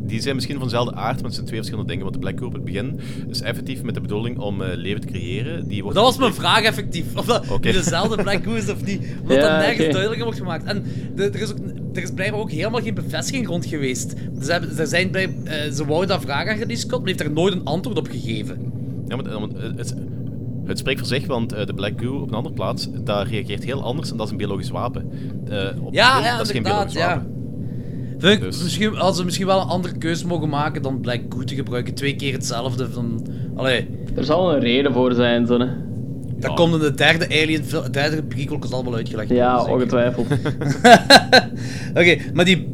[0.09, 2.03] Die zijn misschien van dezelfde aard, maar het zijn twee verschillende dingen.
[2.03, 5.01] Want de Black Goo op het begin is effectief met de bedoeling om eh, leven
[5.01, 5.67] te creëren.
[5.67, 7.15] Die wordt Dat was mijn vraag effectief.
[7.15, 7.71] Of dat Oké.
[7.71, 8.99] dezelfde Black Goo is of niet.
[9.21, 9.89] Omdat Ja, dat nergens oké.
[9.91, 10.63] duidelijk in wordt gemaakt.
[10.63, 10.83] En
[11.15, 11.57] de- er, is ook,
[11.93, 14.13] er is blijkbaar ook helemaal geen bevestiging rond geweest.
[14.41, 17.19] Ze, hebben, ze, zijn bij, eh, ze wouden dat vragen aan Ridley Scott, maar heeft
[17.19, 18.71] daar nooit een antwoord op gegeven.
[19.07, 19.95] Ja, maar, want het, het,
[20.65, 23.63] het spreekt voor zich, want eh, de Black Goo op een andere plaats, daar reageert
[23.63, 25.09] heel anders en dat is een biologisch wapen.
[25.49, 27.07] Eh, op Ja, ja, dat is geen biologisch ja.
[27.07, 27.21] wapen.
[27.23, 27.39] Vind
[28.23, 31.43] ik, Dus- misschien, als ze misschien wel een andere keuze mogen maken dan Black Goo
[31.43, 31.93] te gebruiken.
[31.93, 32.89] Twee keer hetzelfde.
[32.91, 33.25] Van,
[33.56, 35.75] allee, Er zal een reden voor zijn, zonne.
[36.39, 37.64] dat komt in de derde Alien.
[37.69, 39.30] De derde prequel is allemaal uitgelegd.
[39.30, 40.27] Ja, ongetwijfeld.
[41.99, 42.67] Oké, maar die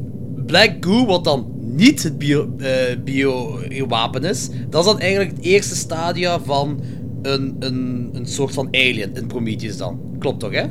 [0.45, 2.69] Black Goo, wat dan niet het bio- eh,
[3.03, 6.79] bio-wapen is, dat is dan eigenlijk het eerste stadia van
[7.21, 9.99] een, een, een soort van alien in Prometheus dan.
[10.19, 10.63] Klopt toch, hè?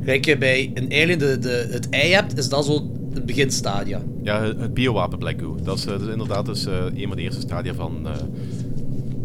[0.00, 4.00] Gelijk je bij een alien de, de, het ei hebt, is dat zo het beginstadia.
[4.22, 5.56] Ja, het, biowapen Black Goo.
[5.62, 8.12] Dat is, eh, dat is inderdaad dus, eh, een van de eerste stadia van eh,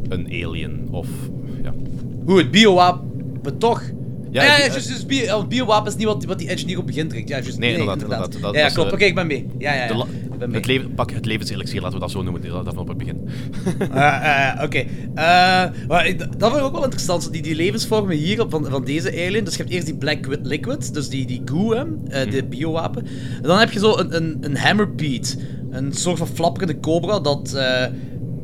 [0.09, 0.87] een alien.
[0.91, 1.07] Of,
[1.63, 1.73] ja.
[2.25, 3.83] Hoe, het biowapen toch?
[4.31, 7.29] Ja, Ja, ja, bio, het biowapen is niet wat, wat die engineer op begin drinkt.
[7.29, 8.41] Ja, Nee, inderdaad, inderdaad.
[8.41, 8.93] Dat ja, was, klopt.
[8.93, 9.47] Oké, ik ben mee.
[9.57, 10.05] Ja, ja, ja.
[10.47, 10.57] Mee.
[10.57, 12.41] Het leven, pak het levenselixier, laten we dat zo noemen.
[12.41, 13.27] Dat dat van op het begin.
[13.91, 14.83] Eh, eh, Oké.
[15.15, 15.63] Eh,
[16.37, 17.31] dat vind ik ook wel interessant.
[17.31, 19.43] Die, die levensvormen hier op- van, van deze alien.
[19.43, 21.83] Dus je hebt eerst die black liquid, dus die, die goo, hè,
[22.23, 23.05] eh, de biowapen.
[23.35, 25.37] En dan heb je zo een, een, een hammerbeat.
[25.69, 27.85] Een soort van flapperende cobra dat eh,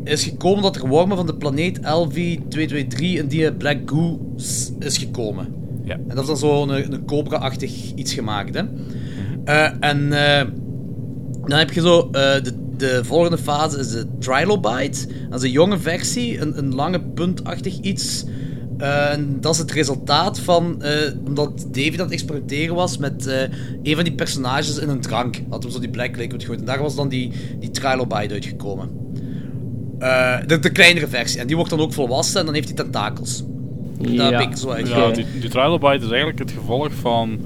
[0.03, 4.34] is gekomen dat er wormen van de planeet LV-223 in die black goo
[4.80, 5.48] is gekomen.
[5.84, 5.93] Ja.
[5.93, 8.61] En dat is dan zo een, een cobra-achtig iets gemaakt, hè.
[9.43, 10.48] Eh, en eh,
[11.48, 15.08] dan heb je zo eh, de, de volgende fase is de trilobite.
[15.30, 18.26] Dat is een jonge versie, een, een lange puntachtig iets.
[18.77, 23.26] Eh, en dat is het resultaat van, eh, omdat David aan het experimenteren was met
[23.84, 25.42] een van die personages in een drank.
[25.50, 26.59] Had hem zo die black liquid gegooid.
[26.59, 28.90] En daar was dan die, die trilobite uitgekomen.
[30.48, 31.40] De, de kleinere versie.
[31.40, 33.43] En die wordt dan ook volwassen en dan heeft hij tentakels.
[33.98, 35.14] Dat heb ik zo Ja, uitgekomen.
[35.14, 37.40] die, die trilobite is eigenlijk het gevolg van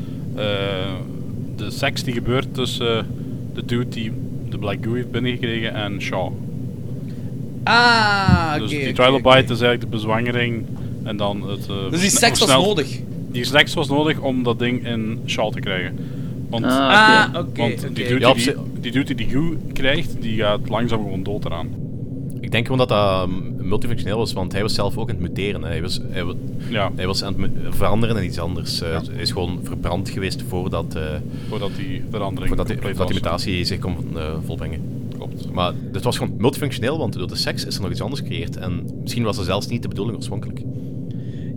[1.55, 3.05] de seks die gebeurt tussen
[3.53, 4.11] de dude die
[4.49, 6.31] de Black Goo heeft binnengekregen en Shaw.
[7.63, 8.59] Ah, oké.
[8.59, 8.87] dus die oké,
[9.41, 10.63] is eigenlijk de bezwangering
[11.03, 11.59] en dan het...
[11.59, 12.99] eh, Dus die versne- seks was versneld- nodig?
[13.31, 15.95] Die seks was nodig om dat ding in Shaw te krijgen.
[16.49, 17.37] Want, Ah, oké.
[17.37, 17.93] Ah, oké, want oké.
[17.93, 20.99] die dude Ja, op die, zich- die dude die die goo krijgt, die gaat langzaam
[21.01, 21.67] gewoon dood eraan.
[22.41, 25.23] Ik denk gewoon dat dat um, multifunctioneel was, want hij was zelf ook aan het
[25.23, 25.61] muteren.
[25.63, 25.67] hè.
[25.67, 26.23] Hij was, hij,
[26.69, 26.91] Ja.
[26.95, 28.81] hij was aan het veranderen in iets anders.
[28.81, 31.03] Eh, Hij is gewoon verbrand geweest voordat, eh,
[31.49, 33.45] Voordat die verandering voordat, die, compleet voordat die was.
[33.45, 34.81] mutatie zich kon eh, volbrengen.
[35.17, 35.51] Klopt.
[35.51, 38.57] Maar het was gewoon multifunctioneel, want door de seks is er nog iets anders gecreëerd.
[38.57, 40.61] En misschien was dat zelfs niet de bedoeling oorspronkelijk.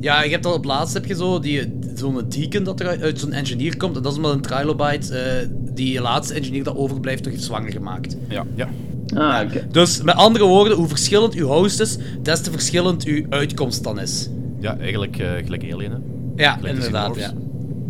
[0.01, 3.21] Ja, je hebt al op laatst heb je zo die, zo'n deacon dat er uit,
[3.21, 3.97] zo'n engineer komt.
[3.97, 7.73] En dat is omdat een trilobite eh, die laatste engineer dat overblijft toch heeft zwanger
[7.73, 8.17] gemaakt.
[8.29, 8.47] Ja.
[8.55, 8.69] ja.
[9.15, 9.41] Ah.
[9.71, 14.01] Dus met andere woorden, hoe verschillend uw host is, des te verschillend uw uitkomst dan
[14.01, 14.29] is.
[14.61, 15.99] Ja, eigenlijk eh, gelijk Alien, hè?
[16.43, 17.17] Ja, Gelijk inderdaad.
[17.17, 17.33] Ja,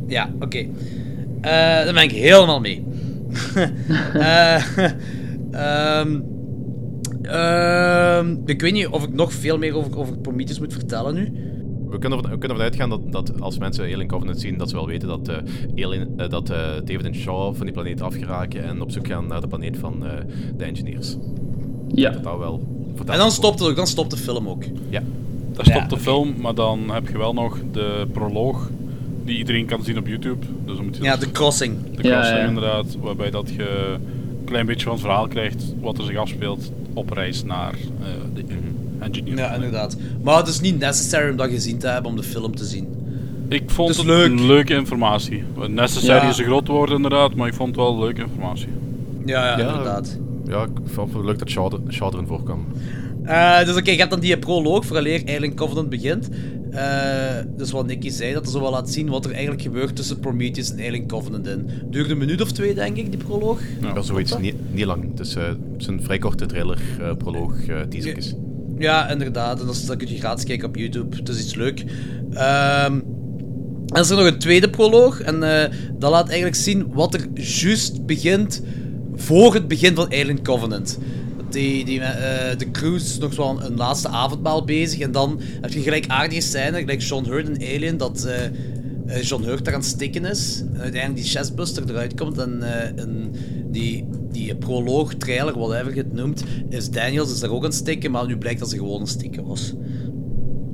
[0.06, 0.58] ja oké.
[0.58, 0.66] Eh,
[1.50, 2.84] daar ben ik helemaal mee.
[4.14, 4.76] Eh,
[5.50, 6.20] ehm,
[7.22, 11.32] ehm, ik weet niet of ik nog veel meer over, over Prometheus moet vertellen nu.
[11.94, 14.68] We kunnen, ervan, we kunnen ervan uitgaan dat, dat als mensen Alien Covenant zien, dat
[14.68, 18.00] ze wel weten dat, eh, Alien, eh, dat eh, David en Shaw van die planeet
[18.00, 20.10] afgeraken en op zoek gaan naar de planeet van eh,
[20.56, 21.16] de engineers.
[21.94, 22.10] Ja.
[22.10, 22.62] Dat dat wel.
[23.06, 24.62] En dan stopt, het ook, dan stopt de film ook.
[24.88, 25.02] Ja.
[25.52, 28.70] Daar stopt Ja, de film, maar dan heb je wel nog de proloog
[29.24, 30.46] die iedereen kan zien op YouTube.
[30.64, 31.76] Dus dan moet je Ja, dus- de crossing.
[31.96, 32.46] De Ja, crossing ja.
[32.46, 33.96] inderdaad, waarbij dat je
[34.38, 38.06] een klein beetje van het verhaal krijgt wat er zich afspeelt op reis naar eh,
[38.34, 38.44] de
[38.98, 39.36] engineer.
[39.36, 39.96] Ja, inderdaad.
[40.22, 42.88] Maar het is niet necessary om dat gezien te hebben om de film te zien.
[43.48, 44.30] Ik vond Het het, is leuk.
[44.30, 45.42] een leuke informatie.
[45.68, 46.30] Necessary Ja.
[46.30, 48.68] is een groot woord inderdaad, maar ik vond het wel leuke informatie.
[49.26, 49.68] Ja, ja, Ja.
[49.68, 50.18] inderdaad.
[50.48, 51.80] Ja, ik vond het leuk dat Shaw, er-
[52.12, 52.66] erin voorkwam.
[53.24, 56.28] Eh, dus oké, je hebt dan die proloog vooraleer Alien Covenant begint.
[56.70, 56.82] Eh,
[57.56, 60.72] dus wat Nicky zei, dat zo wel laat zien wat er eigenlijk gebeurt tussen Prometheus
[60.74, 61.68] en Alien Covenant in.
[61.90, 63.60] Duurde een minuut of twee, denk ik, die proloog.
[63.80, 65.14] Ja, zoiets niet, niet lang.
[65.14, 66.78] Dus, eh, het is een vrij korte trailer,
[67.18, 68.34] proloog, eh teasertjes.
[68.78, 69.60] Ja, inderdaad.
[69.60, 71.16] En dat, kun je gratis kijken op YouTube.
[71.16, 71.84] Het is iets leuk.
[72.32, 73.00] Ehm
[74.00, 75.20] is er nog een tweede proloog.
[75.20, 78.62] En eh, dat laat eigenlijk zien wat er juist begint
[79.14, 80.98] voor het begin van Alien Covenant.
[81.50, 85.00] Die, die, eh, de crew is nog wel een, laatste avondmaal bezig.
[85.00, 88.34] En dan heb je gelijkaardige scène, gelijk John Hurt en Alien, dat eh,
[89.06, 90.62] eh, John Hurt daar aan het stikken is.
[90.72, 92.38] En uiteindelijk die chestbuster eruit komt.
[92.38, 93.30] En, eh, en
[93.70, 97.74] die, die proloog, trailer, whatever je het noemt, is Daniels is daar ook aan het
[97.74, 98.10] stikken.
[98.10, 99.74] Maar nu blijkt dat ze gewoon een stikken was.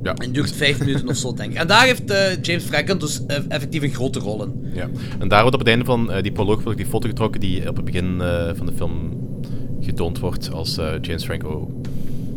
[0.03, 0.13] Ja.
[0.13, 1.57] En duurt vijf minuten of zo, denk ik.
[1.57, 4.71] En daar heeft eh, James Franco dus effectief een grote rol in.
[4.73, 4.89] Ja.
[5.19, 7.85] En daar wordt op het einde van die proloog die foto getrokken die op het
[7.85, 8.21] begin
[8.55, 9.19] van de film
[9.79, 11.81] getoond wordt als James Franco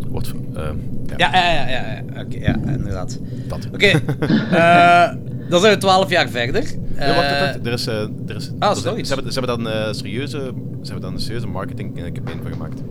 [0.08, 0.32] wordt...
[0.55, 0.74] ja.
[1.16, 2.23] Ja, ja, ja, ja, ja.
[2.23, 3.20] Oké, ja, inderdaad.
[3.48, 3.68] Dat.
[3.73, 5.12] Oké, eh,
[5.48, 6.62] dan zijn we twaalf jaar verder.
[6.62, 6.68] Ja,
[7.06, 7.66] wacht, Eh, wacht, wacht.
[7.66, 10.39] Er is, eh, er is, Ah, ze, hebben, ze hebben dan eh, serieuze,
[10.82, 12.82] ze hebben dan een serieuze marketing eh, campaign van gemaakt.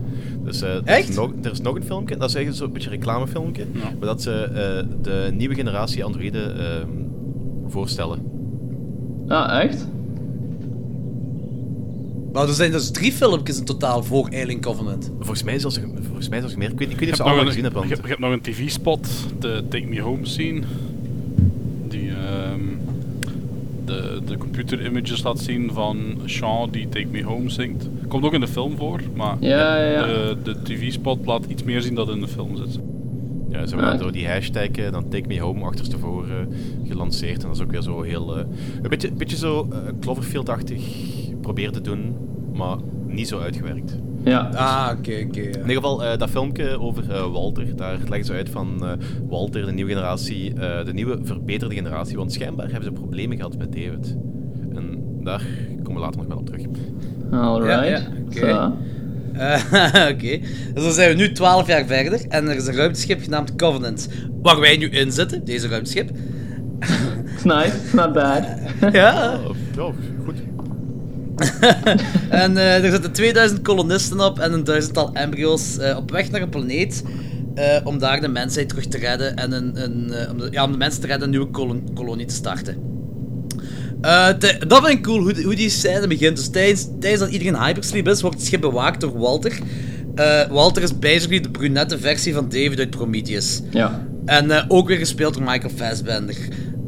[0.44, 1.08] Dus eh, er, Echt?
[1.08, 3.66] Is nog, er is nog een filmpje, dat is eigenlijk zo'n beetje een reclamefilmpje,
[3.98, 6.88] maar dat ze eh, de nieuwe generatie androïden ehm,
[7.68, 8.18] voorstellen.
[9.28, 9.86] Ah, echt?
[12.32, 15.10] Maar er zijn dus drie filmpjes in totaal voor Alien Covenant.
[15.18, 16.70] Volgens mij zelfs, volgens mij zelfs meer.
[16.70, 17.88] Ik weet, ik weet niet Je of ze allemaal een, gezien hebben.
[17.88, 19.08] je hebt nog een tv-spot,
[19.38, 20.60] de Take Me Home scene.
[22.34, 22.60] Ehm,
[23.84, 27.88] de, de computer images laat zien van Sean die Take Me Home zingt.
[28.08, 30.06] Komt ook in de film voor, maar Ja, ja, ja.
[30.06, 32.78] de, de tv-spot laat iets meer zien dat in de film zit.
[33.50, 36.48] Ja, ze hebben door die hashtag, eh, dan Take Me Home, achterstevoren
[36.88, 37.42] gelanceerd.
[37.42, 38.36] En dat is ook weer zo heel...
[38.38, 38.44] eh,
[38.82, 39.68] een beetje, beetje zo
[40.00, 40.82] Cloverfield-achtig
[41.40, 42.14] proberen te doen,
[42.52, 43.98] maar niet zo uitgewerkt.
[44.24, 44.50] Ja.
[44.54, 45.40] Ah, oké, oké.
[45.40, 45.46] ja.
[45.46, 48.92] In ieder geval, eh, dat filmpje over eh, Walter, daar leggen ze uit van eh,
[49.28, 52.16] Walter, de nieuwe generatie, eh, de nieuwe verbeterde generatie.
[52.16, 54.16] Want schijnbaar hebben ze problemen gehad met David.
[54.74, 55.42] En daar
[55.82, 56.62] komen we later nog wel op terug.
[57.30, 57.70] Alright.
[57.70, 58.48] Ja, ja, oké.
[58.50, 58.76] Zo.
[60.12, 60.38] Oké.
[60.74, 64.08] Dus dan zijn we nu 12 jaar verder en er is een ruimteschip genaamd Covenant.
[64.42, 66.10] Waar wij nu in zitten, deze ruimteschip.
[67.34, 68.44] It's nice, not bad.
[68.92, 69.38] ja.
[69.76, 69.94] Goed.
[72.30, 76.42] en eh, er zitten 2000 kolonisten op en een duizendtal embryo's eh, op weg naar
[76.42, 77.02] een planeet.
[77.54, 80.72] eh, om daar de mensheid terug te redden en een, een, om, de, ja, om
[80.72, 82.76] de mensen te redden een nieuwe kolon- kolonie te starten.
[84.38, 86.36] Te- dat vind ik cool, hoe, hoe die scène begint.
[86.36, 89.58] Dus tijdens, tijdens dat iedereen hypersleep is, wordt het schip bewaakt door Walter.
[90.50, 93.60] Walter is basically de brunette versie van David uit Prometheus.
[93.70, 94.06] Ja.
[94.24, 96.36] En ook weer gespeeld door Michael Fassbender.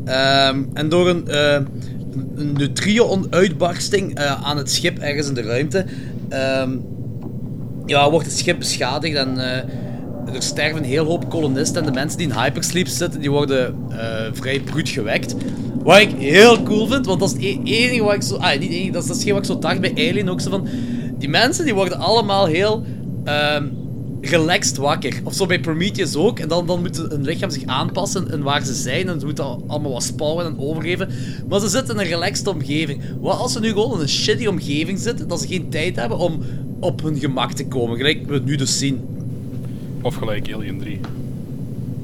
[0.05, 1.29] Ehm, en door een,
[2.37, 5.85] een neutrio-uitbarsting eh, aan het schip ergens in de ruimte...
[6.29, 6.71] ehm,
[7.87, 11.81] ja, wordt het schip beschadigd en eh, er sterven een heel hoop kolonisten.
[11.81, 13.97] En de mensen die in hypersleep zitten, die worden eh,
[14.33, 15.35] vrij bruut gewekt.
[15.83, 18.37] Wat ik heel cool vind, want dat is het enige wat ik zo...
[18.37, 20.69] Ah, niet enige, dat is hetgeen wat ik zo dacht bij Alien ook zo van...
[21.19, 22.85] Die mensen die worden allemaal heel...
[23.25, 23.65] ehm,
[24.21, 25.21] relaxed wakker.
[25.25, 26.39] Of zo bij Prometheus ook.
[26.39, 29.09] En dan, dan moet hun lichaam zich aanpassen en waar ze zijn.
[29.09, 31.09] En ze moeten al- allemaal wat spouwen en overgeven.
[31.49, 33.01] Maar ze zitten in een relaxed omgeving.
[33.21, 36.19] Wat als ze nu gewoon in een shitty omgeving zitten, dat ze geen tijd hebben
[36.19, 36.41] om
[36.81, 37.97] op hun gemak te komen.
[37.97, 39.01] Gelijk we het nu dus zien.
[40.03, 41.01] Of gelijk Alien 3.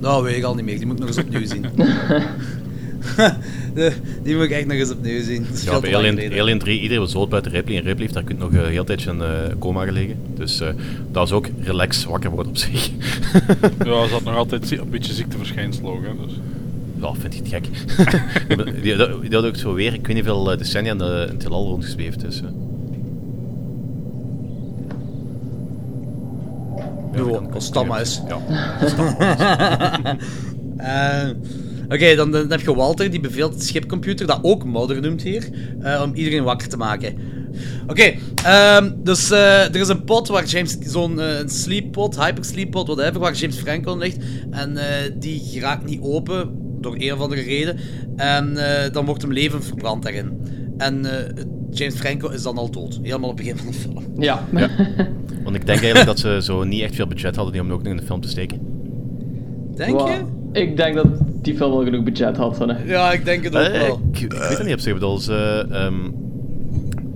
[0.01, 0.77] Nou, weet ik al niet meer.
[0.79, 1.67] Die moet ik nog eens opnieuw zien.
[4.23, 5.47] Die moet ik echt nog eens opnieuw zien.
[5.49, 6.41] Dat is Ja, bij Alien.
[6.41, 7.77] Alien 3, iedereen was dood buiten Ripley.
[7.77, 10.17] En Ripley heeft daar nog een heel tijdje in eh, coma gelegen.
[10.37, 10.69] Dus eh,
[11.11, 12.91] dat is ook relax wakker worden op zich.
[13.85, 16.35] Ja, ze had nog altijd een beetje ziekteverschijnsel ook, hè, dus.
[17.01, 17.69] Ja, vind ik het gek.
[18.83, 21.25] die, die, die had ook zo weer, ik weet niet veel eh, decennia in, de,
[21.29, 22.21] in het heelal rondgezweefd.
[22.21, 22.49] Dus, eh.
[27.15, 28.23] Ja, als maar is.
[28.29, 28.41] Ja.
[30.77, 31.29] Eh,
[31.93, 35.49] Oké, dan, dan heb je Walter, die beveelt het schipcomputer, dat ook Mother noemt hier,
[35.81, 37.15] eh, om iedereen wakker te maken.
[37.87, 38.15] Oké,
[38.45, 43.35] ehm, dus eh, er is een pot waar James, zo'n een sleeppot, hypersleeppot, whatever, waar
[43.35, 44.19] James Franco ligt.
[44.51, 47.77] En eh, die raakt niet open, door een of andere reden.
[48.17, 50.41] En eh, dan wordt hem levend verbrand daarin.
[50.79, 54.05] En eh, James Franco is dan al dood, helemaal op het begin van de film.
[54.19, 54.47] Ja.
[54.57, 54.69] Ja.
[55.45, 57.83] Want ik denk eigenlijk dat ze zo niet echt veel budget hadden om hem ook
[57.83, 58.61] nog in de film te steken.
[59.75, 60.41] Denk je?
[60.53, 61.07] Ik denk dat
[61.43, 62.59] die film wel genoeg budget had.
[62.59, 62.85] Hè.
[62.85, 64.01] Ja, ik denk het ook Eh, wel.
[64.13, 64.93] Ik, ik weet het niet op zich.
[64.93, 65.95] Ik bedoel, ze, ehm,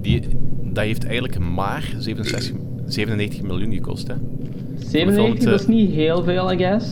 [0.03, 0.23] die,
[0.63, 2.53] dat heeft eigenlijk maar 67,
[2.87, 4.09] 97 miljoen gekost.
[4.09, 4.15] Hè.
[4.79, 6.87] 97, dat is niet heel veel, I guess.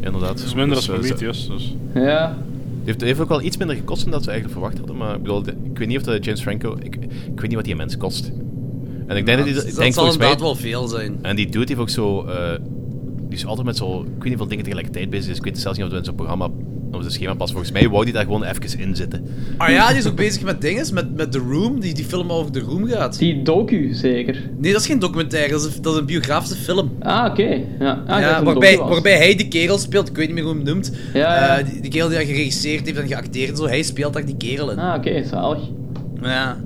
[0.00, 0.28] Inderdaad.
[0.38, 1.76] Het is minder Dus, dan eh, Prometheus, dus.
[1.94, 2.36] Ja.
[2.84, 4.96] Het heeft, ook wel iets minder gekost dan dat ze eigenlijk verwacht hadden.
[4.96, 6.76] Maar ik, bedoel, ik weet niet of de James Franco...
[6.82, 6.94] Ik,
[7.32, 8.32] ik weet niet wat die mens kost.
[9.06, 9.54] En ik denk Ja, dat die...
[9.54, 11.18] dat Ik zal denk mij, inderdaad wel veel zijn.
[11.22, 12.22] En die dude heeft ook zo...
[12.24, 12.52] eh,
[13.28, 14.00] die is altijd met zo...
[14.00, 15.36] Ik weet niet hoeveel dingen tegelijkertijd bezig is.
[15.36, 16.48] Ik weet zelfs niet of het in zo'n programma...
[16.92, 17.52] Of zijn schema past.
[17.52, 19.26] Volgens mij wou die daar gewoon even in zitten.
[19.56, 22.32] Ah ja, die is ook bezig met dingen, met, met The Room, die, die film
[22.32, 23.18] over The Room gaat.
[23.18, 24.50] Die docu, zeker?
[24.58, 26.90] Nee, dat is geen documentaire, dat is een, dat is een biografische film.
[27.00, 27.60] Ah, oké.
[27.78, 30.62] Ja, ah, ja, waarbij, waarbij hij die kerel speelt, ik weet niet meer hoe hij
[30.62, 30.92] hem noemt.
[31.12, 31.58] Ja, ja.
[31.58, 34.24] Eh, die, die kerel die dat geregisseerd heeft en geacteerd en zo, hij speelt daar
[34.24, 34.78] die kerel in.
[34.78, 35.62] Ah, oké, zalig.
[36.22, 36.56] Ja.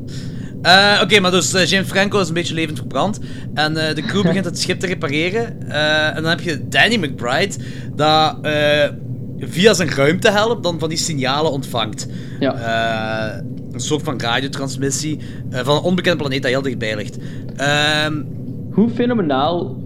[0.62, 3.20] Eh, Oké, maar dus James Franco is een beetje levend verbrand.
[3.54, 5.68] En eh, de crew begint het schip te repareren.
[6.14, 7.54] En dan heb je Danny McBride,
[7.94, 8.36] dat
[9.38, 12.08] via zijn ruimtehelm dan van die signalen ontvangt.
[12.54, 13.36] Eh,
[13.72, 15.18] een soort van radiotransmissie
[15.50, 17.18] van een onbekende planeet dat heel dichtbij ligt.
[17.56, 18.22] Ehm,
[18.70, 19.80] Hoe fenomenaal...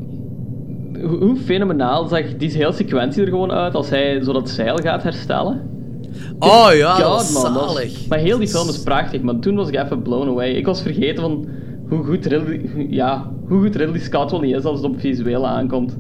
[1.01, 4.77] Hoe, hoe fenomenaal zag die hele sequentie er gewoon uit als hij zo dat zeil
[4.77, 5.76] gaat herstellen?
[6.39, 8.09] Oh ja, dat God, was man, dat zalig.
[8.09, 10.51] Maar heel die film is prachtig, maar toen was ik even blown away.
[10.51, 11.47] Ik was vergeten van
[11.89, 15.47] hoe goed Ridley, ja, hoe goed Ridley Scott wel niet is als het op visueel
[15.47, 15.97] aankomt.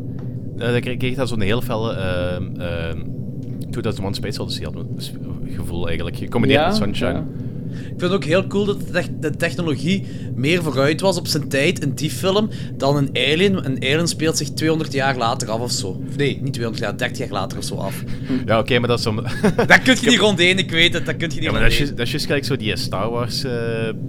[0.56, 1.92] Uh, dan kreeg ik dat zo'n heel felle...
[1.92, 2.98] ehm ehm
[3.70, 4.66] 2001 Space Odyssey
[5.46, 6.16] gevoel eigenlijk.
[6.16, 7.12] Gecombineerd Ja, met Sunshine.
[7.12, 7.24] ja.
[7.80, 11.26] Ik vind het ook heel cool dat de, tech- de technologie meer vooruit was op
[11.26, 13.66] zijn tijd in die film dan een Alien.
[13.66, 16.02] Een Alien speelt zich 200 jaar later af of zo.
[16.16, 18.02] Nee, niet 200 jaar, 30 jaar later of zo af.
[18.46, 19.14] Ja, oké, maar dat is zo...
[19.66, 21.70] Dat kun je niet rondheen, ik weet het, dat kun je niet Ja, maar dat
[21.70, 23.52] is, juist- dat is juist gelijk zo die Star Wars, eh,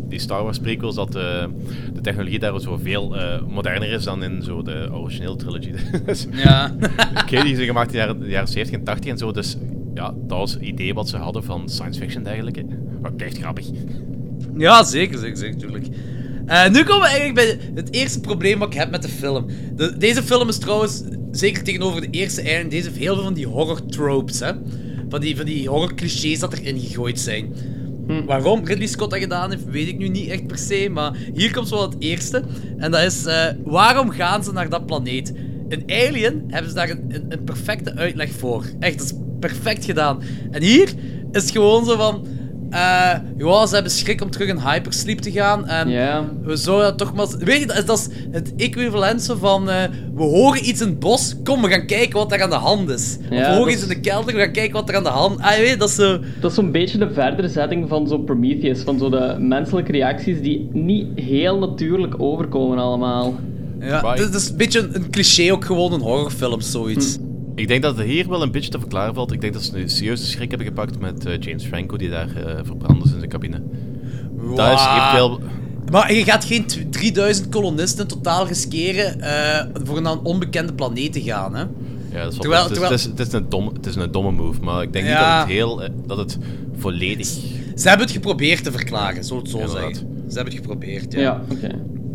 [0.10, 1.46] die Star Wars prequels, dat eh,
[1.94, 5.72] de technologie daar zo veel eh, moderner is dan in zo de originele trilogy.
[6.06, 6.76] Dus- Ja.
[7.24, 9.56] Oké, die zijn gemaakt in de jaren, de jaren 70 en 80 en zo, dus
[9.98, 12.66] ja, dat was het idee wat ze hadden van science fiction en dergelijke.
[13.02, 13.66] Maar echt grappig.
[14.58, 15.86] Ja, zeker, zeker, zeker, tuurlijk.
[16.46, 19.46] Eh, nu komen we eigenlijk bij het eerste probleem wat ik heb met de film.
[19.76, 23.34] De- deze film is trouwens, zeker tegenover de eerste Alien, deze heeft heel veel van
[23.34, 24.52] die horror tropes, hè.
[25.10, 27.54] Van die, van die horror clichés dat erin gegooid zijn.
[28.26, 31.52] Waarom Ridley Scott dat gedaan heeft, weet ik nu niet echt per se, maar hier
[31.54, 32.44] komt wel het eerste.
[32.78, 35.34] En dat is, eh, waarom gaan ze naar dat planeet?
[35.70, 38.66] In Alien hebben ze daar een, een, een perfecte uitleg voor.
[38.80, 40.20] Echt, dat is perfect gedaan.
[40.52, 40.94] En hier
[41.32, 42.28] is het gewoon zo van...
[42.70, 45.68] eh ja, ze hebben schrik om terug in hypersleep te gaan.
[45.68, 45.90] En
[46.44, 47.28] we zouden dat toch maar...
[47.40, 49.70] Weet je, dat is, dat is het equivalent van...
[49.70, 49.76] eh,
[50.16, 52.90] we horen iets in het bos, kom, we gaan kijken wat er aan de hand
[52.90, 53.18] is.
[53.22, 55.40] Of we horen iets in de kelder, we gaan kijken wat er aan de hand...
[55.42, 56.20] Ah, je weet, dat is zo...
[56.40, 58.82] Dat is zo'n beetje de verdere zetting van zo'n Prometheus.
[58.82, 63.36] Van zo de menselijke reacties die niet heel natuurlijk overkomen allemaal.
[63.80, 67.18] Ja, het is- is een beetje een, een cliché ook gewoon in horrorfilms, zoiets.
[67.58, 69.32] Ik denk dat het hier wel een beetje te verklaren valt.
[69.32, 72.36] Ik denk dat ze een serieuze schrik hebben gepakt met eh, James Franco, die daar
[72.36, 73.62] eh verbrand is in zijn cabine.
[74.56, 74.98] Dat is Wow.
[74.98, 75.40] eventueel...
[75.92, 80.74] Maar je gaat geen tw- 3000 kolonisten in totaal riskeren eh, voor naar een onbekende
[80.74, 81.62] planeet te gaan, hè?
[81.62, 83.86] Ja, dat is wel, Terwijl- het, is, terwijl- het, is, het, is een dom, het
[83.86, 85.82] is een domme move, maar ik denk niet dat het heel...
[86.06, 86.38] dat het
[86.78, 87.28] volledig...
[87.76, 89.96] Ze hebben het geprobeerd te verklaren, zo het zo Ja, zeggen.
[89.96, 91.20] Ze hebben het geprobeerd, ja.
[91.20, 91.42] Ja.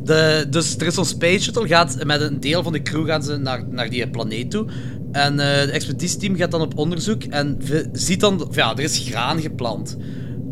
[0.04, 3.22] De, dus er is zo'n space shuttle, gaat met een deel van de crew gaan
[3.22, 4.66] ze naar, naar die planeet toe.
[5.12, 7.58] En eh het expeditieteam gaat dan op onderzoek en
[7.92, 8.48] ziet dan...
[8.50, 9.96] Ja, er is graan geplant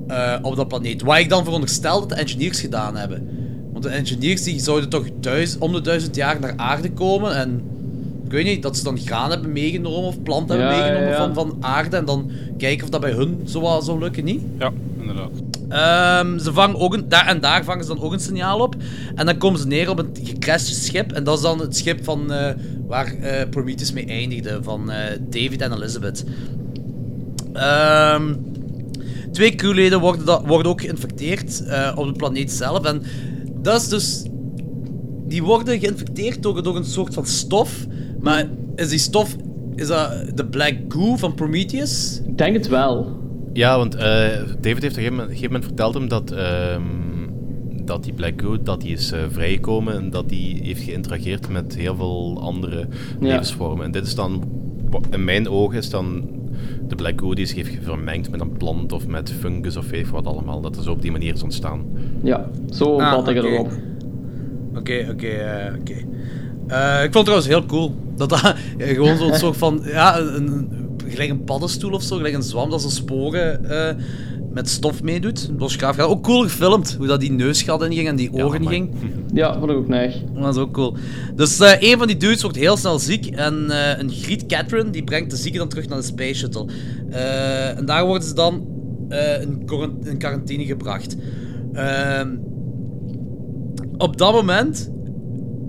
[0.06, 1.02] eh, op dat planeet.
[1.02, 3.28] Wat ik dan veronderstel dat de engineers gedaan hebben.
[3.72, 7.62] Want de engineers die zouden toch duizend, om de duizend jaar naar aarde komen en...
[8.30, 11.16] Ik weet niet, dat ze dan graan hebben meegenomen of planten hebben Ja, meegenomen ja.
[11.16, 14.42] Van, van aarde en dan kijken of dat bij hun zo zou lukken, niet?
[14.58, 15.30] Ja, inderdaad.
[15.68, 18.76] Ehm, ze vangen ook een, daar en daar vangen ze dan ook een signaal op.
[19.14, 21.12] En dan komen ze neer op een gecrashed schip.
[21.12, 22.54] En dat is dan het schip van, eh,
[22.86, 26.24] waar eh, Prometheus mee eindigde, van eh, David en Elizabeth.
[27.52, 28.34] Ehm,
[29.32, 32.84] twee crewleden worden, da- worden ook geïnfecteerd eh, op de planeet zelf.
[32.84, 33.02] En
[33.62, 34.22] dat is dus...
[35.26, 37.86] Die worden geïnfecteerd door, door een soort van stof.
[38.20, 39.36] Maar is die stof...
[39.74, 42.22] Is dat de Black Goo van Prometheus?
[42.26, 43.18] Ik denk het wel.
[43.52, 44.02] Ja, want eh,
[44.60, 46.82] David heeft op een gegeven moment, gegeven moment verteld hem dat, ehm,
[47.84, 51.76] dat die Black Goo dat die is eh, vrijgekomen en dat die heeft geïnterageerd met
[51.76, 52.86] heel veel andere Ja.
[53.20, 53.84] levensvormen.
[53.84, 54.42] En dit is dan,
[55.10, 56.28] in mijn ogen, is dan
[56.88, 60.00] de Black Goo die zich heeft vermengd met een plant of met fungus of weet
[60.00, 60.60] ik wat allemaal.
[60.60, 61.84] Dat er zo op die manier is ontstaan.
[62.22, 63.70] Ja, zo Ah, vat ik het erop.
[64.74, 65.94] Oké, oké, eh, oké.
[66.70, 67.94] Eh, ik vond het trouwens heel cool.
[68.16, 68.40] Dat dat
[68.78, 69.80] gewoon zo'n soort van...
[69.84, 70.68] Ja, een, een,
[71.06, 73.94] gelijk een paddenstoel of zo, gelijk een zwam dat zijn sporen eh,
[74.52, 75.46] met stof meedoet.
[75.48, 75.98] Dat was gaaf.
[75.98, 78.90] Ook cool gefilmd, hoe dat die neusgat in ging en die ogen ging.
[79.32, 80.16] Ja, vond ik ook neig.
[80.34, 80.96] Dat is ook cool.
[81.34, 84.90] Dus eh, een van die dudes wordt heel snel ziek en eh, een griet Catherine
[84.90, 86.66] die brengt de zieke dan terug naar de Space Shuttle.
[87.10, 88.66] Eh, en daar worden ze dan
[89.08, 91.16] eh, in, quarant- in quarantine gebracht.
[91.72, 92.28] Ehm,
[93.96, 94.90] op dat moment,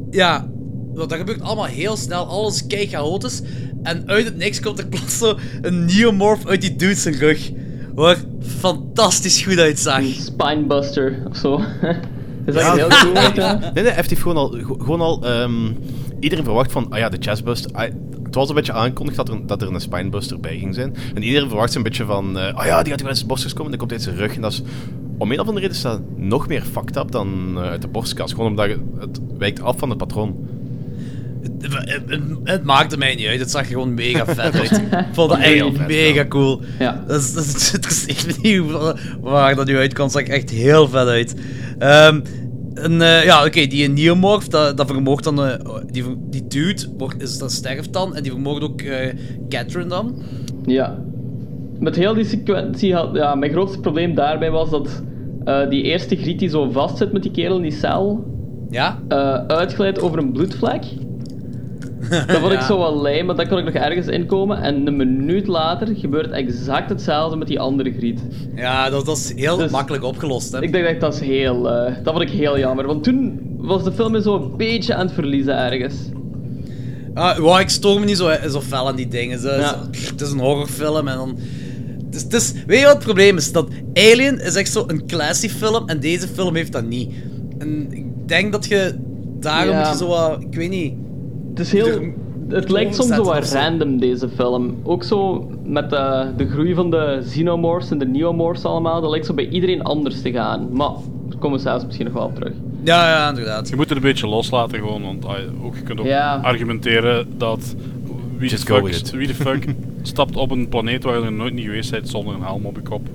[0.10, 0.51] ja,
[0.94, 3.42] want dat gebeurt allemaal heel snel, alles kei chaotisch.
[3.84, 7.52] En uit het niks komt er plots zo een neomorph uit die dude zijn rug.
[7.96, 8.18] Waar
[8.60, 10.04] fantastisch goed uitzag.
[10.04, 11.56] Spinebuster of zo.
[12.46, 12.76] Is dat Ja.
[12.76, 13.14] heel cool?
[13.74, 15.72] Nee, nee, heeft gewoon al, gewoon al ehm,
[16.20, 17.72] iedereen verwacht van, ah ja, de chestbuster.
[17.74, 17.90] ah,
[18.24, 20.96] het was een beetje aangekondigd dat er, dat er een spinebuster bij ging zijn.
[21.16, 23.54] En iedereen verwacht een beetje van, eh ah ja, die gaat hier uit zijn borstkas
[23.54, 24.36] komen en dan komt hij uit zijn rug.
[24.36, 24.62] En dat is,
[25.18, 27.88] om een of andere reden is dat nog meer fucked up dan eh, uit de
[27.88, 28.32] borstkas.
[28.32, 30.36] Gewoon omdat het wijkt af van het patroon.
[31.42, 31.74] Het,
[32.10, 34.72] het- het maakte mij niet uit, het zag er gewoon mega vet uit.
[34.82, 36.62] Ik vond dat echt vet, mega cool.
[36.80, 37.04] Ja.
[37.08, 40.30] Dat is, dat is, het is echt niet hoe- waar dat nu uitkomt, zag er
[40.34, 41.36] echt heel vet uit.
[41.80, 42.20] Ehm,
[42.74, 45.46] en, eh, ja, oké, die neomorph, dat, dat vermoogt dan...
[45.46, 45.54] eh,
[45.92, 49.14] die, die dude wordt, is, dat sterft dan, en die vermoogt ook eh
[49.50, 50.16] Catherine dan.
[50.66, 51.00] Ja.
[51.80, 53.10] Met heel die sequentie had...
[53.14, 55.04] Ja, mijn grootste probleem daarbij was dat
[55.46, 58.26] eh, die eerste griet die zo vast zit met die kerel in die cel...
[58.70, 59.00] Ja?
[59.08, 60.84] eh uitglijdt over een bloedvlek.
[62.10, 62.66] Dat vond ik Ja.
[62.66, 64.62] zo wel maar dat kon ik nog ergens inkomen.
[64.62, 68.20] En een minuut later gebeurt exact hetzelfde met die andere griet.
[68.56, 70.58] Ja, dat, dat is heel makkelijk opgelost, hè.
[70.60, 71.70] Dus Ik denk dat dat is heel...
[71.72, 72.86] eh, dat vond ik heel jammer.
[72.88, 75.96] Want toen was de film zo een beetje aan het verliezen ergens.
[77.14, 79.40] Ah, wow, ik stoor me niet zo, zo fel aan die dingen.
[79.40, 79.68] Zo, Ja.
[79.68, 81.38] zo- pff, het is een horrorfilm en dan...
[82.06, 83.52] Het is, het is- weet je wat het probleem is?
[83.52, 87.14] Dat Alien is echt zo een classy film en deze film heeft dat niet.
[87.58, 88.96] En ik denk dat je...
[89.40, 89.80] Daarom Ja.
[89.80, 90.42] moet je zo wat...
[90.42, 90.94] Ik weet niet...
[91.52, 92.14] Het is heel...
[92.50, 94.76] Het lijkt soms zo overzetten wat random, deze film.
[94.84, 99.02] Ook zo met de, de groei van de xenomorphs en de neomorphs allemaal.
[99.02, 100.68] Dat lijkt zo bij iedereen anders te gaan.
[100.72, 100.90] Maar
[101.30, 102.54] daar komen we zelfs misschien nog wel op terug.
[102.84, 103.70] Ja, ja, inderdaad.
[103.70, 105.26] Je moet het een beetje loslaten gewoon, want
[105.64, 106.40] ook, je kunt ook Ja.
[106.44, 107.76] argumenteren dat
[108.38, 109.12] wie de, fuck, with it.
[109.12, 109.66] wie de fuck
[110.02, 112.76] stapt op een planeet waar je er nooit niet geweest bent zonder een helm op
[112.76, 113.08] je kop.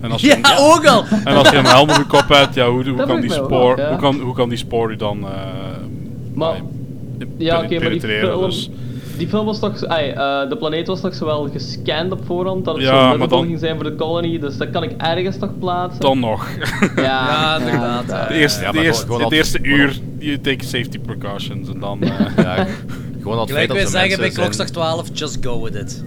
[0.00, 1.04] En als je Ja, een, ook al!
[1.24, 3.44] En als je een helm op je kop hebt, ja, hoe, hoe, kan, die wel
[3.44, 3.90] spoor, wel, ja.
[3.90, 5.30] hoe, kan, hoe kan die spoor u dan eh
[6.34, 6.60] Maar...
[7.36, 8.28] Ja, oké, maar die penetreren?
[8.30, 8.44] film...
[8.44, 8.70] Dus,
[9.18, 9.82] Die film was toch...
[9.84, 13.36] Eh, de planeet was toch zowel gescand op voorhand dat het Ja, zo maar livable
[13.36, 14.38] dan- ging zijn voor de colony.
[14.38, 16.00] Dus dat kan ik ergens toch plaatsen.
[16.00, 16.48] dan nog.
[16.96, 18.28] Ja, Ja, inderdaad.
[18.28, 21.80] De eerste, Ja, de eerste, gewoon het altijd- eerste uur, je take safety precautions en
[21.80, 22.02] dan...
[22.02, 22.66] eh, Ja,
[23.18, 26.04] gewoon al het Gelijk feit dat zeggen bij Klokslag 12, just go with it.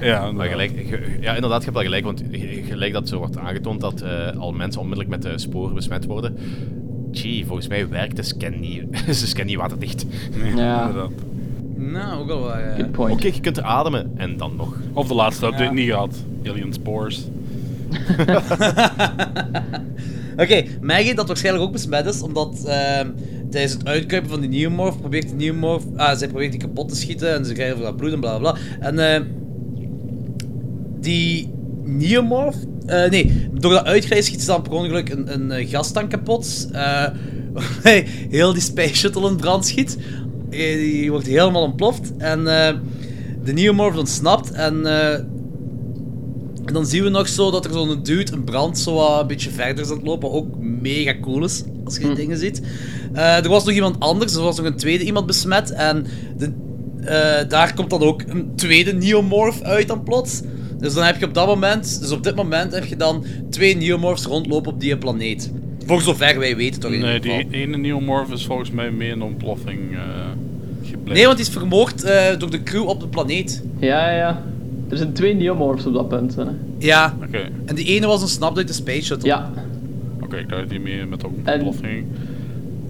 [0.00, 2.04] Ja, maar gelijk, ge- ja, inderdaad, je hebt wel gelijk.
[2.04, 5.74] Want ge- gelijk dat zo wordt aangetoond dat eh, al mensen onmiddellijk met de sporen
[5.74, 6.36] besmet worden.
[7.12, 8.82] Gee, volgens mij werkt de scan niet.
[9.18, 10.06] Ze scan niet waterdicht.
[10.32, 10.44] Ja.
[10.80, 11.10] inderdaad.
[11.76, 12.58] Nou, ook al wel.
[12.58, 12.74] ja.
[12.74, 13.12] Good point.
[13.12, 14.76] Oké, je kunt ademen en dan nog.
[14.92, 15.70] Of de laatste update Ja.
[15.72, 16.14] niet gehad.
[16.44, 17.28] Alien Spores.
[20.36, 23.08] Oké, Maggie dat waarschijnlijk ook besmet is, omdat ehm,
[23.50, 25.84] tijdens het uitkruipen van die Neomorph probeert die Neomorph...
[25.96, 28.38] Ah, zij probeert die kapot te schieten en ze krijgen voor dat bloed en bla
[28.38, 28.60] bla bla.
[28.80, 29.24] En ehm,
[31.00, 31.50] die
[31.84, 32.56] Neomorph...
[32.86, 36.68] eh, nee, door dat uitglijden schiet ze dan per ongeluk een, een eh, gastank kapot.
[37.52, 39.98] waarbij heel die Space Shuttle in brand schiet.
[40.50, 42.12] Die wordt helemaal ontploft.
[42.18, 42.44] En
[43.44, 44.86] de Neomorph ontsnapt en...
[44.86, 49.50] en dan zien we nog zo dat er zo'n dude een brand zo een beetje
[49.50, 50.32] verder is aan het lopen.
[50.32, 52.60] Ook mega cool is, als je die dingen ziet.
[53.12, 55.72] Er was nog iemand anders, er was nog een tweede iemand besmet.
[55.72, 56.52] En de,
[57.48, 60.40] daar komt dan ook een tweede Neomorph uit dan plots.
[60.80, 63.76] Dus dan heb je op dat moment, dus op dit moment heb je dan twee
[63.76, 65.52] Neomorphs rondlopen op die planeet.
[65.86, 67.50] Voor zover wij weten toch in Nee, ieder geval.
[67.50, 69.98] die ene Neomorph is volgens mij mee in ontploffing eh
[70.82, 71.12] gebleven.
[71.14, 73.62] Nee, want die is vermoord eh, door de crew op de planeet.
[73.78, 74.42] Ja, ja, ja.
[74.88, 76.34] Er zijn twee neomorphs op dat punt.
[76.36, 76.42] Hè.
[76.78, 77.16] Ja.
[77.26, 79.28] Oké, En die ene was ontsnapt uit de Space Shuttle.
[79.28, 79.50] Ja.
[80.20, 82.04] oké, ik dacht die mee met En- ontploffing.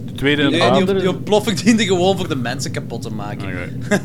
[0.06, 0.86] De tweede Nee, inderdaad.
[0.86, 3.46] die, die ontploffing diende gewoon voor de mensen kapot te maken.
[3.48, 3.98] Oké.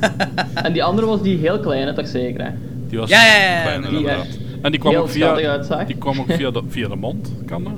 [0.53, 2.43] En die andere was die heel kleine, toch zeker?
[2.45, 2.49] Hè?
[2.89, 4.25] Die was Ja, ja, ja, Die inderdaad.
[4.25, 7.63] echt En die kwam ook via, die kwam ook via, de, via de mond, kan
[7.63, 7.73] dat?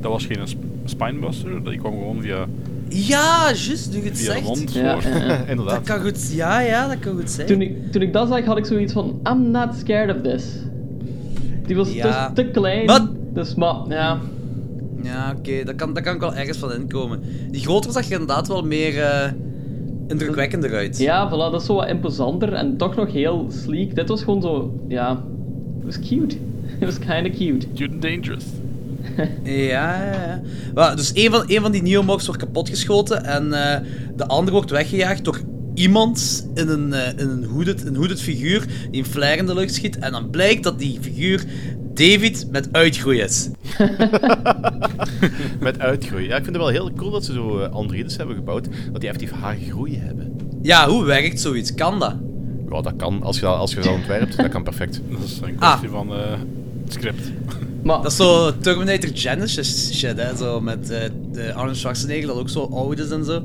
[0.00, 2.46] Dat was geen sp- spinebuster, die kwam gewoon via,
[2.88, 4.42] Ja, juist, nu je het via de zegt.
[4.44, 4.72] mond.
[4.72, 5.26] Ja, ja.
[5.38, 5.82] Dat Inderdaad.
[5.82, 7.46] kan goed, ja, ja, dat kan goed zijn.
[7.46, 10.44] Toen ik, toen ik dat zag, had ik zoiets van: I'm not scared of this.
[11.66, 12.26] Die was Ja.
[12.32, 12.86] te, te klein.
[12.86, 13.08] Wat?
[13.34, 14.18] Dus, maar, ja.
[15.02, 17.20] Ja, oké, dat kan, dat kan ik wel ergens van inkomen.
[17.50, 19.30] Die grotere zag er inderdaad wel meer eh,
[20.08, 20.98] indrukwekkender uit.
[20.98, 23.94] Ja, voilà, dat is zo wat imposanter en toch nog heel sleek.
[23.94, 25.24] Dit was gewoon zo, ja.
[25.76, 26.36] Het was cute.
[26.78, 27.66] Het was kinda cute.
[27.74, 28.44] Cute and dangerous.
[29.44, 30.42] Ja, ja,
[30.74, 30.94] ja.
[30.94, 33.80] Dus een van, een van die Neomorphs wordt kapotgeschoten en eh,
[34.16, 35.40] de andere wordt weggejaagd door
[35.74, 39.54] iemand in een, eh, in een, hooded, een hooded figuur die een flare in de
[39.54, 39.98] lucht schiet.
[39.98, 41.44] En dan blijkt dat die figuur
[41.96, 43.48] David met uitgroei is.
[45.60, 46.24] Met uitgroei.
[46.26, 48.64] Ja, ik vind het wel heel cool dat ze zo eh, androïdes hebben gebouwd.
[48.92, 50.36] Dat die effectief haar groei hebben.
[50.62, 51.74] Ja, hoe werkt zoiets?
[51.74, 52.14] Kan dat?
[52.70, 53.22] Ja, dat kan.
[53.22, 55.00] Als je dat, als je dat ontwerpt, dat kan perfect.
[55.10, 55.68] Dat is een Ah.
[55.68, 56.18] kwestie van eh,
[56.84, 57.20] het script.
[57.82, 60.36] Maar, Dat is zo Terminator Genesis shit, hè?
[60.36, 60.98] Zo met eh,
[61.32, 63.42] de Arnold Schwarzenegger dat ook zo oud is en zo.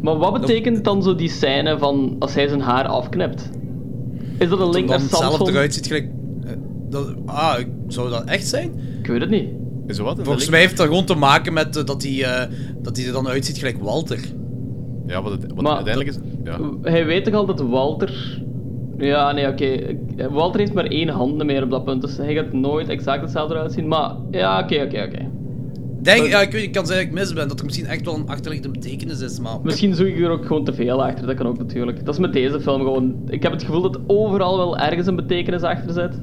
[0.00, 3.50] maar wat betekent dan zo die scène van als hij zijn haar afknipt?
[4.38, 5.48] Is dat een link naar het zelf Samson?
[5.48, 6.08] eruit ziet gelijk...
[7.04, 7.58] dat, ah,
[7.88, 8.72] zou dat echt zijn?
[9.02, 9.48] Ik weet het niet.
[9.86, 10.18] Is wat?
[10.22, 12.50] Volgens mij heeft dat gewoon te maken met eh, dat hij eh,
[12.82, 14.20] dat hij er dan uitziet gelijk Walter.
[15.06, 16.22] Ja, wat, het, wat Maar- uiteindelijk is...
[16.44, 16.58] Ja.
[16.82, 18.40] Hij weet toch al dat Walter...
[18.98, 19.96] Ja, nee, oké.
[20.30, 23.54] Walter heeft maar één hand meer op dat punt, dus hij gaat nooit exact hetzelfde
[23.54, 23.88] eruit zien.
[23.88, 25.30] Maar ja, oké, oké, oké.
[26.02, 28.04] Denk, ja, ik, weet, ik kan zeggen dat ik mis ben, dat er misschien echt
[28.04, 29.58] wel een achterliggende betekenis is, maar...
[29.62, 32.04] Misschien zoek ik er ook gewoon te veel achter, dat kan ook natuurlijk.
[32.04, 33.14] Dat is met deze film gewoon...
[33.28, 36.20] Ik heb het gevoel dat overal wel ergens een betekenis achter zit.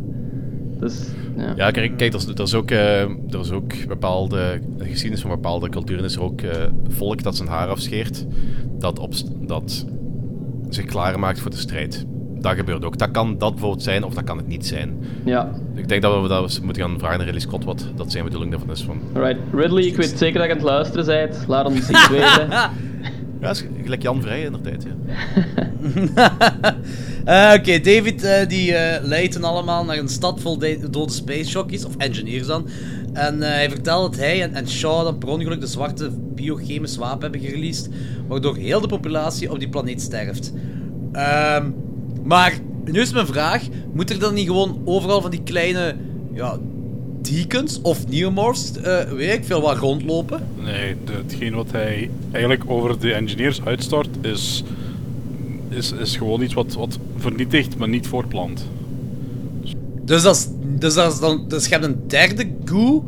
[0.83, 1.53] Dus, ja.
[1.55, 5.21] Ja, kijk, kijk er, is, er, is ook, eh, er is ook bepaalde de geschiedenis
[5.21, 8.25] van bepaalde culturen is er ook eh, volk dat zijn haar afscheert,
[8.79, 9.13] dat, op,
[9.47, 9.85] dat
[10.69, 12.05] zich klaarmaakt voor de strijd.
[12.39, 12.97] Dat gebeurt ook.
[12.97, 14.97] Dat kan dat bijvoorbeeld zijn of dat kan het niet zijn.
[15.25, 15.51] Ja.
[15.75, 18.23] Ik denk dat we dat we moeten gaan vragen naar Ridley Scott wat dat zijn
[18.23, 18.83] bedoeling daarvan is.
[18.83, 21.45] Van, Alright, Ridley, ik weet zeker dat je aan het luisteren bent.
[21.47, 22.49] Laat ons iets weten.
[23.43, 24.83] Ja, is gelijk Jan Vrij in de tijd.
[24.83, 26.31] Ja.
[27.25, 31.49] Eh, Oké, David eh, die eh, leidt allemaal naar een stad vol de- dode space
[31.51, 32.67] jockeys, of engineers dan.
[33.13, 37.21] En hij vertelt dat hij en, en Shaw dan per ongeluk de zwarte biochemisch wapen
[37.21, 37.89] hebben gereleased,
[38.27, 40.53] waardoor heel de populatie op die planeet sterft.
[41.11, 41.69] Ehm,
[42.23, 42.53] maar,
[42.85, 43.63] nu is mijn vraag,
[43.93, 45.95] moet er dan niet gewoon overal van die kleine,
[46.33, 46.57] ja,
[47.23, 50.47] deacons of neomorphs, eh, weet ik veel, wat rondlopen?
[50.63, 54.63] Nee, hetgeen wat hij eigenlijk over de engineers uitstort is,
[55.69, 58.65] is, is gewoon iets wat, wat vernietigt, maar niet voortplant.
[60.01, 60.47] Dus dat is,
[60.79, 63.03] dus dat is dan, dus je hebt een derde goo,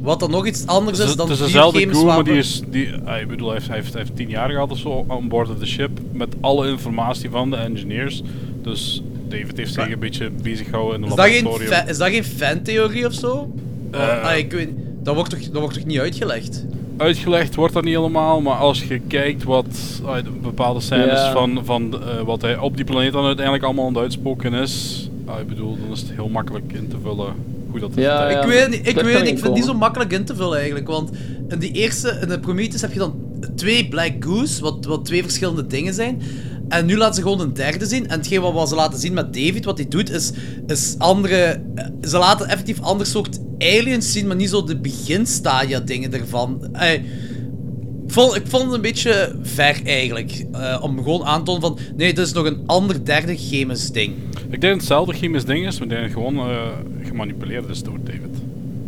[0.00, 2.62] wat dan nog iets anders is Het dan is dezelfde crew, maar die is...
[2.68, 5.04] Die, ah, ik bedoel, hij heeft, hij, heeft, hij heeft tien jaar gehad of zo
[5.08, 5.90] aan boord of the ship.
[6.12, 8.22] Met alle informatie van de engineers.
[8.62, 9.02] Dus
[9.32, 12.24] David heeft zich een beetje bezig gehouden in een Is dat, geen is dat geen
[12.24, 13.52] fantheorie of zo?
[13.90, 14.24] Eh.
[14.24, 14.68] ah, ik weet,
[15.02, 16.64] dat, wordt toch, dat wordt toch niet uitgelegd?
[16.96, 21.64] Uitgelegd wordt dat niet helemaal, maar als je kijkt wat ah, de bepaalde scènes van,
[21.64, 25.40] van eh, wat hij op die planeet dan uiteindelijk allemaal aan het uitspoken is, ah,
[25.40, 27.34] ik bedoel, dan is het heel makkelijk in te vullen
[27.70, 28.02] hoe dat is.
[28.04, 30.56] Ja, ik weet niet, ik, weet ik vind het niet zo makkelijk in te vullen
[30.56, 30.86] eigenlijk.
[30.86, 31.10] Want
[31.48, 33.14] in die eerste, in de Prometheus heb je dan
[33.56, 36.22] twee Black Goose, wat, wat twee verschillende dingen zijn.
[36.72, 38.08] En nu laten ze gewoon een derde zien.
[38.08, 40.32] En hetgeen wat ze laten zien met David, wat hij doet, is,
[40.66, 41.60] is andere...
[41.74, 46.68] eh, Ze laten effectief ander soort aliens zien, maar niet zo de beginstadia dingen ervan.
[46.72, 47.02] Eh, ik,
[48.06, 50.46] vond, ik vond het een beetje ver eigenlijk.
[50.52, 51.78] eh, om gewoon aan te tonen van...
[51.96, 54.12] Nee, dit is nog een ander derde chemisch ding.
[54.34, 56.56] Ik denk dat het hetzelfde chemisch ding is, maar ik het gewoon eh,
[57.02, 58.20] gemanipuleerd is door David.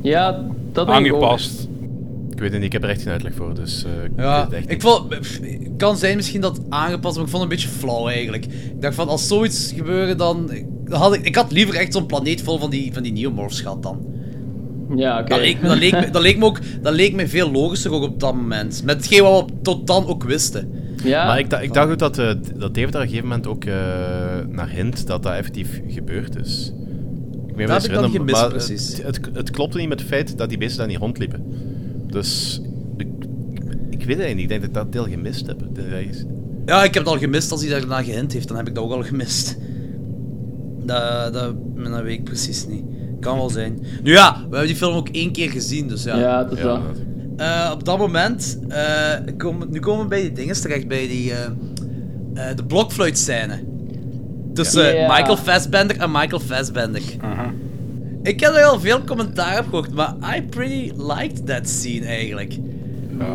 [0.00, 1.20] Ja, dat denk ik ook.
[2.34, 4.36] Ik weet het niet, ik heb er echt geen uitleg voor, dus eh, ik Ja,
[4.36, 4.82] weet het echt ik niet.
[4.82, 8.44] vond, kan zijn misschien dat aangepast, maar ik vond het een beetje flauw eigenlijk.
[8.44, 10.50] Ik dacht van, als zoiets gebeurde, dan,
[10.84, 13.60] dan had ik, ik had liever echt zo'n planeet vol van die, van die neomorphs
[13.60, 14.06] gehad dan.
[14.96, 15.28] Ja, oké.
[15.28, 17.92] Dat, leek, me- dat, leek, me- dat, leek me ook, dat leek me veel logischer
[17.92, 18.82] ook op dat moment.
[18.84, 20.70] Met hetgeen wat we tot dan ook wisten.
[21.04, 21.26] Ja.
[21.26, 23.46] Maar ik, da- ik dacht ook dat, eh, dat David daar op een gegeven moment
[23.46, 23.74] ook eh,
[24.48, 26.72] naar hint dat dat effectief gebeurd is.
[27.48, 28.96] Ik weet Dat heb ik dan gemist, precies.
[28.96, 31.44] Het, het, het klopte niet met het feit dat die beesten daar niet rondliepen.
[32.06, 32.60] Dus
[32.96, 33.06] ik,
[33.90, 34.42] ik weet het eigenlijk niet.
[34.42, 35.62] Ik denk dat ik dat deel gemist heb.
[36.66, 38.84] Ja, ik heb het al gemist als hij daarna gehint heeft, dan heb ik dat
[38.84, 39.56] ook al gemist.
[40.84, 42.84] Dat, dat, dat weet ik precies niet.
[43.20, 43.78] Kan wel zijn.
[44.02, 46.16] Nu ja, we hebben die film ook één keer gezien, dus ja.
[46.18, 46.80] Ja, dat is wel.
[47.36, 51.32] Eh, op dat moment, eh, komen, nu komen we bij die dingen terecht, bij die,
[51.32, 51.46] eh
[52.34, 53.62] eh, de blokfluitscène.
[54.54, 55.16] Tussen Ja.
[55.16, 57.02] Michael Fassbender en Michael Fassbender.
[58.24, 62.58] Ik heb er al veel commentaar op gehoord, maar I pretty liked that scene eigenlijk.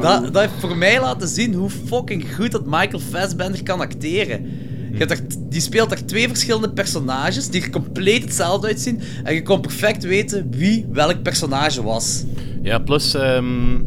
[0.02, 4.46] Dat, dat heeft voor mij laten zien hoe fucking goed dat Michael Fassbender kan acteren.
[4.92, 5.20] Je hebt er,
[5.50, 9.02] die speelt er twee verschillende personages die er compleet hetzelfde uitzien.
[9.24, 12.24] En je kon perfect weten wie welk personage was.
[12.62, 13.82] Ja, plus ehm,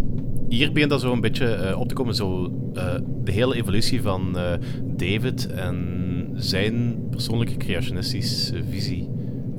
[0.48, 2.14] hier begint dat zo een beetje eh, op te komen.
[2.14, 4.52] Zo, eh, de hele evolutie van eh,
[4.96, 9.08] David en zijn persoonlijke creationistische visie.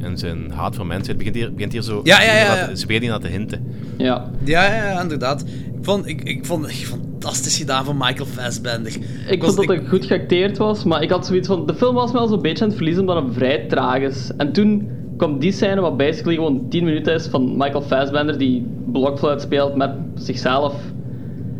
[0.04, 1.08] En zijn haat voor mensen.
[1.08, 2.02] Het begint hier, begint hier zo.
[2.04, 2.76] Ja, ja, ja.
[2.76, 3.66] Ze begint hier naar te hinten.
[3.98, 4.32] Ja.
[4.44, 5.42] Ja, ja, ja, inderdaad.
[5.78, 8.92] Ik vond, ik, ik vond het echt fantastisch gedaan van Michael Fassbender.
[9.28, 11.66] Ik was- vond dat het goed geacteerd was, maar ik had zoiets van...
[11.66, 14.32] De film was me al zo'n beetje aan het verliezen omdat het vrij traag is.
[14.38, 18.66] En toen kwam die scène wat basically gewoon 10 minuten is van Michael Fassbender die
[18.92, 20.74] blokfluit speelt met zichzelf.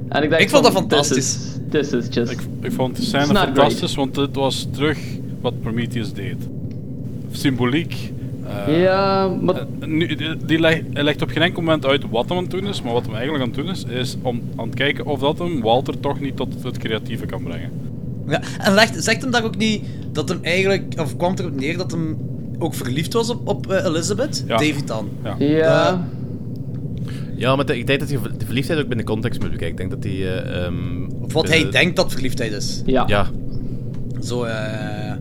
[0.10, 1.16] En ik dacht Ik vond dat fantastisch.
[1.70, 2.32] This is, this is just...
[2.32, 5.00] Ik, ik vond de scène fantastisch, want dit was terug
[5.42, 6.36] wat Prometheus deed.
[7.32, 8.12] Symboliek.
[8.68, 9.56] Eh, Ja, maar...
[9.56, 12.52] eh, nu, die, die leg- legt op geen enkel moment uit wat hem aan het
[12.52, 15.06] doen is, maar wat hem eigenlijk aan het doen is, is om aan het kijken
[15.06, 17.70] of dat hem Walter toch niet tot het creatieve kan brengen.
[18.28, 21.78] Ja, en legt, zegt hem daar ook niet dat hem eigenlijk, of kwam erop neer
[21.78, 22.18] dat hem
[22.60, 24.44] ook verliefd was op, op eh, Elizabeth?
[24.48, 24.58] Ja.
[24.58, 25.10] David dan.
[25.24, 25.36] Ja.
[25.40, 26.08] Ja.
[27.36, 29.84] Ja, maar de- ik denk dat je de verliefdheid ook binnen context moet bekijken.
[29.86, 30.44] Ik denk dat hij.
[30.44, 30.76] eh, ehm,
[31.22, 32.82] Of wat de- hij denkt dat verliefdheid is.
[32.86, 33.04] Ja.
[33.08, 33.28] Ja.
[34.24, 35.12] Zo, eh...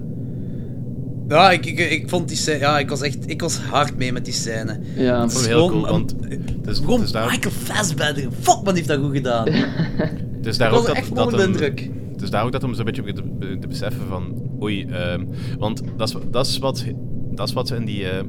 [1.28, 2.58] Ja, ik, ik, ik vond die scène...
[2.58, 3.30] Ja, ik was echt...
[3.30, 4.80] Ik was hard mee met die scène.
[4.96, 5.20] Ja.
[5.20, 8.22] Het Dat is heel gewoon cool, want het is, Gewoon het is daar, Michael Fassbender.
[8.40, 9.48] Fuck, man, die heeft dat goed gedaan.
[10.36, 11.90] het is daar ik was ook dat, echt dat onder de hem- indruk.
[12.12, 13.22] Het is daar ook dat hem zo'n beetje te,
[13.60, 14.50] te beseffen van...
[14.62, 15.24] Oei, ehm,
[15.58, 16.84] want dat is, dat, is wat,
[17.34, 18.08] dat is wat ze in die...
[18.08, 18.24] eh,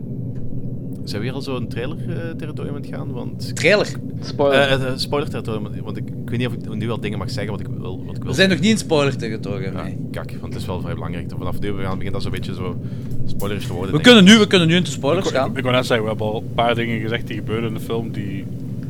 [1.03, 3.11] zijn we weer al zo'n trailer-territorium aan het gaan?
[3.11, 3.87] Want, Trailer?
[4.21, 4.59] Spoiler.
[4.59, 7.51] Eh, eh, spoiler-territorium, want ik, ik weet niet of ik nu wel dingen mag zeggen
[7.51, 8.03] wat ik wil.
[8.05, 9.97] Wat ik wil We zijn nog niet in spoiler-territorium, Ja, nee.
[10.11, 11.31] kak, want het is wel vrij belangrijk.
[11.37, 12.81] Vanaf nu gaan begint dat zo'n beetje zo
[13.25, 13.95] spoilerisch te worden.
[13.95, 15.57] We kunnen nu, we kunnen nu into spoilers Ik, gaan.
[15.57, 17.79] ik wou net zeggen, we hebben al een paar dingen gezegd die gebeuren in de
[17.79, 18.45] film die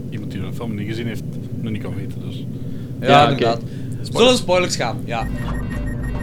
[0.09, 1.24] iemand die de film niet gezien heeft
[1.61, 2.22] nog niet kan weten.
[2.25, 2.45] Dus.
[3.01, 3.61] Ja, inderdaad.
[4.11, 4.98] Zullen we spoilers gaan?
[5.06, 5.27] Ja.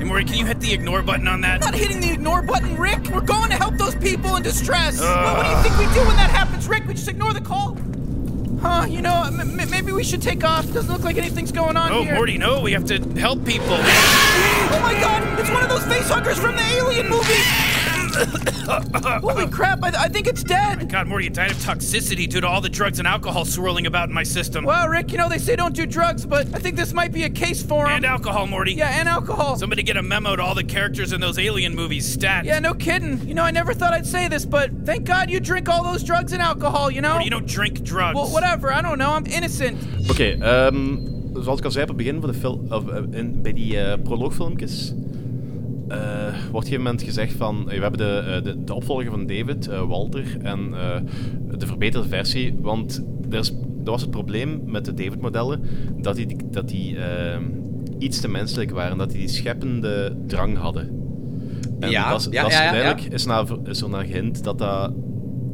[0.01, 1.61] Hey, Maury, can you hit the ignore button on that?
[1.61, 3.09] Not hitting the ignore button, Rick.
[3.09, 4.99] We're going to help those people in distress.
[4.99, 5.05] Uh.
[5.05, 6.87] Well, what do you think we do when that happens, Rick?
[6.87, 7.77] We just ignore the call?
[8.62, 8.87] Huh?
[8.89, 9.31] You know,
[9.69, 10.65] maybe we should take off.
[10.73, 12.15] Doesn't look like anything's going on Oh, here.
[12.15, 13.77] Morty, no, we have to help people.
[14.73, 15.41] Oh my God!
[15.41, 17.80] It's one of those facehuggers from the Alien movie.
[19.21, 19.83] Holy crap!
[19.83, 20.89] I, I think it's dead.
[20.89, 24.09] God, Morty, it died of toxicity due to all the drugs and alcohol swirling about
[24.09, 24.65] in my system.
[24.65, 27.25] Well, Rick, you know they say don't do drugs, but I think this might be
[27.25, 27.93] a case for him.
[27.93, 28.73] And alcohol, Morty.
[28.73, 29.57] Yeah, and alcohol.
[29.57, 32.11] Somebody get a memo to all the characters in those alien movies.
[32.13, 32.45] Stat.
[32.45, 33.27] Yeah, no kidding.
[33.27, 36.03] You know, I never thought I'd say this, but thank God you drink all those
[36.03, 37.11] drugs and alcohol, you know?
[37.11, 38.15] Morty, you don't drink drugs.
[38.17, 38.73] Well, whatever.
[38.73, 39.13] I don't know.
[39.13, 39.79] I'm innocent.
[40.11, 40.97] Oké, ehm,
[41.43, 43.81] zoals ik al zei op het begin van de film, of, eh, in, bij die
[43.81, 44.95] eh, proloogfilmpjes,
[45.91, 49.10] wordt op een gegeven moment gezegd van, eh, we hebben de, eh, de, de opvolger
[49.10, 51.01] van David, eh, Walter, en eh,
[51.59, 53.51] de verbeterde versie, want er, is,
[53.85, 55.62] er was het probleem met de David-modellen,
[55.97, 56.97] dat die, dat die
[57.99, 60.99] iets te menselijk waren, dat die die scheppende drang hadden.
[61.81, 62.73] En Ja, dat, ja, dat is ja, ja, ja.
[62.73, 64.93] uiteindelijk Is, naar, is er naar gehint dat dat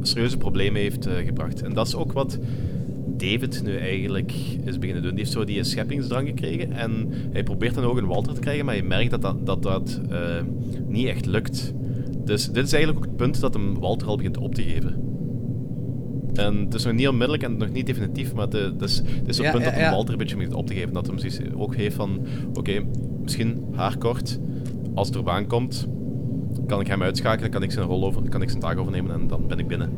[0.01, 1.61] serieuze problemen heeft eh, gebracht.
[1.61, 2.39] En dat is ook wat
[3.17, 5.11] David nu eigenlijk is beginnen doen.
[5.11, 8.65] Die heeft zo die scheppingsdrang gekregen en hij probeert dan ook een Walter te krijgen,
[8.65, 10.41] maar je merkt dat dat, dat, dat eh,
[10.87, 11.73] niet echt lukt.
[12.25, 15.05] Dus dit is eigenlijk ook het punt dat hem Walter al begint op te geven.
[16.33, 19.27] En het is nog niet onmiddellijk en nog niet definitief, maar het, het is, het
[19.27, 19.91] is op Ja, het punt dat hem ja.
[19.91, 20.93] Walter een beetje begint op te geven.
[20.93, 22.83] Dat hem zoiets ook heeft van, oké,
[23.21, 24.39] misschien haar kort,
[24.93, 25.87] als het erop aankomt,
[26.67, 29.27] kan ik hem uitschakelen, kan ik zijn rol over, kan ik zijn taak overnemen en
[29.27, 29.89] dan ben ik binnen.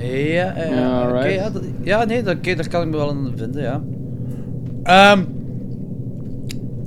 [0.00, 3.62] Ja, eh, Ja, oké, ja, dat- ja, nee, daar kan ik me wel in vinden,
[3.62, 3.82] ja.
[4.82, 5.22] Ehm,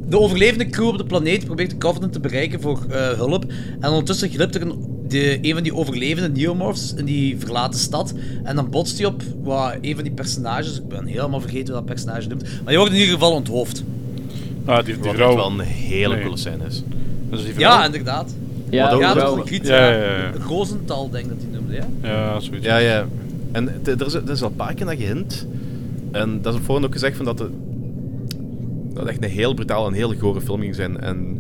[0.08, 3.46] de overlevende crew op de planeet probeert de Covenant te bereiken voor eh, hulp.
[3.80, 4.74] En ondertussen glipt er een,
[5.08, 8.14] de, een van die overlevende neomorphs in die verlaten stad.
[8.44, 10.78] En dan botst hij op wat, een van die personages.
[10.78, 12.42] Ik ben helemaal vergeten hoe dat personage noemt.
[12.44, 13.84] Maar die wordt in ieder geval onthoofd.
[14.66, 15.28] Ah, die, die Wat vrouw.
[15.28, 16.24] echt wel een hele Nee.
[16.24, 16.84] coole scène is.
[17.32, 17.70] Is die vrouw.
[17.70, 18.34] Ja, inderdaad.
[18.74, 20.18] Ja, ook ja, dat wel- is een kriet, Ja, ja.
[20.18, 20.32] ja.
[20.48, 21.88] Rosenthal, denk ik dat hij noemde, ja.
[22.10, 22.66] Ja, zoiets.
[22.66, 23.06] Ja, ja.
[23.52, 25.48] En er is, er is al een paar keer naar gehint.
[26.12, 27.50] En dat is op voorhand ook gezegd van dat, de,
[28.94, 31.00] dat het echt een heel brutaal en heel gore film ging zijn.
[31.00, 31.38] En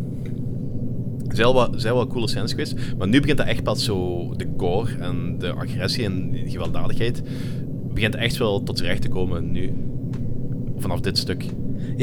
[1.27, 2.75] er zijn wel, wat- zijn wel coole scènes geweest.
[2.97, 4.27] Maar nu begint dat echt pas zo...
[4.37, 7.21] De gore en de agressie en de gewelddadigheid...
[7.93, 9.73] begint echt wel tot z'n recht te komen nu.
[10.77, 11.45] Vanaf dit stuk.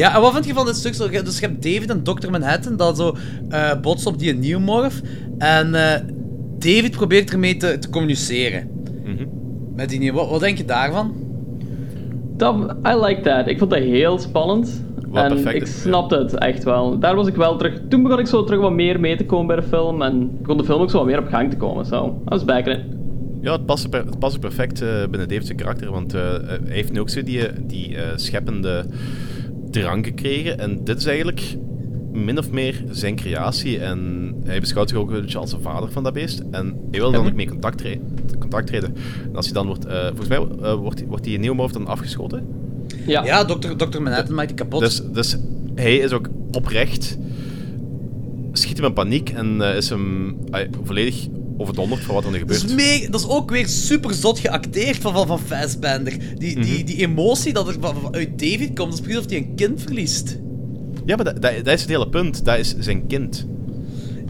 [0.01, 0.95] Ja, en wat vind je van dit stuk?
[0.95, 2.31] Zo, dus je hebt David en Dr.
[2.31, 3.17] Manhattan dat zo
[3.49, 5.01] eh botsen op die neomorph.
[5.39, 6.01] En eh,
[6.59, 8.69] David probeert ermee te, te communiceren.
[9.05, 9.27] Mhm.
[9.77, 10.19] Met die nieuwe.
[10.19, 11.15] Wat, wat denk je daarvan?
[12.37, 13.47] Dat, I like that.
[13.47, 14.83] Ik vond dat heel spannend.
[15.09, 16.99] Wat en perfect ik snapte het echt wel.
[16.99, 17.81] Daar was ik wel terug.
[17.89, 20.03] Toen begon ik zo terug wat meer mee te komen bij de film.
[20.03, 21.87] En begon de film ook zo wat meer op gang te komen.
[21.87, 22.81] So, I was back in it.
[23.41, 25.91] Ja, het past, per- het past perfect eh, binnen David's karakter.
[25.91, 28.85] Want eh, hij heeft nu ook zo die, die eh, scheppende
[29.71, 30.59] drang gekregen.
[30.59, 31.57] En dit is eigenlijk
[32.13, 33.79] min of meer zijn creatie.
[33.81, 36.43] En hij beschouwt zich ook een beetje als een vader van dat beest.
[36.51, 38.19] En hij wil dan ook mee contact treden.
[38.39, 38.95] Contact treden.
[39.25, 39.85] En als hij dan wordt...
[39.85, 42.47] eh, volgens mij eh, wordt, wordt die neomorph dan afgeschoten.
[43.07, 43.77] Ja, Ja, Dr.
[43.77, 44.03] Dr.
[44.03, 44.81] Manhattan maakt die kapot.
[44.81, 45.37] Dus, dus
[45.75, 47.19] hij is ook oprecht...
[48.53, 50.37] Schiet hem in paniek en eh, is hem
[50.83, 51.27] volledig
[51.61, 52.65] overdonderd van wat er nu dat, gebeurt.
[52.81, 56.17] is mee, dat is ook weer super zot geacteerd van, van, van Fassbender.
[56.39, 56.67] Die, Mhm.
[56.67, 59.39] die, die emotie dat er van, van- uit David komt, dat is precies alsof hij
[59.41, 60.39] een kind verliest.
[61.05, 62.45] Ja, maar dat, dat, dat is het hele punt.
[62.45, 63.47] Dat is zijn kind.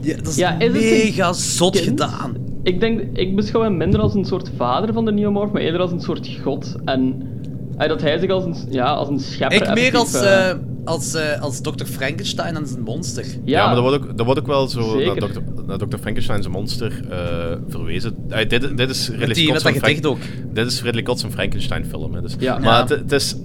[0.02, 1.84] Ja, dat is, Ja, mega zot kind?
[1.88, 2.34] gedaan.
[2.62, 5.80] Ik denk, ik beschouw hem minder als een soort vader van de neomorph, maar eerder
[5.80, 6.74] als een soort god.
[6.84, 7.22] En
[7.76, 9.68] dat hij zich als een, ja, als een schepper...
[9.68, 11.84] Ik meer als, eh, eh, als, eh, als Dr.
[11.84, 13.24] Frankenstein en zijn monster.
[13.44, 15.14] Ja, maar dat wordt ook, dat wordt ook wel zo naar.
[15.16, 15.40] Dr.
[15.66, 15.96] naar Dr.
[16.00, 17.18] Frankenstein's monster eh,
[17.68, 18.16] verwezen.
[18.28, 20.18] Eh, dit, dit is Ridley die, Scott's Frank- ook.
[20.52, 22.14] Dit is Ridley Scott's een Frankenstein film.
[22.14, 22.34] Hè, dus.
[22.38, 22.58] Ja.
[22.58, 22.80] Maar Ja.
[22.80, 23.36] het, het is,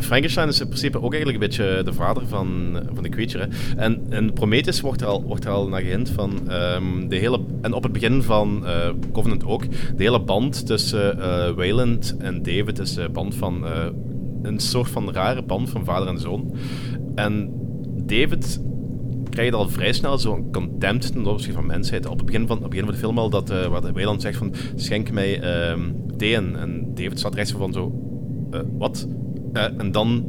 [0.00, 3.48] Frankenstein is in principe ook eigenlijk een beetje de vader van, van de creature.
[3.48, 3.76] Hè.
[3.76, 7.40] En in Prometheus wordt er al, wordt er al naar gehint van ehm, de hele...
[7.60, 8.72] En op het begin van eh,
[9.12, 9.62] Covenant ook.
[9.70, 13.64] De hele band tussen eh Wayland en David is een band van...
[14.44, 16.54] een soort van rare band van vader en zoon.
[17.14, 17.52] En
[18.06, 18.62] David
[19.30, 22.06] krijgt al vrij snel zo'n contempt ten opzichte van mensheid.
[22.06, 23.92] Op het begin van, op het begin van de film al, dat, eh, waar de
[23.92, 25.40] Wayland zegt van, schenk mij
[26.16, 26.34] thee.
[26.34, 27.92] En, en David staat er echt zo van zo,
[28.50, 29.08] eh, wat?
[29.52, 30.24] Eh, en dan,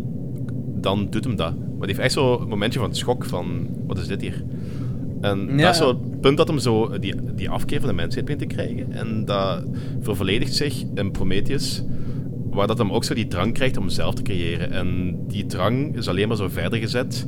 [0.82, 1.56] dan doet hem dat.
[1.58, 4.44] Maar die heeft echt zo'n momentje van schok van, wat is dit hier?
[5.22, 5.58] En Ja.
[5.64, 8.50] dat is zo het punt dat hem zo die, die afkeer van de mensheid begint
[8.50, 8.92] te krijgen.
[8.92, 9.64] En dat
[10.00, 11.84] vervolledigt zich in Prometheus,
[12.56, 14.72] waar dat hem ook zo die drang krijgt om zelf te creëren.
[14.72, 17.27] En die drang is alleen maar zo verder gezet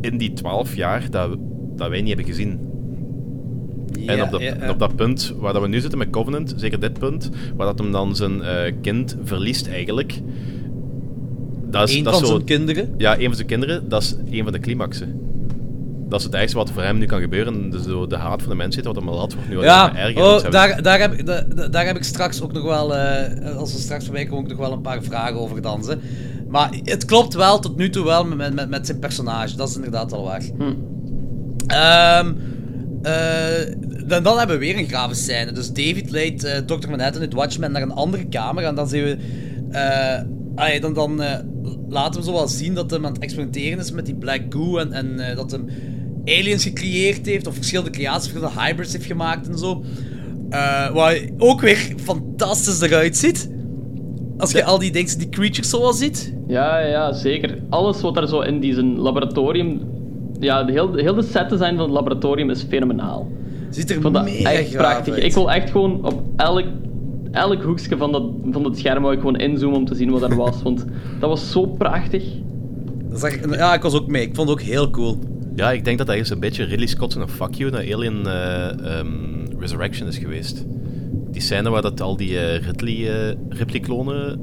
[0.00, 1.36] in die twaalf jaar dat,
[1.76, 2.60] dat wij niet hebben gezien.
[4.06, 4.54] en op dat, ja, ja.
[4.54, 7.66] en op dat punt waar dat we nu zitten met Covenant, zeker dit punt, waar
[7.66, 10.20] dat hem dan zijn eh, kind verliest eigenlijk.
[11.70, 12.94] Dat is, Eén dat van zo, zijn kinderen.
[12.96, 15.20] Ja, een van zijn kinderen, dat is een van de climaxen.
[16.12, 17.70] Dat is het ergste wat voor hem nu kan gebeuren.
[17.70, 20.22] Dus de haat van de mensheid wat hem al had, wordt nu Ja, erger.
[20.22, 23.78] Oh, daar, daar, heb, da- daar heb ik straks ook nog wel, eh, als we
[23.80, 26.00] straks voorbij komen, ook nog wel een paar vragen over dansen.
[26.48, 29.74] Maar het klopt wel tot nu toe wel met, met, met zijn personage, dat is
[29.76, 30.42] inderdaad al waar.
[31.66, 32.32] Ehm,
[33.02, 33.74] eh,
[34.06, 35.52] dan, dan hebben we weer een grave scène.
[35.52, 36.88] Dus David leidt eh, Dr.
[36.90, 38.64] Manhattan uit Watchmen naar een andere kamer.
[38.64, 39.16] En dan zien we.
[39.70, 40.22] eh,
[40.54, 41.22] allee, dan dan
[41.88, 44.78] laten we zo wel zien dat hij aan het experimenteren is met die black goo.
[44.78, 45.68] En, en eh, dat hem
[46.24, 47.46] aliens gecreëerd heeft.
[47.46, 49.82] Of verschillende creaties, verschillende hybrids heeft gemaakt en zo.
[50.92, 53.50] Waar ook weer fantastisch eruit ziet.
[54.38, 56.34] Als je al die, dingen, die creatures zo al ziet.
[56.46, 57.58] Ja, ja, zeker.
[57.68, 59.80] Alles wat er zo in die zijn laboratorium...
[60.40, 63.28] Ja, de heel, heel de set design van het laboratorium is fenomenaal.
[63.70, 65.14] Ziet er mega echt prachtig.
[65.14, 65.22] uit.
[65.22, 66.64] Ik wil echt gewoon op elk,
[67.30, 70.22] elk hoekje van, dat, van het scherm wou ik gewoon inzoomen om te zien wat
[70.22, 70.62] er was.
[70.62, 70.84] Want
[71.20, 72.24] dat was zo prachtig.
[73.10, 74.22] Dat ja, ik was ook mee.
[74.22, 75.18] Ik vond het ook heel cool.
[75.56, 78.26] Ja, ik denk dat dat eens een beetje Ridley Scott een fuck you naar Alien
[78.26, 79.08] eh, ehm,
[79.58, 80.64] Resurrection is geweest.
[81.30, 84.40] Die scène waar dat al die eh, Ridley, eh, Ripley-klonen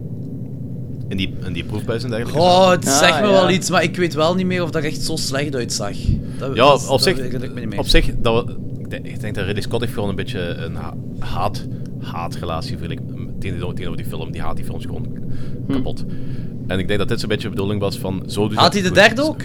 [1.08, 3.32] in die, in die proefbuis en dergelijke Oh, het Ah, zegt me ja.
[3.32, 5.96] wel iets, maar ik weet wel niet meer of dat echt zo slecht uitzag.
[6.38, 9.20] Dat, Ja, dat, op zich, dat me niet op zich dat we, ik, denk, ik
[9.20, 11.68] denk dat Ridley Scott heeft gewoon een beetje een ha- haat,
[12.00, 13.00] haatrelatie vind ik,
[13.40, 14.32] tegenover, tegenover die film.
[14.32, 15.08] Die haat die films gewoon
[15.72, 16.06] kapot.
[16.68, 18.24] En ik denk dat dit zo'n beetje de bedoeling was van...
[18.28, 19.42] Zo Had dat hij de derde ook?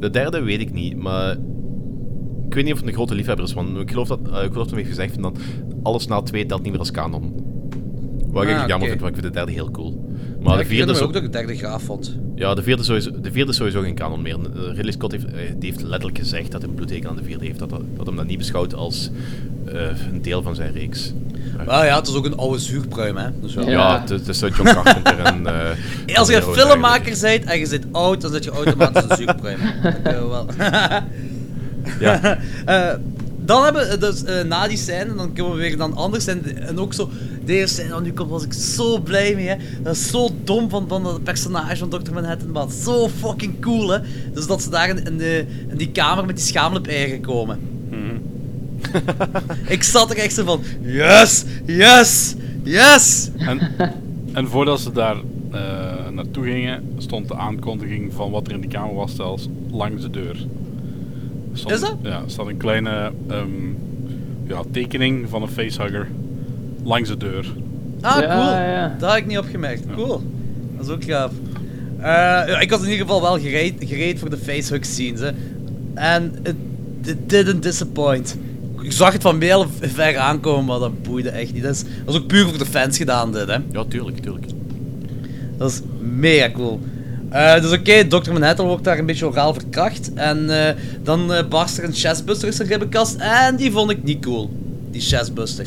[0.00, 1.36] De derde weet ik niet, maar
[2.54, 4.66] weet niet of het een grote liefhebber is, want ik geloof dat, eh, ik geloof
[4.66, 5.38] dat heeft gezegd dat
[5.82, 7.34] alles na twee telt niet meer als kanon.
[8.30, 8.88] Wat ik Ah, jammer oké.
[8.88, 10.04] vind, want ik vind de derde heel cool.
[10.42, 11.12] Maar de ik vierde vind is ook ook...
[11.12, 12.18] dat ik de derde gaaf vond.
[12.38, 14.36] Ja, de vierde, sowieso, de vierde is sowieso geen kanon meer.
[14.74, 17.44] Ridley Scott heeft, eh, die heeft letterlijk gezegd dat hij een bloedhekel aan de vierde
[17.44, 17.58] heeft.
[17.58, 19.10] Dat, dat, dat hem dat niet beschouwt als
[19.66, 19.80] eh,
[20.12, 21.12] een deel van zijn reeks.
[21.66, 23.28] Maar ja, het is ook een oude zuurpruim, hè.
[23.40, 24.00] Dus Ja, wel.
[24.00, 25.46] het, is- het is zo John Carpenter en...
[25.46, 29.16] eh, Als je een filmmaker bent en je zit oud, dan zit je automatisch een
[29.16, 29.58] zuurpruim.
[29.82, 30.46] Dat kunnen we wel.
[32.00, 32.38] Ja.
[32.64, 32.94] Eh,
[33.48, 36.66] dan hebben we dus eh, na die scène, dan komen we weer dan anders en,
[36.66, 37.10] en ook zo.
[37.44, 39.48] De eerste scène dat nu komt, was ik zo blij mee.
[39.48, 39.56] Hè.
[39.82, 42.12] Dat is zo dom van, van dat personage van Dr.
[42.12, 43.88] Manhattan, maar zo fucking cool.
[43.88, 43.98] Hè.
[44.32, 47.58] Dus dat ze daar in, in, de, in die kamer met die schaamlip-eieren komen.
[49.68, 53.30] ik zat er echt zo van: yes, yes, yes.
[53.36, 53.60] En,
[54.32, 55.16] en voordat ze daar
[55.52, 60.02] eh, naartoe gingen, stond de aankondiging van wat er in die kamer was zelfs langs
[60.02, 60.46] de deur.
[61.64, 62.12] Er Stond, Is dat?
[62.12, 63.46] Ja, er staat een kleine ehm,
[64.46, 66.08] ja, tekening van een facehugger
[66.84, 67.46] langs de deur.
[68.00, 68.50] Ah, Ja, cool.
[68.50, 68.96] ja.
[68.98, 69.82] Dat had ik niet opgemerkt.
[69.94, 70.22] Cool.
[70.76, 71.32] Dat is ook gaaf.
[71.98, 72.04] Eh,
[72.48, 75.20] ja, ik was in ieder geval wel gereed, gereed voor de facehug scenes.
[75.20, 75.30] Hè.
[75.94, 76.54] En it,
[77.04, 78.36] it didn't disappoint.
[78.80, 81.62] Ik zag het van heel ver aankomen, maar dat boeide echt niet.
[81.62, 83.46] Dat is, dat is ook puur voor de fans gedaan, dit.
[83.48, 83.56] Hè.
[83.72, 84.46] Ja, tuurlijk, tuurlijk.
[85.56, 86.80] Dat is mega cool.
[87.30, 88.32] Eh, dus oké, Dr.
[88.32, 90.10] Manhattan wordt daar een beetje oraal verkracht.
[90.14, 93.16] En eh, dan eh, barst er een chestbuster in zijn ribbenkast.
[93.18, 94.50] En die vond ik niet cool.
[94.90, 95.66] Die chestbuster.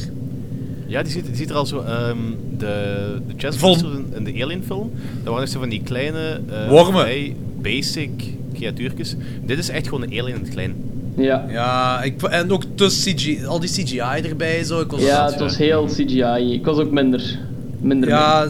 [0.87, 1.79] Ja, die ziet, die ziet er al zo...
[1.79, 2.17] ehm,
[2.57, 2.95] de
[3.27, 6.41] de chestbusters in, in de Alien film, dat waren echt zo van die kleine...
[6.49, 7.01] eh, Wormen.
[7.01, 8.09] vrij basic
[8.53, 9.15] creatuurtjes.
[9.45, 10.75] Dit is echt gewoon een alien in het klein.
[11.17, 11.45] Ja.
[11.49, 13.99] Ja, ik, en ook tussen CGI, al die CGI
[14.29, 14.79] erbij zo.
[14.81, 16.53] Ik was Ja, het was heel CGI.
[16.53, 17.39] Ik was ook minder.
[17.79, 18.43] minder Ja,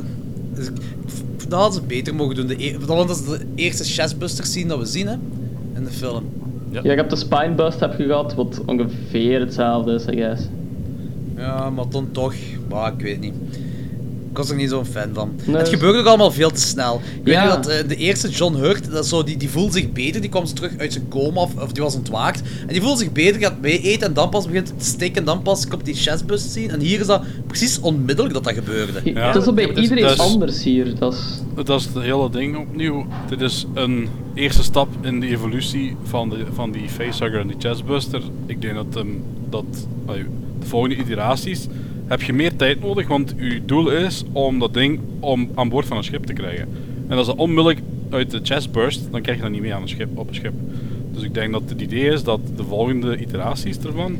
[0.55, 0.71] ik-
[1.51, 2.47] dat hadden ze beter mogen doen.
[2.47, 5.15] De e- want dat is de eerste chestbuster scene dat we zien hè,
[5.75, 6.23] in de film.
[6.71, 10.47] Ja, ik heb de spinebust heb gehad, wat ongeveer hetzelfde is, I guess.
[11.35, 12.33] Ja, maar dan toch,
[12.69, 13.33] maar ik weet niet.
[14.31, 15.31] Ik was er niet zo'n fan van.
[15.45, 17.01] Nee, het gebeurde ook allemaal veel te snel.
[17.17, 20.21] Ik weet dat eh, de eerste John Hurt, dat zo, die, die voelde zich beter,
[20.21, 22.41] die kwam terug uit zijn coma of, of die was ontwaakt.
[22.61, 25.19] En die voelde zich beter, gaat mee eten en dan pas begint het te stikken
[25.19, 26.69] en dan pas komt die chestbust zien.
[26.69, 29.01] En hier is dat precies onmiddellijk dat dat gebeurde.
[29.13, 30.95] Het is zo bij Ja, maar dat is- iedereen dat is- anders hier.
[30.99, 31.19] Dat is...
[31.65, 33.05] Dat is het hele ding opnieuw.
[33.29, 37.55] Dit is een eerste stap in de evolutie van, de, van die facehugger en die
[37.59, 38.21] chestbuster.
[38.45, 39.07] Ik denk dat, ehm,
[39.49, 39.65] dat
[40.59, 41.67] de volgende iteraties
[42.11, 45.85] heb je meer tijd nodig, want uw doel is om dat ding om aan boord
[45.85, 46.67] van een schip te krijgen.
[47.07, 49.81] En als dat onmiddellijk uit de chest burst, dan krijg je dat niet mee aan
[49.81, 50.53] een schip, op een schip.
[51.13, 54.19] Dus ik denk dat het idee is dat de volgende iteraties ervan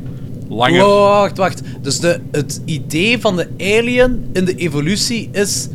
[0.50, 0.86] langer...
[0.86, 1.62] Wacht, wacht.
[1.82, 5.70] Dus de, het idee van de alien in de evolutie is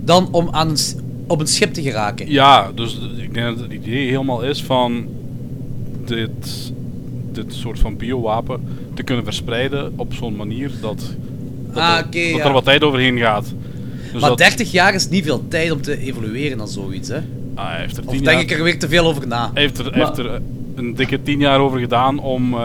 [0.00, 0.78] dan om aan een,
[1.26, 2.30] op een schip te geraken.
[2.30, 5.06] Ja, dus ik denk dat het idee helemaal is van
[6.04, 6.72] dit,
[7.32, 8.60] dit soort van biowapen
[8.94, 11.16] te kunnen verspreiden op zo'n manier dat,
[11.78, 12.44] dat, Ah, er, dat ja.
[12.44, 13.52] er wat tijd overheen gaat.
[14.12, 17.16] Dus maar dat, 30 jaar is niet veel tijd om te evolueren aan zoiets, hè?
[17.54, 19.50] ah, hij heeft er Of tien denk jaar, ik er weer te veel over na?
[19.54, 20.40] hij heeft er, hij heeft er
[20.74, 22.60] een dikke tien jaar over gedaan om eh,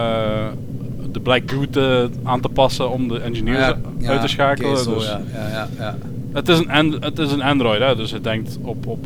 [1.11, 4.77] de Black Goo te- aan te passen om de engineers Ja, ja, uit te schakelen.
[4.77, 5.97] zo, dus ja, ja, ja, ja.
[6.33, 9.05] Het, is een het is een Android, hè, dus het denkt op, op,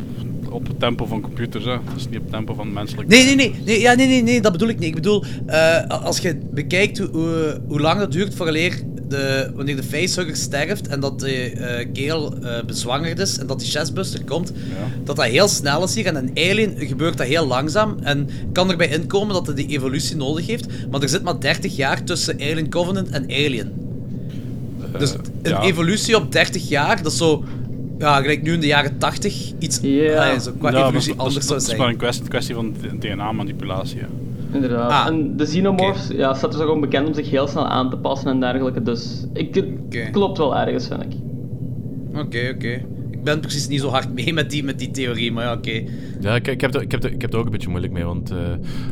[0.50, 1.64] op het tempo van computers.
[1.64, 1.72] Hè.
[1.96, 3.08] Is niet op het tempo van menselijk.
[3.08, 4.88] Nee, nee, nee, nee, ja, nee, nee, nee, dat bedoel ik niet.
[4.88, 9.76] Ik bedoel, eh, als je bekijkt hoe, hoe, hoe lang dat duurt vooraleer de, wanneer
[9.76, 14.24] de facehugger sterft en dat de eh kerel eh, bezwangerd is en dat die chestbuster
[14.24, 14.52] komt,
[15.04, 16.06] dat dat heel snel is hier.
[16.06, 20.16] En een alien gebeurt dat heel langzaam en kan erbij inkomen dat hij die evolutie
[20.16, 20.66] nodig heeft.
[20.90, 23.72] Maar er zit maar 30 jaar tussen Alien Covenant en Alien.
[24.98, 25.12] Dus
[25.42, 25.62] een ja.
[25.62, 27.44] evolutie op 30 jaar, dat is zo...
[27.98, 29.76] Ja, gelijk nu in de jaren 80 iets
[30.40, 31.78] zo qua Ja, evolutie dat, anders dat, zou dat is zijn.
[31.78, 34.00] maar een kwestie, kwestie van DNA-manipulatie.
[34.52, 34.90] Inderdaad.
[34.90, 37.90] Ah, en de xenomorphs ja, staat er zo gewoon bekend om zich heel snel aan
[37.90, 38.82] te passen en dergelijke.
[38.82, 41.12] Dus ik, het klopt wel ergens, vind ik.
[42.18, 42.82] Oké, oké.
[43.10, 45.82] Ik ben precies niet zo hard mee met die, met die theorie, maar ja, oké.
[46.20, 47.92] Ja, ik, ik, heb er, ik, heb er, ik heb er ook een beetje moeilijk
[47.92, 48.36] mee, want eh,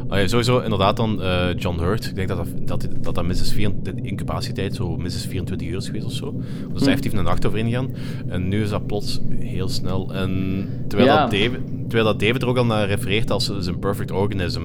[0.08, 2.04] ah ja, sowieso inderdaad dan eh, John Hurt.
[2.06, 5.76] Ik denk dat dat, dat, dat, dat minstens vier, de incubatietijd zo minstens 24 uur
[5.76, 6.32] is geweest of zo.
[6.32, 6.78] Dus Hm.
[6.78, 7.90] hij heeft even een nacht overheen gegaan.
[8.28, 10.14] En nu is dat plots heel snel.
[10.14, 11.20] En terwijl, Ja.
[11.20, 14.60] dat David, terwijl dat David er ook al naar refereert als zijn perfect organism.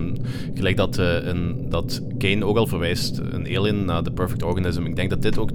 [0.53, 4.85] Gelijk dat, eh, een, dat Kane ook al verwijst, een alien naar de perfect organism.
[4.85, 5.49] Ik denk dat dit ook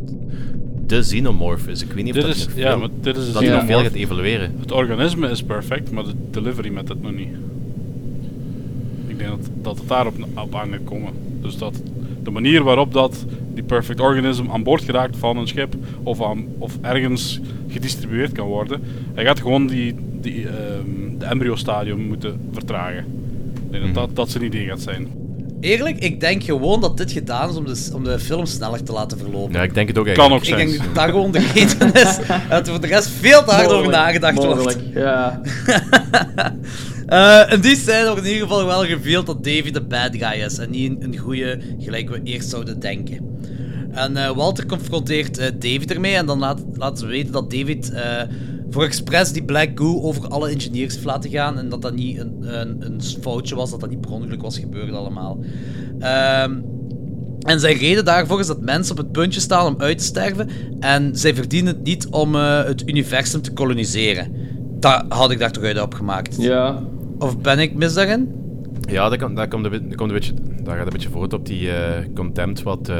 [0.86, 1.82] de xenomorph is.
[1.82, 3.64] Ik weet niet of Dit dat is, ja, maar dit is een dat hij nog
[3.64, 4.54] veel gaat evolueren.
[4.60, 7.34] Het organisme is perfect, maar de delivery met het nog niet.
[9.06, 11.12] Ik denk dat, dat het daarop op aan gaat komen.
[11.40, 11.82] Dus dat
[12.22, 16.46] de manier waarop dat die perfect organism aan boord geraakt van een schip of, aan,
[16.58, 18.80] of ergens gedistribueerd kan worden,
[19.14, 19.94] hij gaat gewoon die,
[20.32, 23.04] die, ehm, de embryo-stadium moeten vertragen.
[23.70, 25.08] Ik denk dat, dat dat zijn idee gaat zijn.
[25.60, 28.92] Eerlijk, ik denk gewoon dat dit gedaan is om de, om de film sneller te
[28.92, 29.52] laten verlopen.
[29.52, 30.34] Ja, ik denk het ook Kan eigenlijk.
[30.44, 30.68] ook Ik zijn.
[30.68, 32.16] denk dat dat gewoon de reden is.
[32.50, 34.54] Dat er voor de rest veel te hard over Mogelijk, nagedacht wordt.
[34.56, 35.40] mogelijk, Ja.
[37.06, 40.42] Eh, in die scène wordt in ieder geval wel geveeld dat David de bad guy
[40.44, 43.38] is en niet een, een goede, gelijk we eerst zouden denken.
[43.92, 47.90] En eh, Walter confronteert eh, David ermee en dan laat, laten ze weten dat David
[47.92, 48.22] eh,
[48.70, 52.18] voor expres die black goo over alle engineers heeft laten gaan en dat dat niet
[52.18, 55.38] een, een, een foutje was, dat dat niet per ongeluk was gebeurd allemaal.
[55.98, 56.54] Ehm,
[57.40, 60.48] en zijn reden daarvoor is dat mensen op het puntje staan om uit te sterven
[60.80, 64.32] en zij verdienen het niet om eh, het universum te koloniseren.
[64.80, 66.36] Dat had ik daar toch uit opgemaakt.
[66.38, 66.82] Ja.
[67.18, 68.34] Of ben ik mis daarin?
[68.90, 71.70] Ja, dat, komt- dat, komt een, komt beetje, dat gaat een beetje voort op die
[71.70, 72.96] eh, contempt wat eh,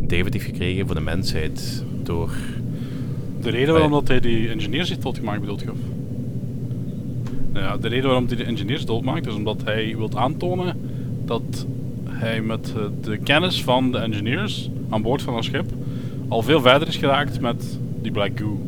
[0.00, 2.30] David heeft gekregen voor de mensheid door...
[3.42, 5.70] De reden waarom dat hij die engineers heeft doodgemaakt, bedoelt je?
[5.70, 5.78] of?
[7.54, 10.80] Ja, de reden waarom hij de engineers doodmaakt is omdat hij wil aantonen
[11.24, 11.66] dat
[12.04, 15.72] hij met eh, de kennis van de engineers aan boord van een schip
[16.28, 18.60] al veel verder is geraakt met die Black Goo.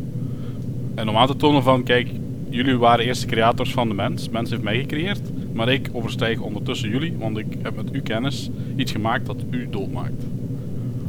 [0.95, 2.11] En om aan te tonen van, kijk,
[2.49, 5.21] jullie waren eerst de creators van de mens, mens heeft mij gecreëerd,
[5.53, 9.69] maar ik overstijg ondertussen jullie, want ik heb met uw kennis iets gemaakt dat u
[9.71, 10.25] doodmaakt.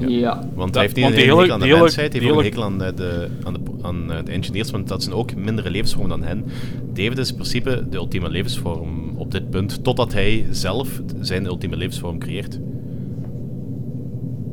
[0.09, 0.49] Ja.
[0.53, 2.63] Want hij heeft niet een hekel hele- aan de mensheid, hij heeft ook een hekel
[2.63, 6.45] aan, de, aan, de, aan de engineers, want dat zijn ook mindere levensvormen dan hen.
[6.93, 11.75] David is in principe de ultieme levensvorm op dit punt, totdat hij zelf zijn ultieme
[11.75, 12.59] levensvorm creëert.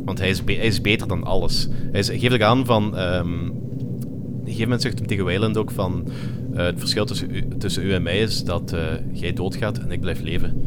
[0.04, 1.68] Want hij is, be- hij is beter dan alles.
[1.90, 2.96] Hij is, geeft ook aan van...
[2.96, 6.08] ehm op een gegeven moment zegt hem tegen Wayland ook van...
[6.54, 8.80] eh, het verschil tussen u, tussen u en mij is dat eh,
[9.12, 10.62] jij doodgaat en ik blijf leven.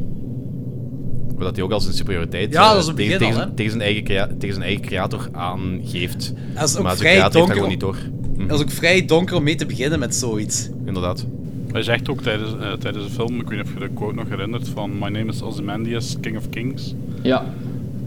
[1.42, 3.72] Maar dat hij ook als een superioriteit Ja, eh, dat is een tegen, begin tegen,
[3.72, 6.34] zijn eigen crea- tegen zijn eigen creator aangeeft.
[6.54, 7.54] Dat is ook maar zijn vrij creator heeft dat donker.
[7.56, 7.98] gewoon niet door.
[8.38, 10.70] Mhm, Dat is ook vrij donker om mee te beginnen met zoiets.
[10.86, 11.26] Inderdaad.
[11.72, 14.16] Hij zegt ook tijdens, eh, tijdens de film, ik weet niet of je de quote
[14.16, 16.94] nog herinnert, van My name is Ozymandias, King of Kings.
[17.22, 17.46] Ja.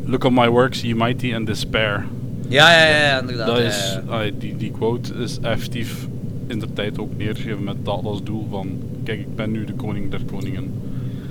[0.05, 2.05] Look on my works, ye mighty and despair.
[2.49, 3.47] Ja, ja, ja, ja, inderdaad.
[3.47, 4.31] Dat ja, is, ja.
[4.39, 6.07] die, die quote is effectief
[6.47, 8.69] in de tijd ook neergegeven met dat als doel van,
[9.05, 10.73] kijk, ik ben nu de koning der koningen.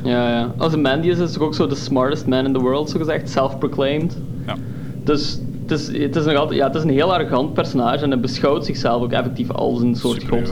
[0.03, 0.51] Ja, ja.
[0.57, 4.17] Ozymandias is toch ook zo de smartest man in the world, zo gezegd, self-proclaimed.
[4.47, 4.55] Ja.
[5.03, 8.09] Dus het is, het, is nog altijd, ja, het is een heel arrogant personage en
[8.11, 10.51] hij beschouwt zichzelf ook effectief als een soort god.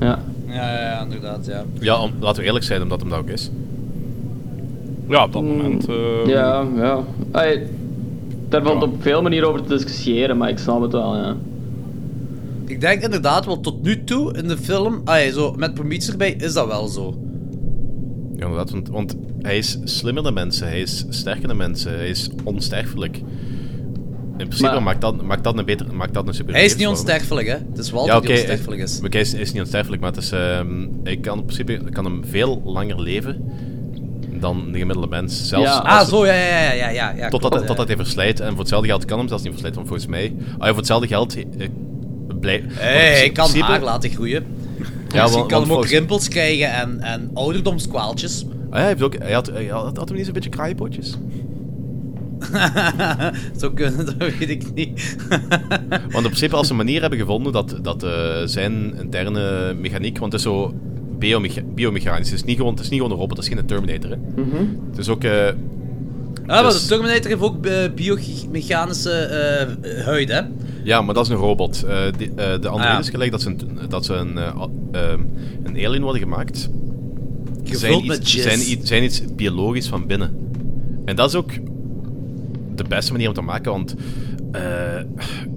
[0.00, 0.18] Ja.
[0.48, 1.64] Ja, ja, ja, inderdaad, ja.
[1.80, 3.50] Ja, om, laten we eerlijk zijn, omdat hem dat ook is.
[5.08, 5.88] Ja, op dat moment.
[5.88, 6.98] eh, Ja, ja.
[7.30, 7.66] Ay,
[8.48, 11.34] daar valt op veel manieren over te discussiëren, maar ik snap het wel, ja.
[12.66, 16.32] Ik denk inderdaad wel tot nu toe in de film, ah, zo, met Prometheus erbij,
[16.38, 17.14] is dat wel zo.
[18.36, 22.08] Ja, inderdaad, want, want hij is slimmer dan mensen, hij is sterker dan mensen, hij
[22.08, 23.16] is onsterfelijk.
[23.16, 26.76] In principe Maar- maakt, dat, maakt, dat een beter, maakt dat een super Hij is
[26.76, 27.54] niet onsterfelijk, hè.
[27.54, 28.98] Het is Walter ja, oké, die onsterfelijk is.
[29.00, 31.80] Hij, hij is, hij is niet onsterfelijk, maar het is, ehm, hij kan in principe
[31.92, 33.44] kan hem veel langer leven
[34.40, 35.48] dan de gemiddelde mens.
[35.48, 35.78] Zelfs Ja.
[35.78, 37.94] Ah, zo, ja, ja, ja, ja, ja, ja, totdat, klopt, totdat ja.
[37.94, 38.40] hij verslijt.
[38.40, 40.34] En voor hetzelfde geld kan hem zelfs niet verslijten, want volgens mij...
[40.52, 41.36] Ah, ja, voor hetzelfde geld...
[41.36, 41.68] eh,
[42.40, 44.46] blij, Hey, hij kan haar laten groeien.
[45.08, 48.44] Ja, Misschien want- kan want hem ook volgens- rimpels krijgen en, en ouderdomskwaaltjes.
[48.44, 51.16] Ah, ja, hij, heeft ook, hij, had, hij had, had hem niet zo'n beetje kraaienpootjes?
[53.60, 55.16] Zo kunnen, dat weet ik niet.
[55.90, 58.10] Want in principe, als ze een manier hebben gevonden dat, dat eh,
[58.44, 60.74] zijn interne mechaniek, want het is zo
[61.18, 63.66] biomecha biomechanisch, het is, niet gewoon, het is niet gewoon een robot, het is geen
[63.66, 64.10] Terminator.
[64.10, 64.16] Hè.
[64.42, 64.64] Mhm.
[64.90, 65.24] Het is ook...
[65.24, 65.48] eh,
[66.46, 70.40] Ja, maar dus- de Terminator heeft ook eh, biomechanische eh, huid, hè?
[70.82, 71.82] Ja, maar dat is een robot.
[71.82, 72.98] Eh, die- de andere Ah, ja.
[72.98, 75.18] is gelijk dat ze een, dat ze een, eh, eh,
[75.64, 76.68] een alien worden gemaakt.
[77.64, 80.30] Gevuld zijn iets, met zijn, iets, zijn iets biologisch van binnen.
[81.04, 81.50] En dat is ook
[82.74, 83.94] de beste manier om te maken, want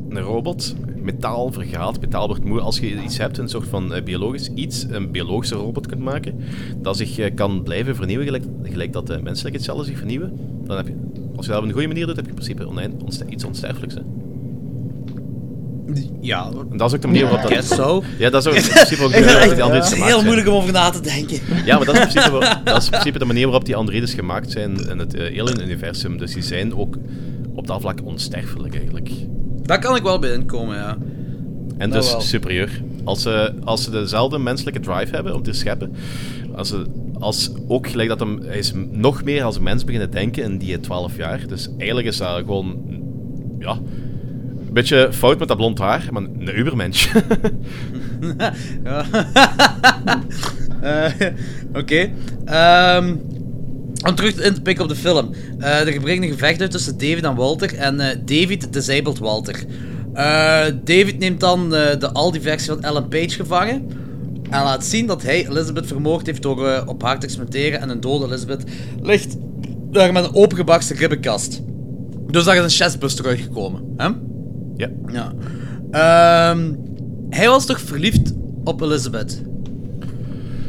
[0.10, 0.76] een robot,
[1.14, 2.60] metaal vergaat, metaal wordt moe.
[2.60, 6.36] Als je iets hebt, een soort van eh, biologisch iets, een biologische robot kunt maken,
[6.78, 10.34] dat zich eh, kan blijven vernieuwen, gelijk, gelijk dat de menselijke cellen zich vernieuwen,
[10.66, 10.94] dan heb je,
[11.36, 13.44] als je dat op een goede manier doet, heb je in principe oneind, onste- iets
[13.44, 13.96] onsterfelijks.
[13.96, 14.02] Hè.
[16.22, 16.50] Ja.
[16.72, 18.02] En dat is ook de manier waarop dat...
[18.18, 20.14] Ja, dat is ook in principe ook de manier waarop die echt androïdes gemaakt heel
[20.14, 20.26] zijn.
[20.26, 21.40] moeilijk om over na te denken.
[21.66, 24.14] Ja, maar dat is in principe, dat is in principe de manier waarop die androïdes
[24.14, 26.18] gemaakt zijn in het eh, Alien-universum.
[26.18, 26.96] Dus die zijn ook
[27.54, 29.10] op dat vlak onsterfelijk eigenlijk.
[29.70, 30.98] Daar kan ik wel bij inkomen, ja.
[31.78, 32.22] En Dat dus wel.
[32.22, 32.82] superieur.
[33.04, 35.94] Als ze, als ze dezelfde menselijke drive hebben om te scheppen,
[36.56, 36.86] als, ze,
[37.20, 40.58] als ook gelijk dat hem, hij is nog meer als een mens beginnen denken in
[40.58, 41.48] die 12 jaar.
[41.48, 42.78] Dus eigenlijk is dat gewoon,
[43.60, 43.72] ja,
[44.68, 47.14] een beetje fout met dat blond haar, maar een ubermensch.
[50.82, 51.12] Eh,
[51.74, 52.10] Oké.
[52.46, 53.16] Ehm,
[54.08, 55.30] om terug in te pikken op de film.
[55.60, 57.76] Er breekt een gevecht uit tussen David en Walter.
[57.76, 59.64] En eh, David disabled Walter.
[60.14, 63.88] Eh, David neemt dan eh, de Aldi-versie van Ellen Page gevangen.
[64.50, 67.82] En laat zien dat hij Elizabeth vermoord heeft door op haar te experimenteren.
[67.82, 68.64] En een dode Elizabeth
[69.02, 69.36] ligt
[69.92, 71.62] daar met een opengebarsten ribbenkast.
[72.28, 73.82] Dus daar is een chestbuster uitgekomen.
[73.98, 74.08] Hè?
[74.76, 74.90] Ja.
[75.12, 75.34] ja.
[75.92, 76.74] Ehm,
[77.30, 79.42] hij was toch verliefd op Elizabeth?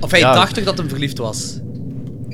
[0.00, 0.34] Of hij Ja.
[0.34, 1.60] dacht toch dat hij verliefd was?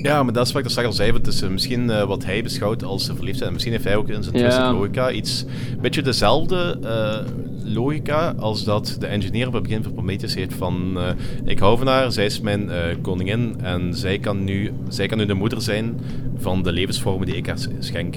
[0.02, 1.12] Ja, maar dat is wat ik straks al zei.
[1.12, 3.42] Het is eh, misschien eh, wat hij beschouwt als verliefdheid.
[3.46, 4.72] En misschien heeft hij ook in zijn Ja.
[4.72, 5.44] logica iets...
[5.72, 7.32] Een beetje dezelfde eh,
[7.64, 10.98] logica als dat de engineer op het begin van Prometheus heeft van...
[11.44, 12.70] ik hou van haar, zij is mijn
[13.02, 16.00] koningin en zij kan, nu, zij kan nu de moeder zijn
[16.36, 18.14] van de levensvormen die ik haar schenk.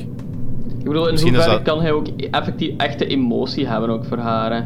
[0.79, 4.51] Ik bedoel, in hoeverre dat- kan hij ook effectief echte emotie hebben ook voor haar?
[4.53, 4.61] hè?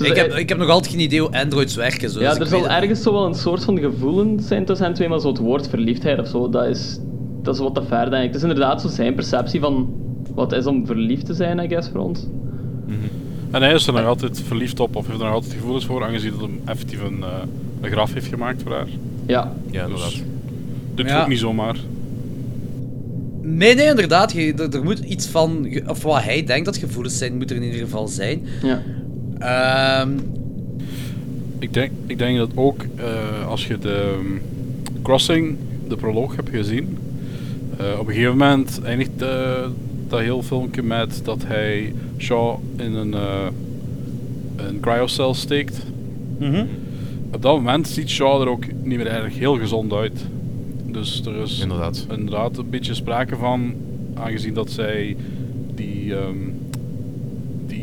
[0.00, 2.10] Ik heb, ik heb nog altijd geen idee hoe androids werken.
[2.10, 4.94] Zo, ja, dus er zal ergens zo wel een soort van gevoelen zijn tussen hen
[4.94, 6.98] twee, maar zo het woord verliefdheid of zo, dat is,
[7.42, 8.26] dat is wat te ver, denk ik.
[8.26, 9.88] Het is inderdaad zo zijn perceptie van
[10.34, 12.26] wat het is om verliefd te zijn, I guess, voor ons.
[13.50, 16.04] En hij is er nog altijd verliefd op, of heeft er nog altijd gevoelens voor,
[16.04, 17.28] aangezien dat hem effectief een, eh,
[17.80, 18.86] een graf heeft gemaakt voor haar.
[19.26, 19.52] Ja.
[19.70, 20.10] Ja, inderdaad.
[20.10, 20.22] Dus,
[20.94, 21.20] dit Ja.
[21.22, 21.76] ook niet zomaar.
[23.42, 24.32] Nee, nee, inderdaad.
[24.32, 25.68] Je, er, er moet iets van...
[25.86, 28.46] Of wat hij denkt dat gevoelens zijn, moet er in ieder geval zijn.
[28.62, 28.82] Ja.
[29.38, 30.10] Ehm,
[31.58, 34.40] Ik denk, ik denk dat ook eh, als je de um,
[35.02, 35.56] Crossing,
[35.88, 36.98] de proloog, hebt gezien.
[37.78, 39.66] eh, op een gegeven moment eindigt eh,
[40.08, 43.46] dat heel filmpje met dat hij Shaw in een, eh
[44.56, 45.82] een cryocel steekt.
[46.38, 46.64] Mhm.
[47.30, 50.24] Op dat moment ziet Shaw er ook niet meer erg heel gezond uit.
[50.86, 52.06] Dus er is Inderdaad.
[52.10, 53.74] inderdaad een beetje sprake van,
[54.14, 55.16] aangezien dat zij
[55.74, 56.36] die, ehm,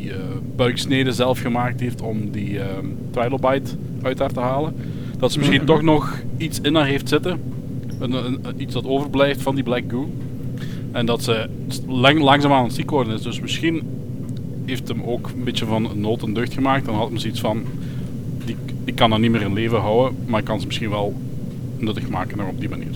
[0.06, 0.20] die eh,
[0.56, 4.76] buiksnede zelf gemaakt heeft om die ehm trilobite uit haar te halen.
[5.18, 5.68] Dat ze misschien Mhm.
[5.68, 7.42] toch nog iets in haar heeft zitten.
[8.00, 10.10] Een, iets dat overblijft van die black goo.
[10.92, 11.50] En dat ze
[11.88, 13.22] lang, langzaamaan aan het ziek worden is.
[13.22, 13.82] Dus misschien
[14.66, 16.86] heeft hem ook een beetje van nood en deugd gemaakt.
[16.86, 17.64] Dan had hem zoiets van,
[18.46, 21.14] die, ik kan dat niet meer in leven houden, maar ik kan ze misschien wel
[21.78, 22.92] nuttig maken nog op die manier.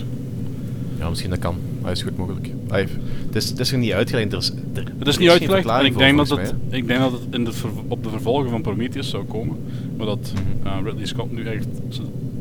[1.00, 1.56] Ja, misschien dat kan.
[1.82, 2.50] Dat is goed mogelijk.
[2.70, 4.32] Het, is, het is er niet uitgelegd.
[4.32, 7.00] Er is, er, Het is niet uitgelegd en verklaring ik denk, dat het, ik denk
[7.00, 9.58] dat het in de ver- op de vervolgen van Prometheus zou komen.
[9.98, 10.34] Maar dat
[10.64, 10.68] Mhm.
[10.68, 11.68] eh, Ridley Scott nu echt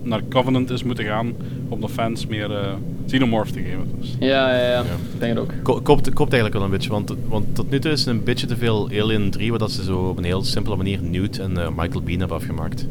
[0.02, 1.32] naar Covenant is moeten gaan
[1.68, 2.72] om de fans meer eh
[3.06, 3.84] xenomorph te geven.
[4.00, 4.16] Dus.
[4.20, 4.80] Ja, ja, ja.
[4.80, 4.86] Ik
[5.18, 5.52] denk het ook.
[5.62, 8.24] Ko- Koopt, koopt eigenlijk wel een beetje, want, want tot nu toe is het een
[8.24, 11.38] beetje te veel Alien 3, waar dat ze zo op een heel simpele manier Newt
[11.38, 12.86] en eh, Michael Bean hebben afgemaakt.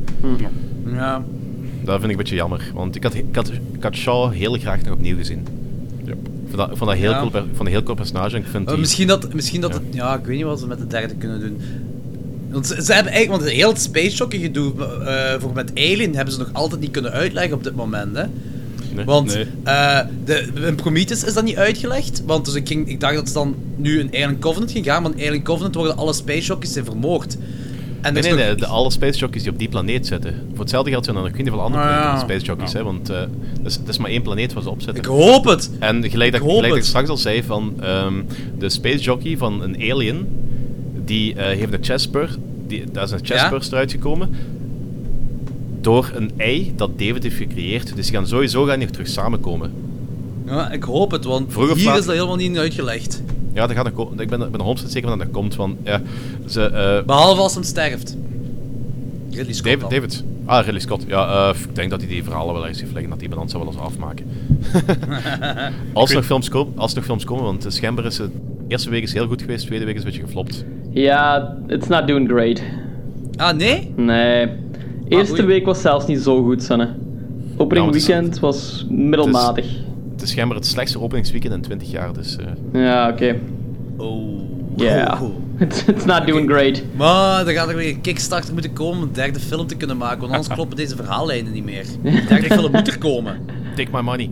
[0.93, 1.23] ja.
[1.83, 4.53] Dat vind ik een beetje jammer, want ik had, ik had, ik had Shaw heel
[4.53, 5.47] graag nog opnieuw gezien.
[6.47, 7.17] Ik vond dat, ik vond dat heel, Ja.
[7.19, 8.77] cool, per- vond een heel cool personage ik vind die...
[8.77, 9.77] misschien dat, misschien dat Ja.
[9.79, 11.61] het, ja, ik weet niet wat ze met de derde kunnen doen.
[12.49, 14.73] Want ze, ze hebben eigenlijk, want het heel het space jockey gedoe
[15.05, 18.23] eh, voor met Alien hebben ze nog altijd niet kunnen uitleggen op dit moment, hè.
[18.93, 19.05] Nee.
[19.05, 19.45] Want Nee.
[19.63, 22.23] eh, de, in Prometheus is dat niet uitgelegd.
[22.25, 25.01] Want dus ik, ging, ik dacht dat ze dan nu in Alien Covenant ging gaan.
[25.01, 27.37] Maar in Alien Covenant worden alle space jockeys zijn vermoord.
[28.01, 30.33] En Nee, nee, nee, de, alle space jockeys die op die planeet zitten.
[30.49, 32.09] Voor hetzelfde geld zijn er nog geen veel andere Ah, ja.
[32.17, 33.29] van space jockeys, hè, want het,
[33.63, 35.03] is, het is maar één planeet waar ze op zitten.
[35.03, 35.71] Ik hoop het!
[35.79, 38.13] En gelijk dat Ik gelijk dat ik straks al zei van ehm,
[38.57, 40.27] de space jockey van een alien,
[41.05, 44.29] die eh, heeft een chestburst, die, daar is een chestburst eruit gekomen
[45.81, 47.95] door een ei dat David heeft gecreëerd.
[47.95, 49.73] Dus die gaan sowieso gaan die terug samenkomen.
[50.45, 53.21] Ja, ik hoop het, want Vroeg of hier is dat helemaal niet uitgelegd.
[53.57, 54.19] Ja, dat gaat nog komen.
[54.19, 55.55] Ik ben, ik ben er 100% zeker van dat dat komt.
[55.55, 56.01] Van, ja,
[56.45, 58.17] ze, eh, Behalve als hem sterft.
[59.31, 59.89] Ridley Scott David, dan.
[59.89, 60.23] David.
[60.45, 61.03] Ah, Ridley Scott.
[61.07, 63.09] Ja, eh, ik denk dat hij die verhalen wel ergens heeft liggen.
[63.09, 64.25] Dat iemand anders zou wel eens afmaken.
[65.93, 68.31] als, er nog films komen, als er nog films komen, want schijnbaar is het...
[68.67, 70.65] Eerste week is heel goed geweest, tweede week is een beetje geflopt.
[70.89, 72.61] Ja, it's not doing great.
[73.35, 73.93] Ah, nee?
[73.95, 74.49] Nee.
[75.07, 75.45] Eerste oei.
[75.45, 76.95] week was zelfs niet zo goed, Sanne.
[77.57, 79.65] Opening weekend was middelmatig.
[80.17, 82.35] Het is schijnbaar het slechtste openingsweekend in 20 jaar, dus...
[82.37, 83.39] eh, Ja, oké.
[83.97, 84.39] Oh.
[84.75, 85.19] Ja.
[85.59, 86.81] It's, it's not doing great.
[86.95, 89.97] Maar dan gaat er weer een kickstarter moeten komen om een derde film te kunnen
[89.97, 90.19] maken.
[90.19, 91.85] Want anders kloppen deze verhaallijnen niet meer.
[92.03, 93.39] De derde film moet er komen.
[93.75, 94.31] Take my money.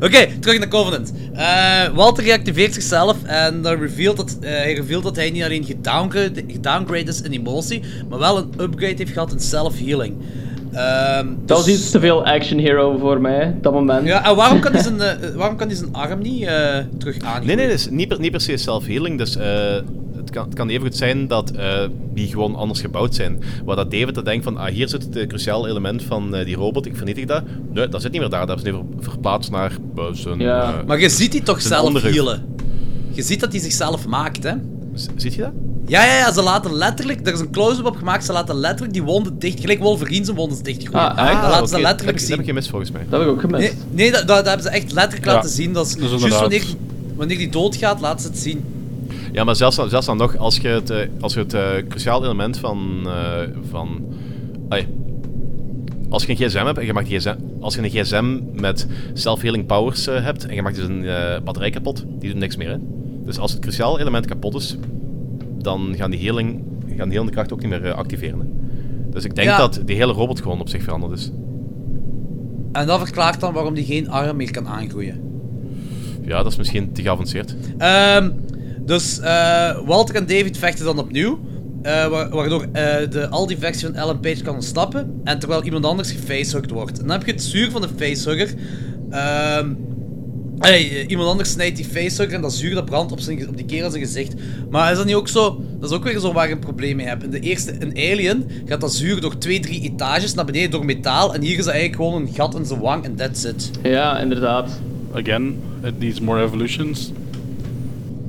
[0.00, 1.12] Oké, terug naar Covenant.
[1.34, 5.64] Eh, Walter reactiveert zichzelf en dan revealt dat, eh, hij revealt dat hij niet alleen
[5.64, 10.14] gedowngrade, gedowngrade is in emotie, maar wel een upgrade heeft gehad in self-healing.
[10.72, 14.06] Ehm, Dat was dus- iets te veel action hero voor mij, dat moment.
[14.06, 17.18] Ja, en waarom kan hij zijn, eh, waarom kan hij zijn arm niet eh, terug
[17.20, 17.46] aan?
[17.46, 19.18] Nee, nee, het is niet per, niet per se self-healing.
[19.18, 19.74] Dus eh,
[20.16, 21.80] het, kan, het kan even goed zijn dat eh,
[22.14, 23.42] die gewoon anders gebouwd zijn.
[23.64, 26.44] Waar dat David dan denkt van, ah, hier zit het uh, cruciale element van eh,
[26.44, 27.42] die robot, ik vernietig dat.
[27.72, 28.46] Nee, dat zit niet meer daar.
[28.46, 30.38] Dat is nu ver- verplaatst naar uh, zijn...
[30.38, 30.82] Ja.
[30.86, 32.44] maar je ziet die toch zelf healen?
[33.10, 34.52] Je ziet dat hij zichzelf maakt, hè?
[35.16, 35.52] Ziet je dat?
[35.88, 38.92] Ja, ja, ja, ze laten letterlijk, er is een close-up op gemaakt, ze laten letterlijk
[38.92, 41.16] die wonden dicht, gelijk Wolverine zijn wonden dichtgooien.
[41.16, 41.40] Ah, echt?
[41.40, 42.28] dat laten oké, ze dat letterlijk heb zien.
[42.28, 43.02] Dat heb ik gemist volgens mij.
[43.08, 43.60] Dat heb ik ook gemist.
[43.62, 45.72] Nee, nee dat, dat, dat hebben ze echt letterlijk Ja, laten zien.
[45.72, 46.64] Dat is, is juist inderdaad- wanneer,
[47.16, 48.64] wanneer die doodgaat, laten ze het zien.
[49.32, 51.62] Ja, maar zelfs, dan- zelfs dan nog, als je het, eh, als je het eh,
[51.88, 53.02] cruciaal element van...
[53.06, 54.04] eh, van
[56.10, 58.86] als je een gsm hebt en je maakt die gsm, als je een gsm met
[59.14, 62.68] self-healing powers hebt en je maakt dus een eh, batterij kapot, die doet niks meer.
[62.70, 62.76] Hè?
[63.24, 64.76] Dus als het cruciaal element kapot is,
[65.62, 66.62] dan gaan die healing,
[66.96, 68.38] gaan helende kracht ook niet meer eh, activeren.
[68.40, 68.46] Hè?
[69.10, 69.58] Dus ik denk Ja.
[69.58, 71.30] dat die hele robot gewoon op zich veranderd is.
[72.72, 75.20] En dat verklaart dan waarom die geen arm meer kan aangroeien.
[76.22, 77.54] Ja, dat is misschien te geavanceerd.
[77.78, 78.30] Ehm,
[78.84, 81.38] dus eh, Walter en David vechten dan opnieuw.
[81.82, 82.66] eh, wa- waardoor
[83.10, 85.20] de, al die versie van Ellen Page kan ontsnappen.
[85.24, 87.00] En terwijl iemand anders gefacehugged wordt.
[87.00, 88.54] En dan heb je het zuur van de facehugger.
[89.10, 89.72] Ehm
[90.58, 93.56] hey, eh, iemand anders snijdt die facehugger en dat zuur dat brandt op, zijn, op
[93.56, 94.34] die kerel zijn gezicht.
[94.70, 95.60] Maar is dat niet ook zo?
[95.80, 97.24] Dat is ook weer zo waar je een probleem mee hebt.
[97.24, 100.84] In de eerste, in Alien, gaat dat zuur door twee, drie etages naar beneden door
[100.84, 101.34] metaal.
[101.34, 103.70] En hier is dat eigenlijk gewoon een gat in zijn wang en that's it.
[103.82, 104.80] Ja, inderdaad.
[105.14, 107.12] Again, it needs more evolutions.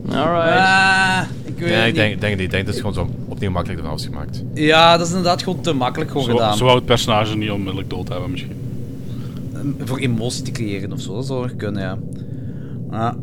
[0.10, 0.58] Alright.
[0.58, 1.96] Ah, ik weet Ja, het ik niet.
[1.96, 4.44] denk, denk, ik denk dat het gewoon zo opnieuw makkelijk ervan afgemaakt.
[4.54, 6.58] Ja, dat is inderdaad gewoon te makkelijk gewoon Zo, gedaan.
[6.58, 8.52] zo wou het personage niet onmiddellijk dood hebben, misschien.
[9.80, 13.18] Voor emotie te creëren of zo, dat zou kunnen, ja.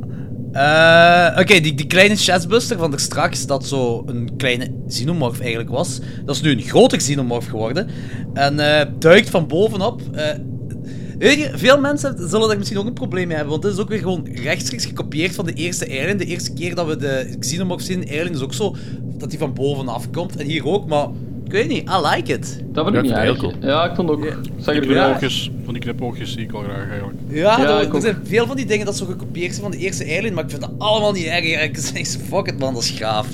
[0.52, 5.70] Eh, Oké, die, die kleine chestbuster van er straks, dat zo een kleine xenomorph eigenlijk
[5.70, 7.88] was, dat is nu een grote xenomorph geworden.
[8.34, 10.00] En eh, duikt van bovenop.
[10.12, 13.80] eh, je, veel mensen zullen daar misschien ook een probleem mee hebben, want het is
[13.80, 16.16] ook weer gewoon rechtstreeks gekopieerd van de eerste Alien.
[16.16, 18.76] De eerste keer dat we de xenomorph zien in Alien is ook zo
[19.18, 20.36] dat die van bovenaf komt.
[20.36, 21.08] En hier ook, maar
[21.46, 22.60] ik weet niet, I like it.
[22.72, 23.42] Dat vind ik niet erg.
[23.60, 24.24] Ja, ik vond ook...
[24.26, 24.86] Er Die goed uit.
[24.86, 27.18] knipoogjes, van die knipoogjes zie ik al graag eigenlijk.
[27.28, 29.70] Ja, Ja, er- ik er zijn veel van die dingen dat zo gekopieerd zijn van
[29.70, 31.44] de eerste Alien, maar ik vind dat allemaal niet erg.
[31.68, 33.26] Ik zeg, fuck it man, dat is gaaf.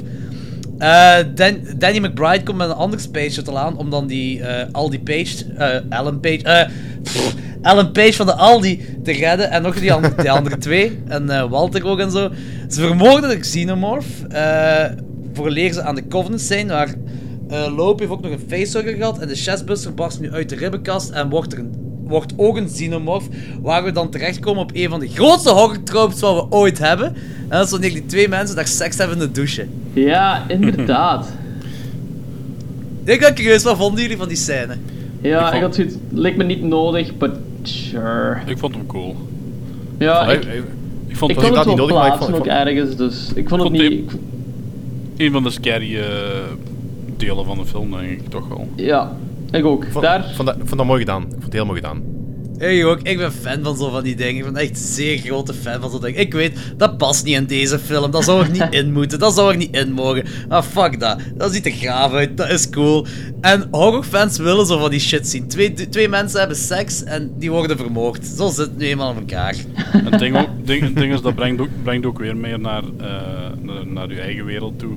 [0.78, 4.66] Eh, Dan- Danny McBride komt met een ander Space Shuttle aan om dan die eh,
[4.72, 6.68] Aldi Page, eh Alan Page, eh,
[7.02, 10.98] pff, Alan Page van de Aldi te redden en nog die, andere, die andere twee
[11.08, 12.30] en eh, Walter ook en zo.
[12.68, 14.84] Ze vermoorden de Xenomorph eh
[15.32, 16.94] vooraleer ze aan de Covenant zijn, waar
[17.52, 20.56] eh Loop heeft ook nog een facehugger gehad en de chestbuster barst nu uit de
[20.56, 23.26] ribbenkast en wordt er een wordt ook een xenomorph,
[23.62, 27.06] waar we dan terechtkomen op een van de grootste horror tropes wat we ooit hebben.
[27.38, 29.66] En dat is wanneer die twee mensen daar seks hebben in de douche.
[29.92, 31.32] Ja, inderdaad.
[33.04, 34.76] Ik ben curieus, wat vonden jullie van die scène?
[35.20, 35.94] Ja, ik, had zoiets...
[36.10, 37.30] Leek me niet nodig, but
[37.62, 38.36] sure.
[38.46, 39.16] Ik vond hem cool.
[39.98, 40.64] Ja, Ik- ik, ik- ik,
[41.06, 43.48] ik vond- ik het wel niet nodig, maar ik plaatsen vond- ook ergens, dus ik
[43.48, 43.92] vond het vond niet...
[43.92, 44.10] ik-
[45.16, 46.04] Een van de scary eh,
[47.26, 48.68] delen van de film, denk ik toch wel.
[48.76, 49.16] Ja,
[49.50, 49.86] ik ook.
[49.90, 50.32] Vond, Daar...
[50.34, 51.22] vond, dat, vond dat mooi gedaan.
[51.22, 52.02] Ik vond het heel mooi gedaan.
[52.58, 54.46] Ik ook, ik ben fan van zo van die dingen.
[54.46, 56.20] Ik ben echt een zeer grote fan van zo'n dingen.
[56.20, 58.10] Ik weet, dat past niet in deze film.
[58.10, 59.18] Dat zou er niet in moeten.
[59.18, 60.24] Dat zou er niet in mogen.
[60.48, 61.18] Maar fuck dat.
[61.34, 62.36] Dat ziet er graaf uit.
[62.36, 63.06] Dat is cool.
[63.40, 65.48] En horrorfans willen zo van die shit zien.
[65.48, 68.26] Twee, twee mensen hebben seks en die worden vermoord.
[68.26, 69.54] Zo zit het nu eenmaal aan elkaar.
[69.76, 73.06] Het ding, ook, ding, ding is, dat brengt ook, brengt ook weer meer naar, eh,
[73.60, 74.92] naar, naar uw eigen wereld toe.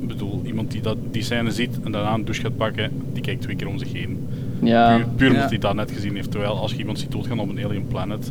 [0.00, 3.22] Ik bedoel, iemand die dat, die scène ziet en daarna een douche gaat pakken, die
[3.22, 4.28] kijkt twee keer om zich heen.
[4.62, 4.96] Ja.
[4.96, 5.48] Puur, puur omdat Ja.
[5.48, 6.30] hij dat net gezien heeft.
[6.30, 8.30] Terwijl als je iemand ziet doodgaan op een alien planet,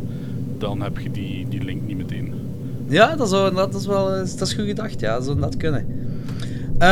[0.58, 2.34] dan heb je die, die link niet meteen.
[2.88, 5.00] Ja, dat, zou, dat, is wel eh, dat is goed gedacht.
[5.00, 5.86] Ja, dat zou dat kunnen.
[6.80, 6.88] Eh,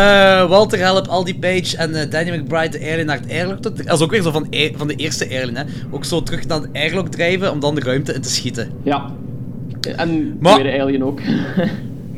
[0.49, 3.58] Walter helpt Aldi Page en eh, Danny McBride de airline naar het airlock.
[3.61, 5.59] te- Dat is ook weer zo van, air- van de eerste airline.
[5.59, 5.66] Hè.
[5.91, 8.69] Ook zo terug naar het airlock drijven om dan de ruimte in te schieten.
[8.83, 9.11] Ja.
[9.95, 11.19] En de tweede alien ook.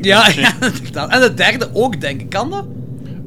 [0.02, 1.12] Ja, ja inderdaad.
[1.12, 2.30] En de derde ook, denk ik.
[2.30, 2.66] Kan dat?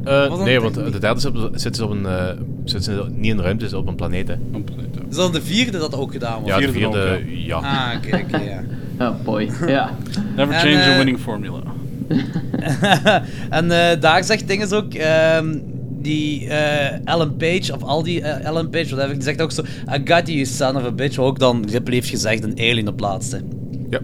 [0.05, 2.07] Eh, Wat nee, want ik de derde zit, zit ze op een...
[2.07, 2.29] eh,
[2.65, 4.29] zit ze niet in de ruimte, ze op een planeet.
[4.29, 4.35] Hè.
[5.11, 6.49] Is dan de vierde dat ook gedaan wordt?
[6.61, 7.57] Ja, de Vierde ja.
[7.57, 8.63] Ah, oké, oké, ja.
[9.09, 9.91] Oh boy, ja.
[10.37, 11.61] Never En, change eh, a winning formula.
[13.51, 15.59] en eh, daar zegt dinges ook, ehm,
[16.01, 19.63] die eh Ellen Page, of al die eh, Ellen Page, whatever, die zegt ook zo,
[19.63, 22.59] I got you, you son of a bitch, wat ook dan Ripley heeft gezegd, een
[22.59, 23.41] alien op laatste.
[23.91, 24.01] Ja.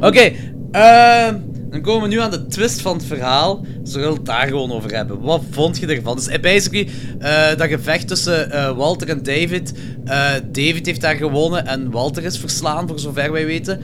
[0.00, 0.32] Oké,
[0.70, 1.34] ehm,
[1.72, 3.64] dan komen we nu aan de twist van het verhaal.
[3.84, 5.20] Zo wil het daar gewoon over hebben.
[5.20, 6.16] Wat vond je ervan?
[6.16, 9.72] Dus eh, basically, eh, dat gevecht tussen eh, Walter en David.
[10.04, 13.80] eh, David heeft daar gewonnen en Walter is verslaan, voor zover wij weten.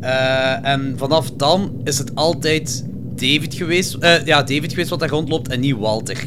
[0.00, 3.94] Eh, en vanaf dan is het altijd David geweest.
[3.94, 6.18] eh, ja, David geweest wat daar rondloopt en niet Walter.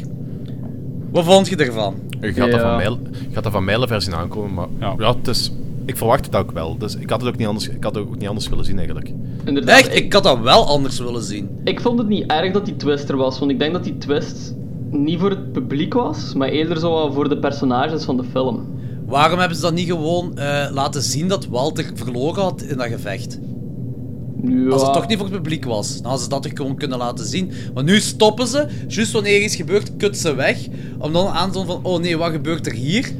[1.12, 1.96] Wat vond je ervan?
[2.22, 2.52] Je gaat, Ja.
[2.52, 3.64] dat van mijl, je gaat dat van
[4.16, 5.16] aankomen, maar ja.
[5.18, 5.52] het is,
[5.86, 6.78] ik verwacht het ook wel.
[6.78, 8.78] Dus ik had het ook niet anders, ik had het ook niet anders willen zien
[8.78, 9.12] eigenlijk.
[9.46, 11.50] Inderdaad, Echt, ik had dat wel anders willen zien.
[11.64, 13.98] Ik vond het niet erg dat die twist er was, want ik denk dat die
[13.98, 14.56] twist
[14.90, 18.74] niet voor het publiek was, maar eerder zo wat voor de personages van de film.
[19.06, 22.88] Waarom hebben ze dat niet gewoon eh, laten zien dat Walter verloren had in dat
[22.88, 23.40] gevecht?
[24.44, 24.70] Ja.
[24.70, 26.98] Als het toch niet voor het publiek was, dan hadden ze dat toch gewoon kunnen
[26.98, 27.52] laten zien.
[27.74, 30.68] Want nu stoppen ze, juist wanneer iets gebeurt, kut ze weg.
[30.98, 33.12] Om dan aan te tonen van, oh nee, wat gebeurt er hier?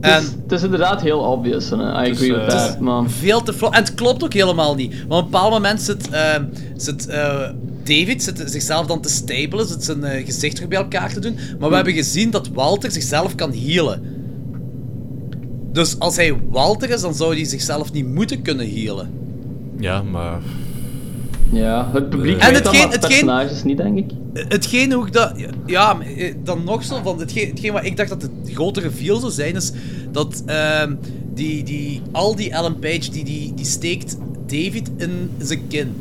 [0.00, 3.10] Het En is, het is inderdaad heel obvious, en I agree with eh, that, maar...
[3.10, 3.72] veel te vlot.
[3.72, 4.94] En het klopt ook helemaal niet.
[4.98, 6.34] Want op een bepaald moment zit, eh,
[6.76, 7.48] zit eh,
[7.84, 11.38] David zit zichzelf dan te stapelen, zit zijn eh, gezicht terug bij elkaar te doen.
[11.58, 14.02] Maar we hebben gezien dat Walter zichzelf kan healen.
[15.72, 19.10] Dus als hij Walter is, dan zou hij zichzelf niet moeten kunnen healen.
[19.78, 20.40] Ja, maar...
[21.52, 24.10] Ja, het publiek En weet hetgeen- dat, maar hetgeen- personages niet, denk ik.
[24.34, 25.32] Hetgeen hoe ik dat...
[25.66, 27.18] Ja, eh, dan nog zo van...
[27.18, 29.72] Hetgeen, hetgeen wat ik dacht dat het grote reveal zou zijn, is
[30.12, 30.94] dat ehm,
[31.34, 35.94] die, die, al die Ellen Page, die, die, die steekt David in zijn kin.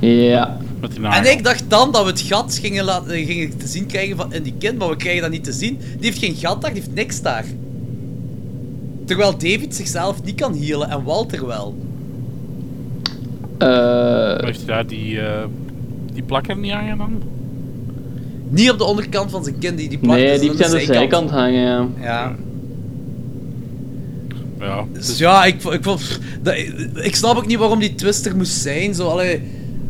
[0.00, 0.58] Ja.
[0.80, 3.86] Met die En ik dacht dan dat we het gat gingen, laten, gingen te zien
[3.86, 5.78] krijgen van, in die kin, maar we krijgen dat niet te zien.
[5.78, 7.44] Die heeft geen gat daar, die heeft niks daar.
[9.04, 11.74] Terwijl David zichzelf niet kan healen en Walter wel.
[13.58, 15.44] Eh, Heeft hij daar die, eh,
[16.12, 17.22] die plakker niet hangen dan?
[18.48, 20.70] Niet op de onderkant van zijn kin, die, die plakt nee, dus die heeft aan
[20.70, 21.86] de zijkant hangen, ja.
[22.00, 22.34] Ja.
[24.60, 24.84] Ja.
[24.92, 26.54] Dus ja, ik, ik, vond- dat,
[26.94, 28.94] ik snap ook niet waarom die twist er moest zijn.
[28.94, 29.42] Zo, allee,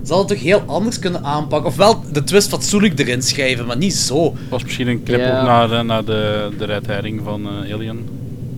[0.05, 1.71] ze hadden het toch heel anders kunnen aanpakken.
[1.71, 4.35] Ofwel de twist fatsoenlijk erin schrijven, maar niet zo.
[4.49, 5.41] Was misschien een knip Ja.
[5.41, 8.09] ook naar, de- naar de, de red herring van eh, Alien.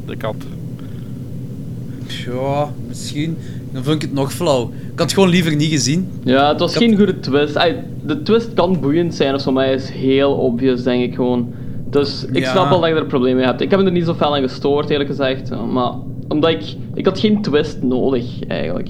[0.07, 0.35] De kat.
[2.07, 3.37] Ja, misschien.
[3.77, 4.63] Dan vind ik het nog flauw.
[4.63, 6.11] Ik had het gewoon liever niet gezien.
[6.25, 7.57] Ja, het was Ik had- geen goede twist.
[7.57, 11.15] Ay, de twist kan boeiend zijn of zo, maar hij is heel obvious, denk ik
[11.15, 11.49] gewoon.
[11.91, 12.51] Dus ik Ja.
[12.51, 13.61] snap wel dat je er een probleem mee hebt.
[13.61, 15.51] Ik heb me er niet zo fel aan gestoord, eerlijk gezegd.
[15.73, 15.93] Maar
[16.29, 16.63] omdat ik...
[16.95, 18.89] Ik had geen twist nodig, eigenlijk.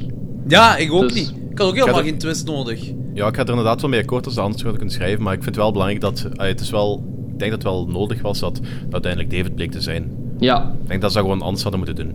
[0.49, 1.29] Ja, ik ook Dus- niet.
[1.51, 2.93] Ik had ook had helemaal er- geen twist nodig.
[3.15, 5.33] Ja, ik ga er inderdaad wel mee akkoord als de anders zouden kunnen schrijven, maar
[5.33, 6.29] ik vind het wel belangrijk dat...
[6.37, 7.05] het is wel...
[7.33, 10.11] Ik denk dat het wel nodig was dat, dat uiteindelijk David bleek te zijn.
[10.39, 10.75] Ja.
[10.83, 12.15] Ik denk dat ze dat gewoon anders hadden moeten doen.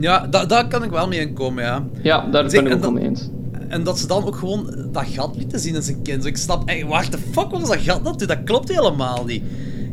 [0.00, 1.86] Ja, da daar kan ik wel mee inkomen, ja.
[2.02, 3.28] Ja, daar Zeg, ben ik ook wel mee eens.
[3.68, 6.22] En dat ze dan ook gewoon dat gat lieten zien in zijn kind.
[6.22, 8.26] Dus ik snap, hey, waar de fuck was dat gat naartoe?
[8.26, 9.42] Dat klopt helemaal niet.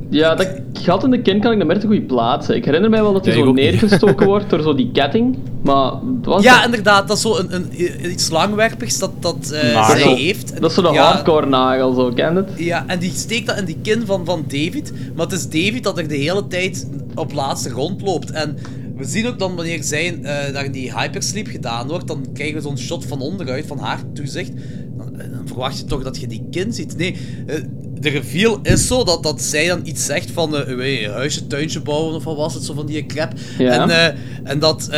[0.09, 2.55] Ja, dat gat in de kin kan ik meer te goed plaatsen.
[2.55, 5.37] Ik herinner mij wel dat hij Ja, zo neergestoken wordt door zo die ketting.
[5.61, 9.49] Maar het was ja, dat- inderdaad, dat is zo een, een, iets langwerpigs dat, dat
[9.51, 9.97] eh, Nagel.
[9.99, 10.61] zij heeft.
[10.61, 12.49] Dat is zo de Ja, hardcore nagel, zo, ken je het?
[12.55, 14.93] Ja, en die steekt dat in die kin van, van David.
[15.15, 18.31] Maar het is David dat er de hele tijd op laatste rondloopt.
[18.31, 18.57] En
[18.95, 22.61] we zien ook dan wanneer zij eh, daar die hypersleep gedaan wordt, dan krijgen we
[22.61, 24.51] zo'n shot van onderuit, van haar toezicht.
[24.97, 26.97] Dan, eh, dan verwacht je toch dat je die kin ziet.
[26.97, 27.15] Nee,
[27.47, 27.55] eh,
[27.99, 31.47] de reveal is zo dat, dat zij dan iets zegt van eh weet je, huisje,
[31.47, 33.33] tuintje bouwen of wat was het, zo van die crap.
[33.57, 33.89] Ja.
[33.89, 34.89] En, en dat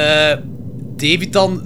[0.95, 1.61] David dan...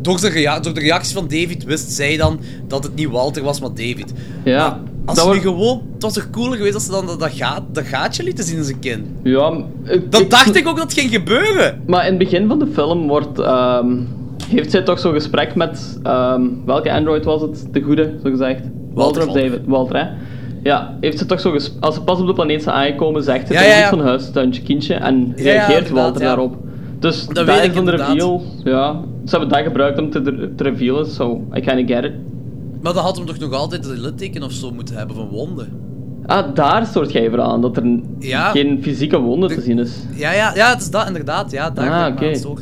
[0.00, 3.60] door, zijn door de reactie van David wist zij dan dat het niet Walter was,
[3.60, 4.12] maar David.
[4.44, 4.82] Ja.
[5.04, 5.82] Als dat wordt- gewoon...
[5.92, 8.56] Het was toch cooler geweest als ze dan dat, dat, gaat, dat gaatje lieten zien
[8.56, 9.16] in zijn kin?
[9.22, 9.52] Ja,
[9.84, 11.80] ik- Dat ik- dacht ik ook dat het ging gebeuren.
[11.86, 13.96] Maar in het begin van de film wordt, ehm,
[14.48, 15.98] heeft zij toch zo'n gesprek met...
[16.02, 17.66] ehm, welke android was het?
[17.72, 18.60] De goede, zo gezegd.
[18.94, 19.34] Walter of.
[19.34, 19.60] David?
[19.66, 20.06] Walter, hè?
[20.62, 23.52] Ja, heeft ze toch zo Als ze pas op de planeet zijn aangekomen, zegt ze
[23.52, 24.94] Ja, ja, van huis, tuintje, kindje.
[24.94, 26.56] En ja, reageert Walter daarop.
[26.98, 30.22] Dus Dat dat weet ik van de reveal, ja, ze hebben dat gebruikt om te,
[30.56, 32.12] te revealen, so I kinda get it.
[32.84, 35.68] Maar dan had hem toch nog altijd een litteken of zo moeten hebben van wonden.
[36.26, 38.50] Ah, daar stoort jij voor aan, dat er Ja.
[38.50, 39.90] geen fysieke wonde te zien is.
[40.14, 41.50] Ja, ja, ja, het is dat inderdaad.
[41.50, 42.34] Ja, daar Ah, oké.
[42.34, 42.60] stoor.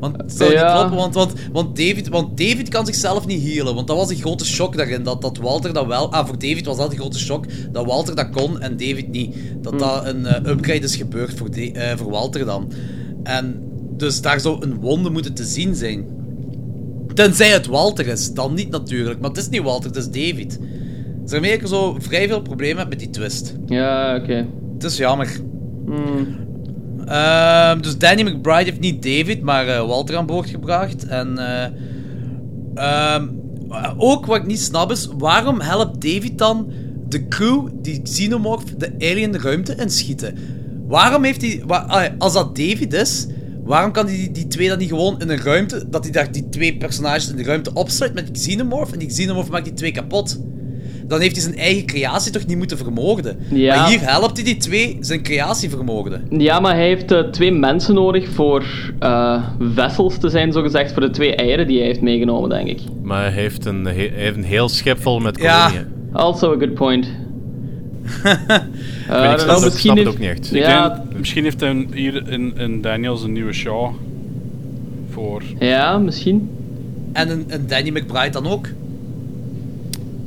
[0.00, 0.64] Want het zou Ja.
[0.64, 3.74] niet kloppen, want, want, want, David, want David kan zichzelf niet healen.
[3.74, 6.12] Want dat was een grote shock daarin, dat, dat Walter dat wel...
[6.12, 9.36] Ah, voor David was dat een grote shock, dat Walter dat kon en David niet.
[9.62, 12.72] Dat dat een eh, upgrade is gebeurd voor, De- eh, voor Walter dan.
[13.22, 13.62] En
[13.96, 16.04] dus daar zou een wonde moeten te zien zijn.
[17.14, 19.20] Tenzij het Walter is, dan niet natuurlijk.
[19.20, 20.58] Maar het is niet Walter, het is David.
[21.22, 23.54] Dus daarmee ik zo vrij veel problemen heb met die twist.
[23.66, 24.46] Ja, oké.
[24.74, 25.40] Het is jammer.
[25.86, 26.26] Hmm.
[27.06, 31.06] Ehm, dus Danny McBride heeft niet David, maar eh, Walter aan boord gebracht.
[31.06, 31.66] En eh,
[32.74, 33.26] ehm,
[33.96, 36.72] ook wat ik niet snap is, waarom helpt David dan
[37.08, 40.36] de crew die Xenomorph de alien de ruimte inschieten?
[40.86, 41.62] Waarom heeft hij...
[41.66, 43.26] wa- als dat David is,
[43.64, 45.84] waarom kan die, die twee dan niet gewoon in een ruimte...
[45.90, 49.50] Dat hij daar die twee personages in de ruimte opsluit met Xenomorph en die Xenomorph
[49.50, 50.40] maakt die twee kapot?
[51.06, 53.36] Dan heeft hij zijn eigen creatie toch niet moeten vermoorden?
[53.50, 53.76] Ja.
[53.76, 56.24] Maar hier helpt hij die twee zijn creatie vermoorden.
[56.30, 58.64] Ja, maar hij heeft eh, twee mensen nodig voor
[58.98, 62.80] eh vessels te zijn, zogezegd, voor de twee eieren die hij heeft meegenomen, denk ik.
[63.02, 65.66] Maar hij heeft een, he- hij heeft een heel schip vol met Ja.
[65.66, 65.86] koloniën.
[66.12, 67.06] Also a good point.
[68.24, 68.30] ik
[69.08, 69.60] Eh, snap, nou,
[69.96, 70.48] heeft- ook niet echt.
[70.48, 73.90] Ja, denk, misschien heeft hij hier in, in Daniels een nieuwe Shaw
[75.12, 75.42] voor.
[75.58, 76.50] ja, misschien.
[77.12, 78.66] En een, een Danny McBride dan ook?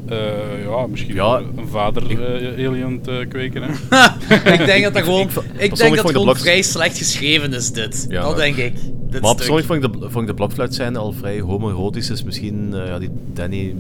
[0.10, 0.18] eh,
[0.66, 1.42] ja, misschien Ja.
[1.58, 2.60] een vader eh,
[3.02, 3.62] te kweken.
[3.64, 3.70] Hè?
[4.54, 8.06] ik denk dat dat gewoon, ik denk dat gewoon vrij slecht geschreven is, dit.
[8.10, 8.74] Ja, dat denk ik.
[9.16, 9.46] Dit Maar stuk.
[9.56, 13.00] persoonlijk vond ik de, vond ik de blokfluitscène al vrij homoerotisch, dus misschien, eh, ja,
[13.00, 13.76] die Danny...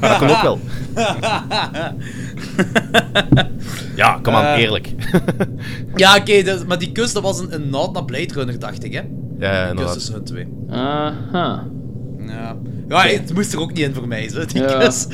[0.00, 0.58] dat kan ook wel.
[3.96, 4.92] Ja, kom aan, Eh, eerlijk.
[5.94, 8.84] ja, oké, dus- maar die kus, dat was een, een nod naar Blade Runner, dacht
[8.84, 9.00] ik, hè?
[9.38, 9.92] Ja, ja, Die kus inderdaad.
[9.94, 10.46] tussen hun twee.
[10.70, 11.64] Aha.
[12.26, 12.56] Ja.
[12.88, 14.78] Ja, het moest er ook niet in voor mij, zo, die Ja.
[14.78, 15.06] kus.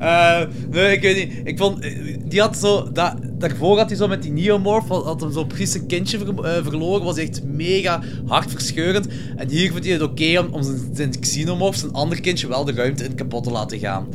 [0.00, 1.40] Eh, nee, ik weet niet.
[1.48, 1.78] Ik vond...
[1.80, 2.92] eh, Die had zo...
[2.92, 4.88] Dat, daarvoor had hij zo met die Neomorph...
[4.88, 7.04] Had, hem zo precies een kindje ver- eh, verloren.
[7.04, 9.08] Was echt mega hartverscheurend.
[9.36, 12.64] En hier vond hij het oké om, om zijn, zijn Xenomorph, zijn ander kindje, wel
[12.64, 14.06] de ruimte in kapot te laten gaan.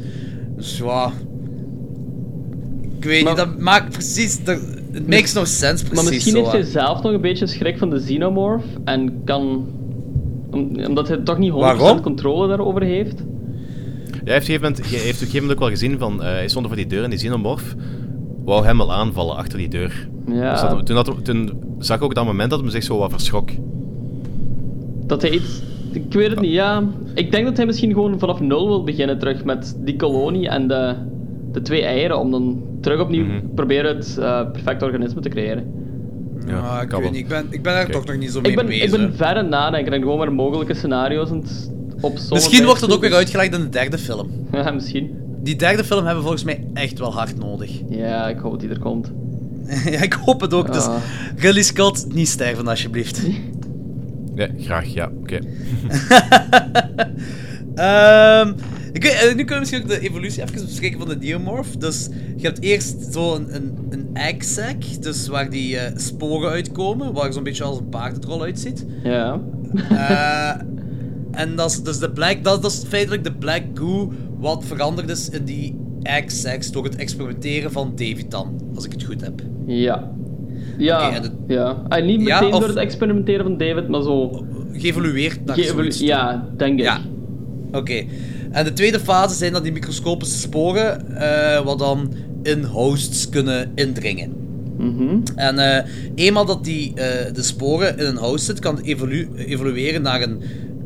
[0.55, 1.11] Dus ja...
[2.97, 4.43] Ik weet niet, dat maakt precies...
[4.43, 4.59] Dat,
[4.91, 7.77] it makes no sense precies Maar misschien zo, heeft hij zelf nog een beetje schrik
[7.77, 9.67] van de Xenomorph en kan...
[10.51, 12.01] om- omdat hij toch niet 100% Waarom?
[12.01, 13.15] controle daarover heeft.
[14.25, 15.69] Ja, hij heeft, op een gegeven moment, hij heeft op een gegeven moment ook wel
[15.69, 16.23] gezien van...
[16.23, 17.75] eh, hij stond voor die deur en die xenomorph
[18.45, 20.07] wou hem wel aanvallen achter die deur.
[20.27, 20.51] Ja.
[20.51, 23.11] Dus dat- toen, hem- toen zag ik ook dat moment dat hij zich zo wat
[23.11, 23.49] verschrok.
[25.07, 25.61] Dat hij iets...
[25.91, 26.83] Ik weet het niet, ja.
[27.13, 30.67] Ik denk dat hij misschien gewoon vanaf nul wil beginnen terug met die kolonie en
[30.67, 30.95] de,
[31.51, 32.19] de twee eieren.
[32.19, 35.63] Om dan terug opnieuw proberen het eh, perfecte organisme te creëren.
[36.47, 38.51] Ja, Ah, ik weet niet, ik ben, ik ben er toch nog niet zo mee
[38.51, 38.83] Ik ben, bezig.
[38.83, 41.71] ik ben ver aan het nadenken en gewoon maar mogelijke scenario's aan het
[42.29, 44.29] Misschien wordt het ook weer uitgelegd in de derde film.
[44.51, 45.11] Ja, misschien.
[45.43, 47.71] Die derde film hebben we volgens mij echt wel hard nodig.
[47.89, 49.11] Ja, ik hoop dat die er komt.
[49.85, 50.73] ja, ik hoop het ook.
[50.73, 50.95] Dus Ah.
[51.35, 53.21] Ridley Scott, niet sterven alsjeblieft.
[54.35, 55.39] Ja, graag, ja, oké.
[57.75, 58.53] Ehm,
[58.93, 61.75] ik weet, eh, nu kunnen we misschien ook de evolutie even bespreken van de Neomorph.
[61.77, 67.13] Dus je hebt eerst zo'n een, een egg sac, dus waar die eh, sporen uitkomen,
[67.13, 68.85] waar zo'n beetje als een paardentrol uitziet.
[69.03, 69.39] Ja.
[69.89, 70.51] Eh,
[71.35, 75.09] en dat is dus de black, dat, dat is feitelijk de black goo wat veranderd
[75.09, 75.75] is in die
[76.27, 79.41] sacs door het experimenteren van David dan, als ik het goed heb.
[79.65, 80.11] Ja.
[80.77, 81.81] Ja, Oké, en het- ja.
[81.87, 84.45] Ah, niet Ja, meteen of- door het experimenteren van David, maar zo...
[84.73, 85.99] Geëvolueerd naar Geëvolu- zoiets.
[85.99, 86.85] Ja, denk ik.
[86.85, 86.99] Ja.
[87.71, 88.03] Oké.
[88.51, 93.71] En de tweede fase zijn dan die microscopische sporen, eh, wat dan in hosts kunnen
[93.75, 94.33] indringen.
[94.77, 95.17] Mhm.
[95.35, 99.29] En eh, eenmaal dat die, eh, de sporen in een host zit, kan het evolu-
[99.35, 100.41] evolueren naar een,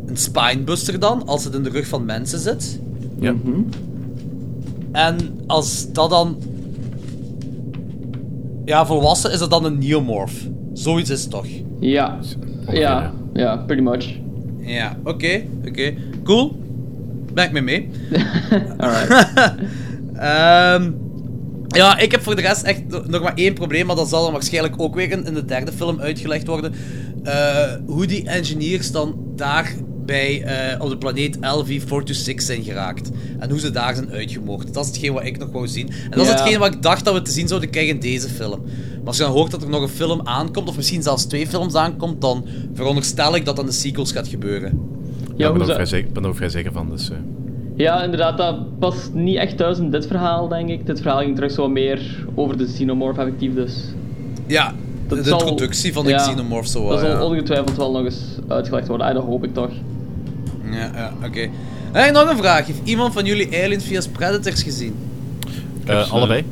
[0.10, 2.80] een spinebuster dan, als het in de rug van mensen zit.
[3.20, 3.32] Ja.
[3.32, 3.62] Mhm.
[4.92, 6.38] En als dat dan...
[8.66, 10.34] Ja, volwassen is dat dan een neomorph.
[10.74, 11.46] Zoiets is het toch?
[11.80, 12.20] Ja.
[12.72, 14.16] Ja, ja, pretty much.
[14.60, 15.94] Ja, oké, oké.
[16.24, 16.60] Cool.
[17.34, 17.90] Ben ik mee mee.
[18.78, 19.28] Alright.
[20.16, 20.92] Ehm,
[21.68, 24.24] ja, ik heb voor de rest echt no- nog maar één probleem, maar dat zal
[24.24, 26.74] dan waarschijnlijk ook weer in, in de derde film uitgelegd worden.
[27.24, 29.74] Eh, hoe die engineers dan daar
[30.10, 33.10] bij, eh, op de planeet LV-426 zijn geraakt.
[33.40, 34.74] En hoe ze daar zijn uitgemoord.
[34.74, 35.88] Dat is hetgeen wat ik nog wou zien.
[35.90, 38.30] En dat is hetgeen wat ik dacht dat we te zien zouden krijgen in deze
[38.30, 38.62] film.
[38.98, 41.48] Maar als je dan hoort dat er nog een film aankomt, of misschien zelfs twee
[41.48, 44.80] films aankomt, dan veronderstel ik dat dan de sequels gaat gebeuren.
[45.36, 47.10] Ja, Ja, ik ben, er vrij zeker, ben er ook vrij zeker van, dus...
[47.10, 47.18] eh.
[47.76, 50.86] Ja, inderdaad, dat past niet echt thuis in dit verhaal, denk ik.
[50.86, 53.74] Dit verhaal ging terug zo meer over de xenomorph effectief, dus...
[54.48, 54.74] Ja,
[55.08, 56.90] de, de zal- introductie van de ja, xenomorph zo.
[56.90, 57.24] Dat zal ja.
[57.24, 59.08] ongetwijfeld wel nog eens uitgelegd worden.
[59.08, 59.72] Ah, dat hoop ik toch.
[60.72, 61.50] Ja, ja oké.
[61.92, 62.66] Hey, nog een vraag.
[62.68, 64.96] Heeft iemand van jullie Aliens via Predators gezien?
[65.86, 66.44] Eh, ze allebei?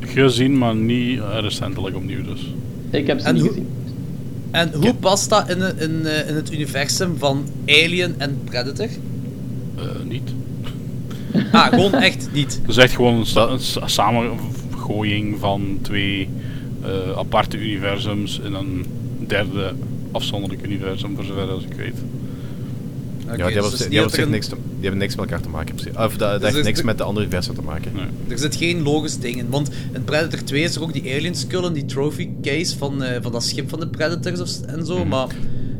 [0.00, 2.54] Gezien, maar niet eh, recentelijk opnieuw dus.
[2.90, 3.68] Ik heb ze En niet hoe- gezien.
[4.50, 8.86] En hoe past dat in, in, eh, in het universum van Alien en Predator?
[9.76, 10.30] Eh, niet.
[11.52, 12.58] Ah, gewoon echt niet.
[12.62, 16.28] Het is echt gewoon een, sa- een sa- samengooiing van twee
[16.82, 18.84] eh, aparte universums in een
[19.26, 19.72] derde
[20.12, 21.94] afzonderlijk universum, voor zover als ik weet.
[23.38, 24.98] Ja, die dus hebben, is die, niet hebben dat zich een- niks te- die hebben
[25.00, 25.74] niks met elkaar te maken.
[25.74, 25.92] precies.
[25.96, 27.92] Of dat, dat Dus heeft niks met de andere universum te maken.
[28.28, 29.46] Er zit geen logisch ding in.
[29.50, 33.02] Want in Predator 2 is er ook die alien skull en die trophy case van,
[33.02, 35.04] eh, van dat schip van de Predators of, en zo.
[35.04, 35.26] Maar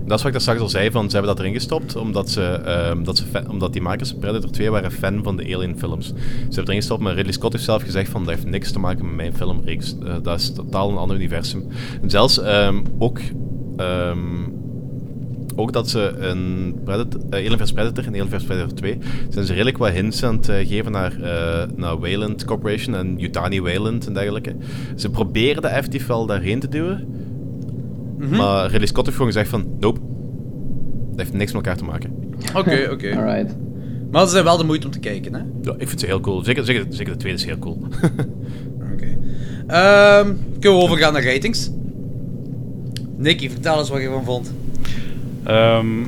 [0.07, 2.31] Dat is wat ik daar straks al zei, van ze hebben dat erin gestopt, omdat,
[2.31, 5.55] ze, ehm, dat ze fan- omdat die makers van Predator 2 waren fan van de
[5.57, 6.07] Alien films.
[6.07, 6.13] Ze
[6.45, 9.05] hebben erin gestopt, maar Ridley Scott heeft zelf gezegd van, dat heeft niks te maken
[9.07, 9.95] met mijn filmreeks.
[10.05, 11.67] Eh, dat is totaal een ander universum.
[12.03, 13.19] En zelfs ehm, ook...
[13.77, 14.19] ehm,
[15.61, 18.99] ook dat ze een Predator, eh, Alien vs Predator en Alien vs Predator 2
[19.29, 23.15] zijn ze redelijk wat hints aan het eh, geven naar, eh, naar Wayland Corporation en
[23.19, 24.55] Yutani Wayland en dergelijke.
[24.97, 27.07] Ze proberen dat effectief wel daarheen te duwen,
[28.19, 28.37] Mhm.
[28.37, 30.01] maar Ridley Scott heeft gewoon gezegd van, nope,
[31.11, 32.11] dat heeft niks met elkaar te maken.
[32.57, 33.17] Oké, oké.
[33.17, 33.57] Alright.
[34.11, 35.41] Maar ze zijn wel de moeite om te kijken, hè?
[35.63, 36.45] Ja, ik vind ze heel cool.
[36.45, 37.79] Zeker, zeker, zeker de tweede is heel cool.
[39.67, 41.71] Ehm, kunnen we overgaan naar ratings?
[43.17, 44.53] Nicky, vertel eens wat je ervan vond.
[45.43, 46.03] Ehm,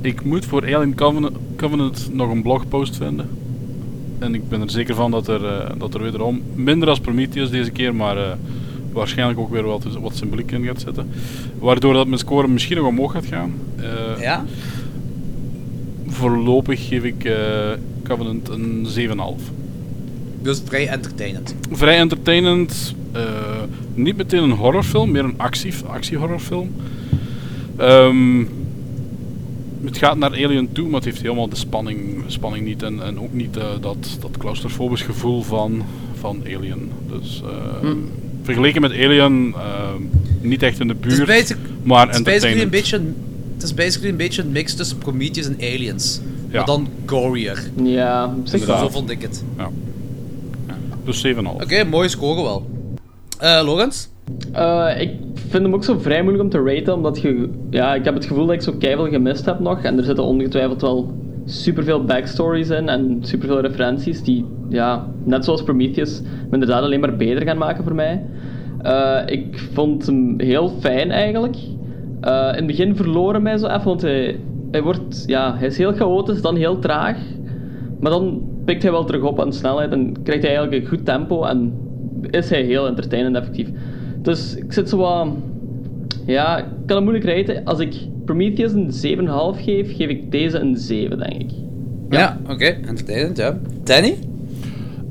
[0.00, 3.28] ik moet voor Alien Covenant, Covenant nog een blogpost vinden.
[4.18, 7.50] En ik ben er zeker van dat er, eh, dat er wederom minder als Prometheus
[7.50, 8.32] deze keer, maar eh,
[8.92, 11.08] waarschijnlijk ook weer wat, wat symboliek in gaat zitten.
[11.58, 13.52] Waardoor dat mijn score misschien nog omhoog gaat gaan.
[13.76, 14.44] Eh, Ja?
[16.06, 17.30] Voorlopig geef ik
[18.02, 19.50] Covenant een 7,5.
[20.42, 21.54] Dus vrij entertainend.
[21.70, 22.94] Vrij entertainend.
[23.94, 26.70] niet meteen een horrorfilm, meer een actie, actiehorrorfilm.
[27.76, 28.44] Ehm,
[29.84, 32.82] het gaat naar Alien toe, maar het heeft helemaal de spanning, spanning niet.
[32.82, 35.82] En, en ook niet eh, dat, dat claustrofobisch gevoel van,
[36.18, 36.90] van Alien.
[37.08, 37.96] Dus eh, Hm.
[38.42, 39.88] vergeleken met Alien, eh,
[40.40, 43.14] niet echt in de Het is, buurt, maar het is basically een beetje een,
[43.54, 46.20] het is basically een beetje een mix tussen Prometheus en Aliens.
[46.48, 46.56] Ja.
[46.56, 47.70] Maar dan gorier.
[47.82, 48.80] Ja, zich Inderdaad.
[48.80, 49.44] Zo vond ik het.
[49.56, 49.70] Ja.
[51.04, 51.32] Dus 7,5.
[51.42, 52.70] Oké, mooie score wel.
[53.38, 54.06] Eh Lorenz?
[54.52, 57.48] Eh, ik vind hem ook zo vrij moeilijk om te raten, omdat je...
[57.70, 59.82] Ja, ik heb het gevoel dat ik zo keihard gemist heb nog.
[59.82, 61.12] En er zitten ongetwijfeld wel
[61.44, 67.16] superveel backstories in en superveel referenties die, ja, net zoals Prometheus, me inderdaad alleen maar
[67.16, 68.24] beter gaan maken voor mij.
[68.82, 71.56] Eh, ik vond hem heel fijn eigenlijk.
[72.20, 74.40] Eh, in het begin verloren mij zo even, want hij,
[74.70, 75.24] hij wordt...
[75.26, 77.16] Ja, hij is heel chaotisch, dan heel traag.
[78.00, 81.06] Maar dan pikt hij wel terug op aan snelheid en krijgt hij eigenlijk een goed
[81.06, 81.72] tempo en
[82.30, 83.68] is hij heel entertainend effectief.
[84.26, 85.28] Dus ik zit zo wat...
[86.24, 87.64] Ja, ik kan het moeilijk rijden.
[87.64, 89.18] Als ik Prometheus een
[89.56, 91.50] 7,5 geef, geef ik deze een 7, denk ik.
[92.10, 92.64] Ja, oké.
[92.64, 93.58] Entertainend, ja.
[93.84, 94.18] Danny?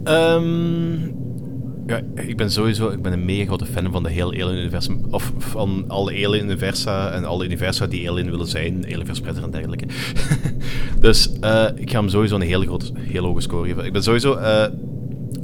[0.04, 0.94] Ehm,
[1.88, 5.02] ja, ik ben sowieso ik ben een mega grote fan van de hele Alien-universum.
[5.10, 8.86] Of van alle Alien-universa en alle universa die Alien willen zijn.
[8.86, 9.20] Alien vs.
[9.20, 9.86] Predator en dergelijke.
[11.00, 13.86] dus eh, ik ga hem sowieso een hele, grote, hele hoge score geven.
[13.86, 14.34] Ik ben sowieso...
[14.34, 14.66] eh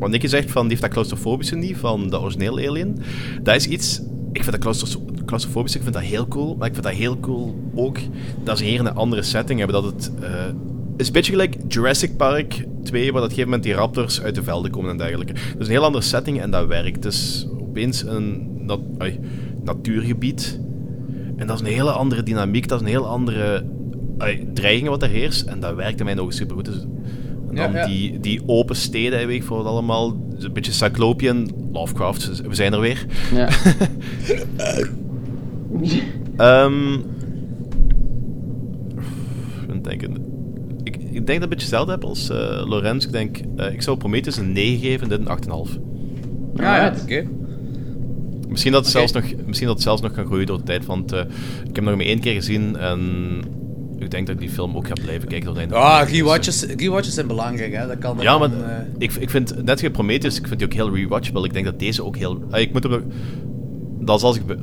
[0.02, 2.98] wat Nicky zegt, van, die heeft dat claustrofobische niet van de originele Alien.
[3.44, 4.02] Dat is iets...
[4.32, 6.56] Ik vind dat claustro- claustrofobische, ik vind dat heel cool.
[6.56, 7.98] Maar ik vind dat heel cool ook
[8.44, 9.84] dat ze hier een andere setting hebben.
[9.84, 10.12] Dat het...
[10.22, 10.56] het
[10.98, 14.22] is een beetje gelijk Jurassic Park 2, waar dat op een gegeven moment die raptors
[14.22, 15.34] uit de velden komen en dergelijke.
[15.34, 17.04] Dus een heel andere setting en dat werkt.
[17.04, 18.50] Het is opeens een
[19.64, 20.60] natuurgebied.
[21.36, 23.66] En dat is een hele andere dynamiek, dat is een heel andere
[24.54, 25.42] dreiging wat er heerst.
[25.42, 26.66] En dat werkt in mijn ogen supergoed.
[26.66, 26.86] Dus,
[27.52, 27.86] en Ja, dan ja.
[27.86, 30.18] Die, die open steden, weet ik voor het allemaal.
[30.36, 33.06] Dus Een beetje Cyclopean, Lovecraft, we zijn er weer.
[33.34, 33.50] Ja.
[36.38, 37.00] Ehm
[39.84, 40.26] ik denken.
[40.84, 43.06] Ik, ik denk dat ik een beetje hetzelfde heb als eh, Lorenz.
[43.06, 45.80] Ik denk, eh, ik zou Prometheus een 9 geven en dit een 8,5.
[46.56, 47.28] Ja, ja, oké.
[48.48, 50.86] Misschien dat, het zelfs nog, misschien dat het zelfs nog kan groeien door de tijd,
[50.86, 53.42] want eh, ik heb hem nog maar één keer gezien en
[54.04, 55.76] ik denk dat ik die film ook ga blijven kijken tot het einde.
[55.76, 56.22] Ja, van de week.
[56.22, 57.88] rewatches, rewatches zijn belangrijk, hè.
[57.88, 60.68] Dat kan Ja, maar dan, eh, ik, ik vind, net als Prometheus, ik vind die
[60.68, 61.46] ook heel rewatchable.
[61.46, 62.42] Ik denk dat deze ook heel...
[62.50, 63.04] ah, ik moet hem...
[64.00, 64.56] Dat zal, ik, eh,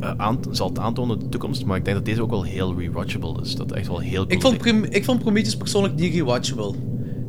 [0.00, 2.42] eh, aan, zal het aantonen in de toekomst, maar ik denk dat deze ook wel
[2.42, 3.54] heel rewatchable is.
[3.54, 6.74] Dat echt wel heel cool Ik vond, ik vond Prometheus persoonlijk niet rewatchable.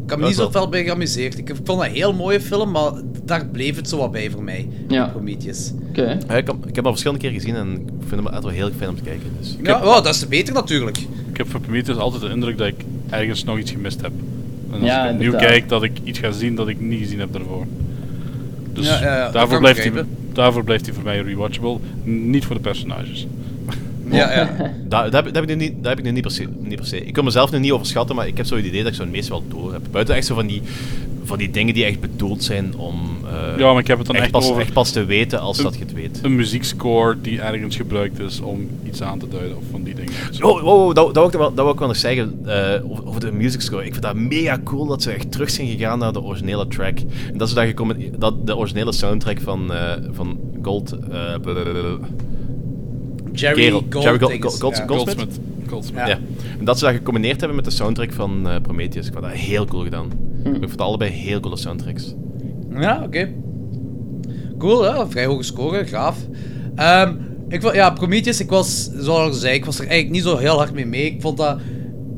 [0.04, 1.38] Ik heb me niet zo veel bij geamuseerd.
[1.38, 2.92] Ik vond dat een heel mooie film, maar
[3.24, 4.68] daar bleef het zo wat bij voor mij.
[4.88, 5.08] Ja.
[5.08, 5.72] Prometheus.
[5.90, 6.20] Oké.
[6.28, 8.44] Ja, ik, heb, ik heb hem al verschillende keer gezien en ik vind hem echt
[8.44, 9.32] wel heel fijn om te kijken.
[9.40, 9.58] Dus.
[9.64, 10.98] Ja, oh, dat is te beter natuurlijk.
[11.34, 14.12] Ik heb voor Prometheus altijd de indruk dat ik ergens nog iets gemist heb.
[14.72, 17.20] En als Ja, ik opnieuw kijk, dat ik iets ga zien dat ik niet gezien
[17.20, 17.66] heb daarvoor.
[18.74, 20.04] Dus Ja, ja, ja, dat kan daarvoor, blijft hij,
[20.34, 21.78] daarvoor blijft hij voor mij rewatchable.
[22.04, 23.28] Niet voor de personages.
[24.10, 24.50] Ja, ja.
[24.88, 26.48] Daar, daar, heb, daar heb ik nu niet, daar heb ik nu niet per, se,
[26.60, 27.06] niet per se.
[27.06, 29.02] Ik kan mezelf nu niet overschatten, maar ik heb zo het idee dat ik zo
[29.02, 29.82] het meest wel door heb.
[29.92, 30.62] Buiten echt zo van die,
[31.24, 34.16] van die dingen die echt bedoeld zijn om eh, Ja, maar ik heb het dan
[34.16, 36.20] echt pas, over- echt pas te weten als Een- dat je het weet.
[36.22, 40.12] Een muziekscore die ergens gebruikt is om iets aan te duiden of van die dingen.
[40.32, 40.48] Zo.
[40.48, 42.92] Oh, oh, oh, dat, dat, wou ik wel, dat wou ik wel nog zeggen eh,
[42.92, 43.86] over, over de music score.
[43.86, 46.98] Ik vind dat mega cool dat ze echt terug zijn gegaan naar de originele track.
[47.32, 50.92] En dat ze dat, gekomen, dat de originele soundtrack van, eh, van Gold...
[51.12, 51.36] eh.
[53.32, 53.84] Jerry Kerel.
[53.90, 54.60] Gold Jerry Gold-.
[54.62, 54.88] Goldsmith?
[54.90, 55.40] Goldsmith.
[55.68, 56.00] Goldsmith.
[56.00, 56.08] Ja.
[56.08, 56.20] Ja.
[56.60, 59.06] En dat ze dat gecombineerd hebben met de soundtrack van eh, Prometheus.
[59.08, 60.12] Ik vond dat heel cool gedaan.
[60.44, 62.14] Ik vond allebei heel coole soundtracks.
[62.70, 63.34] Ja, oké.
[64.58, 65.10] Cool, hè?
[65.10, 66.18] Vrij hoge score, gaaf.
[66.76, 67.16] Ehm,
[67.50, 70.38] ik vond, ja, Prometheus, ik was, zoals ik zei, ik was er eigenlijk niet zo
[70.38, 71.06] heel hard mee mee.
[71.06, 71.60] Ik vond dat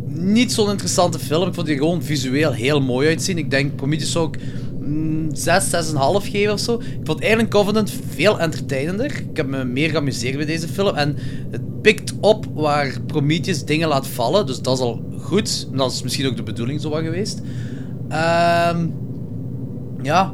[0.08, 1.48] niet zo'n interessante film.
[1.48, 3.38] Ik vond die gewoon visueel heel mooi uitzien.
[3.38, 4.40] Ik denk Prometheus zou ik
[4.80, 6.74] mm, 6, 6,5 geven of zo.
[6.74, 9.06] Ik vond Alien Covenant veel entertainender.
[9.06, 10.96] Ik heb me meer geamuseerd bij deze film.
[10.96, 11.16] En
[11.52, 14.46] het pikt op waar Prometheus dingen laat vallen.
[14.46, 15.68] Dus dat is al goed.
[15.72, 17.42] En dat is misschien ook de bedoeling zo wat geweest.
[18.16, 18.88] Ehm
[20.02, 20.34] ja.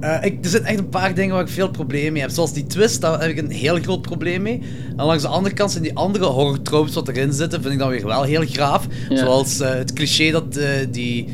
[0.00, 2.30] Eh, ik, er zijn echt een paar dingen waar ik veel problemen mee heb.
[2.30, 4.62] Zoals die twist, daar heb ik een heel groot probleem mee.
[4.96, 7.78] En langs de andere kant zijn die andere horror tropes wat erin zitten, vind ik
[7.78, 8.86] dan weer wel heel graaf.
[9.08, 9.16] Ja.
[9.16, 11.28] Zoals eh, het cliché dat eh, die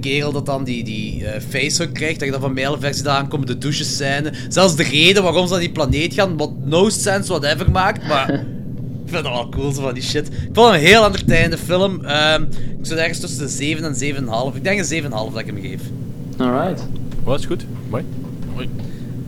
[0.00, 3.46] kerel dat dan die, die eh, facehug krijgt, dat je dan van mijlenversie daar aankomt,
[3.46, 4.32] de douches scène.
[4.48, 8.44] Zelfs de reden waarom ze naar die planeet gaan, wat no sense whatever maakt, maar...
[9.04, 10.26] Ik vind dat wel cool, zo van die shit.
[10.26, 12.04] Ik vond het een heel entertainende film.
[12.04, 12.42] Ehm,
[12.78, 14.56] ik zit ergens tussen de 7 en 7,5.
[14.56, 15.80] Ik denk een 7,5 dat ik hem geef.
[16.38, 16.86] Alright.
[17.24, 17.66] Wat is goed?
[17.90, 18.04] Mooi.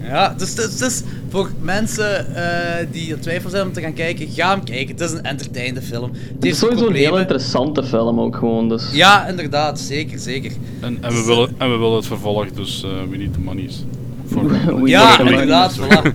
[0.08, 4.28] Ja, dus, dus, dus voor mensen eh, die in twijfel zijn om te gaan kijken,
[4.28, 4.88] ga hem kijken.
[4.88, 6.10] Het is een entertainende film.
[6.12, 8.90] Het Het is sowieso een heel interessante film ook gewoon, dus...
[8.92, 10.52] Ja, inderdaad, zeker, zeker.
[10.80, 13.84] En, en, we willen, en we willen het vervolg, dus eh we need the monies.
[14.26, 14.50] Voor,
[14.82, 16.10] We Ja, inderdaad, voilà.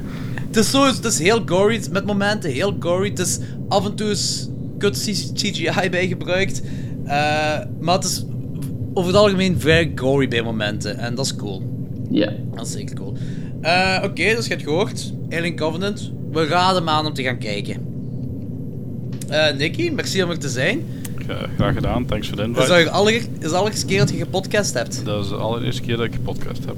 [0.50, 3.10] Het is, zo, het is heel gory, met momenten heel gory.
[3.10, 4.48] Het is af en toe is
[4.78, 4.98] kut
[5.34, 6.62] CGI bij gebruikt.
[7.06, 7.12] Eh,
[7.80, 8.26] maar het is
[8.94, 10.98] over het algemeen very gory bij momenten.
[10.98, 11.62] En dat is cool.
[12.10, 12.34] Ja.
[12.56, 13.14] Dat is zeker cool.
[13.62, 15.14] Eh, Oké, dus je hebt gehoord.
[15.30, 16.12] Alien Covenant.
[16.32, 17.76] We raden hem aan om te gaan kijken.
[19.28, 20.84] Eh Nicky, merci om er te zijn.
[21.28, 22.78] Ja, graag gedaan, thanks voor de Dat invite.
[22.78, 25.06] is de aller- is de allereerste keer dat je gepodcast hebt.
[25.06, 26.76] Dat is de allereerste keer dat ik een podcast heb.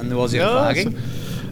[0.00, 0.94] En hoe was je Ja, ervaring?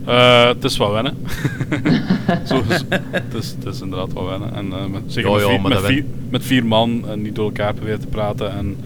[0.06, 1.16] Eh, het is wel wennen.
[2.48, 2.62] Zo,
[3.10, 4.55] het, is, het is inderdaad wel wennen.
[4.55, 7.44] En, eh, met, zeker met, ja, vier, met, vier, met vier man en niet door
[7.44, 8.52] elkaar proberen te praten.
[8.52, 8.76] En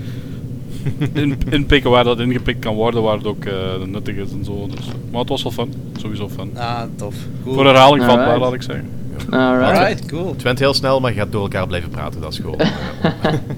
[1.22, 3.54] in, inpikken waar dat ingepikt kan worden, waar het ook eh,
[3.86, 4.66] nuttig is en zo.
[4.76, 4.86] Dus.
[5.10, 5.72] Maar het was wel fun.
[6.00, 6.50] Sowieso fun.
[6.56, 7.14] Ah, tof.
[7.42, 7.54] Cool.
[7.54, 8.88] Voor herhaling van waar laat ik zeggen.
[9.30, 10.32] Alright, cool.
[10.32, 12.20] Het went heel snel, maar je gaat door elkaar blijven praten.
[12.20, 12.58] Dat is gewoon...
[12.60, 12.70] eh,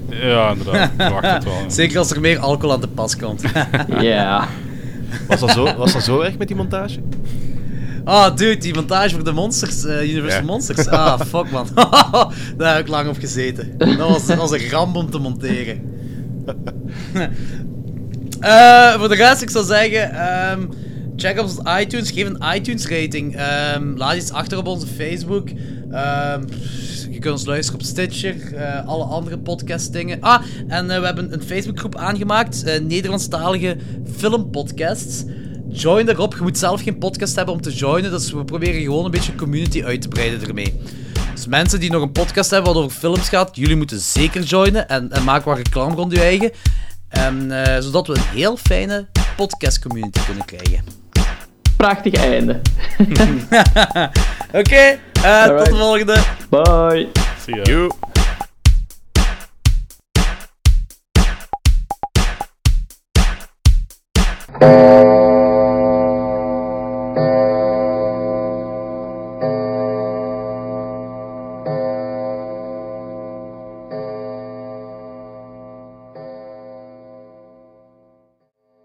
[0.31, 0.89] Ja, inderdaad.
[0.89, 1.53] Ik verwacht het wel.
[1.53, 1.69] ja.
[1.69, 3.43] Zeker als er meer alcohol aan te pas komt.
[4.01, 4.47] Ja.
[5.27, 6.99] was, dat zo, was dat zo erg met die montage?
[8.03, 10.45] Ah, dude, die montage voor de Monsters, eh, Universal Ja.
[10.45, 10.87] Monsters.
[10.87, 11.67] Ah, fuck man.
[12.57, 13.77] Daar heb ik lang op gezeten.
[13.77, 15.81] Dat was, dat was een ramp om te monteren.
[18.39, 20.65] Eh, voor de rest, ik zou zeggen, ehm,
[21.15, 23.35] check op onze iTunes, geef een iTunes rating.
[23.35, 25.49] Ehm, laat iets achter op onze Facebook.
[25.91, 26.41] Ehm,
[27.09, 30.21] je kunt ons luisteren op Stitcher, eh, alle andere podcast dingen.
[30.21, 33.77] Ah, en we hebben een Facebookgroep aangemaakt, eh, Nederlandstalige
[34.17, 35.23] filmpodcasts.
[35.71, 39.05] Join daarop, je moet zelf geen podcast hebben om te joinen, dus we proberen gewoon
[39.05, 40.81] een beetje community uit te breiden ermee.
[41.33, 44.87] Dus mensen die nog een podcast hebben wat over films gaat, jullie moeten zeker joinen
[44.87, 46.51] en, en maak wat reclame rond je eigen.
[47.09, 50.83] En, eh, zodat we een heel fijne podcast community kunnen krijgen.
[51.77, 52.61] Prachtig einde.
[54.61, 56.23] Oké, eh, tot de volgende.
[56.49, 57.07] Bye.
[57.45, 57.61] See ya.
[57.63, 57.91] You.
[64.59, 65.28] Thank